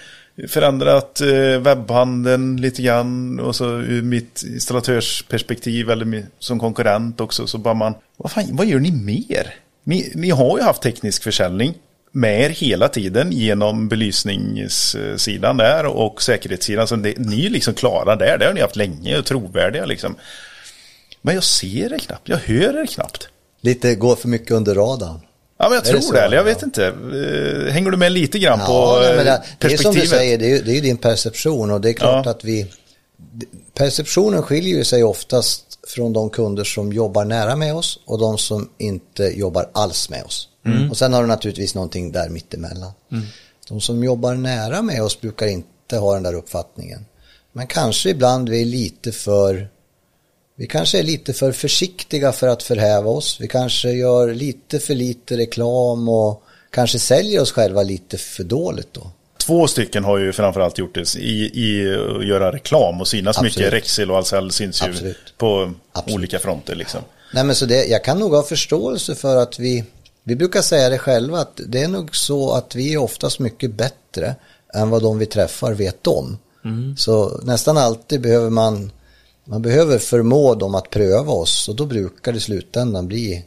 förändrat 0.49 1.21
eh, 1.21 1.61
webbhandeln 1.61 2.57
lite 2.57 2.83
grann 2.83 3.41
och 3.41 3.57
så 3.57 3.65
ur 3.65 4.03
mitt 4.03 4.43
installatörsperspektiv 4.43 5.91
eller 5.91 6.27
som 6.39 6.59
konkurrent 6.59 7.21
också 7.21 7.47
så 7.47 7.59
bara 7.59 7.75
man, 7.75 7.95
vad 8.17 8.33
fan, 8.33 8.45
vad 8.51 8.67
gör 8.67 8.79
ni 8.79 8.91
mer? 8.91 9.55
Ni, 9.85 10.13
ni 10.15 10.31
har 10.31 10.59
ju 10.59 10.65
haft 10.65 10.83
teknisk 10.83 11.23
försäljning 11.23 11.75
med 12.13 12.41
er 12.41 12.51
hela 12.51 12.89
tiden 12.89 13.33
genom 13.33 13.89
belysningssidan 13.89 15.57
där 15.57 15.87
och 15.87 16.23
säkerhetssidan. 16.23 16.89
Så 16.89 16.97
det, 16.97 17.19
ni 17.19 17.47
är 17.47 17.51
liksom 17.51 17.75
klara 17.75 18.17
där, 18.17 18.39
det 18.39 18.47
har 18.47 18.55
ni 18.55 18.61
haft 18.61 18.77
länge 18.77 19.19
och 19.19 19.25
trovärdiga 19.25 19.87
liksom. 19.87 20.15
Men 21.23 21.35
jag 21.35 21.45
ser 21.45 21.91
det 21.91 21.99
knappt, 21.99 22.29
jag 22.29 22.39
hör 22.39 22.73
det 22.73 22.87
knappt. 22.87 23.29
Lite 23.61 23.95
går 23.95 24.17
för 24.17 24.29
mycket 24.29 24.51
under 24.51 24.75
radarn. 24.75 25.21
Ja, 25.59 25.69
men 25.69 25.73
jag 25.77 25.87
Är 25.87 25.93
det 25.93 25.99
tror 25.99 26.01
så? 26.01 26.13
det, 26.13 26.21
eller 26.21 26.37
jag 26.37 26.47
Ja. 26.49 26.55
vet 26.55 26.63
inte. 26.63 26.87
Eh, 26.87 27.73
Hänger 27.73 27.91
du 27.91 27.97
med 27.97 28.13
lite 28.13 28.39
grann 28.39 28.59
på 28.59 28.73
Ja, 28.73 28.99
nej, 29.01 29.11
eh, 29.11 29.17
men 29.17 29.25
det, 29.27 29.43
det 29.59 29.67
är 29.67 29.77
som 29.77 29.95
du 29.95 30.01
perspektivet? 30.01 30.09
säger, 30.09 30.39
det 30.39 30.53
är, 30.53 30.63
det 30.63 30.71
är 30.71 30.75
ju 30.75 30.81
din 30.81 30.97
perception 30.97 31.71
och 31.71 31.81
det 31.81 31.89
är 31.89 31.93
klart 31.93 32.25
Ja. 32.27 32.31
att 32.31 32.45
vi... 32.45 32.67
Perceptionen 33.75 34.43
skiljer 34.43 34.77
ju 34.79 34.85
sig 34.85 35.05
oftast 35.05 35.63
från 35.89 36.13
de 36.13 36.31
kunder 36.31 36.65
som 36.65 36.93
jobbar 36.93 37.25
nära 37.25 37.57
med 37.57 37.75
oss 37.75 37.99
och 38.07 38.19
de 38.19 38.39
som 38.39 38.69
inte 38.79 39.25
jobbar 39.25 39.69
alls 39.73 40.11
med 40.11 40.25
oss. 40.25 40.49
Och 40.91 40.97
sen 40.97 41.13
har 41.13 41.21
du 41.23 41.29
naturligtvis 41.29 41.75
någonting 41.75 42.13
där 42.13 42.29
mittemellan. 42.29 42.93
De 43.69 43.81
som 43.81 44.05
jobbar 44.05 44.35
nära 44.35 44.83
med 44.83 45.03
oss 45.03 45.21
brukar 45.21 45.47
inte 45.47 45.97
ha 45.97 46.15
den 46.15 46.23
där 46.23 46.35
uppfattningen. 46.35 47.07
Men 47.53 47.67
kanske 47.67 48.11
ibland 48.11 48.49
vi 48.49 48.61
är 48.61 48.65
lite 48.65 49.13
för 49.13 49.69
vi 50.57 50.67
kanske 50.67 50.99
är 50.99 51.03
lite 51.03 51.33
för 51.33 51.53
försiktiga 51.53 52.33
för 52.33 52.49
att 52.49 52.63
förhäva 52.63 53.11
oss. 53.11 53.41
Vi 53.41 53.49
kanske 53.49 53.91
gör 53.91 54.35
lite 54.35 54.79
för 54.79 54.95
lite 54.95 55.37
reklam 55.37 56.09
och 56.09 56.43
kanske 56.71 56.99
säljer 56.99 57.41
oss 57.41 57.53
själva 57.53 57.83
lite 57.83 58.19
för 58.19 58.45
dåligt 58.45 58.89
då. 58.93 59.11
Två 59.39 59.67
stycken 59.67 60.05
har 60.05 60.19
ju 60.19 60.33
framförallt 60.33 60.79
gjort 60.79 60.95
det 60.95 61.17
i, 61.17 61.51
i 61.55 61.95
att 61.95 62.27
göra 62.27 62.53
reklam 62.53 63.01
och 63.01 63.09
synas 63.09 63.37
Absolut. 63.37 63.57
mycket. 63.57 63.73
Rexel 63.73 64.11
och 64.11 64.17
Ahlsell 64.17 64.51
syns 64.51 64.83
ju 64.83 64.91
Absolut. 64.91 65.35
på 65.39 65.73
Absolut. 65.93 66.17
olika 66.17 66.39
fronter 66.39 66.75
liksom. 66.75 67.01
Nej 67.35 67.45
men 67.45 67.57
så 67.57 67.67
det, 67.67 67.85
jag 67.85 68.05
kan 68.05 68.19
nog 68.19 68.35
ha 68.35 68.43
förståelse 68.43 69.15
för 69.15 69.37
att 69.37 69.59
vi, 69.59 69.85
vi 70.25 70.37
brukar 70.37 70.63
säga 70.63 70.89
det 70.89 70.99
själva 70.99 71.39
att 71.39 71.61
det 71.67 71.83
är 71.83 71.89
nog 71.89 72.17
så 72.17 72.53
att 72.53 72.75
vi 72.75 72.95
är 72.95 72.99
oftast 72.99 73.39
mycket 73.39 73.75
bättre 73.75 74.35
än 74.75 74.91
vad 74.91 75.03
de 75.03 75.19
vi 75.19 75.27
träffar 75.27 75.73
vet 75.73 76.07
om. 76.07 76.39
Så 76.97 77.41
nästan 77.43 77.77
alltid 77.79 78.21
behöver 78.21 78.51
man, 78.51 78.93
man 79.47 79.63
behöver 79.63 79.99
förmå 79.99 80.55
dem 80.55 80.75
att 80.75 80.91
pröva 80.91 81.33
oss 81.33 81.69
och 81.69 81.77
då 81.77 81.87
brukar 81.87 82.33
det 82.33 82.39
i 82.39 82.41
slutändan 82.41 83.07
bli 83.07 83.45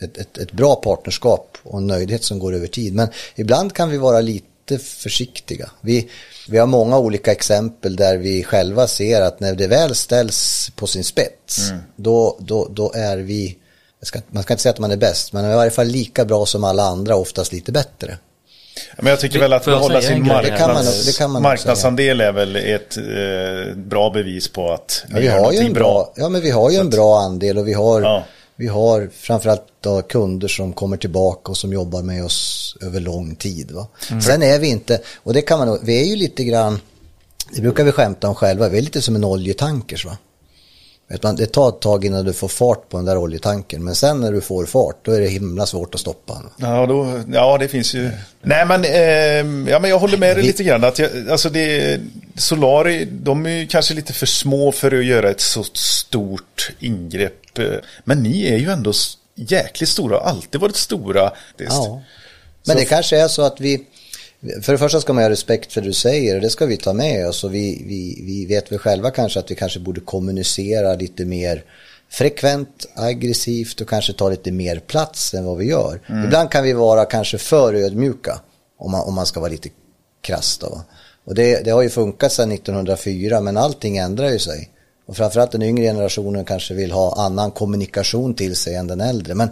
ett, 0.00 0.18
ett, 0.18 0.38
ett 0.38 0.52
bra 0.52 0.76
partnerskap 0.76 1.58
och 1.62 1.78
en 1.78 1.86
nöjdhet 1.86 2.24
som 2.24 2.38
går 2.38 2.54
över 2.54 2.66
tid. 2.66 2.94
Men 2.94 3.08
ibland 3.34 3.72
kan 3.72 3.90
vi 3.90 3.96
vara 3.96 4.20
lite 4.20 4.78
försiktiga. 4.78 5.70
Vi, 5.80 6.08
vi 6.48 6.58
har 6.58 6.66
många 6.66 6.98
olika 6.98 7.32
exempel 7.32 7.96
där 7.96 8.16
vi 8.16 8.44
själva 8.44 8.86
ser 8.86 9.20
att 9.20 9.40
när 9.40 9.54
det 9.54 9.66
väl 9.66 9.94
ställs 9.94 10.70
på 10.76 10.86
sin 10.86 11.04
spets, 11.04 11.70
då, 11.96 12.36
då, 12.40 12.68
då 12.70 12.92
är 12.94 13.16
vi, 13.16 13.58
ska, 14.02 14.20
man 14.30 14.42
ska 14.42 14.54
inte 14.54 14.62
säga 14.62 14.72
att 14.72 14.78
man 14.78 14.90
är 14.90 14.96
bäst, 14.96 15.32
men 15.32 15.50
i 15.50 15.54
varje 15.54 15.70
fall 15.70 15.86
lika 15.86 16.24
bra 16.24 16.46
som 16.46 16.64
alla 16.64 16.82
andra, 16.82 17.16
oftast 17.16 17.52
lite 17.52 17.72
bättre. 17.72 18.18
Men 18.96 19.06
jag 19.06 19.20
tycker 19.20 19.38
väl 19.38 19.52
att 19.52 19.64
behålla 19.64 20.00
sin 20.02 20.26
marknads, 20.26 21.20
man 21.20 21.42
marknadsandel 21.42 22.20
är 22.20 22.32
väl 22.32 22.56
ett 22.56 22.96
eh, 22.96 23.76
bra 23.76 24.10
bevis 24.10 24.48
på 24.48 24.72
att 24.72 25.04
Ja, 25.08 25.16
vi 25.20 25.28
har 25.28 25.52
ju 25.52 25.58
en 25.58 25.72
bra, 25.72 26.12
ja 26.16 26.28
men 26.28 26.40
vi 26.40 26.50
har 26.50 26.70
ju 26.70 26.76
en 26.76 26.90
bra 26.90 27.18
andel 27.20 27.58
och 27.58 27.68
vi 27.68 27.72
har, 27.72 28.02
Ja. 28.02 28.24
vi 28.56 28.66
har 28.66 29.10
framförallt 29.14 29.66
då 29.80 30.02
kunder 30.02 30.48
som 30.48 30.72
kommer 30.72 30.96
tillbaka 30.96 31.50
och 31.50 31.56
som 31.56 31.72
jobbar 31.72 32.02
med 32.02 32.24
oss 32.24 32.76
över 32.80 33.00
lång 33.00 33.34
tid. 33.34 33.70
Va? 33.70 33.88
Mm. 34.10 34.22
Sen 34.22 34.42
är 34.42 34.58
vi 34.58 34.68
inte, 34.68 35.00
och 35.22 35.34
det 35.34 35.42
kan 35.42 35.58
man 35.58 35.78
vi 35.82 36.00
är 36.00 36.04
ju 36.04 36.16
lite 36.16 36.44
grann, 36.44 36.80
det 37.54 37.60
brukar 37.60 37.84
vi 37.84 37.92
skämta 37.92 38.28
om 38.28 38.34
själva, 38.34 38.68
vi 38.68 38.78
är 38.78 38.82
lite 38.82 39.02
som 39.02 39.16
en 39.16 39.24
oljetankers 39.24 40.04
va. 40.04 40.16
Vet 41.10 41.22
man, 41.22 41.36
det 41.36 41.46
tar 41.46 41.68
ett 41.68 41.80
tag 41.80 42.04
innan 42.04 42.24
du 42.24 42.32
får 42.32 42.48
fart 42.48 42.88
på 42.88 42.96
den 42.96 43.06
där 43.06 43.16
oljetanken, 43.16 43.84
men 43.84 43.94
sen 43.94 44.20
när 44.20 44.32
du 44.32 44.40
får 44.40 44.66
fart 44.66 44.96
då 45.02 45.12
är 45.12 45.20
det 45.20 45.26
himla 45.26 45.66
svårt 45.66 45.94
att 45.94 46.00
stoppa 46.00 46.34
den. 46.34 46.70
Ja, 46.70 46.86
då, 46.86 47.22
ja, 47.32 47.58
det 47.58 47.68
finns 47.68 47.94
ju. 47.94 48.10
Nej, 48.42 48.66
men, 48.66 48.84
eh, 48.84 49.70
ja, 49.72 49.78
men 49.78 49.90
jag 49.90 49.98
håller 49.98 50.18
med 50.18 50.36
dig 50.36 50.44
lite 50.44 50.64
grann. 50.64 50.84
Att 50.84 50.98
jag, 50.98 51.10
alltså 51.30 51.50
det, 51.50 52.00
Solari, 52.36 53.08
de 53.10 53.46
är 53.46 53.50
ju 53.50 53.66
kanske 53.66 53.94
lite 53.94 54.12
för 54.12 54.26
små 54.26 54.72
för 54.72 54.98
att 54.98 55.04
göra 55.04 55.30
ett 55.30 55.40
så 55.40 55.64
stort 55.72 56.72
ingrepp. 56.78 57.58
Men 58.04 58.22
ni 58.22 58.46
är 58.46 58.56
ju 58.56 58.70
ändå 58.70 58.92
jäkligt 59.34 59.88
stora, 59.88 60.20
alltid 60.20 60.60
varit 60.60 60.76
stora. 60.76 61.32
Ja. 61.56 62.02
Men 62.66 62.76
det 62.76 62.84
kanske 62.84 63.20
är 63.20 63.28
så 63.28 63.42
att 63.42 63.60
vi, 63.60 63.86
för 64.62 64.72
det 64.72 64.78
första 64.78 65.00
ska 65.00 65.12
man 65.12 65.24
ha 65.24 65.30
respekt 65.30 65.72
för 65.72 65.80
det 65.80 65.86
du 65.86 65.92
säger 65.92 66.34
och 66.34 66.40
det 66.40 66.50
ska 66.50 66.66
vi 66.66 66.76
ta 66.76 66.92
med 66.92 67.28
oss 67.28 67.44
och 67.44 67.54
vi, 67.54 67.82
vi, 67.86 68.22
vi 68.26 68.46
vet 68.46 68.72
väl 68.72 68.78
själva 68.78 69.10
kanske 69.10 69.38
att 69.38 69.50
vi 69.50 69.54
kanske 69.54 69.80
borde 69.80 70.00
kommunicera 70.00 70.94
lite 70.94 71.24
mer 71.24 71.64
frekvent, 72.10 72.86
aggressivt 72.94 73.80
och 73.80 73.88
kanske 73.88 74.12
ta 74.12 74.30
lite 74.30 74.52
mer 74.52 74.78
plats 74.78 75.34
än 75.34 75.44
vad 75.44 75.56
vi 75.56 75.64
gör. 75.64 76.00
Ibland 76.24 76.50
kan 76.50 76.64
vi 76.64 76.72
vara 76.72 77.04
kanske 77.04 77.38
för 77.38 77.74
ödmjuka 77.74 78.40
om 78.78 78.90
man, 78.90 79.00
om 79.00 79.14
man 79.14 79.26
ska 79.26 79.40
vara 79.40 79.50
lite 79.50 79.68
krass 80.20 80.58
då. 80.58 80.82
Och 81.24 81.34
det, 81.34 81.64
det 81.64 81.70
har 81.70 81.82
ju 81.82 81.90
funkat 81.90 82.32
sedan 82.32 82.52
1904 82.52 83.40
men 83.40 83.56
allting 83.56 83.96
ändrar 83.96 84.30
ju 84.30 84.38
sig. 84.38 84.70
Och 85.06 85.16
framförallt 85.16 85.52
den 85.52 85.62
yngre 85.62 85.84
generationen 85.84 86.44
kanske 86.44 86.74
vill 86.74 86.92
ha 86.92 87.24
annan 87.24 87.50
kommunikation 87.50 88.34
till 88.34 88.56
sig 88.56 88.74
än 88.74 88.86
den 88.86 89.00
äldre. 89.00 89.34
Men 89.34 89.48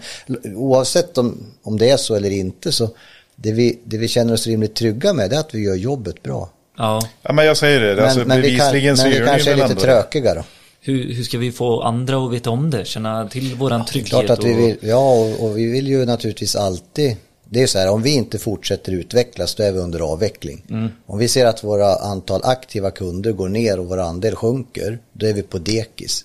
oavsett 0.55 1.19
om, 1.19 1.47
om 1.63 1.79
det 1.79 1.91
är 1.91 1.97
så 1.97 2.15
eller 2.15 2.31
inte 2.31 2.73
så 2.73 2.91
det 3.37 3.53
vi, 3.53 3.79
det 3.85 3.99
vi 3.99 4.09
känner 4.09 4.35
oss 4.35 4.47
rimligt 4.47 4.75
trygga 4.75 5.13
med 5.13 5.33
är 5.33 5.39
att 5.39 5.55
vi 5.55 5.63
gör 5.65 5.75
jobbet 5.75 6.23
bra. 6.23 6.51
Ja. 6.79 7.09
Ja, 7.23 7.33
men 7.33 7.47
jag 7.47 7.57
säger 7.57 7.81
det. 7.81 7.95
Men, 7.95 8.05
alltså, 8.05 8.25
men 8.27 8.43
vi, 8.43 8.57
kan, 8.59 8.67
men 8.67 8.75
vi 8.75 8.81
kanske 9.27 9.51
är 9.53 9.57
lite 9.57 9.69
ändå 9.69 9.81
trökiga 9.81 10.35
då. 10.35 10.45
Hur, 10.81 11.15
hur 11.15 11.23
ska 11.23 11.39
vi 11.39 11.53
få 11.53 11.83
andra 11.83 12.25
att 12.27 12.33
veta 12.33 12.51
om 12.51 12.71
det? 12.71 12.85
Känna 12.85 13.29
till 13.29 13.55
våran 13.55 13.85
trygghet? 13.85 14.11
Klart 14.11 14.31
att 14.31 14.45
vi 14.45 14.55
och- 14.55 14.59
vill, 14.59 14.77
ja 14.81 15.13
och, 15.13 15.45
och 15.45 15.59
vi 15.59 15.71
vill 15.71 15.89
ju 15.89 16.05
naturligtvis 16.07 16.57
alltid, 16.57 17.17
det 17.51 17.63
är 17.63 17.67
så 17.67 17.79
här, 17.79 17.91
om 17.91 18.03
vi 18.03 18.11
inte 18.15 18.39
fortsätter 18.39 18.93
utvecklas 18.93 19.55
då 19.55 19.63
är 19.63 19.73
vi 19.73 19.79
under 19.79 20.01
avveckling. 20.01 20.63
Mm. 20.71 20.89
Om 21.07 21.19
vi 21.19 21.29
ser 21.29 21.47
att 21.47 21.65
våra 21.65 21.95
antal 21.95 22.41
aktiva 22.45 22.91
kunder 22.91 23.33
går 23.33 23.49
ner 23.49 23.81
och 23.81 23.87
vår 23.87 23.99
andel 23.99 24.35
sjunker, 24.35 24.99
då 25.13 25.27
är 25.27 25.33
vi 25.33 25.43
på 25.43 25.59
dekis, 25.59 26.25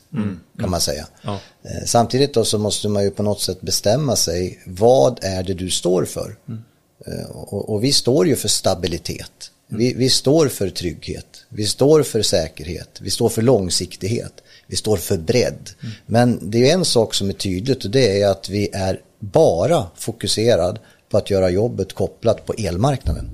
kan 0.60 0.70
man 0.70 0.82
säga. 0.82 1.08
Mm. 1.24 1.36
Ja. 1.64 1.70
Eh, 1.70 1.86
Samtidigt 1.86 2.34
då 2.34 2.44
så 2.46 2.58
måste 2.58 2.88
man 2.90 3.04
ju 3.04 3.12
på 3.12 3.24
något 3.24 3.42
sätt 3.42 3.62
bestämma 3.62 4.16
sig, 4.16 4.60
vad 4.66 5.20
är 5.24 5.44
det 5.44 5.54
du 5.54 5.70
står 5.70 6.06
för? 6.06 6.36
Mm. 6.48 6.62
Eh, 7.08 7.30
Och, 7.32 7.70
och 7.70 7.84
vi 7.84 7.94
står 7.94 8.28
ju 8.28 8.36
för 8.36 8.48
stabilitet. 8.48 9.52
Vi, 9.68 9.94
vi 9.94 10.10
står 10.10 10.48
för 10.48 10.70
trygghet. 10.70 11.26
Vi 11.50 11.66
står 11.66 12.04
för 12.04 12.22
säkerhet. 12.22 12.90
Vi 13.02 13.10
står 13.10 13.30
för 13.30 13.42
långsiktighet. 13.42 14.34
Vi 14.68 14.76
står 14.76 14.98
för 14.98 15.18
bredd. 15.18 15.70
Men 16.06 16.50
det 16.52 16.70
är 16.70 16.74
en 16.74 16.86
sak 16.86 17.14
som 17.14 17.30
är 17.30 17.34
tydligt 17.34 17.86
och 17.86 17.92
det 17.92 18.22
är 18.22 18.28
att 18.28 18.50
vi 18.50 18.70
är 18.74 19.00
bara 19.20 19.86
fokuserad 19.98 20.80
på 21.10 21.18
att 21.18 21.30
göra 21.30 21.50
jobbet 21.50 21.94
kopplat 21.94 22.46
på 22.46 22.54
elmarknaden. 22.54 23.30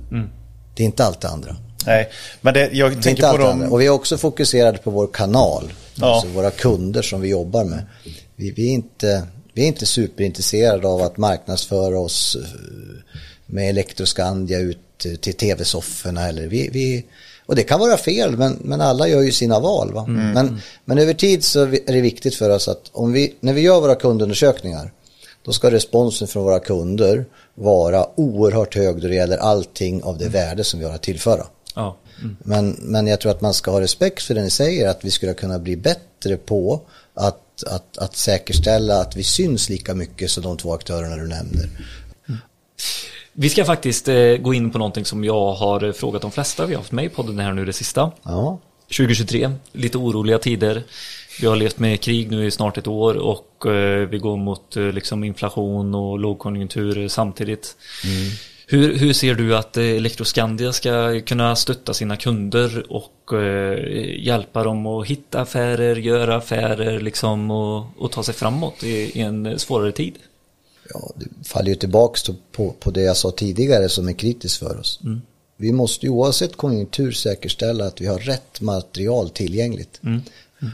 Det 0.74 0.82
är 0.82 0.84
inte 0.84 1.04
allt 1.04 1.20
det 1.20 1.28
andra. 1.28 1.56
Nej, 1.86 2.08
men 2.40 2.54
det, 2.54 2.70
jag 2.72 2.90
Det 2.90 2.94
tänker 2.94 3.10
inte 3.10 3.22
på 3.22 3.28
allt 3.28 3.38
det 3.40 3.48
andra. 3.50 3.64
dem. 3.64 3.72
Och 3.72 3.80
vi 3.80 3.86
är 3.86 3.90
också 3.90 4.18
fokuserade 4.18 4.78
på 4.78 4.90
vår 4.90 5.06
kanal. 5.12 5.72
Ja. 5.94 6.14
Alltså 6.14 6.28
våra 6.28 6.50
kunder 6.50 7.02
som 7.02 7.20
vi 7.20 7.28
jobbar 7.28 7.64
med. 7.64 7.86
Vi, 8.36 8.50
vi, 8.50 8.68
är 8.68 8.72
inte, 8.74 9.22
vi 9.52 9.62
är 9.62 9.66
inte 9.66 9.86
superintresserade 9.86 10.88
av 10.88 11.02
att 11.02 11.16
marknadsföra 11.16 11.98
oss 12.00 12.36
eh, 12.36 12.42
med 13.48 13.70
Electroscandia 13.70 14.58
ut 14.58 14.78
till 15.20 15.34
tv-sofforna. 15.34 16.28
Eller 16.28 16.46
vi, 16.46 16.68
vi, 16.72 17.04
och 17.46 17.56
det 17.56 17.62
kan 17.62 17.80
vara 17.80 17.96
fel, 17.96 18.36
men, 18.36 18.58
men 18.60 18.80
alla 18.80 19.08
gör 19.08 19.22
ju 19.22 19.32
sina 19.32 19.60
val. 19.60 19.92
Va? 19.92 20.06
Men, 20.06 20.60
men 20.84 20.98
över 20.98 21.14
tid 21.14 21.44
så 21.44 21.62
är 21.62 21.92
det 21.92 22.00
viktigt 22.00 22.34
för 22.34 22.50
oss 22.50 22.68
att 22.68 22.90
om 22.92 23.12
vi, 23.12 23.34
när 23.40 23.52
vi 23.52 23.60
gör 23.60 23.80
våra 23.80 23.94
kundundersökningar 23.94 24.92
då 25.42 25.52
ska 25.52 25.70
responsen 25.70 26.28
från 26.28 26.44
våra 26.44 26.60
kunder 26.60 27.24
vara 27.54 28.06
oerhört 28.14 28.74
hög 28.76 29.00
då 29.00 29.08
det 29.08 29.14
gäller 29.14 29.38
allting 29.38 30.02
av 30.02 30.18
det 30.18 30.28
värde 30.28 30.64
som 30.64 30.80
vi 30.80 30.86
har 30.86 30.94
att 30.94 31.02
tillföra. 31.02 31.46
Ja. 31.74 31.96
Mm. 32.20 32.36
Men, 32.42 32.76
men 32.80 33.06
jag 33.06 33.20
tror 33.20 33.32
att 33.32 33.40
man 33.40 33.54
ska 33.54 33.70
ha 33.70 33.80
respekt 33.80 34.22
för 34.22 34.34
det 34.34 34.42
ni 34.42 34.50
säger, 34.50 34.88
att 34.88 35.04
vi 35.04 35.10
skulle 35.10 35.34
kunna 35.34 35.58
bli 35.58 35.76
bättre 35.76 36.36
på 36.36 36.80
att, 37.14 37.64
att, 37.66 37.98
att 37.98 38.16
säkerställa 38.16 39.00
att 39.00 39.16
vi 39.16 39.22
syns 39.22 39.68
lika 39.68 39.94
mycket 39.94 40.30
som 40.30 40.42
de 40.42 40.56
två 40.56 40.74
aktörerna 40.74 41.16
du 41.16 41.26
nämner. 41.26 41.68
Vi 43.40 43.48
ska 43.48 43.64
faktiskt 43.64 44.08
eh, 44.08 44.36
gå 44.36 44.54
in 44.54 44.70
på 44.70 44.78
någonting 44.78 45.04
som 45.04 45.24
jag 45.24 45.52
har 45.52 45.84
eh, 45.84 45.92
frågat 45.92 46.22
de 46.22 46.30
flesta 46.30 46.66
vi 46.66 46.74
har 46.74 46.80
haft 46.80 46.92
med 46.92 47.04
i 47.04 47.08
podden 47.08 47.38
här 47.38 47.52
nu 47.52 47.64
det 47.64 47.72
sista. 47.72 48.12
Ja, 48.22 48.58
2023, 48.82 49.50
lite 49.72 49.98
oroliga 49.98 50.38
tider. 50.38 50.82
Vi 51.40 51.46
har 51.46 51.56
levt 51.56 51.78
med 51.78 52.00
krig 52.00 52.30
nu 52.30 52.46
i 52.46 52.50
snart 52.50 52.78
ett 52.78 52.86
år 52.86 53.14
och 53.14 53.66
eh, 53.66 54.08
vi 54.08 54.18
går 54.18 54.36
mot 54.36 54.76
liksom 54.76 55.24
inflation 55.24 55.94
och 55.94 56.18
lågkonjunktur 56.18 57.08
samtidigt. 57.08 57.76
Hur, 58.66 58.98
hur 58.98 59.12
ser 59.12 59.34
du 59.34 59.56
att 59.56 59.76
Electroscandia 59.76 60.72
ska 60.72 61.20
kunna 61.20 61.56
stötta 61.56 61.94
sina 61.94 62.16
kunder 62.16 62.92
och 62.92 63.32
eh, 63.32 64.24
hjälpa 64.24 64.62
dem 64.62 64.86
att 64.86 65.06
hitta 65.06 65.40
affärer, 65.40 65.96
göra 65.96 66.36
affärer 66.36 67.00
liksom 67.00 67.50
och, 67.50 67.86
och 67.98 68.10
ta 68.10 68.22
sig 68.22 68.34
framåt 68.34 68.82
i, 68.82 69.18
i 69.18 69.20
en 69.20 69.58
svårare 69.58 69.92
tid? 69.92 70.14
Ja 70.92 71.12
det 71.16 71.48
faller 71.48 71.68
ju 71.68 71.74
tillbaks 71.74 72.22
då 72.22 72.34
på, 72.52 72.74
på 72.80 72.90
det 72.90 73.02
jag 73.02 73.16
sa 73.16 73.30
tidigare 73.30 73.88
som 73.88 74.08
är 74.08 74.12
kritiskt 74.12 74.58
för 74.58 74.78
oss. 74.78 75.00
Vi 75.56 75.72
måste 75.72 76.06
ju 76.06 76.12
oavsett 76.12 76.56
konjunktur 76.56 77.12
säkerställa 77.12 77.86
att 77.86 78.00
vi 78.00 78.06
har 78.06 78.18
rätt 78.18 78.60
material 78.60 79.30
tillgängligt. 79.30 80.00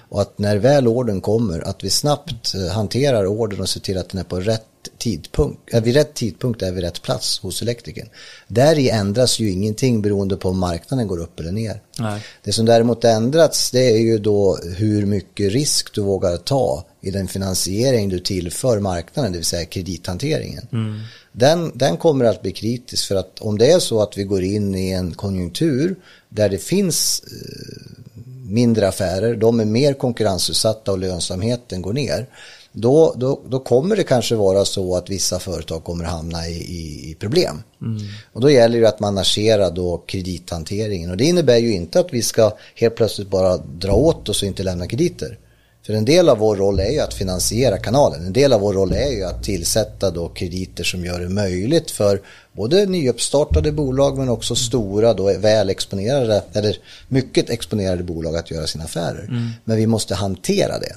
Och 0.09 0.21
att 0.21 0.39
när 0.39 0.57
väl 0.57 0.89
orden 0.89 1.21
kommer, 1.21 1.61
att 1.61 1.85
vi 1.85 1.91
snabbt 1.91 2.55
eh, 2.55 2.75
hanterar 2.75 3.27
orden 3.27 3.61
och 3.61 3.69
ser 3.69 3.81
till 3.81 3.99
att 3.99 4.09
den 4.09 4.21
är 4.21 4.25
på 4.25 4.41
rätt 4.41 4.67
tidpunkt. 4.99 5.75
Är 5.75 5.81
vid 5.81 5.95
rätt 5.95 6.15
tidpunkt 6.15 6.63
är 6.63 6.73
vi 6.73 6.81
rätt 6.81 7.03
plats 7.03 7.41
hos 7.41 7.63
elektrikern. 7.63 8.09
Där 8.49 8.79
i 8.79 8.91
ändras 8.91 9.39
ju 9.39 9.51
ingenting 9.51 10.03
beroende 10.03 10.37
på 10.37 10.49
om 10.49 10.59
marknaden 10.59 11.07
går 11.07 11.21
upp 11.21 11.41
eller 11.41 11.53
ner. 11.53 11.81
Nej. 11.99 12.23
Det 12.43 12.53
som 12.53 12.67
däremot 12.67 13.05
ändrats 13.05 13.71
det 13.71 13.91
är 13.93 13.99
ju 13.99 14.19
då 14.19 14.59
hur 14.77 15.07
mycket 15.07 15.53
risk 15.53 15.95
du 15.95 16.01
vågar 16.01 16.37
ta 16.37 16.85
i 17.05 17.11
den 17.11 17.29
finansiering 17.29 18.09
du 18.09 18.19
tillför 18.19 18.81
marknaden, 18.81 19.33
det 19.33 19.39
vill 19.39 19.47
säga 19.47 19.65
kredithanteringen. 19.65 20.69
Den, 21.33 21.73
den 21.75 21.97
kommer 21.97 22.25
att 22.25 22.43
bli 22.43 22.53
kritisk 22.53 23.09
för 23.09 23.15
att 23.17 23.41
om 23.41 23.59
det 23.59 23.71
är 23.71 23.79
så 23.79 24.03
att 24.03 24.19
vi 24.19 24.25
går 24.25 24.43
in 24.43 24.75
i 24.75 24.91
en 24.91 25.15
konjunktur 25.15 25.97
där 26.29 26.49
det 26.49 26.59
finns 26.59 27.23
eh, 27.27 28.05
mindre 28.49 28.89
affärer, 28.89 29.35
de 29.35 29.61
är 29.61 29.65
mer 29.65 29.95
konkurrensutsatta 29.95 30.93
och 30.93 30.99
lönsamheten 30.99 31.83
går 31.83 31.93
ner. 31.93 32.27
Då, 32.73 33.15
då, 33.17 33.41
då 33.49 33.61
kommer 33.61 33.97
det 33.97 34.03
kanske 34.03 34.35
vara 34.35 34.65
så 34.65 34.97
att 34.97 35.11
vissa 35.11 35.39
företag 35.39 35.85
kommer 35.85 36.05
hamna 36.05 36.49
i, 36.49 36.53
i, 36.53 37.11
i 37.11 37.15
problem. 37.15 37.63
Och 38.33 38.41
då 38.41 38.51
gäller 38.51 38.81
det 38.81 38.89
att 38.89 39.01
managera 39.01 39.71
då 39.71 39.99
kredithanteringen. 40.07 41.11
Och 41.11 41.17
det 41.17 41.25
innebär 41.25 41.57
ju 41.57 41.73
inte 41.73 42.01
att 42.01 42.13
vi 42.13 42.23
ska 42.23 42.57
helt 42.75 42.97
plötsligt 42.97 43.31
bara 43.31 43.57
dra 43.57 43.93
åt 43.93 44.29
oss 44.29 44.43
och 44.43 44.49
inte 44.49 44.63
lämna 44.63 44.87
krediter. 44.87 45.39
För 45.87 45.93
en 45.93 46.05
del 46.05 46.29
av 46.29 46.39
vår 46.39 46.57
roll 46.57 46.81
är 46.81 46.91
ju 46.91 47.01
att 47.01 47.15
finansiera 47.15 47.79
kanalen. 47.79 48.27
En 48.27 48.33
del 48.33 48.53
av 48.53 48.61
vår 48.61 48.73
roll 48.73 48.93
är 48.93 49.11
ju 49.11 49.25
att 49.25 49.43
tillsätta 49.43 50.11
då 50.11 50.29
krediter 50.29 50.85
som 50.85 51.05
gör 51.05 51.21
det 51.21 51.29
möjligt 51.29 51.91
för 51.91 52.21
både 52.53 52.87
nyuppstartade 52.87 53.73
bolag 53.73 54.19
men 54.19 54.29
också 54.29 54.55
stora 54.55 55.15
då 55.15 55.39
väl 55.39 55.71
exponerade 55.71 56.43
eller 56.53 56.77
mycket 57.09 57.51
exponerade 57.51 58.03
bolag 58.03 58.37
att 58.37 58.51
göra 58.51 58.67
sina 58.67 58.85
affärer. 58.85 59.53
Men 59.65 59.77
vi 59.77 59.87
måste 59.87 60.15
hantera 60.15 60.79
det. 60.79 60.97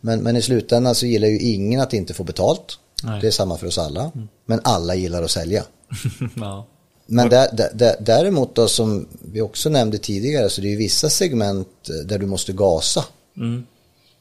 Men, 0.00 0.20
men 0.22 0.36
i 0.36 0.42
slutändan 0.42 0.94
så 0.94 1.06
gillar 1.06 1.28
ju 1.28 1.38
ingen 1.38 1.80
att 1.80 1.92
inte 1.92 2.14
få 2.14 2.24
betalt. 2.24 2.78
Nej. 3.02 3.20
Det 3.20 3.26
är 3.26 3.30
samma 3.30 3.56
för 3.56 3.66
oss 3.66 3.78
alla. 3.78 4.12
Men 4.46 4.60
alla 4.64 4.94
gillar 4.94 5.22
att 5.22 5.30
sälja. 5.30 5.64
ja. 6.36 6.66
Men 7.06 7.28
där, 7.28 7.48
där, 7.52 7.70
där, 7.74 7.96
däremot 8.00 8.54
då 8.54 8.68
som 8.68 9.08
vi 9.32 9.40
också 9.40 9.68
nämnde 9.68 9.98
tidigare 9.98 10.50
så 10.50 10.60
det 10.60 10.66
är 10.66 10.70
ju 10.70 10.76
vissa 10.76 11.10
segment 11.10 11.68
eh, 11.88 12.06
där 12.06 12.18
du 12.18 12.26
måste 12.26 12.52
gasa. 12.52 13.04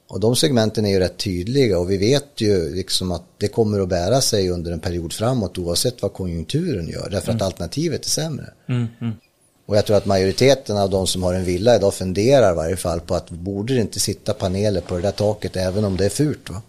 Och 0.08 0.20
de 0.20 0.36
segmenten 0.36 0.86
är 0.86 0.90
ju 0.90 1.00
rätt 1.00 1.18
tydliga 1.18 1.80
och 1.80 1.92
vi 1.92 1.98
vet 1.98 2.42
ju 2.42 2.76
liksom 2.76 3.12
att 3.12 3.24
det 3.38 3.48
kommer 3.48 3.80
att 3.80 3.90
bära 3.90 4.22
sig 4.22 4.50
under 4.50 4.72
en 4.72 4.80
period 4.80 5.14
framåt 5.14 5.58
oavsett 5.58 6.02
vad 6.02 6.14
konjunkturen 6.14 6.88
gör 6.88 7.10
därför 7.10 7.32
att 7.32 7.42
alternativet 7.42 8.06
är 8.06 8.10
sämre. 8.10 8.54
Och 9.66 9.78
jag 9.78 9.86
tror 9.86 9.98
att 9.98 10.06
majoriteten 10.06 10.78
av 10.78 10.90
de 10.90 11.08
som 11.08 11.24
har 11.24 11.34
en 11.34 11.44
villa 11.44 11.76
idag 11.76 11.94
funderar 11.94 12.52
i 12.52 12.56
varje 12.56 12.76
fall 12.76 13.00
på 13.00 13.16
att 13.16 13.30
borde 13.30 13.74
det 13.74 13.82
inte 13.82 14.00
sitta 14.00 14.34
paneler 14.34 14.82
på 14.82 14.96
det 14.96 15.02
där 15.02 15.12
taket 15.12 15.56
även 15.56 15.86
om 15.86 15.98
det 15.98 16.06
är 16.06 16.10
fult 16.10 16.50
va? 16.50 16.62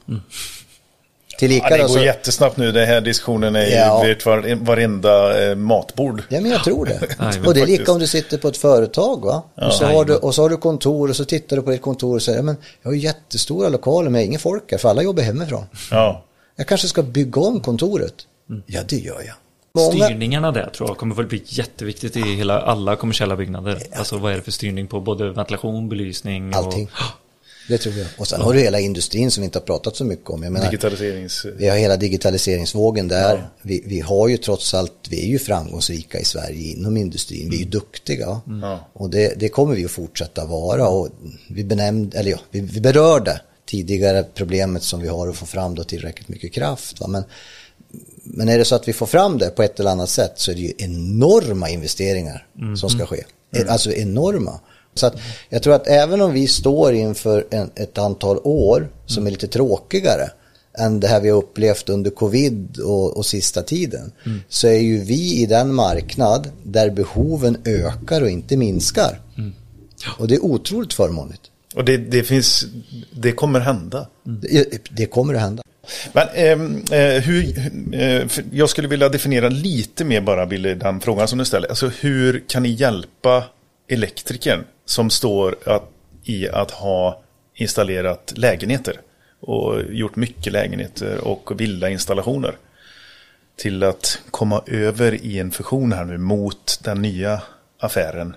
Tillika 1.39 1.67
Ja, 1.71 1.77
det 1.77 1.83
går 1.83 1.89
så- 1.89 1.99
jättesnabbt 2.05 2.57
nu. 2.57 2.73
Den 2.73 2.87
här 2.87 3.01
diskussionen 3.01 3.57
är 3.57 3.67
Ja. 3.77 3.99
var, 4.25 4.55
varenda 4.65 5.45
eh, 5.51 5.57
matbord. 5.57 6.23
Ja 6.29 6.41
men 6.41 6.51
jag 6.51 6.65
tror 6.65 6.87
det. 6.87 7.01
Och 7.47 7.55
det 7.55 7.61
är 7.61 7.67
lika 7.67 7.93
om 7.93 7.99
du 7.99 8.07
sitter 8.07 8.39
på 8.39 8.49
ett 8.49 8.57
företag 8.57 9.25
va. 9.25 9.43
Och, 9.55 9.73
så 9.73 9.85
har 9.85 10.05
du, 10.05 10.17
och 10.17 10.35
så 10.35 10.43
har 10.43 10.49
du 10.49 10.57
kontor 10.57 11.09
och 11.11 11.17
så 11.17 11.25
tittar 11.25 11.57
du 11.57 11.63
på 11.63 11.71
ditt 11.71 11.83
kontor 11.83 12.15
och 12.15 12.23
säger 12.23 12.43
men 12.43 12.57
jag 12.83 12.91
har 12.91 12.95
jättestora 12.97 13.69
lokaler 13.69 14.11
men 14.11 14.21
jag 14.21 14.25
har 14.27 14.29
ingen 14.29 14.41
folk 14.41 14.71
här 14.71 14.79
för 14.79 14.89
alla 14.89 15.03
jobbar 15.03 15.23
hemifrån. 15.23 15.65
Ja. 15.91 16.25
Jag 16.57 16.67
kanske 16.67 16.89
ska 16.89 17.03
bygga 17.03 17.41
om 17.41 17.61
kontoret. 17.61 18.15
Mm. 18.51 18.63
Ja 18.67 18.81
det 18.89 18.97
gör 18.97 19.23
jag. 19.27 19.35
Många, 19.75 20.05
Styrningarna 20.05 20.53
där 20.53 20.71
tror 20.77 20.89
jag 20.91 20.99
kommer 20.99 21.15
väl 21.15 21.27
bli 21.27 21.43
jätteviktigt 21.47 22.17
i 22.17 22.21
hela, 22.21 22.61
alla 22.61 22.97
kommersiella 22.97 23.37
byggnader. 23.37 23.79
Alltså 23.97 24.19
vad 24.19 24.33
är 24.33 24.37
det 24.37 24.43
för 24.43 24.51
styrning 24.51 24.87
på 24.87 25.01
både 25.01 25.33
ventilation, 25.33 25.89
belysning 25.89 26.49
och... 26.49 26.57
allting. 26.57 26.89
Det 27.69 27.79
tror 27.79 27.95
jag. 27.95 28.07
Och 28.17 28.29
sen 28.29 28.41
har 28.41 28.53
du 28.53 28.61
hela 28.61 28.81
industrin 28.81 29.31
som 29.31 29.41
vi 29.41 29.45
inte 29.45 29.59
har 29.59 29.65
pratat 29.65 29.97
så 29.97 30.05
mycket 30.05 30.31
om. 30.31 30.43
Jag 30.43 30.53
menar, 30.53 30.67
Digitaliserings... 30.67 31.47
vi 31.57 31.69
har 31.69 31.77
hela 31.77 31.97
digitaliseringsvågen 31.97 33.09
där. 33.09 33.49
Vi, 33.63 33.83
vi 33.87 34.01
har 34.01 34.29
ju 34.29 34.37
trots 34.37 34.75
allt, 34.75 34.93
vi 35.11 35.23
är 35.23 35.27
ju 35.27 35.39
framgångsrika 35.39 36.21
i 36.21 36.25
Sverige 36.25 36.73
inom 36.73 36.97
industrin. 36.97 37.51
Vi 37.51 37.57
är 37.57 37.61
ju 37.61 37.71
duktiga. 37.71 38.41
Ja. 38.63 38.89
Och 38.93 39.11
det, 39.11 39.35
det 39.37 39.49
kommer 39.49 39.75
vi 39.75 39.85
att 39.85 39.91
fortsätta 39.91 40.45
vara. 40.45 40.89
Och 40.89 41.09
vi, 41.49 41.65
benämnde, 41.65 42.19
eller 42.19 42.31
ja, 42.31 42.39
vi, 42.51 42.61
vi 42.61 42.81
berörde 42.81 43.41
tidigare 43.67 44.25
problemet 44.35 44.83
som 44.83 45.01
vi 45.01 45.09
har 45.09 45.29
att 45.29 45.37
få 45.37 45.47
fram 45.47 45.75
då 45.75 45.85
tillräckligt 45.85 46.29
mycket 46.29 46.53
kraft. 46.53 47.01
Va? 47.01 47.07
Men, 47.07 47.25
men 48.25 48.49
är 48.49 48.59
det 48.59 48.65
så 48.65 48.75
att 48.75 48.89
vi 48.89 48.93
får 48.93 49.07
fram 49.07 49.39
det 49.39 49.51
på 49.51 49.63
ett 49.63 49.81
eller 49.81 49.91
annat 49.91 50.11
sätt 50.11 50.33
så 50.37 50.51
är 50.51 50.55
det 50.55 50.61
ju 50.61 50.73
enorma 50.79 51.69
investeringar 51.69 52.47
som 52.77 52.91
ska 52.91 53.07
ske. 53.07 53.25
Alltså 53.69 53.93
enorma. 53.93 54.61
Så 54.99 55.07
att 55.07 55.17
jag 55.49 55.63
tror 55.63 55.75
att 55.75 55.87
även 55.87 56.21
om 56.21 56.33
vi 56.33 56.47
står 56.47 56.93
inför 56.95 57.47
en, 57.51 57.71
ett 57.75 57.99
antal 57.99 58.39
år 58.45 58.89
som 59.07 59.27
är 59.27 59.31
lite 59.31 59.47
tråkigare 59.47 60.31
än 60.79 61.01
det 61.01 61.09
här 61.09 61.21
vi 61.21 61.31
har 61.31 61.39
upplevt 61.39 61.89
under 61.89 62.11
covid 62.11 62.79
och, 62.79 63.17
och 63.17 63.27
sista 63.27 63.63
tiden 63.63 64.13
så 64.49 64.67
är 64.69 64.81
ju 64.81 65.01
vi 65.01 65.43
i 65.43 65.47
den 65.47 65.75
marknad 65.75 66.51
där 66.63 66.91
behoven 66.91 67.57
ökar 67.65 68.23
och 68.23 68.31
inte 68.31 68.57
minskar. 68.57 69.21
Och 70.19 70.29
det 70.29 70.35
är 70.35 70.45
otroligt 70.45 70.93
förmånligt. 70.93 71.43
Och 71.75 71.85
det, 71.85 71.97
det 71.97 72.23
finns... 72.23 72.67
Det 73.11 73.33
kommer 73.33 73.61
hända. 73.61 74.09
Det, 74.25 74.87
det 74.91 75.07
kommer 75.07 75.35
att 75.35 75.41
hända. 75.41 75.63
Men 76.13 76.29
ehm, 76.35 76.85
eh, 76.91 77.23
hur, 77.23 77.59
eh, 77.93 78.27
jag 78.53 78.71
skulle 78.71 78.89
vilja 78.89 79.09
definiera 79.09 79.49
lite 79.49 80.05
mer 80.05 80.21
bara, 80.21 80.47
Billy, 80.47 80.75
den 80.75 81.01
frågan 81.01 81.29
som 81.29 81.39
du 81.39 81.45
ställer. 81.45 81.69
Alltså 81.69 81.91
hur 82.01 82.45
kan 82.49 82.63
ni 82.63 82.69
hjälpa 82.69 83.45
elektrikern 83.89 84.65
som 84.85 85.11
står 85.11 85.57
att, 85.67 85.91
i 86.25 86.49
att 86.49 86.71
ha 86.71 87.23
installerat 87.55 88.33
lägenheter 88.37 89.01
och 89.41 89.83
gjort 89.91 90.17
mycket 90.17 90.53
lägenheter 90.53 91.19
och 91.19 91.61
villainstallationer 91.61 92.57
till 93.57 93.83
att 93.83 94.19
komma 94.31 94.63
över 94.67 95.25
i 95.25 95.39
en 95.39 95.51
fusion 95.51 95.93
här 95.93 96.05
nu 96.05 96.19
mot 96.19 96.81
den 96.83 97.03
nya 97.03 97.43
affären. 97.79 98.35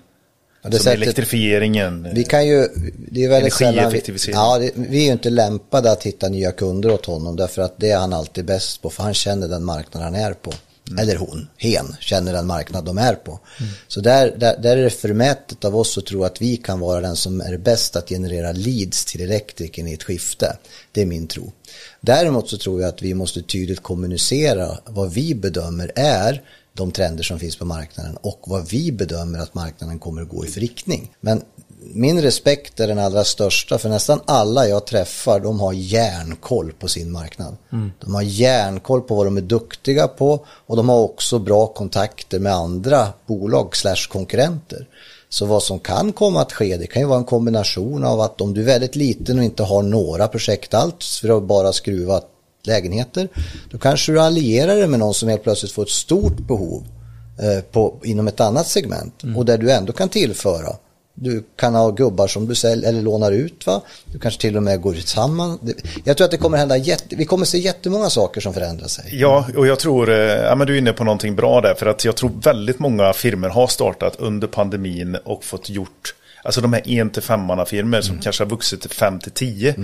Ja, 0.62 0.70
det 0.70 0.76
som 0.76 0.84
sättet- 0.84 1.02
elektrifieringen. 1.02 2.08
Vi 2.14 2.24
kan 2.24 2.46
ju, 2.46 2.68
det 3.10 3.24
är 3.24 3.28
väldigt 3.28 3.54
sällan, 3.54 3.74
vi, 3.74 3.78
Energieffektivisering. 3.78 4.34
ja, 4.36 4.58
det, 4.58 4.70
vi 4.74 5.00
är 5.00 5.06
ju 5.06 5.12
inte 5.12 5.30
lämpade 5.30 5.92
att 5.92 6.02
hitta 6.02 6.28
nya 6.28 6.52
kunder 6.52 6.90
åt 6.90 7.06
honom 7.06 7.36
därför 7.36 7.62
att 7.62 7.74
det 7.76 7.90
är 7.90 7.98
han 7.98 8.12
alltid 8.12 8.44
bäst 8.44 8.82
på 8.82 8.90
för 8.90 9.02
han 9.02 9.14
känner 9.14 9.48
den 9.48 9.64
marknad 9.64 10.02
han 10.02 10.14
är 10.14 10.32
på. 10.32 10.52
Eller 10.98 11.16
hon, 11.16 11.48
hen, 11.56 11.96
känner 12.00 12.32
den 12.32 12.46
marknad 12.46 12.84
de 12.84 12.98
är 12.98 13.14
på. 13.14 13.40
Så 13.88 14.00
där, 14.00 14.34
där, 14.38 14.58
där 14.58 14.76
är 14.76 14.82
det 14.82 14.90
förmätet 14.90 15.64
av 15.64 15.76
oss 15.76 15.98
att 15.98 16.06
tro 16.06 16.24
att 16.24 16.42
vi 16.42 16.56
kan 16.56 16.80
vara 16.80 17.00
den 17.00 17.16
som 17.16 17.40
är 17.40 17.56
bäst 17.56 17.96
att 17.96 18.08
generera 18.08 18.52
leads 18.52 19.04
till 19.04 19.20
elektrikern 19.20 19.88
i 19.88 19.92
ett 19.92 20.02
skifte. 20.02 20.56
Det 20.92 21.02
är 21.02 21.06
min 21.06 21.26
tro. 21.26 21.52
Däremot 22.00 22.48
så 22.48 22.58
tror 22.58 22.80
jag 22.80 22.88
att 22.88 23.02
vi 23.02 23.14
måste 23.14 23.42
tydligt 23.42 23.82
kommunicera 23.82 24.78
vad 24.86 25.12
vi 25.12 25.34
bedömer 25.34 25.92
är 25.94 26.42
de 26.74 26.92
trender 26.92 27.22
som 27.22 27.38
finns 27.38 27.56
på 27.56 27.64
marknaden 27.64 28.16
och 28.16 28.40
vad 28.46 28.68
vi 28.68 28.92
bedömer 28.92 29.38
att 29.38 29.54
marknaden 29.54 29.98
kommer 29.98 30.22
att 30.22 30.28
gå 30.28 30.44
i 30.44 30.48
för 30.48 30.60
riktning. 30.60 31.10
Men 31.20 31.42
min 31.84 32.22
respekt 32.22 32.80
är 32.80 32.88
den 32.88 32.98
allra 32.98 33.24
största 33.24 33.78
för 33.78 33.88
nästan 33.88 34.20
alla 34.24 34.68
jag 34.68 34.86
träffar 34.86 35.40
de 35.40 35.60
har 35.60 35.72
järnkoll 35.72 36.72
på 36.72 36.88
sin 36.88 37.12
marknad. 37.12 37.56
De 38.00 38.14
har 38.14 38.22
järnkoll 38.22 39.00
på 39.00 39.14
vad 39.14 39.26
de 39.26 39.36
är 39.36 39.40
duktiga 39.40 40.08
på 40.08 40.46
och 40.46 40.76
de 40.76 40.88
har 40.88 40.98
också 40.98 41.38
bra 41.38 41.66
kontakter 41.66 42.38
med 42.38 42.54
andra 42.54 43.08
bolag 43.26 43.76
slash 43.76 44.08
konkurrenter. 44.08 44.88
Så 45.28 45.46
vad 45.46 45.62
som 45.62 45.78
kan 45.78 46.12
komma 46.12 46.40
att 46.40 46.52
ske 46.52 46.76
det 46.76 46.86
kan 46.86 47.02
ju 47.02 47.08
vara 47.08 47.18
en 47.18 47.24
kombination 47.24 48.04
av 48.04 48.20
att 48.20 48.40
om 48.40 48.54
du 48.54 48.60
är 48.60 48.66
väldigt 48.66 48.96
liten 48.96 49.38
och 49.38 49.44
inte 49.44 49.62
har 49.62 49.82
några 49.82 50.28
projekt 50.28 50.74
alls 50.74 51.18
för 51.20 51.36
att 51.36 51.42
bara 51.42 51.72
skruva 51.72 52.20
lägenheter 52.64 53.28
då 53.70 53.78
kanske 53.78 54.12
du 54.12 54.20
allierar 54.20 54.76
dig 54.76 54.86
med 54.86 54.98
någon 54.98 55.14
som 55.14 55.28
helt 55.28 55.42
plötsligt 55.42 55.72
får 55.72 55.82
ett 55.82 55.88
stort 55.88 56.38
behov 56.38 56.86
eh, 57.38 57.64
på, 57.72 57.94
inom 58.04 58.28
ett 58.28 58.40
annat 58.40 58.66
segment 58.66 59.22
och 59.36 59.44
där 59.44 59.58
du 59.58 59.72
ändå 59.72 59.92
kan 59.92 60.08
tillföra. 60.08 60.76
Du 61.22 61.44
kan 61.56 61.74
ha 61.74 61.90
gubbar 61.90 62.26
som 62.26 62.48
du 62.48 62.54
säljer 62.54 62.88
eller 62.88 63.02
lånar 63.02 63.32
ut 63.32 63.66
va. 63.66 63.82
Du 64.12 64.18
kanske 64.18 64.40
till 64.40 64.56
och 64.56 64.62
med 64.62 64.80
går 64.80 64.94
samman. 64.94 65.58
Det- 65.62 65.74
Jag 66.04 66.16
tror 66.16 66.24
att 66.24 66.30
det 66.30 66.36
kommer 66.36 66.58
hända 66.58 66.76
jätte, 66.76 67.16
vi 67.16 67.24
kommer 67.24 67.44
se 67.44 67.58
jättemånga 67.58 68.10
saker 68.10 68.40
som 68.40 68.54
förändrar 68.54 68.86
sig. 68.88 69.04
Ja, 69.12 69.46
och 69.56 69.66
jag 69.66 69.78
tror, 69.78 70.10
eh, 70.10 70.16
ja 70.16 70.54
men 70.54 70.66
du 70.66 70.74
är 70.74 70.78
inne 70.78 70.92
på 70.92 71.04
någonting 71.04 71.36
bra 71.36 71.60
där, 71.60 71.74
för 71.74 71.86
att 71.86 72.04
jag 72.04 72.16
tror 72.16 72.30
väldigt 72.42 72.78
många 72.78 73.12
firmor 73.12 73.48
har 73.48 73.66
startat 73.66 74.16
under 74.18 74.46
pandemin 74.48 75.16
och 75.24 75.44
fått 75.44 75.70
gjort, 75.70 76.14
alltså 76.44 76.60
de 76.60 76.72
här 76.72 76.82
1 76.86 77.14
till 77.14 77.22
5 77.22 77.66
firmor 77.66 78.00
som 78.00 78.18
kanske 78.18 78.44
har 78.44 78.50
vuxit 78.50 78.80
till 78.80 78.90
5 78.90 79.18
till 79.18 79.32
10. 79.32 79.74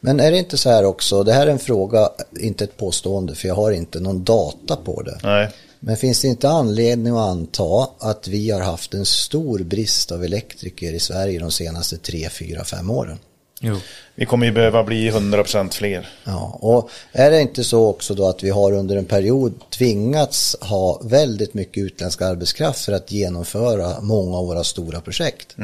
Men 0.00 0.20
är 0.20 0.30
det 0.30 0.38
inte 0.38 0.56
så 0.56 0.70
här 0.70 0.84
också, 0.84 1.22
det 1.24 1.32
här 1.32 1.46
är 1.46 1.50
en 1.50 1.58
fråga, 1.58 2.08
inte 2.40 2.64
ett 2.64 2.76
påstående 2.76 3.34
för 3.34 3.48
jag 3.48 3.54
har 3.54 3.70
inte 3.72 4.00
någon 4.00 4.24
data 4.24 4.76
på 4.76 5.02
det. 5.02 5.18
Nej. 5.22 5.48
Men 5.80 5.96
finns 5.96 6.22
det 6.22 6.28
inte 6.28 6.48
anledning 6.48 7.12
att 7.12 7.30
anta 7.30 7.88
att 7.98 8.28
vi 8.28 8.50
har 8.50 8.60
haft 8.60 8.94
en 8.94 9.06
stor 9.06 9.58
brist 9.58 10.12
av 10.12 10.24
elektriker 10.24 10.92
i 10.92 11.00
Sverige 11.00 11.38
de 11.38 11.50
senaste 11.50 11.96
3, 11.96 12.28
4, 12.28 12.64
5 12.64 12.90
åren? 12.90 13.18
Jo. 13.60 13.76
Vi 14.14 14.26
kommer 14.26 14.46
ju 14.46 14.52
behöva 14.52 14.84
bli 14.84 15.10
100% 15.10 15.70
fler. 15.70 16.08
Ja, 16.24 16.58
och 16.60 16.90
är 17.12 17.30
det 17.30 17.40
inte 17.40 17.64
så 17.64 17.86
också 17.86 18.14
då 18.14 18.28
att 18.28 18.42
vi 18.42 18.50
har 18.50 18.72
under 18.72 18.96
en 18.96 19.04
period 19.04 19.54
tvingats 19.70 20.56
ha 20.60 21.00
väldigt 21.04 21.54
mycket 21.54 21.82
utländsk 21.82 22.22
arbetskraft 22.22 22.84
för 22.84 22.92
att 22.92 23.12
genomföra 23.12 24.00
många 24.00 24.36
av 24.36 24.46
våra 24.46 24.64
stora 24.64 25.00
projekt? 25.00 25.56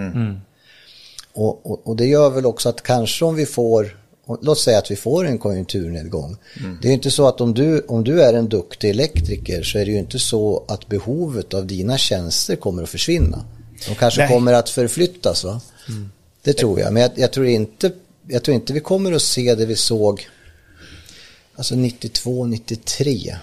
Och, 1.32 1.66
och, 1.66 1.86
och 1.86 1.96
det 1.96 2.06
gör 2.06 2.30
väl 2.30 2.46
också 2.46 2.68
att 2.68 2.82
kanske 2.82 3.24
om 3.24 3.34
vi 3.34 3.46
får, 3.46 3.96
låt 4.40 4.58
säga 4.58 4.78
att 4.78 4.90
vi 4.90 4.96
får 4.96 5.26
en 5.26 5.38
konjunkturnedgång. 5.38 6.36
Det 6.82 6.88
är 6.88 6.92
inte 6.92 7.10
så 7.10 7.28
att 7.28 7.40
om 7.40 7.54
du, 7.54 7.80
om 7.80 8.04
du 8.04 8.22
är 8.22 8.34
en 8.34 8.48
duktig 8.48 8.90
elektriker 8.90 9.62
så 9.62 9.78
är 9.78 9.84
det 9.84 9.90
ju 9.90 9.98
inte 9.98 10.18
så 10.18 10.64
att 10.68 10.88
behovet 10.88 11.54
av 11.54 11.66
dina 11.66 11.98
tjänster 11.98 12.56
kommer 12.56 12.82
att 12.82 12.88
försvinna. 12.88 13.44
De 13.88 13.94
kanske 13.94 14.20
Nej. 14.20 14.28
kommer 14.28 14.52
att 14.52 14.70
förflyttas 14.70 15.44
va? 15.44 15.60
Det 16.42 16.52
tror 16.52 16.80
jag, 16.80 16.92
men 16.92 17.02
jag, 17.02 17.10
jag, 17.14 17.32
tror 17.32 17.46
inte, 17.46 17.92
jag 18.28 18.42
tror 18.42 18.54
inte 18.54 18.72
vi 18.72 18.80
kommer 18.80 19.12
att 19.12 19.22
se 19.22 19.54
det 19.54 19.66
vi 19.66 19.76
såg 19.76 20.28
alltså 21.54 21.74
92, 21.74 22.46
93. 22.46 23.36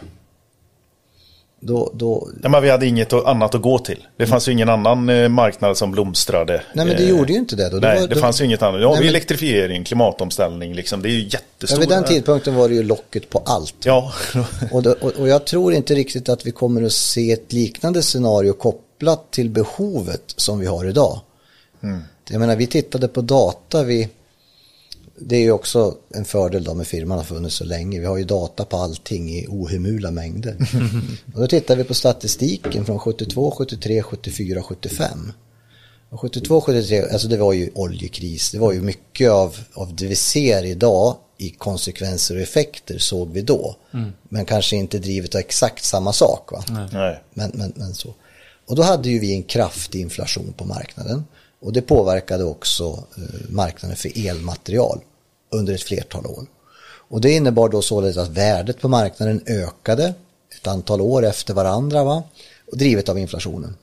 Då, 1.63 1.91
då 1.93 2.29
Ja, 2.43 2.49
men 2.49 2.61
vi 2.63 2.69
hade 2.69 2.85
inget 2.87 3.13
annat 3.13 3.55
att 3.55 3.61
gå 3.61 3.79
till. 3.79 4.07
Det 4.17 4.27
fanns 4.27 4.47
ju 4.47 4.51
ingen 4.51 4.69
annan 4.69 5.09
eh, 5.09 5.29
marknad 5.29 5.77
som 5.77 5.91
blomstrade. 5.91 6.53
Nej 6.73 6.85
men 6.85 6.95
det 6.97 7.03
Eh, 7.03 7.09
gjorde 7.09 7.33
ju 7.33 7.39
inte 7.39 7.55
det 7.55 7.69
då. 7.69 7.79
Det 7.79 7.87
Nej, 7.87 7.99
var- 8.01 8.07
det 8.07 8.15
då- 8.15 8.21
fanns 8.21 8.41
ju 8.41 8.45
inget 8.45 8.61
annat. 8.61 8.81
Ja, 8.81 8.89
Nej, 8.89 8.99
men- 8.99 9.07
elektrifiering, 9.09 9.83
klimatomställning, 9.83 10.73
liksom. 10.73 11.01
Det 11.01 11.09
är 11.09 11.11
ju 11.11 11.23
jättestora. 11.23 11.79
vid 11.79 11.89
den 11.89 12.03
tidpunkten 12.03 12.55
var 12.55 12.69
det 12.69 12.75
ju 12.75 12.83
locket 12.83 13.29
på 13.29 13.41
allt. 13.45 13.75
Ja, 13.83 14.13
Och, 14.71 14.83
då, 14.83 14.91
och, 15.01 15.11
och 15.11 15.27
jag 15.27 15.45
tror 15.45 15.73
inte 15.73 15.95
riktigt 15.95 16.29
att 16.29 16.45
vi 16.45 16.51
kommer 16.51 16.83
att 16.83 16.91
se 16.93 17.31
ett 17.31 17.53
liknande 17.53 18.01
scenario 18.01 18.53
kopplat 18.53 19.31
till 19.31 19.49
behovet 19.49 20.23
som 20.35 20.59
vi 20.59 20.65
har 20.65 20.85
idag. 20.89 21.19
Jag 22.29 22.39
menar, 22.39 22.55
vi 22.55 22.67
tittade 22.67 23.07
på 23.07 23.21
data, 23.21 23.83
vi, 23.83 24.09
det 25.25 25.35
är 25.35 25.41
ju 25.41 25.51
också 25.51 25.95
en 26.09 26.25
fördel 26.25 26.63
då 26.63 26.73
med 26.73 26.87
firman 26.87 27.17
har 27.17 27.25
funnits 27.25 27.55
så 27.55 27.63
länge. 27.63 27.99
Vi 27.99 28.05
har 28.05 28.17
ju 28.17 28.23
data 28.23 28.65
på 28.65 28.77
allting 28.77 29.29
i 29.29 29.45
ohemula 29.49 30.11
mängder. 30.11 30.55
och 31.33 31.41
då 31.41 31.47
tittar 31.47 31.75
vi 31.75 31.83
på 31.83 31.93
statistiken 31.93 32.85
från 32.85 32.99
72, 32.99 33.51
73, 33.51 34.03
74, 34.03 34.63
75. 34.63 35.31
Och 36.09 36.19
72, 36.19 36.61
73, 36.61 37.01
alltså 37.01 37.27
det 37.27 37.37
var 37.37 37.53
ju 37.53 37.69
oljekris. 37.73 38.51
Det 38.51 38.59
var 38.59 38.71
ju 38.71 38.81
mycket 38.81 39.31
av, 39.31 39.57
av 39.73 39.95
det 39.95 40.07
vi 40.07 40.15
ser 40.15 40.63
idag 40.63 41.15
i 41.37 41.49
konsekvenser 41.49 42.35
och 42.35 42.41
effekter 42.41 42.97
såg 42.97 43.31
vi 43.31 43.41
då. 43.41 43.75
Men 44.29 44.45
kanske 44.45 44.75
inte 44.75 44.99
drivet 44.99 45.35
av 45.35 45.39
exakt 45.39 45.83
samma 45.83 46.13
sak. 46.13 46.51
Va? 46.51 46.63
nej. 46.91 47.23
Men, 47.33 47.51
men, 47.53 47.73
men 47.75 47.93
så. 47.93 48.13
Och 48.65 48.75
då 48.75 48.83
hade 48.83 49.09
ju 49.09 49.19
vi 49.19 49.33
en 49.33 49.43
kraftig 49.43 50.01
inflation 50.01 50.53
på 50.57 50.65
marknaden. 50.65 51.25
Och 51.61 51.73
det 51.73 51.81
påverkade 51.81 52.43
också 52.43 53.03
eh, 53.17 53.49
marknaden 53.49 53.97
för 53.97 54.27
elmaterial 54.27 54.99
under 55.51 55.73
ett 55.73 55.83
flertal 55.83 56.25
år. 56.25 56.45
Och 57.11 57.21
det 57.21 57.31
innebar 57.31 57.69
då 57.69 57.81
således 57.81 58.17
att 58.17 58.29
värdet 58.29 58.81
på 58.81 58.87
marknaden 58.87 59.43
ökade 59.45 60.13
ett 60.59 60.67
antal 60.67 61.01
år 61.01 61.25
efter 61.25 61.53
varandra. 61.53 62.03
Va? 62.03 62.23
Och 62.71 62.77
drivet 62.77 63.09
av 63.09 63.17
inflationen. 63.19 63.75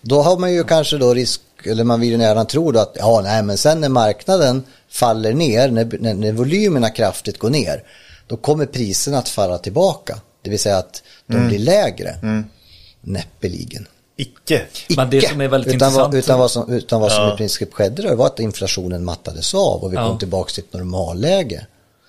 Då 0.00 0.22
har 0.22 0.38
man 0.38 0.52
ju 0.52 0.64
kanske 0.64 0.98
då 0.98 1.14
risk, 1.14 1.40
eller 1.64 1.84
man 1.84 2.00
vill 2.00 2.10
ju 2.10 2.16
nära 2.16 2.44
tro 2.44 2.72
då 2.72 2.80
att 2.80 2.96
ja, 2.98 3.20
nej, 3.24 3.42
men 3.42 3.58
sen 3.58 3.80
när 3.80 3.88
marknaden 3.88 4.64
faller 4.88 5.32
ner, 5.32 5.70
när, 5.70 5.98
när, 6.00 6.14
när 6.14 6.32
volymerna 6.32 6.90
kraftigt 6.90 7.38
går 7.38 7.50
ner, 7.50 7.82
då 8.26 8.36
kommer 8.36 8.66
priserna 8.66 9.18
att 9.18 9.28
falla 9.28 9.58
tillbaka. 9.58 10.20
Det 10.42 10.50
vill 10.50 10.58
säga 10.58 10.78
att 10.78 11.02
de 11.26 11.48
blir 11.48 11.58
lägre. 11.58 12.18
Näppeligen. 13.00 13.86
Icke. 14.16 14.62
Men 14.96 15.10
det 15.10 15.28
som 15.28 15.40
är 15.40 15.48
väldigt 15.48 15.74
utan 15.74 15.88
intressant- 15.88 16.12
Vad, 16.12 16.14
utan 16.14 16.38
vad 16.38 16.50
som, 16.50 16.72
utan 16.72 17.00
vad 17.00 17.12
som 17.12 17.24
Ja. 17.24 17.34
i 17.34 17.36
princip 17.36 17.74
skedde 17.74 18.02
då 18.02 18.14
var 18.14 18.26
att 18.26 18.40
inflationen 18.40 19.04
mattades 19.04 19.54
av 19.54 19.84
och 19.84 19.92
vi 19.92 19.96
Ja. 19.96 20.08
kom 20.08 20.18
tillbaka 20.18 20.50
till 20.50 20.64
ett 20.64 20.72
normalläge. 20.72 21.66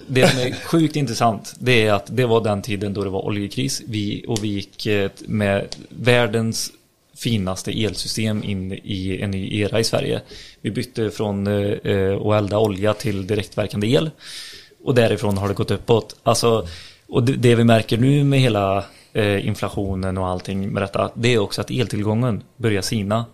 Det 0.08 0.30
som 0.30 0.40
är 0.40 0.52
sjukt 0.66 0.96
intressant 0.96 1.54
det 1.60 1.88
är 1.88 1.94
att 1.94 2.06
det 2.08 2.26
var 2.26 2.42
den 2.42 2.62
tiden 2.62 2.94
då 2.94 3.04
det 3.04 3.10
var 3.10 3.26
oljekris 3.26 3.82
vi, 3.86 4.26
och 4.28 4.44
vi 4.44 4.48
gick 4.48 4.86
eh, 4.86 5.10
med 5.26 5.76
världens 5.90 6.72
finaste 7.18 7.72
elsystem 7.84 8.44
in 8.44 8.72
i 8.84 9.20
en 9.22 9.32
ny 9.32 9.60
era 9.62 9.80
i 9.80 9.84
Sverige. 9.84 10.22
Vi 10.62 10.72
bytte 10.72 11.12
från 11.12 11.48
eh, 11.48 11.54
eh, 11.94 12.18
att 12.22 12.38
elda 12.38 12.58
olja 12.58 12.94
till 12.94 13.28
direktverkande 13.28 13.88
el 13.88 14.10
och 14.84 14.96
därifrån 14.96 15.38
har 15.38 15.48
det 15.48 15.54
gått 15.54 15.72
uppåt. 15.72 16.16
Alltså, 16.24 16.68
och 17.10 17.24
det, 17.24 17.34
det 17.34 17.56
vi 17.56 17.64
märker 17.64 17.98
nu 17.98 18.24
med 18.24 18.40
hela 18.40 18.84
inflationen 19.22 20.18
och 20.18 20.28
allting 20.28 20.70
med 20.70 20.84
detta 20.84 21.12
det 21.14 21.34
är 21.34 21.40
också 21.40 21.62
att 21.62 21.72
eltillgången 21.72 22.44
börjar 22.58 22.82
sina. 22.82 23.26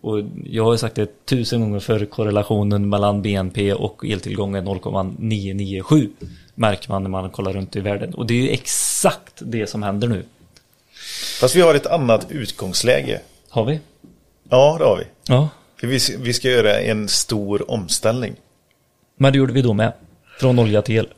Och 0.00 0.18
jag 0.44 0.64
har 0.64 0.76
sagt 0.76 0.94
det 0.94 1.26
tusen 1.26 1.60
gånger 1.60 1.80
för 1.80 2.04
korrelationen 2.04 2.88
mellan 2.88 3.22
BNP 3.22 3.72
och 3.74 4.04
eltillgången 4.04 4.64
0,997 4.64 6.10
märker 6.54 6.88
man 6.90 7.02
när 7.02 7.10
man 7.10 7.30
kollar 7.30 7.52
runt 7.52 7.76
i 7.76 7.80
världen. 7.80 8.14
Och 8.14 8.26
det 8.26 8.34
är 8.34 8.42
ju 8.42 8.48
exakt 8.50 9.32
det 9.38 9.66
som 9.66 9.82
händer 9.82 10.08
nu. 10.08 10.24
Fast 11.40 11.56
vi 11.56 11.60
har 11.60 11.74
ett 11.74 11.86
annat 11.86 12.26
utgångsläge. 12.30 13.20
Har 13.48 13.64
vi? 13.64 13.80
Ja, 14.50 14.76
det 14.78 14.84
har 14.84 14.96
vi. 14.96 15.04
Ja. 15.28 15.48
Vi, 15.82 16.00
ska- 16.00 16.18
vi 16.18 16.32
ska 16.32 16.48
göra 16.50 16.80
en 16.80 17.08
stor 17.08 17.70
omställning. 17.70 18.32
Men 19.16 19.32
det 19.32 19.38
gjorde 19.38 19.52
vi 19.52 19.62
då 19.62 19.72
med. 19.72 19.92
Från 20.40 20.58
olja 20.58 20.82
till 20.82 20.94
el. 20.96 21.08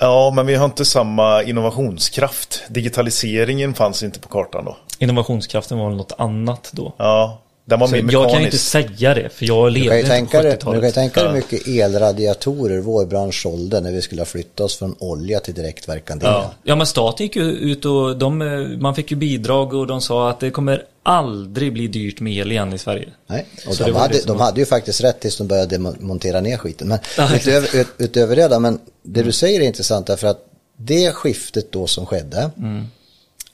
Ja, 0.00 0.32
men 0.36 0.46
vi 0.46 0.54
har 0.54 0.64
inte 0.64 0.84
samma 0.84 1.42
innovationskraft. 1.42 2.62
Digitaliseringen 2.68 3.74
fanns 3.74 4.02
inte 4.02 4.20
på 4.20 4.28
kartan 4.28 4.64
då. 4.64 4.76
Innovationskraften 4.98 5.78
var 5.78 5.88
väl 5.88 5.96
något 5.96 6.12
annat 6.18 6.68
då. 6.72 6.92
Ja, 6.96 7.38
den 7.64 7.80
var 7.80 7.88
mer 7.88 7.96
jag 7.98 8.06
kan 8.10 8.20
ju 8.20 8.24
inte 8.26 8.34
mekanisk. 8.38 8.64
säga 8.64 9.14
det, 9.14 9.28
för 9.28 9.44
jag 9.46 9.66
Du 9.66 9.70
levde 9.70 9.96
inte 9.98 10.10
tänka 10.10 10.38
på 10.38 10.42
dig, 10.42 10.52
du 10.52 10.58
kan 10.58 10.74
ju 10.74 10.78
70-talet. 10.80 10.94
tänka 10.94 11.20
dig 11.20 11.28
Ja. 11.28 11.34
mycket 11.34 11.66
elradiatorer 11.68 12.80
vår 12.80 13.06
bransch 13.06 13.42
sålde 13.42 13.80
när 13.80 13.92
vi 13.92 14.02
skulle 14.02 14.24
flytta 14.24 14.64
oss 14.64 14.78
från 14.78 14.94
olja 14.98 15.40
till 15.40 15.54
direktverkande 15.54 16.26
el. 16.26 16.32
Ja. 16.32 16.50
ja, 16.62 16.76
men 16.76 16.86
staten 16.86 17.26
gick 17.26 17.36
ju 17.36 17.42
ut 17.42 17.84
och 17.84 18.16
de, 18.16 18.76
man 18.80 18.94
fick 18.94 19.10
ju 19.10 19.16
bidrag 19.16 19.74
och 19.74 19.86
de 19.86 20.00
sa 20.00 20.30
att 20.30 20.40
det 20.40 20.50
kommer 20.50 20.82
aldrig 21.02 21.72
bli 21.72 21.88
dyrt 21.88 22.20
med 22.20 22.32
el 22.32 22.52
igen 22.52 22.72
i 22.72 22.78
Sverige. 22.78 23.08
Nej, 23.26 23.46
och 23.66 23.74
Så 23.74 23.84
de 23.84 23.92
hade, 23.92 24.14
det 24.14 24.20
som 24.20 24.28
de 24.36 24.40
hade 24.42 24.60
ju 24.60 24.66
faktiskt 24.66 25.00
rätt 25.00 25.20
tills 25.20 25.36
de 25.38 25.46
började 25.48 25.78
mon- 25.78 26.00
montera 26.02 26.40
ner 26.40 26.56
skiten. 26.56 26.88
Men 26.88 26.98
utöver, 27.34 27.76
ut, 27.80 27.86
utöver 27.98 28.36
det 28.36 28.48
då, 28.48 28.58
men 28.60 28.78
det 29.02 29.22
du 29.22 29.32
säger 29.32 29.60
är 29.60 29.64
intressant 29.64 30.06
därför 30.06 30.26
att 30.26 30.46
det 30.76 31.12
skiftet 31.12 31.72
då 31.72 31.86
som 31.86 32.06
skedde 32.06 32.50
Mm. 32.56 32.84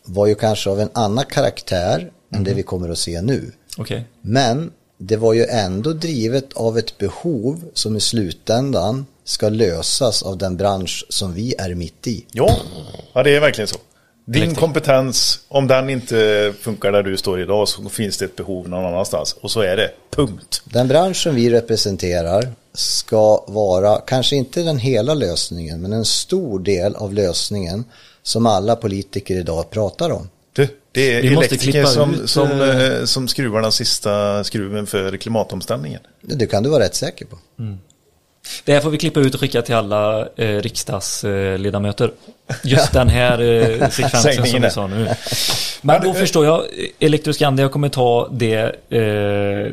var 0.05 0.27
ju 0.27 0.35
kanske 0.35 0.71
av 0.71 0.81
en 0.81 0.91
annan 0.93 1.25
karaktär 1.25 1.99
än 1.99 2.11
Mm. 2.39 2.45
det 2.45 2.55
vi 2.55 2.63
kommer 2.63 2.89
att 2.89 2.99
se 2.99 3.23
nu. 3.23 3.53
Okej. 3.79 4.05
Men 4.21 4.73
det 4.99 5.17
var 5.17 5.33
ju 5.33 5.45
ändå 5.45 5.93
drivet 5.93 6.53
av 6.53 6.79
ett 6.79 6.99
behov 6.99 7.65
som 7.75 7.97
i 7.97 8.01
slutändan 8.01 9.07
ska 9.25 9.49
lösas 9.49 10.23
av 10.23 10.39
den 10.39 10.57
bransch 10.57 11.07
som 11.09 11.35
vi 11.35 11.55
är 11.59 11.75
mitt 11.75 12.07
i. 12.07 12.25
Ja, 12.33 12.57
ja, 13.13 13.23
det 13.23 13.37
är 13.37 13.41
verkligen 13.41 13.69
så. 13.69 13.77
Din 14.29 14.43
Riktigt. 14.43 14.59
kompetens, 14.59 15.41
om 15.49 15.67
den 15.67 15.91
inte 15.91 16.53
funkar 16.61 16.93
där 16.93 17.03
du 17.03 17.17
står 17.17 17.41
idag 17.41 17.69
så 17.69 17.89
finns 17.89 18.19
det 18.19 18.25
ett 18.25 18.37
behov 18.37 18.69
någon 18.69 18.85
annanstans. 18.85 19.37
Och 19.41 19.51
så 19.51 19.61
är 19.61 19.77
det. 19.77 19.91
Punkt. 20.11 20.63
Den 20.65 20.89
bransch 20.89 21.17
som 21.17 21.35
vi 21.35 21.51
representerar 21.51 22.53
ska 22.73 23.45
vara, 23.47 24.01
kanske 24.01 24.37
inte 24.37 24.63
den 24.63 24.79
hela 24.79 25.15
lösningen, 25.15 25.83
men 25.83 25.93
en 25.93 26.05
stor 26.05 26.59
del 26.59 26.95
av 26.95 27.15
lösningen 27.15 27.85
som 28.23 28.47
alla 28.47 28.77
politiker 28.77 29.37
idag 29.37 29.71
pratar 29.71 30.11
om. 30.11 30.29
Du, 30.53 30.69
det 30.93 31.15
är 31.15 31.23
Vi 31.23 31.29
elektriker 31.29 31.85
som, 31.85 32.15
ut, 32.15 32.31
som, 32.31 32.61
eh, 32.61 32.83
eh, 32.83 33.05
som 33.05 33.29
skruvar 33.29 33.63
den 33.63 33.73
sista 33.73 34.45
skruven 34.45 34.87
för 34.87 35.17
klimatomställningen. 35.17 36.01
Det 36.21 36.47
kan 36.47 36.63
du 36.63 36.69
vara 36.69 36.85
rätt 36.85 36.95
säker 36.95 37.27
på. 37.27 37.39
Det 38.65 38.73
här 38.73 38.81
får 38.81 38.91
vi 38.91 38.99
klippa 38.99 39.21
ut 39.21 39.35
och 39.35 39.41
skicka 39.41 39.63
till 39.63 39.75
alla 39.75 40.29
eh, 40.37 40.61
riksdagsledamöter. 40.63 42.11
Just 42.65 42.93
den 42.93 43.09
här 43.09 43.41
eh, 43.43 43.89
sekvensen 43.91 44.47
som 44.47 44.63
vi 44.63 44.71
sa 44.71 44.87
nu. 44.87 45.09
Men 45.83 46.03
då 46.03 46.15
förstår 46.15 46.45
jag, 46.45 46.63
Electroscandia 47.01 47.69
kommer 47.69 47.89
ta 47.89 48.29
det 48.33 48.59
eh, 48.91 49.73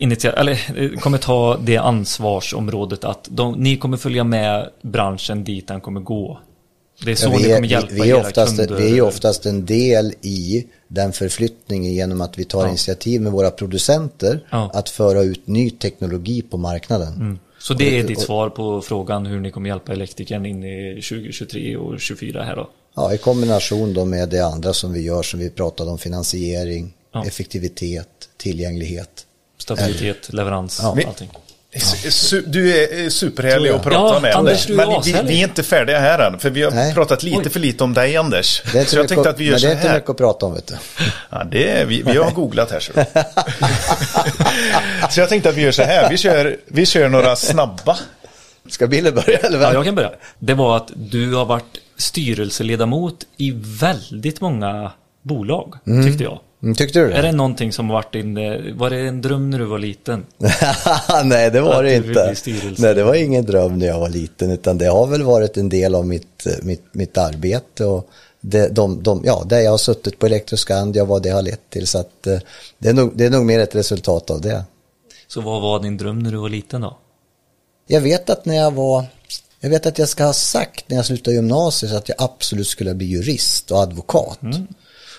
initia- 0.00 0.32
eller 0.36 0.52
eh, 0.76 0.90
kommer 1.00 1.18
ta 1.18 1.56
det 1.60 1.76
ansvarsområdet 1.76 3.04
att 3.04 3.28
de, 3.30 3.52
ni 3.52 3.76
kommer 3.76 3.96
följa 3.96 4.24
med 4.24 4.70
branschen 4.82 5.44
dit 5.44 5.68
den 5.68 5.80
kommer 5.80 6.00
gå. 6.00 6.38
Det 7.04 7.10
är 7.10 7.14
så 7.16 7.28
Ja, 7.28 7.36
ni 7.36 7.42
vi, 7.42 7.50
är, 7.50 7.54
kommer 7.54 7.68
vi, 7.68 7.72
hjälpa 7.74 7.88
vi, 7.94 8.00
är 8.00 8.06
era 8.06 8.20
oftast, 8.20 8.56
kunder. 8.56 8.74
vi 8.76 8.98
är 8.98 9.02
oftast 9.02 9.46
en 9.46 9.66
del 9.66 10.12
i 10.22 10.66
den 10.88 11.12
förflyttningen 11.12 11.94
genom 11.94 12.20
att 12.20 12.38
vi 12.38 12.44
tar 12.44 12.62
Ja. 12.62 12.68
initiativ 12.68 13.20
med 13.20 13.32
våra 13.32 13.50
producenter 13.50 14.40
Ja. 14.50 14.70
att 14.74 14.88
föra 14.90 15.22
ut 15.22 15.46
ny 15.46 15.70
teknologi 15.70 16.42
på 16.42 16.56
marknaden. 16.56 17.14
Mm. 17.14 17.38
Så 17.66 17.74
det 17.74 17.98
är 17.98 18.02
ditt 18.04 18.20
svar 18.20 18.48
på 18.48 18.82
frågan 18.82 19.26
hur 19.26 19.40
ni 19.40 19.50
kommer 19.50 19.68
hjälpa 19.68 19.92
elektrikern 19.92 20.46
in 20.46 20.64
i 20.64 21.02
2023 21.08 21.76
och 21.76 21.84
2024 21.84 22.42
här 22.42 22.56
då? 22.56 22.70
Ja, 22.94 23.14
i 23.14 23.18
kombination 23.18 23.94
då 23.94 24.04
med 24.04 24.28
det 24.28 24.40
andra 24.40 24.72
som 24.72 24.92
vi 24.92 25.00
gör 25.00 25.22
som 25.22 25.40
vi 25.40 25.50
pratade 25.50 25.90
om 25.90 25.98
finansiering, 25.98 26.94
Ja. 27.12 27.24
effektivitet, 27.26 28.08
tillgänglighet. 28.36 29.26
Stabilitet, 29.58 30.32
leverans, 30.32 30.80
Ja. 30.82 30.98
allting. 31.08 31.30
Su- 31.78 32.42
Du 32.46 32.82
är 32.84 33.10
superhärlig 33.10 33.70
att 33.70 33.82
prata 33.82 34.14
Ja, 34.14 34.20
med. 34.20 34.34
Anders, 34.34 34.68
Men 34.68 34.88
vi, 35.04 35.12
vi 35.24 35.40
är 35.40 35.44
inte 35.44 35.62
färdiga 35.62 35.98
här 36.00 36.18
än. 36.18 36.38
För 36.38 36.50
vi 36.50 36.62
har 36.62 36.70
Nej. 36.70 36.94
pratat 36.94 37.22
lite 37.22 37.38
Oj. 37.38 37.50
för 37.50 37.60
lite 37.60 37.84
om 37.84 37.94
dig 37.94 38.16
Anders. 38.16 38.62
Det 38.72 38.78
är 38.78 38.80
inte 38.80 38.90
Så 38.90 38.96
jag 38.96 39.02
mycket, 39.10 39.26
att- 39.26 39.40
vi 39.40 39.44
gör 39.44 39.52
men 39.52 39.60
det 39.60 39.68
är 39.68 39.72
inte 39.72 39.94
mycket 39.94 40.10
att 40.10 40.16
prata 40.16 40.46
om 40.46 40.54
vet 40.54 40.66
du. 40.66 40.74
Ja, 41.30 41.44
det 41.50 41.70
är, 41.70 41.84
vi, 41.86 42.02
vi 42.02 42.16
har 42.16 42.30
googlat 42.30 42.70
här. 42.70 42.80
Så. 42.80 42.92
så 45.10 45.20
jag 45.20 45.28
tänkte 45.28 45.48
att 45.48 45.54
vi 45.56 45.62
gör 45.62 45.72
så 45.72 45.82
här. 45.82 46.10
Vi 46.10 46.16
kör, 46.16 46.56
vi 46.66 46.86
kör 46.86 47.08
några 47.08 47.36
snabba. 47.36 47.96
Ska 48.68 48.86
Bille 48.86 49.12
börja 49.12 49.38
eller? 49.38 49.58
Ja, 49.60 49.66
vem? 49.66 49.74
jag 49.74 49.84
kan 49.84 49.94
börja. 49.94 50.10
Det 50.38 50.54
var 50.54 50.76
att 50.76 50.90
du 50.94 51.34
har 51.34 51.44
varit 51.44 51.64
styrelseledamot 51.96 53.14
i 53.36 53.52
väldigt 53.56 54.40
många 54.40 54.92
bolag, 55.22 55.74
tyckte 56.06 56.24
jag. 56.24 56.40
Mm, 56.66 56.74
tyckte 56.74 56.98
du 56.98 57.08
det? 57.08 57.14
Är 57.14 57.22
det 57.22 57.32
någonting 57.32 57.72
som 57.72 57.88
varit 57.88 58.12
din, 58.12 58.36
eh, 58.36 58.74
var 58.74 58.90
det 58.90 59.00
en 59.00 59.22
dröm 59.22 59.50
när 59.50 59.58
du 59.58 59.64
var 59.64 59.78
liten? 59.78 60.26
Nej, 61.24 61.50
det 61.50 61.60
var 61.60 61.82
det 61.82 61.94
inte. 61.94 62.34
Nej, 62.78 62.94
det 62.94 63.04
var 63.04 63.14
ingen 63.14 63.44
dröm 63.44 63.78
när 63.78 63.86
jag 63.86 64.00
var 64.00 64.08
liten, 64.08 64.50
utan 64.50 64.78
det 64.78 64.86
har 64.86 65.06
väl 65.06 65.22
varit 65.22 65.56
en 65.56 65.68
del 65.68 65.94
av 65.94 66.06
mitt, 66.06 66.46
mitt, 66.62 66.84
mitt 66.92 67.18
arbete 67.18 67.84
och 67.84 68.10
det, 68.40 68.68
de, 68.68 69.02
de, 69.02 69.22
ja, 69.24 69.42
där 69.46 69.60
jag 69.60 69.70
har 69.70 69.78
suttit 69.78 70.18
på 70.18 70.26
Electroscandia 70.26 71.02
och 71.02 71.08
vad 71.08 71.22
det 71.22 71.30
har 71.30 71.42
lett 71.42 71.70
till. 71.70 71.86
Så 71.86 71.98
att, 71.98 72.26
eh, 72.26 72.38
det, 72.78 72.88
är 72.88 72.94
nog, 72.94 73.12
det 73.14 73.24
är 73.24 73.30
nog 73.30 73.44
mer 73.44 73.60
ett 73.60 73.74
resultat 73.74 74.30
av 74.30 74.40
det. 74.40 74.64
Så 75.28 75.40
vad 75.40 75.62
var 75.62 75.80
din 75.80 75.96
dröm 75.96 76.18
när 76.18 76.30
du 76.30 76.36
var 76.36 76.48
liten 76.48 76.80
då? 76.80 76.98
Jag 77.86 78.00
vet 78.00 78.30
att 78.30 78.44
när 78.44 78.56
jag 78.56 78.70
var, 78.70 79.04
jag 79.60 79.70
vet 79.70 79.86
att 79.86 79.98
jag 79.98 80.08
ska 80.08 80.24
ha 80.24 80.32
sagt 80.32 80.88
när 80.88 80.96
jag 80.96 81.06
slutade 81.06 81.36
gymnasiet 81.36 81.92
att 81.92 82.08
jag 82.08 82.22
absolut 82.22 82.66
skulle 82.66 82.94
bli 82.94 83.06
jurist 83.06 83.70
och 83.70 83.78
advokat. 83.78 84.38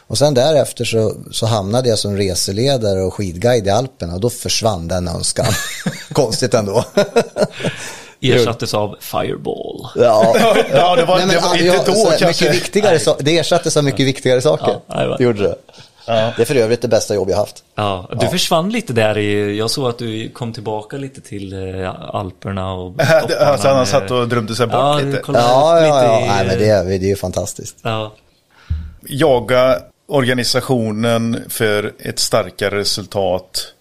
Och 0.07 0.17
sen 0.17 0.33
därefter 0.33 0.85
så, 0.85 1.13
så 1.31 1.45
hamnade 1.45 1.89
jag 1.89 1.99
som 1.99 2.17
reseledare 2.17 3.01
och 3.01 3.13
skidguide 3.13 3.67
i 3.67 3.69
Alperna 3.69 4.13
och 4.13 4.19
då 4.21 4.29
försvann 4.29 4.87
den 4.87 5.07
önskan. 5.07 5.45
Konstigt 6.13 6.53
ändå. 6.53 6.83
Ersattes 8.21 8.73
av 8.73 8.95
Fireball. 8.99 9.87
ja. 9.95 10.35
Ja, 10.73 10.95
det 10.95 11.05
var, 11.05 11.17
Nej, 11.17 11.25
men, 11.27 11.35
det 11.35 11.41
var 11.41 11.55
ja, 11.55 11.73
inte 11.75 11.91
då 11.91 11.95
så 11.97 12.05
kanske. 12.19 12.27
mycket 12.45 12.55
viktigare, 12.63 12.97
so- 12.97 13.15
det 13.19 13.37
ersattes 13.37 13.77
av 13.77 13.83
mycket 13.83 14.05
viktigare 14.07 14.41
saker. 14.41 14.75
Ja, 14.87 15.15
det 15.17 15.23
gjorde 15.23 15.43
det. 15.43 15.55
Det 16.05 16.41
är 16.41 16.45
för 16.45 16.55
övrigt 16.55 16.81
det 16.81 16.87
bästa 16.87 17.15
jobb 17.15 17.29
jag 17.29 17.37
haft. 17.37 17.63
Ja, 17.75 18.09
du 18.19 18.27
försvann 18.27 18.69
lite 18.69 18.93
där 18.93 19.17
i, 19.17 19.57
jag 19.57 19.71
såg 19.71 19.89
att 19.89 19.97
du 19.97 20.29
kom 20.29 20.53
tillbaka 20.53 20.97
lite 20.97 21.21
till 21.21 21.53
eh, 21.81 22.15
Alperna 22.15 22.73
och 22.73 22.93
Alltså 23.41 23.67
han 23.67 23.85
satt 23.85 24.11
och 24.11 24.27
drömde 24.27 24.55
sig 24.55 24.67
bort 24.67 24.73
ja, 24.75 24.99
lite. 24.99 25.21
Ja, 25.27 25.75
lite 25.75 25.87
ja, 25.87 26.03
ja. 26.03 26.19
i- 26.21 26.27
Nej, 26.27 26.45
men 26.47 26.57
det, 26.59 26.69
är, 26.69 26.83
det 26.85 26.95
är 26.95 26.99
ju 26.99 27.15
fantastiskt. 27.15 27.75
ja. 27.81 28.13
jaga 29.09 29.79
organisationen 30.07 31.43
för 31.49 31.93
ett 31.99 32.19
starkare 32.19 32.77
resultat 32.77 33.73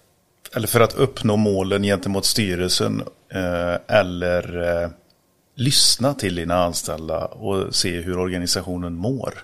eller 0.55 0.67
för 0.67 0.79
att 0.79 0.95
uppnå 0.95 1.35
målen 1.35 1.83
gentemot 1.83 2.25
styrelsen 2.25 3.03
eh, 3.33 3.97
eller 3.97 4.81
eh, 4.83 4.89
lyssna 5.55 6.13
till 6.13 6.35
dina 6.35 6.63
anställda 6.63 7.25
och 7.25 7.75
se 7.75 8.01
hur 8.01 8.19
organisationen 8.19 8.93
mår. 8.93 9.43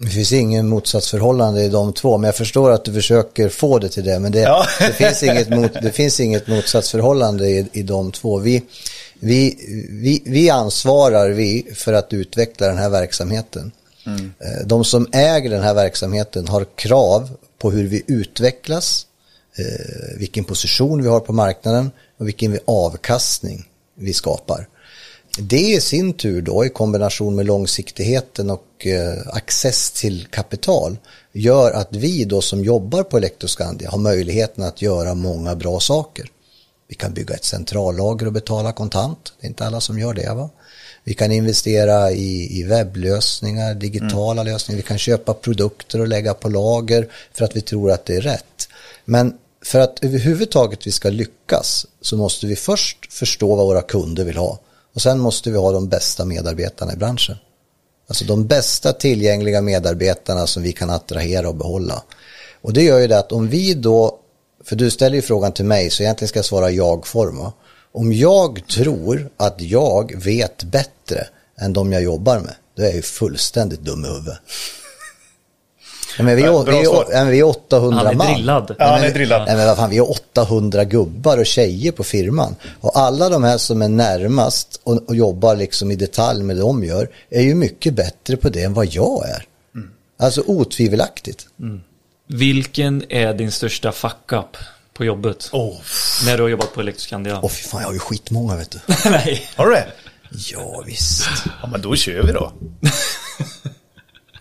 Det 0.00 0.08
finns 0.08 0.32
ingen 0.32 0.68
motsatsförhållande 0.68 1.64
i 1.64 1.68
de 1.68 1.92
två, 1.92 2.18
men 2.18 2.28
jag 2.28 2.36
förstår 2.36 2.70
att 2.70 2.84
du 2.84 2.92
försöker 2.92 3.48
få 3.48 3.78
det 3.78 3.88
till 3.88 4.04
det. 4.04 4.18
Men 4.18 4.32
det, 4.32 4.40
Ja. 4.40 4.64
det, 4.78 4.92
finns, 4.92 5.22
inget 5.22 5.48
mot, 5.50 5.72
det 5.82 5.92
finns 5.92 6.20
inget 6.20 6.46
motsatsförhållande 6.46 7.48
i, 7.48 7.68
i 7.72 7.82
de 7.82 8.12
två. 8.12 8.38
Vi, 8.38 8.62
vi, 9.20 9.56
vi, 9.90 10.22
vi 10.26 10.50
ansvarar 10.50 11.30
vi 11.30 11.66
för 11.74 11.92
att 11.92 12.12
utveckla 12.12 12.66
den 12.66 12.78
här 12.78 12.90
verksamheten. 12.90 13.72
Eh, 14.16 14.66
de 14.66 14.84
som 14.84 15.08
äger 15.12 15.50
den 15.50 15.62
här 15.62 15.74
verksamheten 15.74 16.48
har 16.48 16.66
krav 16.74 17.30
på 17.58 17.70
hur 17.70 17.86
vi 17.88 18.02
utvecklas, 18.06 19.06
eh, 19.58 20.18
vilken 20.18 20.44
position 20.44 21.02
vi 21.02 21.08
har 21.08 21.20
på 21.20 21.32
marknaden 21.32 21.90
och 22.18 22.26
vilken 22.26 22.58
avkastning 22.64 23.68
vi 23.94 24.12
skapar. 24.12 24.68
Det 25.40 25.70
i 25.70 25.80
sin 25.80 26.12
tur 26.12 26.42
då 26.42 26.64
i 26.64 26.68
kombination 26.68 27.34
med 27.34 27.46
långsiktigheten 27.46 28.50
och 28.50 28.86
eh, 28.86 29.18
access 29.26 29.90
till 29.90 30.26
kapital 30.30 30.96
gör 31.32 31.72
att 31.72 31.88
vi 31.90 32.24
då 32.24 32.40
som 32.40 32.64
jobbar 32.64 33.02
på 33.02 33.16
Electroscandia 33.16 33.90
har 33.90 33.98
möjligheten 33.98 34.64
att 34.64 34.82
göra 34.82 35.14
många 35.14 35.54
bra 35.54 35.80
saker. 35.80 36.30
Vi 36.88 36.94
kan 36.94 37.14
bygga 37.14 37.34
ett 37.34 37.44
centrallager 37.44 38.26
och 38.26 38.32
betala 38.32 38.72
kontant. 38.72 39.32
Det 39.40 39.46
är 39.46 39.48
inte 39.48 39.66
alla 39.66 39.80
som 39.80 39.98
gör 39.98 40.14
det. 40.14 40.34
Va? 40.34 40.50
Vi 41.08 41.14
kan 41.14 41.32
investera 41.32 42.10
i, 42.10 42.60
i 42.60 42.62
webblösningar, 42.62 43.74
digitala 43.74 44.42
lösningar. 44.42 44.76
Vi 44.76 44.88
kan 44.88 44.98
köpa 44.98 45.34
produkter 45.34 46.00
och 46.00 46.08
lägga 46.08 46.34
på 46.34 46.48
lager 46.48 47.08
för 47.32 47.44
att 47.44 47.56
vi 47.56 47.60
tror 47.60 47.90
att 47.90 48.04
det 48.04 48.16
är 48.16 48.20
rätt. 48.20 48.68
Men 49.04 49.34
för 49.64 49.80
att 49.80 50.04
överhuvudtaget 50.04 50.86
vi 50.86 50.92
ska 50.92 51.10
lyckas 51.10 51.86
så 52.00 52.16
måste 52.16 52.46
vi 52.46 52.56
först 52.56 53.12
förstå 53.12 53.54
vad 53.56 53.66
våra 53.66 53.82
kunder 53.82 54.24
vill 54.24 54.36
ha. 54.36 54.58
Och 54.94 55.02
sen 55.02 55.18
måste 55.18 55.50
vi 55.50 55.58
ha 55.58 55.72
de 55.72 55.88
bästa 55.88 56.24
medarbetarna 56.24 56.92
i 56.92 56.96
branschen. 56.96 57.36
Alltså 58.08 58.24
de 58.24 58.46
bästa 58.46 58.92
tillgängliga 58.92 59.60
medarbetarna 59.60 60.46
som 60.46 60.62
vi 60.62 60.72
kan 60.72 60.90
attrahera 60.90 61.48
och 61.48 61.56
behålla. 61.56 62.02
Och 62.62 62.72
det 62.72 62.82
gör 62.82 62.98
ju 62.98 63.06
det 63.06 63.18
att 63.18 63.32
om 63.32 63.48
vi 63.48 63.74
då, 63.74 64.18
för 64.64 64.76
du 64.76 64.90
ställer 64.90 65.16
ju 65.16 65.22
frågan 65.22 65.52
till 65.52 65.64
mig 65.64 65.90
så 65.90 66.02
egentligen 66.02 66.28
ska 66.28 66.38
jag 66.38 66.46
svara 66.46 66.70
jag-form. 66.70 67.52
Om 67.92 68.12
jag 68.12 68.66
tror 68.66 69.28
att 69.36 69.60
jag 69.60 70.22
vet 70.24 70.64
bättre 70.64 71.26
än 71.60 71.72
de 71.72 71.92
jag 71.92 72.02
jobbar 72.02 72.38
med, 72.40 72.54
då 72.76 72.82
är 72.82 72.86
jag 72.86 72.94
ju 72.96 73.02
fullständigt 73.02 73.80
dum 73.80 74.04
i 74.04 74.08
huvudet. 74.08 74.38
Ja, 76.18 76.24
men 76.24 76.36
vi, 76.36 76.42
är, 76.42 76.64
vi, 76.64 77.14
är, 77.14 77.24
vi 77.24 77.38
är 77.40 77.44
800 77.44 77.98
Han 77.98 78.06
är 78.06 78.14
man. 78.14 78.32
drillad. 78.34 78.74
Ja, 78.78 78.86
han 78.86 79.00
Nej, 79.00 79.10
är 79.10 79.14
drillad. 79.14 79.42
Nej, 79.46 79.56
men 79.56 79.66
vad 79.66 79.76
fan, 79.76 79.90
vi 79.90 79.96
är 79.98 80.10
800 80.10 80.84
gubbar 80.84 81.38
och 81.38 81.46
tjejer 81.46 81.92
på 81.92 82.04
firman. 82.04 82.56
Och 82.80 82.98
alla 82.98 83.28
de 83.28 83.44
här 83.44 83.58
som 83.58 83.82
är 83.82 83.88
närmast 83.88 84.80
och, 84.84 85.08
och 85.08 85.16
jobbar 85.16 85.56
liksom 85.56 85.90
i 85.90 85.96
detalj 85.96 86.42
med 86.42 86.56
det 86.56 86.62
de 86.62 86.84
gör 86.84 87.08
är 87.30 87.42
ju 87.42 87.54
mycket 87.54 87.94
bättre 87.94 88.36
på 88.36 88.48
det 88.48 88.62
än 88.62 88.74
vad 88.74 88.86
jag 88.86 89.28
är. 89.28 89.44
Alltså 90.20 90.42
otvivelaktigt. 90.46 91.46
Vilken 92.28 93.12
är 93.12 93.34
din 93.34 93.50
största 93.52 93.92
fuck-up 93.92 94.56
på 94.98 95.04
jobbet? 95.04 95.48
Oh, 95.52 95.74
När 96.26 96.36
du 96.36 96.42
har 96.42 96.50
jobbat 96.50 96.72
på 96.74 96.80
Electroscandia? 96.80 97.40
Åh 97.42 97.50
fy 97.50 97.62
fan, 97.68 97.80
jag 97.80 97.88
har 97.88 97.92
ju 97.94 97.98
skitmånga 97.98 98.56
vet 98.56 98.70
du. 98.70 98.78
Nej. 99.10 99.48
har 99.56 99.66
du 99.66 99.72
det? 99.72 99.86
Ja 100.52 100.82
visst. 100.86 101.22
Ja, 101.62 101.68
men 101.72 101.80
då 101.82 101.96
kör 101.96 102.22
vi 102.22 102.32
då. 102.32 102.52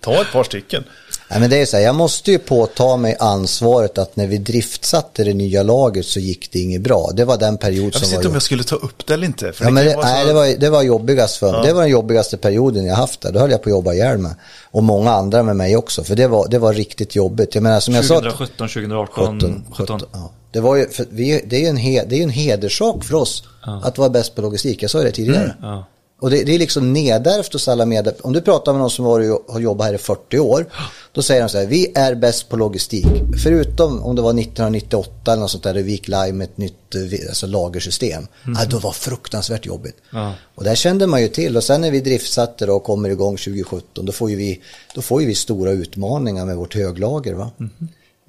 Ta 0.02 0.22
ett 0.22 0.32
par 0.32 0.44
stycken. 0.44 0.84
Nej, 1.30 1.40
men 1.40 1.50
det 1.50 1.58
är 1.58 1.66
så 1.66 1.78
här, 1.78 1.84
jag 1.84 1.96
måste 1.96 2.32
ju 2.32 2.38
påta 2.40 2.98
mig 2.98 3.16
ansvaret 3.20 3.98
att 3.98 4.16
när 4.16 4.28
vi 4.28 4.38
driftsatte 4.38 5.24
det 5.24 5.34
nya 5.34 5.64
laget 5.64 6.06
så 6.06 6.20
gick 6.20 6.52
det 6.52 6.60
inget 6.60 6.82
bra. 6.82 7.12
Det 7.14 7.26
var 7.26 7.38
den 7.38 7.58
period 7.58 7.86
Jag 7.86 7.94
som 7.94 8.02
visste 8.02 8.16
var 8.16 8.20
inte 8.22 8.28
om 8.28 8.34
jag 8.34 8.42
skulle 8.44 8.64
ta 8.64 8.76
upp 8.76 9.08
det 9.08 9.14
eller 9.14 9.26
inte. 9.26 9.54
För 9.54 9.66
Ja, 9.66 9.72
men 9.72 9.84
kan 9.84 9.90
det, 9.92 9.96
vara 9.96 10.08
så- 10.08 10.14
nej, 10.14 10.26
det, 10.26 10.34
var, 10.34 10.60
det 10.60 10.70
var 10.70 10.84
jobbigast 10.84 11.38
för 11.38 11.52
mig. 11.52 11.62
Det 11.68 11.74
var 11.74 11.82
den 11.82 11.92
jobbigaste 11.92 12.38
perioden 12.38 12.86
jag 12.86 12.96
haft 12.96 13.22
där. 13.22 13.32
Då 13.32 13.40
höll 13.40 13.52
jag 13.52 13.64
på 13.64 13.70
att 13.70 13.72
jobba 13.72 13.94
ihjäl 13.94 14.18
mig. 14.18 14.32
Och 14.72 14.84
många 14.84 15.12
andra 15.12 15.44
med 15.44 15.56
mig 15.56 15.78
också. 15.78 16.04
För 16.04 16.16
det 16.16 16.28
var, 16.28 16.48
det 16.48 16.60
var 16.60 16.74
riktigt 16.74 17.16
jobbigt. 17.16 17.56
Jag 17.56 17.62
menar 17.62 17.80
som 17.80 17.94
jag 17.94 18.06
sa. 18.06 18.16
2017, 18.16 18.68
2018, 18.68 19.40
17, 19.40 19.66
17. 19.78 20.02
Ja. 20.14 20.32
Det, 20.58 20.62
var 20.62 20.76
ju, 20.76 20.90
för 20.90 21.06
vi, 21.10 21.44
det 21.46 21.56
är 21.56 21.60
ju 21.60 21.68
en, 21.68 21.78
he, 21.78 22.06
det 22.10 22.16
är 22.16 22.18
ju 22.18 22.24
en 22.24 22.30
hederssak 22.30 23.04
för 23.04 23.16
oss 23.16 23.44
att 23.84 23.98
vara 23.98 24.10
bäst 24.10 24.36
på 24.36 24.42
logistik. 24.42 24.84
Jag 24.84 24.92
sa 24.92 25.04
det 25.04 25.12
tidigare. 25.12 25.56
Ja. 25.62 25.86
Och 26.20 26.30
det, 26.30 26.44
det 26.44 26.56
är 26.56 26.60
liksom 26.60 26.94
nedärvt 26.94 27.54
hos 27.54 27.68
alla 27.68 27.86
medarbetare. 27.86 28.28
Om 28.28 28.34
du 28.34 28.42
pratar 28.42 28.74
med 28.74 28.82
någon 28.82 28.90
som 28.90 29.06
har, 29.06 29.52
har 29.54 29.60
jobbat 29.60 29.88
här 29.88 29.94
i 29.94 29.98
40 29.98 30.40
år, 30.40 30.66
då 31.12 31.22
säger 31.22 31.42
de 31.42 31.50
så 31.50 31.58
här, 31.58 31.66
vi 31.66 31.92
är 31.96 32.16
bäst 32.16 32.50
på 32.50 32.56
logistik. 32.56 33.08
Förutom 33.44 34.04
om 34.04 34.16
det 34.16 34.22
var 34.22 34.30
1998 34.30 35.32
eller 35.32 35.42
något 35.42 35.52
sånt 35.52 35.64
där, 35.64 35.74
vi 35.74 35.92
gick 35.92 36.08
live 36.08 36.32
med 36.32 36.46
ett 36.46 36.58
nytt 36.58 36.96
alltså, 37.30 37.48
lagersystem. 37.48 38.28
Ja, 38.46 38.66
då 38.70 38.80
var 38.80 38.92
fruktansvärt 38.92 39.66
jobbigt. 39.66 39.98
Ja. 40.10 40.34
Och 40.56 40.64
där 40.64 40.76
kände 40.76 41.08
man 41.08 41.22
ju 41.22 41.28
till. 41.28 41.58
Och 41.58 41.64
sen 41.64 41.82
när 41.82 41.92
vi 41.92 42.00
driftsatte 42.00 42.66
då 42.66 42.74
och 42.74 42.84
kommer 42.84 43.10
igång 43.10 43.38
2017, 43.38 44.06
då 44.06 44.12
får 44.12 44.30
ju 44.30 44.36
vi, 44.36 44.62
då 44.96 45.02
får 45.02 45.22
ju 45.22 45.28
vi 45.28 45.36
stora 45.36 45.72
utmaningar 45.72 46.46
med 46.46 46.58
vårt 46.58 46.76
höglager. 46.76 47.34
Va? 47.34 47.52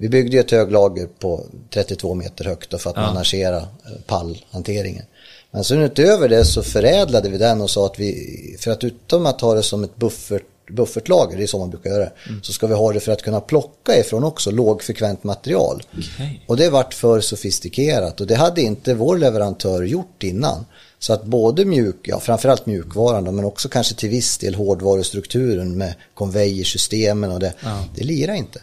Vi 0.01 0.09
byggde 0.09 0.37
ju 0.37 0.39
ett 0.39 0.51
höglager 0.51 1.07
på 1.19 1.45
32 1.73 2.15
meter 2.15 2.45
högt 2.45 2.81
för 2.81 2.89
att 2.89 2.95
managera 2.95 3.57
eh, 3.57 3.65
pallhanteringen. 4.05 5.05
Men 5.51 5.63
sen 5.63 5.81
utöver 5.81 6.29
det 6.29 6.45
så 6.45 6.63
förädlade 6.63 7.29
vi 7.29 7.37
den 7.37 7.61
och 7.61 7.69
sa 7.69 7.85
att 7.85 7.99
vi, 7.99 8.55
för 8.59 8.71
att 8.71 8.83
utom 8.83 9.25
att 9.25 9.41
ha 9.41 9.53
det 9.53 9.63
som 9.63 9.83
ett 9.83 9.95
buffert, 9.95 10.43
buffertlager, 10.71 11.37
det 11.37 11.43
är 11.43 11.47
så 11.47 11.59
man 11.59 11.69
brukar 11.69 11.89
göra, 11.89 12.09
så 12.41 12.53
ska 12.53 12.67
vi 12.67 12.73
ha 12.73 12.93
det 12.93 12.99
för 12.99 13.11
att 13.11 13.21
kunna 13.21 13.41
plocka 13.41 13.99
ifrån 13.99 14.23
också 14.23 14.51
lågfrekvent 14.51 15.23
material. 15.23 15.83
Okej. 15.91 16.43
Och 16.47 16.57
det 16.57 16.69
vart 16.69 16.93
för 16.93 17.21
sofistikerat 17.21 18.21
och 18.21 18.27
det 18.27 18.35
hade 18.35 18.61
inte 18.61 18.93
vår 18.93 19.17
leverantör 19.17 19.83
gjort 19.83 20.23
innan. 20.23 20.65
Så 20.99 21.13
att 21.13 21.23
både 21.23 21.65
mjuk, 21.65 21.99
ja 22.03 22.19
framförallt 22.19 22.65
mjukvaran 22.65 23.23
då, 23.23 23.31
men 23.31 23.45
också 23.45 23.69
kanske 23.69 23.95
till 23.95 24.09
viss 24.09 24.37
del 24.37 24.55
hårdvarustrukturen 24.55 25.77
med 25.77 25.93
konvejersystemen 26.13 27.31
och 27.31 27.39
det, 27.39 27.53
det 27.95 28.03
lirar 28.03 28.33
inte. 28.33 28.61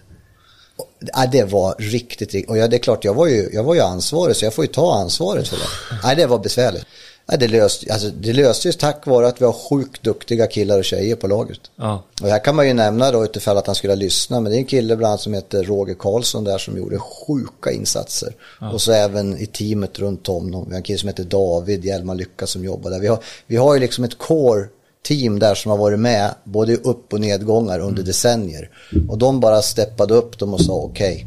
Ja, 1.12 1.26
det 1.32 1.44
var 1.44 1.74
riktigt, 1.78 2.32
riktigt 2.32 2.50
och 2.50 2.58
ja, 2.58 2.68
det 2.68 2.76
är 2.76 2.78
klart 2.78 3.04
jag 3.04 3.14
var, 3.14 3.26
ju, 3.26 3.48
jag 3.52 3.62
var 3.62 3.74
ju 3.74 3.80
ansvarig 3.80 4.36
så 4.36 4.44
jag 4.44 4.54
får 4.54 4.64
ju 4.64 4.72
ta 4.72 4.94
ansvaret 4.94 5.48
för 5.48 5.56
det. 5.56 5.98
Nej, 6.02 6.16
det 6.16 6.26
var 6.26 6.38
besvärligt. 6.38 6.84
Nej, 7.28 7.38
det, 7.38 7.48
löst, 7.48 7.90
alltså, 7.90 8.10
det 8.10 8.32
löstes 8.32 8.76
tack 8.76 9.06
vare 9.06 9.28
att 9.28 9.40
vi 9.40 9.44
har 9.44 9.52
sjukt 9.52 10.02
duktiga 10.02 10.46
killar 10.46 10.78
och 10.78 10.84
tjejer 10.84 11.16
på 11.16 11.26
lagret. 11.26 11.60
Ja. 11.76 12.02
Och 12.22 12.28
här 12.28 12.44
kan 12.44 12.56
man 12.56 12.66
ju 12.66 12.74
nämna 12.74 13.10
då 13.10 13.24
utifall 13.24 13.56
att 13.56 13.66
han 13.66 13.74
skulle 13.74 13.92
ha 13.92 13.98
lyssnat, 13.98 14.42
men 14.42 14.52
det 14.52 14.56
är 14.56 14.58
en 14.58 14.64
kille 14.64 14.96
bland 14.96 15.10
annat 15.10 15.20
som 15.20 15.34
heter 15.34 15.62
Roger 15.62 15.94
Karlsson 15.94 16.44
där 16.44 16.58
som 16.58 16.78
gjorde 16.78 16.98
sjuka 16.98 17.72
insatser. 17.72 18.34
Och 18.72 18.80
så 18.80 18.92
även 18.92 19.38
i 19.38 19.46
teamet 19.46 19.98
runt 19.98 20.28
om. 20.28 20.46
Vi 20.50 20.54
har 20.54 20.76
en 20.76 20.82
kille 20.82 20.98
som 20.98 21.08
heter 21.08 21.24
David 21.24 21.84
Hjelman 21.84 22.16
Lycka 22.16 22.46
som 22.46 22.64
jobbar 22.64 22.90
där. 22.90 23.00
Vi 23.00 23.06
har, 23.06 23.18
vi 23.46 23.56
har 23.56 23.74
ju 23.74 23.80
liksom 23.80 24.04
ett 24.04 24.18
core 24.18 24.68
team 25.06 25.38
där 25.38 25.54
som 25.54 25.70
har 25.70 25.78
varit 25.78 25.98
med 25.98 26.34
både 26.44 26.72
i 26.72 26.76
upp 26.76 27.12
och 27.12 27.20
nedgångar 27.20 27.80
under 27.80 28.02
decennier. 28.02 28.70
Och 29.08 29.18
de 29.18 29.40
bara 29.40 29.62
steppade 29.62 30.14
upp 30.14 30.38
dem 30.38 30.54
och 30.54 30.60
sa 30.60 30.72
okej, 30.72 31.26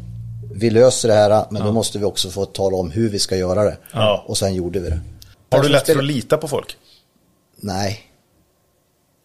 vi 0.54 0.70
löser 0.70 1.08
det 1.08 1.14
här 1.14 1.44
men 1.50 1.64
då 1.64 1.72
måste 1.72 1.98
vi 1.98 2.04
också 2.04 2.30
få 2.30 2.44
tala 2.44 2.76
om 2.76 2.90
hur 2.90 3.08
vi 3.10 3.18
ska 3.18 3.36
göra 3.36 3.64
det. 3.64 3.76
Ja. 3.92 4.24
Och 4.26 4.38
sen 4.38 4.54
gjorde 4.54 4.80
vi 4.80 4.90
det. 4.90 5.00
Har 5.50 5.62
du 5.62 5.68
lätt 5.68 5.86
för 5.86 5.98
att 5.98 6.04
lita 6.04 6.36
på 6.36 6.48
folk? 6.48 6.76
Nej, 7.56 8.00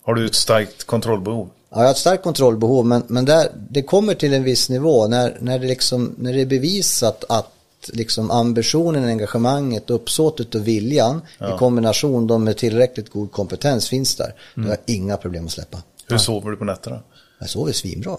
Har 0.05 0.13
du 0.13 0.25
ett 0.25 0.35
starkt 0.35 0.83
kontrollbehov? 0.83 1.49
Ja, 1.69 1.77
jag 1.77 1.83
har 1.83 1.91
ett 1.91 1.97
starkt 1.97 2.23
kontrollbehov, 2.23 2.85
men, 2.85 3.03
men 3.07 3.25
där, 3.25 3.47
det 3.69 3.81
kommer 3.81 4.13
till 4.13 4.33
en 4.33 4.43
viss 4.43 4.69
nivå 4.69 5.07
när, 5.07 5.37
när, 5.39 5.59
det, 5.59 5.67
liksom, 5.67 6.15
när 6.17 6.33
det 6.33 6.41
är 6.41 6.45
bevisat 6.45 7.23
att 7.29 7.54
liksom 7.93 8.31
ambitionen, 8.31 9.05
engagemanget, 9.05 9.89
uppsåtet 9.89 10.55
och 10.55 10.67
viljan 10.67 11.21
i 11.39 11.57
kombination 11.57 12.27
de 12.27 12.43
med 12.43 12.57
tillräckligt 12.57 13.09
god 13.09 13.31
kompetens 13.31 13.89
finns 13.89 14.15
där. 14.15 14.33
Då 14.55 14.61
har 14.61 14.69
jag 14.69 14.77
inga 14.85 15.17
problem 15.17 15.45
att 15.45 15.51
släppa. 15.51 15.77
Hur 16.07 16.17
sover 16.17 16.51
du 16.51 16.57
på 16.57 16.65
nätterna? 16.65 16.99
Jag 17.39 17.49
sover 17.49 17.71
svinbra. 17.71 18.17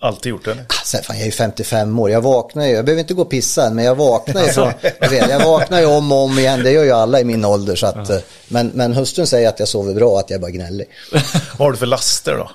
Alltid 0.00 0.30
gjort 0.30 0.44
det? 0.44 0.50
eller? 0.50 0.66
Sen, 0.84 1.02
fan, 1.02 1.16
jag 1.16 1.22
är 1.22 1.26
ju 1.26 1.32
55 1.32 1.98
år, 1.98 2.10
jag 2.10 2.20
vaknar 2.20 2.66
ju, 2.66 2.72
jag 2.72 2.84
behöver 2.84 3.00
inte 3.00 3.14
gå 3.14 3.22
och 3.22 3.30
pissa 3.30 3.66
än, 3.66 3.74
men 3.74 3.84
jag 3.84 3.94
vaknar 3.94 4.42
ju 4.42 4.72
jag, 5.00 5.10
vet, 5.10 5.30
jag 5.30 5.44
vaknar 5.44 5.80
ju 5.80 5.86
om 5.86 6.12
och 6.12 6.18
om 6.18 6.38
igen, 6.38 6.62
det 6.62 6.72
gör 6.72 6.84
ju 6.84 6.90
alla 6.90 7.20
i 7.20 7.24
min 7.24 7.44
ålder. 7.44 7.76
Så 7.76 7.86
att, 7.86 8.10
eh, 8.10 8.18
men, 8.48 8.70
men 8.74 8.94
hustrun 8.94 9.26
säger 9.26 9.48
att 9.48 9.58
jag 9.58 9.68
sover 9.68 9.94
bra, 9.94 10.18
att 10.18 10.30
jag 10.30 10.36
är 10.36 10.40
bara 10.40 10.50
gnällig. 10.50 10.86
Vad 11.12 11.66
har 11.66 11.72
du 11.72 11.78
för 11.78 11.86
laster 11.86 12.36
då? 12.36 12.50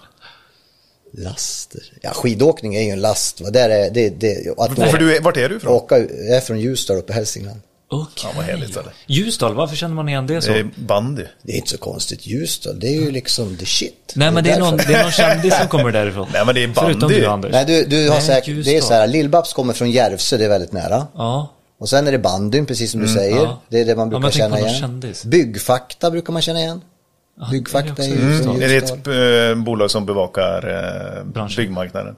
Laster. 1.17 1.81
Ja, 2.01 2.09
skidåkning 2.13 2.75
är 2.75 2.81
ju 2.81 2.89
en 2.89 3.01
last. 3.01 3.41
Va? 3.41 3.49
Där 3.49 3.69
är, 3.69 3.89
det, 3.91 4.09
det, 4.09 4.53
att 4.57 4.75
För 4.91 4.97
du, 4.97 5.15
är- 5.15 5.21
vart 5.21 5.37
är 5.37 5.49
du 5.49 5.55
ifrån? 5.55 5.71
åka, 5.73 5.97
jag 5.97 6.37
är 6.37 6.41
från 6.41 6.59
Ljusdal 6.59 6.97
uppe 6.97 7.11
i 7.13 7.15
Hälsingland. 7.15 7.59
Okej. 7.93 8.23
Ja, 8.23 8.29
vad 8.35 8.45
härligt. 8.45 8.77
Eller? 8.77 8.93
Ljusdal, 9.07 9.55
varför 9.55 9.75
känner 9.75 9.95
man 9.95 10.09
igen 10.09 10.27
det 10.27 10.41
så? 10.41 10.51
Det 10.51 10.59
är 10.59 10.69
bandy. 10.75 11.23
Det 11.43 11.51
är 11.51 11.55
inte 11.57 11.69
så 11.69 11.77
konstigt. 11.77 12.27
Ljusdal, 12.27 12.79
det 12.79 12.87
är 12.87 13.01
ju 13.01 13.11
liksom 13.11 13.57
the 13.57 13.65
shit. 13.65 14.13
Nej 14.15 14.31
men 14.31 14.43
det 14.43 14.49
är, 14.49 14.53
därför. 14.59 14.71
någon, 14.71 14.77
det 14.77 14.93
är 14.93 15.03
någon 15.03 15.11
kändis 15.11 15.57
som 15.57 15.67
kommer 15.67 15.91
därifrån. 15.91 16.27
Nej, 16.33 16.45
men 16.45 16.55
det 16.55 16.63
är 16.63 16.67
bandy. 16.67 16.91
Förutom 16.93 17.09
du 17.11 17.25
Anders. 17.25 17.51
Nej, 17.51 17.65
du, 17.65 17.85
du 17.85 18.09
har 18.09 18.15
Nej, 18.15 18.25
säkert, 18.27 18.45
det 18.45 18.51
är 18.71 18.73
Ljusdal. 18.73 18.81
så 18.87 18.93
här, 18.93 19.07
Lill-Babs 19.07 19.53
kommer 19.53 19.73
från 19.73 19.91
Järvsö, 19.91 20.37
det 20.37 20.45
är 20.45 20.49
väldigt 20.49 20.71
nära. 20.71 21.07
Ja. 21.15 21.53
Och 21.79 21.89
sen 21.89 22.07
är 22.07 22.11
det 22.11 22.19
bandyn, 22.19 22.65
precis 22.65 22.91
som 22.91 23.01
du 23.01 23.07
säger. 23.07 23.31
Mm, 23.31 23.43
ja. 23.43 23.61
Det 23.69 23.79
är 23.81 23.85
det 23.85 23.95
man 23.95 24.11
Ja, 24.11 24.19
brukar 24.19 24.21
men 24.21 24.23
jag 24.23 24.33
känna 24.33 24.59
igen. 24.59 24.79
kändis. 24.79 25.23
Byggfakta 25.25 26.11
brukar 26.11 26.33
man 26.33 26.41
känna 26.41 26.59
igen. 26.59 26.81
Byggfakta 27.51 27.93
det 27.97 28.03
är 28.03 28.11
är 28.11 28.31
ju 28.37 28.43
från 28.43 28.61
Är 28.61 28.67
det 28.67 28.75
ett 28.77 29.07
eh, 29.57 29.63
bolag 29.63 29.91
som 29.91 30.05
bevakar 30.05 30.67
eh, 31.17 31.23
Branschen. 31.23 31.55
byggmarknaden? 31.63 32.15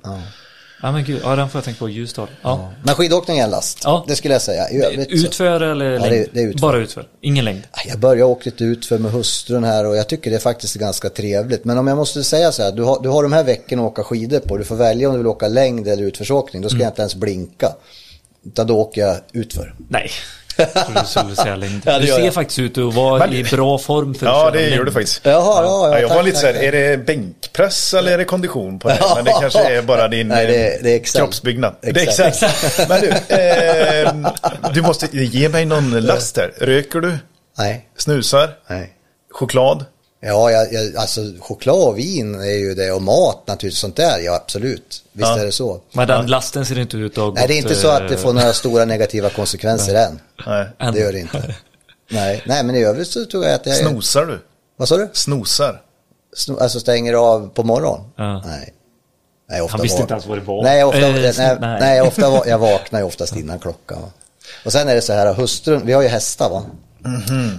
Ja 0.82 0.92
men 0.92 1.04
gud, 1.04 1.22
ja 1.24 1.36
den 1.36 1.50
får 1.50 1.60
jag 1.60 1.66
tänka 1.66 1.80
på, 1.80 1.90
Ljusdal. 1.90 2.28
Ja. 2.42 2.74
Men 2.84 2.96
skidåkning 2.96 3.40
är 3.40 3.44
en 3.44 3.50
last. 3.50 3.82
Ja. 3.84 4.06
Det 4.08 4.16
skulle 4.16 4.34
jag 4.34 4.42
säga. 4.42 4.68
Övrigt 4.88 5.20
så- 5.20 5.28
Utför 5.28 5.62
eller 5.62 5.86
Ja, 5.92 6.00
längd? 6.00 6.12
det- 6.14 6.28
det 6.34 6.40
är 6.42 6.48
utför. 6.48 6.62
Bara 6.62 6.78
utför, 6.78 7.06
ingen 7.22 7.46
längd. 7.46 7.62
Jag 7.88 8.00
började 8.00 8.24
åka 8.24 8.42
lite 8.46 8.64
ut 8.64 8.86
för 8.86 8.98
med 8.98 9.12
hustrun 9.12 9.64
här 9.64 9.86
och 9.86 9.96
jag 9.96 10.08
tycker 10.10 10.30
det 10.30 10.36
är 10.36 10.40
faktiskt 10.40 10.76
ganska 10.76 11.10
trevligt. 11.10 11.66
Men 11.66 11.78
om 11.78 11.88
jag 11.88 11.98
måste 11.98 12.24
säga 12.24 12.52
så 12.52 12.64
här, 12.64 12.72
du 12.72 12.84
har, 12.84 13.04
du 13.04 13.10
har 13.10 13.24
de 13.24 13.34
här 13.34 13.44
veckorna 13.44 13.82
att 13.82 13.88
åka 13.92 14.04
skidor 14.04 14.40
på. 14.40 14.58
Du 14.58 14.64
får 14.64 14.76
välja 14.76 15.08
om 15.08 15.14
du 15.14 15.18
vill 15.18 15.28
åka 15.28 15.48
längd 15.48 15.88
eller 15.88 16.04
utförsåkning. 16.04 16.62
Då 16.62 16.70
ska 16.70 16.76
Mm. 16.76 16.84
jag 16.84 16.92
inte 16.92 17.02
ens 17.02 17.16
blinka. 17.16 17.70
Utan 18.46 18.68
då 18.68 18.78
åker 18.80 19.02
jag 19.02 19.18
utför. 19.34 19.76
Nej. 19.90 20.10
Trodde 20.56 22.00
du 22.00 22.08
ser 22.08 22.32
faktiskt 22.32 22.60
ut 22.60 22.78
att 22.78 22.94
vara 22.94 23.28
i 23.28 23.44
bra 23.44 23.78
form 23.78 24.16
för 24.16 24.26
att 24.26 24.34
Ja, 24.34 24.52
det 24.52 24.70
gör 24.70 24.84
du 24.84 24.92
faktiskt. 24.92 25.22
Jaha, 25.24 25.36
ja, 25.36 25.64
ja, 25.64 25.90
Ja, 25.94 26.00
jag 26.00 26.10
tack, 26.10 26.16
var 26.18 26.24
lite 26.24 26.38
såhär, 26.38 26.54
tack. 26.54 26.64
är 26.64 26.72
det 26.72 26.98
bänkpress 27.06 27.94
eller 27.94 28.12
är 28.12 28.18
det 28.18 28.26
kondition 28.26 28.80
på 28.80 28.88
det? 28.90 29.00
Men 29.16 29.26
det 29.26 29.32
kanske 29.42 29.64
är 29.78 29.82
bara 29.82 30.08
din 30.08 30.28
Nej, 30.28 30.48
det 30.48 30.56
är- 30.76 30.84
det 30.84 30.90
är 30.96 31.00
kroppsbyggnad. 31.00 31.76
Det 31.82 31.90
är 31.90 31.98
Exakt. 31.98 32.44
exakt. 32.44 32.90
Men 32.90 33.02
du, 33.02 33.10
eh, 33.36 34.72
du 34.74 34.82
måste 34.82 35.08
ge 35.12 35.50
mig 35.50 35.66
någon 35.66 36.02
last 36.02 36.38
här. 36.38 36.52
Röker 36.58 37.00
du? 37.00 37.18
Nej, 37.58 37.88
Snusar? 37.98 38.50
nej. 38.68 38.94
Choklad? 39.32 39.86
Ja, 40.26 40.52
jag, 40.52 40.74
jag, 40.74 40.96
alltså 40.98 41.22
choklad 41.40 41.88
och 41.88 41.98
vin 42.00 42.36
är 42.36 42.58
ju 42.60 42.74
det 42.74 42.92
och 42.92 43.02
mat 43.02 43.44
naturligtvis, 43.48 43.80
sånt 43.80 43.96
där, 43.96 44.20
ja 44.20 44.36
absolut. 44.36 45.04
Visst 45.12 45.28
Ja. 45.30 45.40
är 45.40 45.46
det 45.46 45.52
så. 45.52 45.82
Men 45.92 46.08
den 46.08 46.28
lasten 46.28 46.66
ser 46.66 46.80
inte 46.80 46.98
ut 46.98 47.12
att 47.18 47.24
ha. 47.24 47.32
Nej, 47.32 47.48
det 47.48 47.54
är 47.54 47.58
inte 47.58 47.76
så 47.76 47.88
att 47.90 48.08
det 48.10 48.14
eh, 48.16 48.20
får 48.20 48.34
några 48.34 48.54
stora 48.54 48.86
negativa 48.86 49.30
konsekvenser 49.30 49.96
än. 50.08 50.20
Nej. 50.80 50.92
Det 50.94 51.00
gör 51.00 51.12
det 51.14 51.20
inte. 51.20 51.56
Nej, 52.12 52.44
nej 52.46 52.64
men 52.64 52.76
i 52.76 52.84
övrigt 52.84 53.08
så 53.08 53.26
tror 53.26 53.46
jag 53.46 53.54
att 53.54 53.66
jag. 53.66 53.76
Snosar 53.76 54.26
du? 54.26 54.40
Vad 54.78 54.88
sa 54.90 54.98
du? 54.98 55.10
Snosar? 55.14 55.82
Sno, 56.36 56.58
alltså 56.60 56.80
stänger 56.80 57.14
av 57.14 57.50
på 57.54 57.64
morgonen? 57.64 58.02
Ja. 58.16 58.42
Nej. 58.46 58.74
Nej, 59.50 59.62
ofta 59.62 59.78
Han 59.78 59.84
visste 59.84 59.98
vak- 59.98 60.02
inte 60.02 60.14
ens 60.14 60.26
vad 60.26 60.38
det 60.38 60.44
var. 60.44 60.64
Nej, 60.64 60.84
ofta, 60.84 61.00
Eh, 61.00 61.14
nej, 61.14 61.34
nej. 61.38 61.78
nej. 61.80 62.02
ofta, 62.02 62.42
jag 62.50 62.58
vaknar 62.58 63.00
ju 63.00 63.06
oftast 63.06 63.36
innan 63.36 63.60
klockan. 63.60 64.02
Va? 64.02 64.08
Och 64.66 64.72
sen 64.72 64.88
är 64.88 64.96
det 64.96 65.02
så 65.02 65.14
här, 65.14 65.34
hustrun, 65.34 65.82
vi 65.86 65.94
har 65.94 66.02
ju 66.02 66.08
hästar 66.08 66.50
va. 66.50 66.64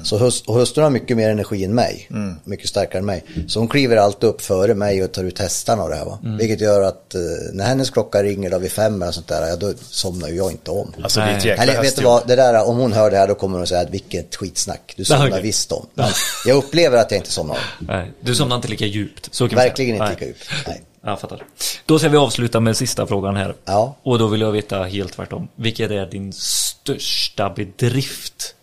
Så 0.05 0.19
hus, 0.19 0.43
och 0.47 0.55
hustrun 0.55 0.83
har 0.85 0.91
mycket 0.91 1.17
mer 1.17 1.31
energi 1.31 1.65
än 1.65 1.75
mig. 1.75 2.09
Mycket 2.45 2.69
starkare 2.69 2.99
än 2.99 3.07
mig. 3.07 3.25
Så 3.49 3.59
hon 3.59 3.69
kliver 3.69 3.97
alltid 3.97 4.29
upp 4.29 4.41
före 4.41 4.75
mig 4.75 5.05
och 5.05 5.13
tar 5.13 5.25
ut 5.25 5.39
hästarna 5.39 5.83
och 5.83 5.89
det 5.91 5.97
här 5.97 6.05
va. 6.05 6.19
Vilket 6.39 6.61
gör 6.61 6.81
att 6.83 7.15
eh, 7.15 7.21
när 7.53 7.65
hennes 7.65 7.91
klocka 7.91 8.23
ringer 8.23 8.51
då 8.51 8.59
vid 8.59 8.73
fem 8.73 9.03
eller 9.03 9.13
sånt 9.13 9.29
där, 9.29 9.47
ja, 9.49 9.57
då 9.57 9.73
somnar 9.91 10.29
ju 10.29 10.35
jag 10.37 10.51
inte 10.51 10.71
om. 10.71 10.93
Alltså 11.03 11.21
det 11.21 11.27
är 11.27 11.31
ett 11.31 11.39
Nej. 11.39 11.47
jäkla 11.49 11.63
Eller 11.65 11.83
vet 11.83 11.97
du 11.97 12.03
vad, 12.03 12.29
det 12.29 12.37
där, 12.37 12.65
om 12.69 12.77
hon 12.77 12.93
hör 12.93 13.11
det 13.11 13.17
här 13.17 13.29
då 13.29 13.35
kommer 13.35 13.59
hon 13.59 13.67
säga 13.67 13.81
att 13.81 13.91
vilket 13.91 14.37
skitsnack, 14.37 14.95
du 14.97 15.05
somnar 15.05 15.29
okej. 15.29 15.43
visst 15.43 15.73
om. 15.73 15.87
Men 15.95 16.09
jag 16.47 16.57
upplever 16.57 16.99
att 16.99 17.11
jag 17.11 17.19
inte 17.19 17.33
somnar 17.33 17.55
om. 17.55 17.87
Nej, 17.89 18.13
du 18.21 18.35
somnar 18.35 18.57
inte 18.57 18.69
lika 18.69 18.87
djupt. 18.87 19.29
Så 19.35 19.49
kan 19.49 19.57
Verkligen 19.57 19.95
inte 19.95 20.05
Nej. 20.05 20.15
lika 20.15 20.27
djupt. 20.27 20.51
Nej. 20.67 20.83
Ja, 21.03 21.11
Jag 21.11 21.21
fattar. 21.21 21.43
Då 21.87 21.99
ska 21.99 22.09
vi 22.09 22.17
avsluta 22.17 22.61
med 22.61 22.77
sista 22.77 23.07
frågan 23.07 23.37
här. 23.37 23.55
Ja. 23.65 23.97
Och 24.03 24.19
då 24.19 24.27
vill 24.27 24.41
jag 24.41 24.53
veta 24.53 24.83
helt 24.83 25.13
tvärtom. 25.13 25.49
Vilken 25.57 25.93
är 25.93 26.07
din 26.07 26.33
största 26.33 27.51
bedrift 27.51 28.55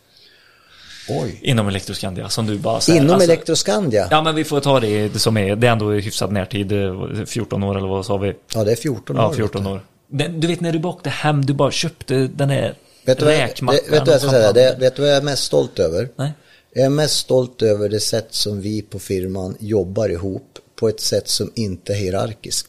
Oj. 1.12 1.40
inom 1.42 1.68
Elektroskandia? 1.68 2.30
Som 2.30 2.48
du 2.48 2.58
bara 2.58 2.82
säger. 2.82 3.02
Inom 3.02 3.14
alltså, 3.14 3.30
Elektroskandia? 3.30 4.08
Ja 4.12 4.22
men 4.22 4.36
vi 4.36 4.44
får 4.44 4.60
ta 4.60 4.80
det 4.80 5.20
som 5.22 5.38
är, 5.38 5.56
det 5.56 5.68
är 5.68 5.72
ändå 5.72 5.92
hyfsad 5.92 6.32
närtid, 6.32 6.72
eh, 6.72 7.26
14 7.26 7.64
år 7.64 7.78
eller 7.78 7.88
vad 7.88 8.06
sa 8.06 8.18
vi? 8.18 8.34
Ja, 8.54 8.64
det 8.64 8.72
är 8.72 8.76
14 8.76 9.18
år. 9.18 9.24
Ja, 9.24 9.34
14 9.34 9.68
år. 9.68 9.82
Du 10.08 10.48
vet 10.48 10.62
när 10.62 10.72
du 10.72 10.88
åkte 10.88 11.10
hem, 11.10 11.46
du 11.46 11.54
bara 11.54 11.72
köpte 11.72 12.16
den 12.28 12.50
här 12.50 12.76
Vet 13.06 13.20
du 13.20 13.26
räkmackan. 13.26 13.80
vet, 13.90 14.08
vet 14.08 14.22
champagne. 14.22 14.52
Det, 14.54 14.78
vet 14.80 14.96
du 14.96 15.02
vad 15.02 15.12
jag 15.12 15.18
är 15.18 15.22
mest 15.22 15.44
stolt 15.44 15.80
över? 15.80 16.10
Nej. 16.16 16.32
Jag 16.74 16.86
är 16.86 16.90
mest 16.90 17.18
stolt 17.18 17.62
över 17.62 17.90
det 17.90 18.00
sätt 18.00 18.28
som 18.30 18.62
vi 18.62 18.82
på 18.82 19.00
firman 19.00 19.56
jobbar 19.60 20.10
ihop 20.10 20.60
på 20.76 20.90
ett 20.90 21.00
sätt 21.00 21.30
som 21.30 21.52
inte 21.56 21.94
är 21.94 21.98
hierarkiskt. 21.98 22.68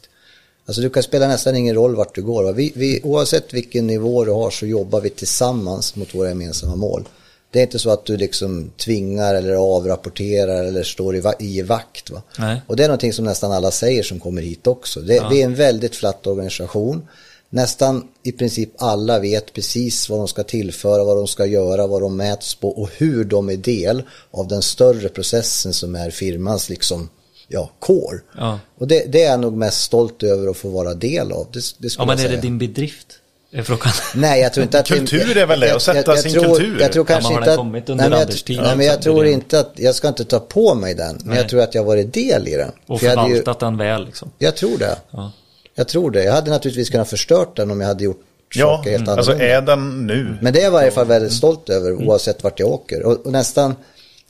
Alltså 0.66 0.82
du 0.82 0.90
kan 0.90 1.02
spela 1.02 1.28
nästan 1.28 1.56
ingen 1.56 1.74
roll 1.74 1.96
vart 1.96 2.14
du 2.14 2.22
går. 2.22 2.52
Vi, 2.52 2.72
vi, 2.74 3.00
oavsett 3.02 3.54
vilken 3.54 3.86
nivå 3.86 4.24
du 4.24 4.30
har 4.30 4.50
så 4.50 4.66
jobbar 4.66 5.00
vi 5.00 5.10
tillsammans 5.10 5.96
mot 5.96 6.14
våra 6.14 6.28
gemensamma 6.28 6.76
mål. 6.76 7.04
Det 7.52 7.58
är 7.58 7.62
inte 7.62 7.78
så 7.78 7.90
att 7.90 8.04
du 8.04 8.16
liksom 8.16 8.70
tvingar 8.76 9.34
eller 9.34 9.54
avrapporterar 9.54 10.64
eller 10.64 10.82
står 10.82 11.16
i, 11.16 11.22
i 11.38 11.62
vakt. 11.62 12.10
Va? 12.10 12.22
Nej. 12.38 12.62
Och 12.66 12.76
det 12.76 12.84
är 12.84 12.88
någonting 12.88 13.12
som 13.12 13.24
nästan 13.24 13.52
alla 13.52 13.70
säger 13.70 14.02
som 14.02 14.20
kommer 14.20 14.42
hit 14.42 14.66
också. 14.66 15.00
Det, 15.00 15.26
Vi 15.30 15.40
är 15.40 15.44
en 15.44 15.54
väldigt 15.54 15.96
flatt 15.96 16.26
organisation. 16.26 17.08
Nästan 17.50 18.08
i 18.22 18.32
princip 18.32 18.70
alla 18.78 19.18
vet 19.18 19.52
precis 19.52 20.08
vad 20.08 20.18
de 20.18 20.28
ska 20.28 20.42
tillföra, 20.42 21.04
vad 21.04 21.16
de 21.16 21.26
ska 21.26 21.46
göra, 21.46 21.86
vad 21.86 22.02
de 22.02 22.16
mäts 22.16 22.54
på 22.54 22.68
och 22.68 22.90
hur 22.96 23.24
de 23.24 23.48
är 23.48 23.56
del 23.56 24.02
av 24.30 24.48
den 24.48 24.62
större 24.62 25.08
processen 25.08 25.72
som 25.72 25.94
är 25.94 26.10
firmans 26.10 26.68
liksom, 26.68 27.08
ja, 27.48 27.70
core. 27.78 28.20
Ja. 28.38 28.58
Och 28.78 28.88
det, 28.88 29.04
det 29.12 29.22
är 29.22 29.30
jag 29.30 29.40
nog 29.40 29.56
mest 29.56 29.82
stolt 29.82 30.22
över 30.22 30.50
att 30.50 30.56
få 30.56 30.68
vara 30.68 30.94
del 30.94 31.32
av. 31.32 31.46
Det, 31.52 31.60
det 31.78 31.94
Ja 31.98 32.06
men 32.06 32.18
är 32.18 32.22
det 32.22 32.28
säga. 32.28 32.40
din 32.40 32.58
bedrift? 32.58 33.18
Är 33.54 33.62
frågan. 33.62 33.92
Nej, 34.14 34.40
jag 34.40 34.52
tror 34.52 34.62
inte 34.64 34.78
att... 34.78 34.86
Kultur 34.88 35.36
är 35.36 35.46
väl 35.46 35.60
det, 35.60 35.74
att 35.74 35.82
sätta 35.82 35.98
jag- 35.98 36.16
jag 36.16 36.18
sin 36.18 36.32
tror- 36.32 36.44
kultur. 36.56 36.80
Jag 36.80 36.92
tror 36.92 37.04
kanske 37.04 37.34
inte 37.34 37.50
att... 37.50 37.56
kommit 37.56 37.88
under 37.88 38.08
nej, 38.10 38.10
men 38.10 38.18
jag, 38.18 38.62
nej, 38.66 38.76
men 38.76 38.86
jag 38.86 38.94
Alltså, 38.94 39.10
tror 39.10 39.26
inte 39.26 39.60
att... 39.60 39.72
Jag 39.76 39.94
ska 39.94 40.08
inte 40.08 40.24
ta 40.24 40.40
på 40.40 40.74
mig 40.74 40.94
den, 40.94 41.16
men 41.20 41.28
Nej. 41.28 41.36
jag 41.38 41.48
tror 41.48 41.60
att 41.60 41.74
jag 41.74 41.84
varit 41.84 42.14
del 42.14 42.48
i 42.48 42.56
den. 42.56 42.70
Och 42.86 43.00
För 43.00 43.06
jag 43.06 43.16
hade 43.16 43.28
ju- 43.28 43.36
förvaltat 43.36 43.60
den 43.60 43.76
väl 43.76 44.04
liksom. 44.04 44.30
Jag 44.38 44.56
tror 44.56 44.78
det. 44.78 44.96
Ja. 45.10 45.32
Jag 45.74 45.88
tror 45.88 46.10
det. 46.10 46.24
Jag 46.24 46.32
hade 46.32 46.50
naturligtvis 46.50 46.90
kunnat 46.90 47.08
förstört 47.10 47.56
den 47.56 47.70
om 47.70 47.80
jag 47.80 47.88
hade 47.88 48.04
gjort 48.04 48.20
Ja, 48.54 48.76
saker 48.76 48.90
helt 48.90 49.08
alltså 49.08 49.30
annorlunda. 49.32 49.56
är 49.56 49.60
den 49.62 50.06
nu? 50.06 50.38
Men 50.42 50.52
det 50.52 50.58
är 50.58 50.62
jag 50.62 50.70
i 50.70 50.74
varje 50.74 50.90
fall 50.90 51.06
väldigt 51.06 51.32
stolt 51.32 51.68
över 51.68 51.92
oavsett 51.92 52.42
vart 52.44 52.60
jag 52.60 52.68
åker. 52.68 53.02
Och, 53.02 53.26
och 53.26 53.32
nästan 53.32 53.76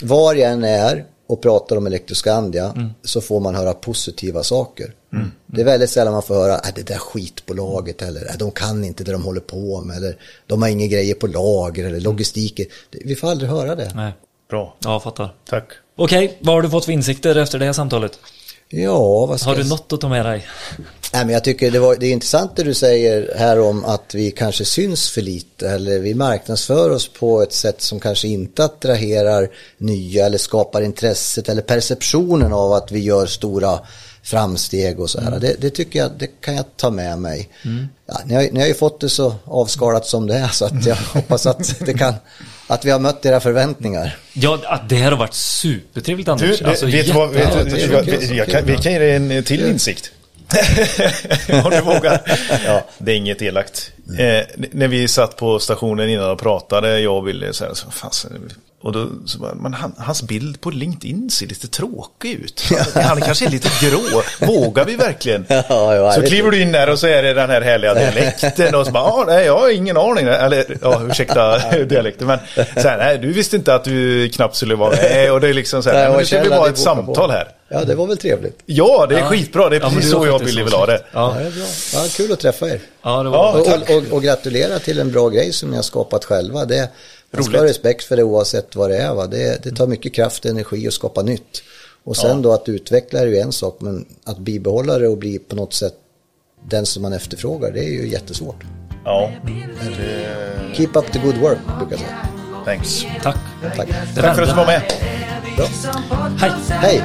var 0.03 0.35
jag 0.35 0.53
än 0.53 0.65
är 0.65 1.05
och 1.29 1.43
pratar 1.43 1.77
om 1.77 1.87
Elektroskandia 1.87 2.91
så 3.05 3.21
får 3.21 3.41
man 3.41 3.55
höra 3.55 3.73
positiva 3.75 4.43
saker. 4.43 4.93
Det 5.47 5.61
är 5.61 5.65
väldigt 5.65 5.91
sällan 5.91 6.13
man 6.13 6.23
får 6.23 6.35
höra 6.35 6.55
att 6.57 6.75
det 6.77 6.83
där 6.83 6.97
skitbolaget 6.99 8.03
eller 8.03 8.21
"Äh, 8.31 8.37
de 8.39 8.51
kan 8.51 8.85
inte 8.85 9.05
det 9.05 9.13
de 9.13 9.23
håller 9.25 9.41
på 9.41 9.81
med 9.81 9.97
eller 9.97 10.17
de 10.47 10.63
har 10.63 10.69
inga 10.69 10.87
grejer 10.87 11.15
på 11.15 11.27
lager 11.27 11.85
eller 11.85 12.01
logistiken. 12.01 12.67
Vi 12.91 13.17
får 13.17 13.31
aldrig 13.31 13.51
höra 13.51 13.75
det. 13.75 13.93
Nej. 13.95 14.13
Bra, 14.51 14.77
Ja, 14.85 15.01
fattar. 15.01 15.35
tack. 15.49 15.69
Okej, 15.97 16.39
vad 16.41 16.55
har 16.55 16.63
du 16.63 16.71
fått 16.71 16.85
för 16.85 16.93
insikter 16.93 17.37
efter 17.37 17.59
det 17.59 17.65
här 17.65 17.73
samtalet? 17.73 18.19
Ja, 18.69 19.27
vad 19.27 19.41
ska 19.41 19.49
Har 19.51 19.57
du 19.57 19.61
jag 19.63 19.69
något 19.69 19.93
att 19.93 20.01
ta 20.01 20.09
med 20.09 20.27
dig? 20.27 20.47
Nej, 21.13 21.25
men 21.25 21.29
jag 21.35 21.45
tycker 21.45 21.71
det, 21.71 21.79
var, 21.79 21.97
det 21.97 22.07
är 22.07 22.13
intressant 22.13 22.57
det 22.57 22.63
du 22.63 22.75
säger 22.75 23.35
här 23.37 23.61
om 23.61 23.85
att 23.85 24.15
vi 24.15 24.31
kanske 24.31 24.65
syns 24.65 25.11
för 25.11 25.21
lite 25.23 25.69
eller 25.71 25.99
vi 25.99 26.15
marknadsför 26.15 26.91
oss 26.91 27.09
på 27.09 27.43
ett 27.43 27.53
sätt 27.53 27.81
som 27.83 28.01
kanske 28.01 28.29
inte 28.29 28.65
attraherar 28.65 29.49
nya 29.79 30.27
eller 30.27 30.39
skapar 30.39 30.83
intresset 30.83 31.49
eller 31.49 31.63
perceptionen 31.63 32.53
av 32.53 32.73
att 32.73 32.93
vi 32.93 32.99
gör 33.01 33.27
stora 33.27 33.79
framsteg 34.25 35.01
och 35.01 35.11
så 35.11 35.21
här. 35.21 35.41
Det, 35.41 35.57
det 35.61 35.71
tycker 35.71 35.99
jag, 35.99 36.11
det 36.19 36.27
kan 36.41 36.55
jag 36.57 36.65
ta 36.77 36.91
med 36.91 37.19
mig. 37.19 37.49
Ja, 38.07 38.21
ni, 38.25 38.35
har, 38.35 38.43
ni 38.53 38.61
har 38.61 38.67
ju 38.67 38.75
fått 38.75 39.01
det 39.01 39.09
så 39.09 39.35
avskalat 39.45 40.07
som 40.07 40.27
det 40.27 40.35
är 40.37 40.49
så 40.49 40.65
att 40.65 40.87
jag 40.87 40.97
hoppas 41.13 41.47
att 41.47 41.75
det 41.81 41.95
kan, 41.95 42.15
att 42.67 42.85
vi 42.85 42.91
har 42.91 42.99
mött 42.99 43.27
era 43.27 43.41
förväntningar. 43.41 44.17
Ja, 44.33 44.59
att 44.65 44.89
det 44.89 44.97
här 44.97 45.11
har 45.11 45.19
varit 45.19 45.35
supertrevligt 45.35 46.27
Du, 46.27 46.33
Anders. 46.33 46.59
det, 46.59 46.67
Alltså, 46.67 46.87
vet 46.87 47.07
du 47.07 47.13
vad, 47.13 47.31
vet, 47.31 47.53
du- 47.65 47.71
det 47.71 47.83
är 47.83 47.93
jag, 47.93 48.07
jag, 48.37 48.49
kan, 48.49 48.67
vi 48.67 48.73
ja. 48.73 48.81
kan 48.81 48.93
ge 48.93 48.99
dig 48.99 49.13
en 49.15 49.45
till 49.45 49.67
insikt. 49.67 50.11
Om 51.65 51.71
du 51.71 51.81
vågar. 51.81 52.39
Ja, 52.67 52.85
det 52.99 53.13
är 53.13 53.17
inget 53.17 53.43
elakt. 53.43 53.91
Eh, 54.19 54.25
n- 54.37 54.67
när 54.73 54.89
vi 54.89 55.09
satt 55.09 55.37
på 55.37 55.59
stationen 55.59 56.09
innan 56.09 56.31
och 56.31 56.39
pratade, 56.39 57.01
jag 57.01 57.17
och 57.17 57.29
Wille, 57.29 57.53
så 57.53 57.65
här, 57.65 57.75
så, 57.75 57.91
fan, 57.91 58.11
och 58.83 58.93
då, 58.93 59.09
så, 59.27 59.39
bara, 59.39 59.55
men 59.55 59.75
han, 59.75 59.95
hans 59.99 60.23
bild 60.23 60.61
på 60.61 60.71
LinkedIn 60.71 61.31
ser 61.31 61.47
lite 61.47 61.69
tråkig 61.69 62.33
ut. 62.33 62.65
Han, 62.95 63.05
han 63.05 63.21
kanske 63.21 63.47
är 63.47 63.51
lite 63.51 63.69
grå. 63.81 64.23
Vågar 64.47 64.85
vi 64.85 64.97
verkligen? 64.97 65.47
Ja, 65.69 65.95
ja, 65.95 66.13
så 66.13 66.23
kliver 66.23 66.51
du 66.51 66.61
in 66.63 66.73
där 66.73 66.89
och 66.91 66.99
så 66.99 67.07
är 67.07 67.23
det 67.23 67.33
den 67.33 67.51
här 67.51 67.61
härliga 67.61 67.95
dialekten 68.13 68.75
och 68.75 68.87
så 68.87 68.93
bara, 68.93 69.05
ah, 69.05 69.25
nej, 69.27 69.47
jag 69.47 69.59
har 69.59 69.71
ingen 69.71 69.97
aning. 69.97 70.27
Eller, 70.27 70.77
ja, 70.83 71.03
ursäkta 71.11 71.59
dialekten, 71.85 72.27
men 72.27 72.39
så 72.55 72.89
här, 72.89 72.99
nej, 72.99 73.19
du 73.19 73.33
visste 73.33 73.57
inte 73.57 73.75
att 73.75 73.85
du 73.85 74.29
knappt 74.29 74.57
skulle 74.57 74.75
vara 74.75 74.91
med. 74.97 75.33
Och 75.33 75.41
det 75.41 75.49
är 75.49 75.55
liksom 75.55 75.83
så 75.83 75.91
här, 75.91 75.97
Nej, 75.97 76.03
nej, 76.05 76.11
men 76.13 76.19
nu 76.21 76.27
ska 76.27 76.43
vi 76.43 76.49
det 76.49 76.69
ett 76.71 76.79
samtal 76.79 77.31
här. 77.31 77.49
Ja, 77.69 77.85
det 77.85 77.95
var 77.95 78.07
väl 78.07 78.17
trevligt. 78.17 78.59
Ja, 78.67 79.07
det 79.09 79.15
är 79.15 79.19
Ja. 79.19 79.29
skitbra. 79.29 79.69
Det 79.69 79.77
är 79.77 79.81
Ja, 79.81 79.91
precis 79.91 80.13
var 80.13 80.21
så 80.21 80.27
jag 80.27 80.41
så 80.41 80.47
vill 80.47 80.73
ha 80.73 80.87
det. 80.87 81.01
Ja. 81.13 81.35
Ja, 81.37 81.41
det 81.41 81.47
är 81.47 81.51
bra. 81.51 81.65
Ja, 81.95 82.05
kul 82.17 82.33
att 82.33 82.41
träffa 82.41 82.69
er. 82.69 82.81
Ja, 83.03 83.23
det 83.23 83.29
var 83.29 83.39
Ja, 83.39 83.77
och, 83.89 83.97
och, 83.97 84.13
och 84.13 84.23
gratulera 84.23 84.79
till 84.79 84.99
en 84.99 85.13
bra 85.13 85.29
grej 85.29 85.53
som 85.53 85.71
ni 85.71 85.77
har 85.77 85.83
skapat 85.83 86.25
själva. 86.25 86.65
Det, 86.65 86.89
man 87.33 87.45
ska 87.45 87.59
ha 87.59 87.65
respekt 87.65 88.05
för 88.05 88.17
det 88.17 88.23
oavsett 88.23 88.77
vad 88.77 88.91
det 88.91 88.97
är. 88.97 89.15
Va? 89.15 89.27
Det, 89.27 89.65
det 89.65 89.71
tar 89.71 89.85
mm. 89.85 89.91
mycket 89.91 90.15
kraft 90.15 90.45
och 90.45 90.51
energi 90.51 90.89
att 90.89 90.95
skapa 90.95 91.23
nytt. 91.23 91.63
Och 92.05 92.17
sen 92.17 92.37
ja. 92.37 92.43
då 92.43 92.53
att 92.53 92.69
utveckla 92.69 93.21
är 93.21 93.27
ju 93.27 93.39
en 93.39 93.53
sak, 93.53 93.77
men 93.81 94.07
att 94.25 94.39
bibehålla 94.39 94.99
det 94.99 95.09
och 95.09 95.19
bli 95.19 95.39
på 95.39 95.57
något 95.57 95.75
sätt 95.75 95.95
den 96.69 96.87
som 96.87 97.03
man 97.03 97.13
efterfrågar, 97.13 97.73
det 97.73 97.81
är 97.81 97.89
ju 97.89 98.09
jättesvårt. 98.09 98.65
Ja. 99.05 99.33
Det... 99.47 100.77
Keep 100.77 100.91
up 100.95 101.13
the 101.13 101.19
good 101.19 101.37
work, 101.37 101.59
brukar 101.79 101.91
jag 101.91 102.01
säga. 102.01 102.29
Thanks. 102.65 103.07
Tack. 103.23 103.37
Tack, 103.77 103.89
Tack 104.15 104.35
för 104.37 104.43
att 104.43 104.49
du 104.49 104.55
var 104.55 104.67
med. 104.67 104.83
Bra. 105.57 105.67
Hej. 106.39 106.53
Hej. 106.69 107.03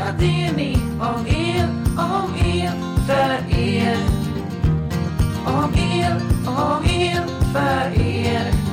Om 5.45 5.73
el, 5.73 6.15
om 6.47 6.85
el 6.85 7.23
för 7.53 8.01
er 8.01 8.66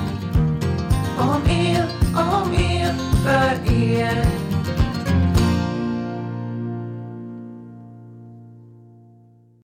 om 1.18 1.42
er, 1.50 1.84
om 2.14 2.52
er, 2.52 2.94
för 3.22 3.72
er. 3.72 4.53